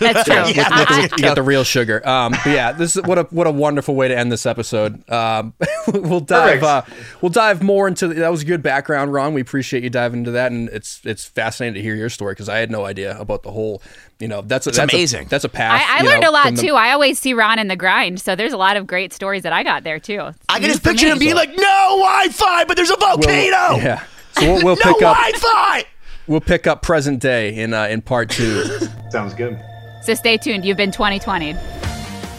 That's 0.00 0.24
true. 0.24 0.34
Yeah, 0.54 0.68
I- 0.70 0.84
I- 0.88 0.96
Mexican 1.02 1.18
Get 1.22 1.34
the 1.36 1.42
real 1.42 1.62
sugar. 1.64 2.06
Um, 2.06 2.32
but 2.32 2.46
yeah, 2.46 2.72
this 2.72 2.96
is 2.96 3.02
what 3.04 3.18
a 3.18 3.22
what 3.24 3.46
a 3.46 3.50
wonderful 3.50 3.94
way 3.94 4.08
to 4.08 4.16
end 4.18 4.32
this 4.32 4.44
episode. 4.46 5.08
Um, 5.10 5.54
we'll 5.88 6.20
dive 6.20 6.62
uh, 6.62 6.82
we'll 7.20 7.30
dive 7.30 7.62
more 7.62 7.86
into 7.86 8.08
that 8.08 8.30
was 8.30 8.42
a 8.42 8.44
good 8.44 8.62
background, 8.62 9.12
Ron. 9.12 9.32
We 9.34 9.40
appreciate 9.40 9.84
you 9.84 9.90
diving 9.90 10.20
into 10.20 10.32
that, 10.32 10.50
and 10.50 10.68
it's 10.70 11.00
it's 11.04 11.24
fascinating 11.24 11.74
to 11.74 11.82
hear 11.82 11.94
your 11.94 12.08
story 12.08 12.32
because 12.32 12.48
I 12.48 12.58
had 12.58 12.70
no 12.70 12.84
idea 12.84 13.16
about 13.18 13.42
the 13.44 13.52
whole. 13.52 13.82
You 14.18 14.28
know, 14.28 14.40
that's 14.40 14.66
a, 14.66 14.70
that's 14.70 14.92
amazing. 14.92 15.26
A, 15.26 15.28
that's 15.30 15.44
a 15.44 15.48
path. 15.48 15.82
I, 15.84 15.98
I 15.98 16.02
learned 16.02 16.22
know, 16.22 16.30
a 16.30 16.32
lot 16.32 16.54
the- 16.54 16.62
too. 16.62 16.74
I 16.74 16.90
always 16.92 17.18
see 17.18 17.32
Ron 17.34 17.58
in 17.58 17.68
the 17.68 17.76
grind, 17.76 18.20
so 18.20 18.34
there's 18.34 18.52
a 18.52 18.56
lot 18.58 18.76
of 18.76 18.86
great 18.86 19.12
stories 19.12 19.42
that 19.44 19.52
I 19.52 19.62
got 19.62 19.84
there 19.84 19.98
too. 20.00 20.20
It's 20.28 20.38
I 20.48 20.54
can 20.54 20.62
new 20.62 20.68
just 20.68 20.82
picture 20.84 21.06
me. 21.06 21.12
him 21.12 21.18
being 21.18 21.34
like, 21.34 21.50
"No 21.50 21.96
Wi-Fi, 21.98 22.64
but 22.64 22.76
there's 22.76 22.90
a 22.90 22.96
We'll- 22.98 23.16
volcano. 23.16 23.76
yeah. 23.82 24.04
So 24.42 24.54
we'll, 24.54 24.64
we'll 24.64 24.76
no 24.76 24.92
pick 24.94 25.02
up 25.02 25.16
Wi-Fi." 25.16 25.84
we'll 26.26 26.40
pick 26.40 26.66
up 26.66 26.82
present 26.82 27.20
day 27.20 27.54
in 27.54 27.72
uh, 27.72 27.84
in 27.84 28.02
part 28.02 28.28
two. 28.28 28.64
sounds 29.10 29.34
good. 29.34 29.56
So 30.02 30.14
stay 30.14 30.36
tuned. 30.36 30.64
You've 30.64 30.76
been 30.76 30.90
2020. 30.90 31.54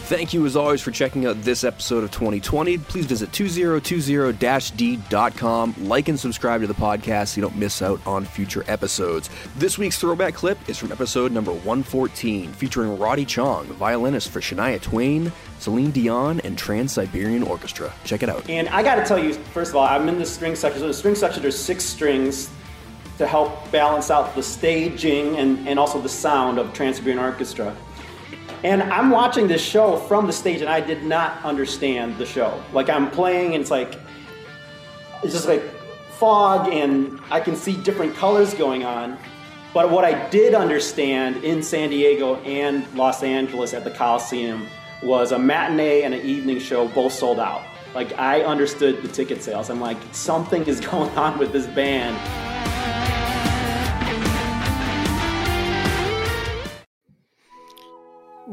Thank 0.04 0.32
you 0.34 0.44
as 0.44 0.54
always 0.54 0.82
for 0.82 0.90
checking 0.90 1.24
out 1.24 1.40
this 1.40 1.64
episode 1.64 2.04
of 2.04 2.10
2020. 2.10 2.76
Please 2.76 3.06
visit 3.06 3.32
2020-d.com, 3.32 5.74
like 5.78 6.08
and 6.08 6.20
subscribe 6.20 6.60
to 6.60 6.66
the 6.66 6.74
podcast 6.74 7.28
so 7.28 7.36
you 7.36 7.42
don't 7.42 7.56
miss 7.56 7.80
out 7.80 8.06
on 8.06 8.26
future 8.26 8.62
episodes. 8.68 9.30
This 9.56 9.78
week's 9.78 9.98
throwback 9.98 10.34
clip 10.34 10.58
is 10.68 10.76
from 10.76 10.92
episode 10.92 11.32
number 11.32 11.52
114, 11.52 12.52
featuring 12.52 12.98
Roddy 12.98 13.24
Chong, 13.24 13.64
violinist 13.64 14.28
for 14.28 14.40
Shania 14.40 14.78
Twain, 14.78 15.32
Celine 15.58 15.90
Dion, 15.90 16.38
and 16.40 16.58
Trans-Siberian 16.58 17.42
Orchestra. 17.42 17.90
Check 18.04 18.22
it 18.22 18.28
out. 18.28 18.46
And 18.50 18.68
I 18.68 18.82
got 18.82 18.96
to 18.96 19.06
tell 19.06 19.18
you, 19.18 19.32
first 19.32 19.70
of 19.70 19.76
all, 19.76 19.86
I'm 19.86 20.06
in 20.10 20.18
the 20.18 20.26
string 20.26 20.54
section. 20.54 20.80
So 20.80 20.88
the 20.88 20.92
string 20.92 21.14
section, 21.14 21.40
there's 21.40 21.58
six 21.58 21.82
strings 21.82 22.50
to 23.16 23.26
help 23.26 23.72
balance 23.72 24.10
out 24.10 24.34
the 24.34 24.42
staging 24.42 25.38
and, 25.38 25.66
and 25.66 25.78
also 25.78 25.98
the 25.98 26.10
sound 26.10 26.58
of 26.58 26.74
Trans-Siberian 26.74 27.18
Orchestra. 27.18 27.74
And 28.64 28.82
I'm 28.82 29.10
watching 29.10 29.46
this 29.46 29.60
show 29.60 29.98
from 29.98 30.26
the 30.26 30.32
stage, 30.32 30.62
and 30.62 30.70
I 30.70 30.80
did 30.80 31.04
not 31.04 31.44
understand 31.44 32.16
the 32.16 32.24
show. 32.24 32.62
Like 32.72 32.88
I'm 32.88 33.10
playing, 33.10 33.54
and 33.54 33.60
it's 33.60 33.70
like 33.70 33.98
it's 35.22 35.34
just 35.34 35.46
like 35.46 35.62
fog, 36.12 36.72
and 36.72 37.20
I 37.30 37.40
can 37.40 37.56
see 37.56 37.76
different 37.76 38.16
colors 38.16 38.54
going 38.54 38.82
on. 38.82 39.18
But 39.74 39.90
what 39.90 40.06
I 40.06 40.30
did 40.30 40.54
understand 40.54 41.44
in 41.44 41.62
San 41.62 41.90
Diego 41.90 42.36
and 42.36 42.90
Los 42.94 43.22
Angeles 43.22 43.74
at 43.74 43.84
the 43.84 43.90
Coliseum 43.90 44.66
was 45.02 45.32
a 45.32 45.38
matinee 45.38 46.02
and 46.02 46.14
an 46.14 46.24
evening 46.24 46.58
show 46.58 46.88
both 46.88 47.12
sold 47.12 47.40
out. 47.40 47.66
Like 47.94 48.18
I 48.18 48.44
understood 48.44 49.02
the 49.02 49.08
ticket 49.08 49.42
sales. 49.42 49.68
I'm 49.68 49.80
like, 49.80 49.98
something 50.12 50.64
is 50.64 50.80
going 50.90 51.10
on 51.18 51.38
with 51.38 51.52
this 51.52 51.66
band. 51.66 52.53